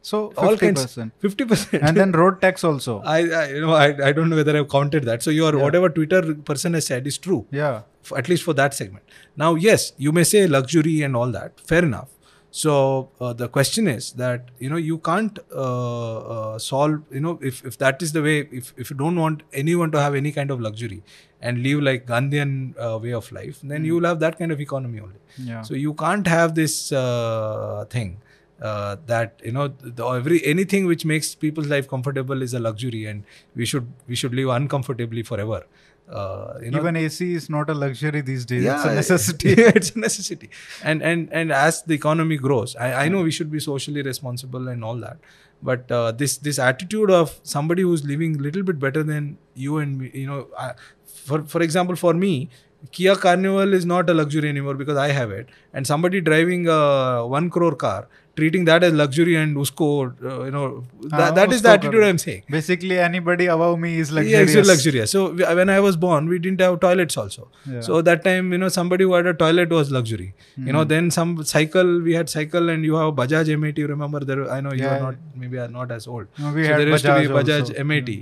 So 0.08 0.18
All 0.36 0.56
50%. 0.56 0.60
kinds. 0.60 1.12
50 1.26 1.44
percent. 1.50 1.82
and 1.82 1.96
then 1.96 2.10
road 2.12 2.40
tax 2.42 2.62
also. 2.70 2.94
I, 3.12 3.18
I 3.42 3.44
you 3.52 3.60
know 3.66 3.74
I, 3.74 3.86
I 4.08 4.12
don't 4.16 4.28
know 4.32 4.36
whether 4.40 4.56
I've 4.58 4.68
counted 4.78 5.04
that. 5.10 5.22
So 5.26 5.30
your 5.36 5.52
Yeah. 5.56 5.62
whatever 5.66 5.88
Twitter 5.98 6.22
person 6.50 6.74
has 6.78 6.86
said 6.90 7.06
is 7.12 7.16
true, 7.26 7.38
yeah. 7.60 7.82
f- 8.08 8.12
at 8.22 8.28
least 8.32 8.42
for 8.48 8.54
that 8.64 8.74
segment. 8.80 9.04
Now, 9.44 9.54
yes, 9.68 9.92
you 10.08 10.12
may 10.18 10.24
say 10.32 10.46
luxury 10.56 10.96
and 11.08 11.16
all 11.20 11.32
that. 11.38 11.58
Fair 11.72 11.84
enough. 11.90 12.10
So 12.50 12.74
uh, 13.20 13.32
the 13.38 13.48
question 13.54 13.88
is 13.92 14.10
that 14.24 14.50
you 14.64 14.68
know 14.74 14.80
you 14.88 14.98
can't 15.06 15.38
uh, 15.52 16.18
uh, 16.34 16.58
solve 16.66 17.00
you 17.10 17.22
know 17.28 17.32
if, 17.52 17.64
if 17.70 17.78
that 17.78 18.02
is 18.08 18.12
the 18.18 18.22
way 18.26 18.34
if, 18.60 18.68
if 18.76 18.90
you 18.90 18.96
don't 18.96 19.16
want 19.22 19.42
anyone 19.62 19.90
to 19.96 20.00
have 20.04 20.14
any 20.20 20.32
kind 20.40 20.52
of 20.56 20.60
luxury 20.66 21.00
and 21.40 21.62
live 21.64 21.80
like 21.88 22.06
Gandhian 22.12 22.52
uh, 22.78 22.98
way 23.06 23.12
of 23.22 23.32
life, 23.38 23.58
then 23.72 23.84
you 23.84 23.96
will 23.96 24.04
have 24.10 24.20
that 24.20 24.38
kind 24.38 24.52
of 24.52 24.60
economy 24.60 25.00
only. 25.00 25.18
Yeah. 25.38 25.62
So 25.62 25.74
you 25.86 25.94
can't 25.94 26.26
have 26.34 26.54
this 26.60 26.92
uh, 26.92 27.86
thing 27.96 28.12
uh, 28.60 28.96
that 29.06 29.40
you 29.44 29.52
know 29.52 29.68
the, 29.68 30.06
every 30.06 30.44
anything 30.44 30.86
which 30.86 31.04
makes 31.04 31.34
people's 31.34 31.66
life 31.68 31.88
comfortable 31.88 32.42
is 32.42 32.54
a 32.54 32.58
luxury, 32.60 33.06
and 33.06 33.24
we 33.54 33.64
should 33.66 33.92
we 34.06 34.14
should 34.14 34.34
live 34.34 34.48
uncomfortably 34.48 35.22
forever. 35.22 35.64
Uh, 36.08 36.58
you 36.62 36.70
know, 36.70 36.80
Even 36.80 36.96
AC 36.96 37.32
is 37.32 37.48
not 37.48 37.70
a 37.70 37.74
luxury 37.74 38.20
these 38.20 38.44
days. 38.44 38.62
yeah, 38.64 38.76
it's 38.76 38.84
a 38.84 38.94
necessity. 38.94 39.52
it's 39.58 39.90
a 39.92 39.98
necessity. 39.98 40.50
And 40.82 41.02
and 41.02 41.32
and 41.32 41.50
as 41.50 41.82
the 41.82 41.94
economy 41.94 42.36
grows, 42.36 42.76
I, 42.76 43.04
I 43.04 43.08
know 43.08 43.22
we 43.22 43.30
should 43.30 43.50
be 43.50 43.58
socially 43.58 44.02
responsible 44.02 44.68
and 44.68 44.84
all 44.84 44.96
that. 44.96 45.16
But 45.62 45.90
uh, 45.90 46.12
this 46.12 46.36
this 46.36 46.58
attitude 46.58 47.10
of 47.10 47.40
somebody 47.42 47.82
who's 47.82 48.04
living 48.04 48.36
a 48.36 48.38
little 48.38 48.62
bit 48.62 48.78
better 48.78 49.02
than 49.02 49.38
you 49.54 49.78
and 49.78 49.98
me, 49.98 50.10
you 50.12 50.26
know, 50.26 50.48
I, 50.58 50.72
for 51.06 51.42
for 51.44 51.62
example, 51.62 51.96
for 51.96 52.12
me, 52.12 52.50
Kia 52.92 53.16
Carnival 53.16 53.72
is 53.72 53.86
not 53.86 54.10
a 54.10 54.14
luxury 54.14 54.48
anymore 54.50 54.74
because 54.74 54.98
I 54.98 55.08
have 55.08 55.30
it, 55.30 55.48
and 55.72 55.86
somebody 55.86 56.20
driving 56.20 56.68
a 56.68 57.26
one 57.26 57.48
crore 57.48 57.74
car 57.74 58.08
treating 58.36 58.64
that 58.66 58.82
as 58.86 58.92
luxury 58.92 59.34
and 59.36 59.56
usko, 59.56 59.88
uh, 60.24 60.44
you 60.44 60.50
know, 60.50 60.84
Ah, 61.12 61.16
that, 61.18 61.34
that 61.36 61.52
is 61.52 61.62
the 61.62 61.68
attitude 61.70 61.92
karo. 61.92 62.08
I'm 62.08 62.18
saying. 62.18 62.42
Basically, 62.54 62.98
anybody 62.98 63.46
above 63.46 63.78
me 63.78 63.90
is 63.98 64.10
Yeah, 64.10 64.16
luxurious. 64.20 64.54
it's 64.62 64.68
luxurious. 64.68 65.10
So 65.16 65.22
we- 65.40 65.44
when 65.60 65.68
I 65.74 65.78
was 65.86 65.96
born, 66.04 66.28
we 66.28 66.38
didn't 66.46 66.60
have 66.66 66.78
toilets 66.84 67.16
also. 67.22 67.48
Yeah. 67.74 67.80
So 67.88 68.00
that 68.08 68.24
time, 68.24 68.50
you 68.56 68.58
know, 68.64 68.68
somebody 68.78 69.04
who 69.04 69.14
had 69.14 69.26
a 69.26 69.34
toilet 69.44 69.70
was 69.78 69.92
luxury. 69.98 70.28
You 70.56 70.64
Hmm. 70.64 70.72
know, 70.78 70.84
then 70.94 71.10
some 71.18 71.36
cycle, 71.52 71.92
we 72.08 72.14
had 72.20 72.28
cycle 72.36 72.68
and 72.76 72.84
you 72.90 72.96
have 73.02 73.14
Bajaj 73.22 73.52
M80. 73.58 73.78
You 73.86 73.92
remember 73.94 74.20
there? 74.32 74.50
I 74.50 74.60
know 74.68 74.72
you 74.80 74.88
are 74.94 74.98
not, 75.06 75.14
maybe 75.44 75.58
are 75.66 75.68
not 75.78 75.92
as 76.00 76.06
old. 76.16 76.26
No, 76.38 76.52
we 76.58 76.64
so 76.64 76.72
had 76.72 76.80
there 76.80 76.88
used 76.96 77.04
to 77.10 77.14
be 77.20 77.28
Bajaj 77.28 77.38
Bajaj 77.40 77.60
also. 77.68 77.74
Hmm. 77.82 77.90
M80, 77.90 78.18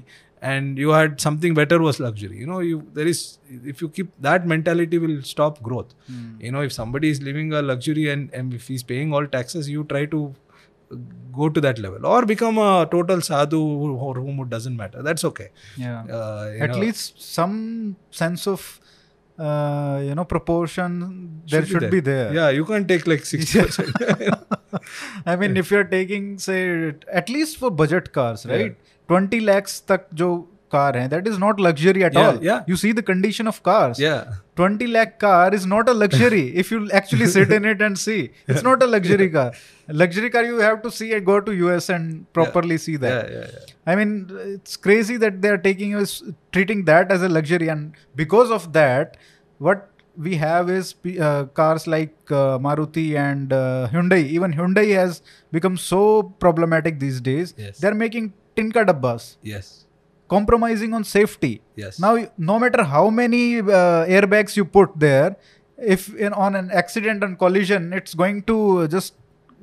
and 0.51 0.78
you 0.82 0.90
had 0.90 1.20
something 1.20 1.55
better 1.55 1.81
was 1.81 1.98
luxury. 2.01 2.36
You 2.36 2.47
know, 2.47 2.59
you 2.69 2.85
there 2.94 3.06
is 3.06 3.39
if 3.73 3.81
you 3.81 3.89
keep 3.89 4.12
that 4.20 4.47
mentality 4.52 4.98
will 4.98 5.23
stop 5.23 5.62
growth. 5.62 5.94
Hmm. 6.06 6.40
You 6.40 6.52
know, 6.52 6.62
if 6.62 6.73
somebody 6.73 7.10
is 7.10 7.23
living 7.23 7.52
a 7.52 7.62
luxury 7.62 8.10
and, 8.10 8.32
and 8.35 8.52
if 8.52 8.66
he's 8.69 8.82
paying 8.82 9.14
all 9.14 9.27
taxes, 9.27 9.69
you 9.70 9.85
try 9.85 10.06
to 10.16 10.35
go 11.32 11.48
to 11.48 11.60
that 11.60 11.78
level 11.78 12.05
or 12.06 12.27
become 12.27 12.59
a 12.59 12.86
total 12.90 13.20
sadhu 13.20 13.60
or 13.97 14.14
whom 14.14 14.40
it 14.40 14.51
doesn't 14.51 14.77
matter. 14.77 15.02
That's 15.02 15.24
okay. 15.24 15.48
Yeah. 15.77 16.02
Uh, 16.05 16.52
At 16.59 16.70
know, 16.70 16.78
least 16.78 17.23
some 17.23 17.97
sense 18.10 18.47
of, 18.47 18.81
uh, 19.39 20.02
you 20.05 20.14
know, 20.14 20.24
proportion 20.24 21.40
there 21.48 21.64
should 21.64 21.90
be 21.90 22.01
there. 22.01 22.35
Yeah, 22.35 22.51
you 22.51 22.64
can't 22.66 22.86
take 22.86 23.06
like 23.06 23.24
six 23.24 23.52
percent. 23.56 23.90
I 25.27 25.36
mean, 25.36 25.56
if 25.56 25.70
you're 25.70 25.85
taking, 25.85 26.39
say, 26.39 26.94
at 27.10 27.28
least 27.28 27.59
for 27.59 27.70
budget 27.70 28.12
cars, 28.12 28.44
Yeah. 28.44 28.70
Right? 29.12 29.30
20 29.30 29.40
lakhs 29.52 29.80
tak 29.93 30.09
jo 30.22 30.30
car 30.74 30.90
hai, 30.98 31.06
that 31.12 31.26
is 31.30 31.39
not 31.40 31.59
luxury 31.64 32.02
at 32.09 32.14
Yeah, 32.18 32.26
all. 32.26 32.36
yeah. 32.44 32.60
You 32.66 32.76
see 32.82 32.93
the 32.98 33.02
condition 33.09 33.47
of 33.51 33.62
cars. 33.62 33.98
yeah, 34.02 34.30
20 34.60 34.86
lakh 34.93 35.18
car 35.24 35.52
is 35.59 35.66
not 35.72 35.89
a 35.89 35.94
luxury 36.02 36.44
if 36.62 36.70
you 36.74 36.78
actually 37.01 37.26
sit 37.34 37.52
in 37.59 37.66
it 37.72 37.82
and 37.89 37.98
see. 38.05 38.30
It's 38.47 38.62
not 38.68 38.82
a 38.82 38.89
luxury 38.94 39.28
car. 39.34 39.52
Luxury 40.02 40.30
car, 40.30 40.44
you 40.44 40.59
have 40.68 40.80
to 40.86 40.90
see 40.90 41.10
it, 41.18 41.26
go 41.26 41.36
to 41.51 41.52
US 41.66 41.90
and 41.98 42.32
properly 42.39 42.78
see 42.86 42.97
that. 43.05 43.30
yeah, 43.30 43.39
yeah, 43.39 43.47
yeah. 43.52 43.93
I 43.93 43.97
mean, 44.01 44.14
it's 44.55 44.76
crazy 44.89 45.18
that 45.26 45.40
they 45.43 45.51
are 45.51 45.62
taking 45.68 45.94
us 46.02 46.22
treating 46.52 46.84
that 46.90 47.12
as 47.18 47.22
a 47.22 47.28
luxury, 47.39 47.68
and 47.68 47.94
because 48.24 48.51
of 48.51 48.72
that, 48.80 49.16
what 49.59 49.89
we 50.16 50.36
have 50.36 50.70
is 50.70 50.94
uh, 51.20 51.44
cars 51.60 51.86
like 51.86 52.14
uh, 52.30 52.59
Maruti 52.59 53.09
and 53.28 53.52
uh, 53.52 53.89
Hyundai. 53.93 54.24
Even 54.39 54.52
Hyundai 54.55 54.89
has 54.94 55.20
become 55.51 55.76
so 55.76 56.22
problematic 56.47 56.98
these 57.09 57.20
days. 57.20 57.55
Yes. 57.59 57.78
They're 57.78 57.94
making 57.94 58.32
tinka 58.57 58.85
dabbas, 58.85 59.37
Yes, 59.43 59.87
compromising 60.29 60.95
on 60.95 61.05
safety. 61.05 61.61
yes. 61.77 61.99
Now, 61.99 62.16
no 62.39 62.59
matter 62.59 62.83
how 62.85 63.11
many 63.11 63.59
uh, 63.61 64.05
airbags 64.07 64.57
you 64.57 64.65
put 64.65 64.99
there, 64.99 65.37
if 65.79 66.15
in, 66.15 66.33
on 66.33 66.55
an 66.55 66.70
accident 66.70 67.23
and 67.24 67.39
collision, 67.39 67.93
it's 67.93 68.15
going 68.15 68.43
to 68.45 68.89
just 68.89 69.15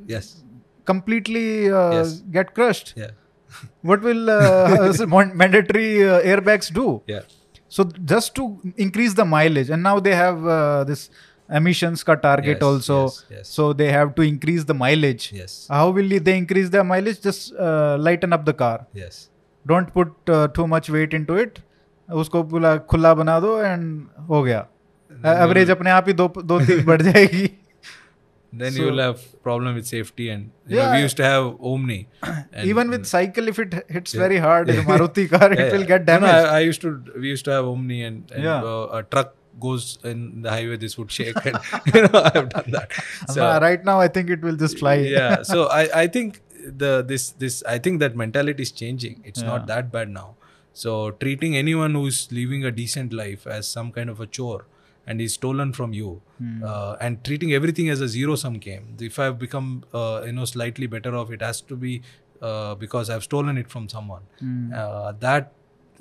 yes, 0.07 0.43
completely 0.85 1.71
uh, 1.71 1.91
Yes. 1.93 2.21
get 2.37 2.53
crushed. 2.53 2.93
Yeah, 2.95 3.11
what 3.81 4.01
will 4.01 4.29
uh, 4.29 4.93
mandatory 5.33 6.07
uh, 6.07 6.21
airbags 6.21 6.71
do? 6.73 7.01
Yeah, 7.07 7.21
so 7.67 7.83
just 8.05 8.35
to 8.35 8.59
increase 8.77 9.13
the 9.13 9.25
mileage 9.25 9.69
and 9.69 9.83
now 9.83 9.99
they 9.99 10.15
have 10.15 10.45
uh, 10.45 10.83
this 10.83 11.09
emissions 11.57 12.03
ka 12.09 12.15
target 12.15 12.57
Yes, 12.57 12.63
also 12.69 12.97
yes, 13.03 13.25
yes. 13.35 13.47
so 13.57 13.71
they 13.73 13.89
have 13.91 14.13
to 14.15 14.21
increase 14.31 14.63
the 14.71 14.73
mileage 14.81 15.31
yes, 15.33 15.55
how 15.69 15.89
will 15.89 16.09
they 16.27 16.37
increase 16.37 16.69
the 16.75 16.83
mileage 16.83 17.21
just 17.21 17.53
uh, 17.55 17.97
lighten 18.07 18.33
up 18.33 18.45
the 18.45 18.53
car 18.53 18.85
yes. 18.93 19.29
don't 19.65 19.93
put 19.93 20.11
uh, 20.37 20.47
too 20.59 20.67
much 20.75 20.89
weight 20.97 21.13
into 21.21 21.35
it 21.45 21.59
उसको 22.21 22.41
पूरा 22.51 22.75
खुला 22.91 23.13
बना 23.13 23.39
दो 23.39 23.49
and 23.61 23.83
हो 24.29 24.41
गया 24.43 24.59
average 25.43 25.71
अपने 25.71 25.89
आप 25.91 26.07
ही 26.07 26.13
दो 26.21 26.27
दो 26.51 26.59
तीन 26.65 26.85
बढ़ 26.85 27.01
जाएगी 27.01 27.49
Then 28.59 28.71
So- 28.75 28.79
you 28.81 28.85
will 28.89 28.99
have 29.01 29.19
problem 29.47 29.75
with 29.79 29.85
safety, 29.87 30.27
and 30.35 30.45
you 30.67 30.77
yeah, 30.77 30.85
know, 30.85 30.93
we 30.95 31.01
used 31.07 31.17
to 31.17 31.25
have 31.25 31.49
Omni. 31.71 31.97
Even 32.69 32.89
with 32.93 33.03
cycle 33.09 33.51
if 33.51 33.59
it 33.63 33.75
hits 33.97 34.15
Yeah. 34.15 34.21
very 34.23 34.39
hard 34.45 34.71
in 34.75 34.79
maruti 34.87 35.25
car 35.33 35.49
yeah, 35.53 35.61
it 35.65 35.75
will 35.75 35.85
get 35.91 36.07
No, 36.07 36.15
no, 36.23 36.31
I, 36.37 36.39
I 36.53 36.61
used 36.67 36.81
to. 36.85 36.93
We 37.25 37.29
used 37.33 37.45
to 37.49 37.53
have 37.55 37.67
Omni, 37.73 37.99
and, 38.07 38.33
and 38.37 38.47
Yeah. 38.49 38.63
uh, 38.71 38.97
a 39.01 39.03
truck 39.15 39.29
goes 39.59 39.97
in 40.03 40.41
the 40.43 40.49
highway. 40.49 40.77
This 40.77 40.97
would 40.97 41.11
shake, 41.11 41.45
and 41.45 41.57
you 41.93 42.01
know 42.07 42.21
I 42.23 42.31
have 42.39 42.49
done 42.49 42.71
that. 42.77 42.91
So 43.35 43.41
right 43.67 43.83
now 43.89 43.99
i 43.99 44.07
think 44.07 44.29
it 44.35 44.41
will 44.41 44.55
just 44.65 44.79
fly 44.79 44.95
yeah. 45.17 45.41
So 45.53 45.67
I 45.79 45.83
I 46.03 46.07
think 46.07 46.41
the 46.83 46.91
this 47.13 47.29
this 47.43 47.61
I 47.75 47.77
think 47.87 47.99
that 48.05 48.15
mentality 48.23 48.63
is 48.69 48.71
changing. 48.83 49.21
It's 49.31 49.41
Yeah. 49.41 49.51
not 49.53 49.67
that 49.73 49.91
bad 49.97 50.09
now. 50.17 50.27
So 50.83 50.95
treating 51.23 51.55
anyone 51.61 51.95
who's 51.99 52.19
living 52.39 52.65
a 52.71 52.71
decent 52.81 53.13
life 53.21 53.45
as 53.59 53.67
some 53.77 53.91
kind 53.99 54.09
of 54.15 54.19
a 54.25 54.27
chore 54.39 54.65
and 55.11 55.21
is 55.25 55.33
stolen 55.39 55.69
from 55.77 55.93
you, 55.99 56.09
Hmm. 56.39 56.63
uh, 56.71 56.95
and 57.05 57.23
treating 57.27 57.53
everything 57.59 57.87
as 57.93 58.01
a 58.07 58.09
zero 58.15 58.35
sum 58.41 58.57
game. 58.65 58.83
If 59.07 59.17
I've 59.23 59.37
become 59.45 59.69
uh, 60.01 60.21
you 60.25 60.33
know 60.39 60.45
slightly 60.55 60.87
better 60.95 61.15
off, 61.21 61.31
it 61.37 61.41
has 61.47 61.61
to 61.71 61.77
be 61.85 61.93
uh, 62.49 62.75
because 62.83 63.09
I've 63.15 63.23
stolen 63.29 63.57
it 63.63 63.69
from 63.75 63.87
someone. 63.95 64.27
Uh, 64.83 65.13
that 65.25 65.51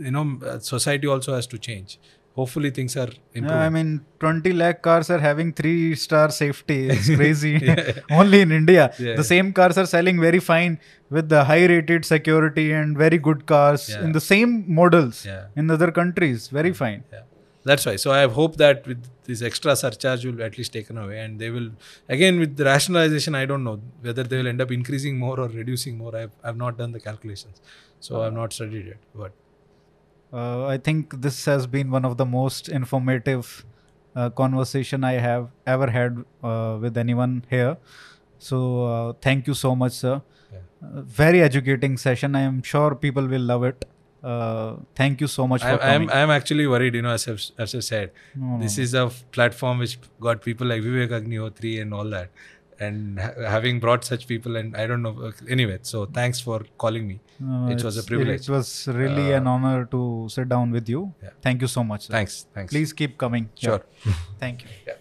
you 0.08 0.10
know 0.16 0.24
uh, 0.50 0.58
society 0.58 1.06
also 1.14 1.34
has 1.38 1.46
to 1.54 1.58
change. 1.68 1.98
Hopefully 2.38 2.70
things 2.70 2.96
are 2.96 3.10
improving. 3.34 3.48
Yeah, 3.48 3.66
I 3.66 3.68
mean, 3.76 3.90
20 4.20 4.52
lakh 4.52 4.82
cars 4.82 5.10
are 5.14 5.18
having 5.18 5.52
three 5.60 5.94
star 5.94 6.30
safety. 6.30 6.88
It's 6.88 7.08
crazy. 7.20 7.54
Yeah. 7.62 7.92
Only 8.20 8.40
in 8.42 8.52
India. 8.52 8.84
Yeah. 8.98 9.16
The 9.16 9.24
same 9.24 9.52
cars 9.52 9.76
are 9.82 9.86
selling 9.86 10.20
very 10.20 10.40
fine 10.50 10.78
with 11.10 11.28
the 11.28 11.42
high 11.44 11.64
rated 11.72 12.04
security 12.04 12.66
and 12.72 12.96
very 12.96 13.18
good 13.18 13.46
cars 13.46 13.88
in 13.88 14.12
the 14.12 14.24
same 14.32 14.52
models 14.80 15.26
in 15.56 15.70
other 15.76 15.90
countries. 15.90 16.48
Very 16.48 16.70
mm. 16.70 16.76
fine. 16.76 17.02
Yeah. 17.12 17.24
That's 17.68 17.84
why. 17.84 17.96
So 17.96 18.12
I 18.12 18.20
have 18.20 18.32
hope 18.32 18.56
that 18.56 18.86
with 18.86 19.02
this 19.24 19.42
extra 19.42 19.74
surcharge 19.76 20.24
will 20.24 20.42
at 20.42 20.56
least 20.58 20.72
taken 20.72 20.96
away, 20.96 21.18
and 21.20 21.38
they 21.38 21.50
will 21.50 21.70
again 22.08 22.38
with 22.42 22.56
the 22.56 22.64
rationalization. 22.64 23.34
I 23.34 23.44
don't 23.50 23.64
know 23.64 23.80
whether 24.00 24.22
they 24.22 24.38
will 24.38 24.48
end 24.52 24.62
up 24.64 24.70
increasing 24.70 25.18
more 25.18 25.38
or 25.40 25.48
reducing 25.48 25.98
more. 25.98 26.14
I've 26.16 26.30
I've 26.42 26.56
not 26.56 26.78
done 26.78 26.92
the 26.92 27.02
calculations, 27.08 27.60
so 28.00 28.16
uh, 28.16 28.26
I've 28.26 28.32
not 28.32 28.54
studied 28.58 28.86
it. 28.94 28.98
But 29.14 29.32
Uh, 30.32 30.66
I 30.66 30.76
think 30.76 31.20
this 31.22 31.44
has 31.46 31.66
been 31.66 31.90
one 31.90 32.04
of 32.04 32.16
the 32.16 32.26
most 32.26 32.68
informative 32.68 33.64
uh, 34.14 34.30
conversation 34.30 35.04
I 35.04 35.12
have 35.12 35.48
ever 35.66 35.90
had 35.90 36.24
uh, 36.42 36.78
with 36.80 36.96
anyone 36.96 37.44
here. 37.48 37.76
So 38.38 38.84
uh, 38.84 39.12
thank 39.20 39.46
you 39.46 39.54
so 39.54 39.74
much, 39.74 39.92
sir. 39.92 40.22
Yeah. 40.52 40.58
Uh, 40.82 41.02
very 41.02 41.42
educating 41.42 41.96
session. 41.96 42.36
I 42.36 42.42
am 42.42 42.62
sure 42.62 42.94
people 42.94 43.26
will 43.26 43.40
love 43.40 43.64
it. 43.64 43.84
Uh, 44.22 44.76
thank 44.96 45.20
you 45.20 45.28
so 45.28 45.46
much 45.46 45.62
for 45.62 45.68
I'm, 45.68 45.78
coming. 45.78 46.10
I'm, 46.10 46.16
I'm 46.16 46.30
actually 46.30 46.66
worried, 46.66 46.94
you 46.94 47.02
know, 47.02 47.10
as 47.10 47.28
I've, 47.28 47.42
as 47.56 47.74
I 47.74 47.80
said, 47.80 48.10
No, 48.34 48.58
this 48.60 48.76
no, 48.76 48.82
is 48.82 48.94
a 48.94 49.10
platform 49.32 49.78
which 49.78 49.98
got 50.20 50.42
people 50.42 50.66
like 50.66 50.82
Vivek 50.82 51.10
Agnihotri 51.10 51.80
and 51.80 51.94
all 51.94 52.04
that. 52.10 52.30
And 52.80 53.18
ha- 53.20 53.34
having 53.46 53.80
brought 53.80 54.04
such 54.04 54.26
people, 54.26 54.56
and 54.56 54.76
I 54.76 54.86
don't 54.86 55.02
know, 55.02 55.32
anyway, 55.48 55.78
so 55.82 56.06
thanks 56.06 56.40
for 56.40 56.64
calling 56.76 57.06
me. 57.06 57.20
No, 57.40 57.70
it 57.74 57.82
was 57.84 57.96
a 57.96 58.02
privilege. 58.02 58.42
It 58.48 58.52
was 58.52 58.70
really 58.88 59.32
an 59.32 59.46
Uh, 59.46 59.50
honor 59.52 59.84
to 59.96 60.00
sit 60.28 60.48
down 60.48 60.70
with 60.70 60.88
you. 60.88 61.02
Yeah. 61.22 61.30
Thank 61.40 61.62
you 61.62 61.68
so 61.68 61.84
much. 61.84 62.06
Sir. 62.06 62.12
Thanks. 62.12 62.46
Thanks. 62.54 62.72
Please 62.72 62.92
keep 62.92 63.16
coming. 63.18 63.48
Yeah. 63.56 63.68
Sure. 63.68 63.82
Thank 64.38 64.62
you. 64.64 64.68
Yeah. 64.88 64.97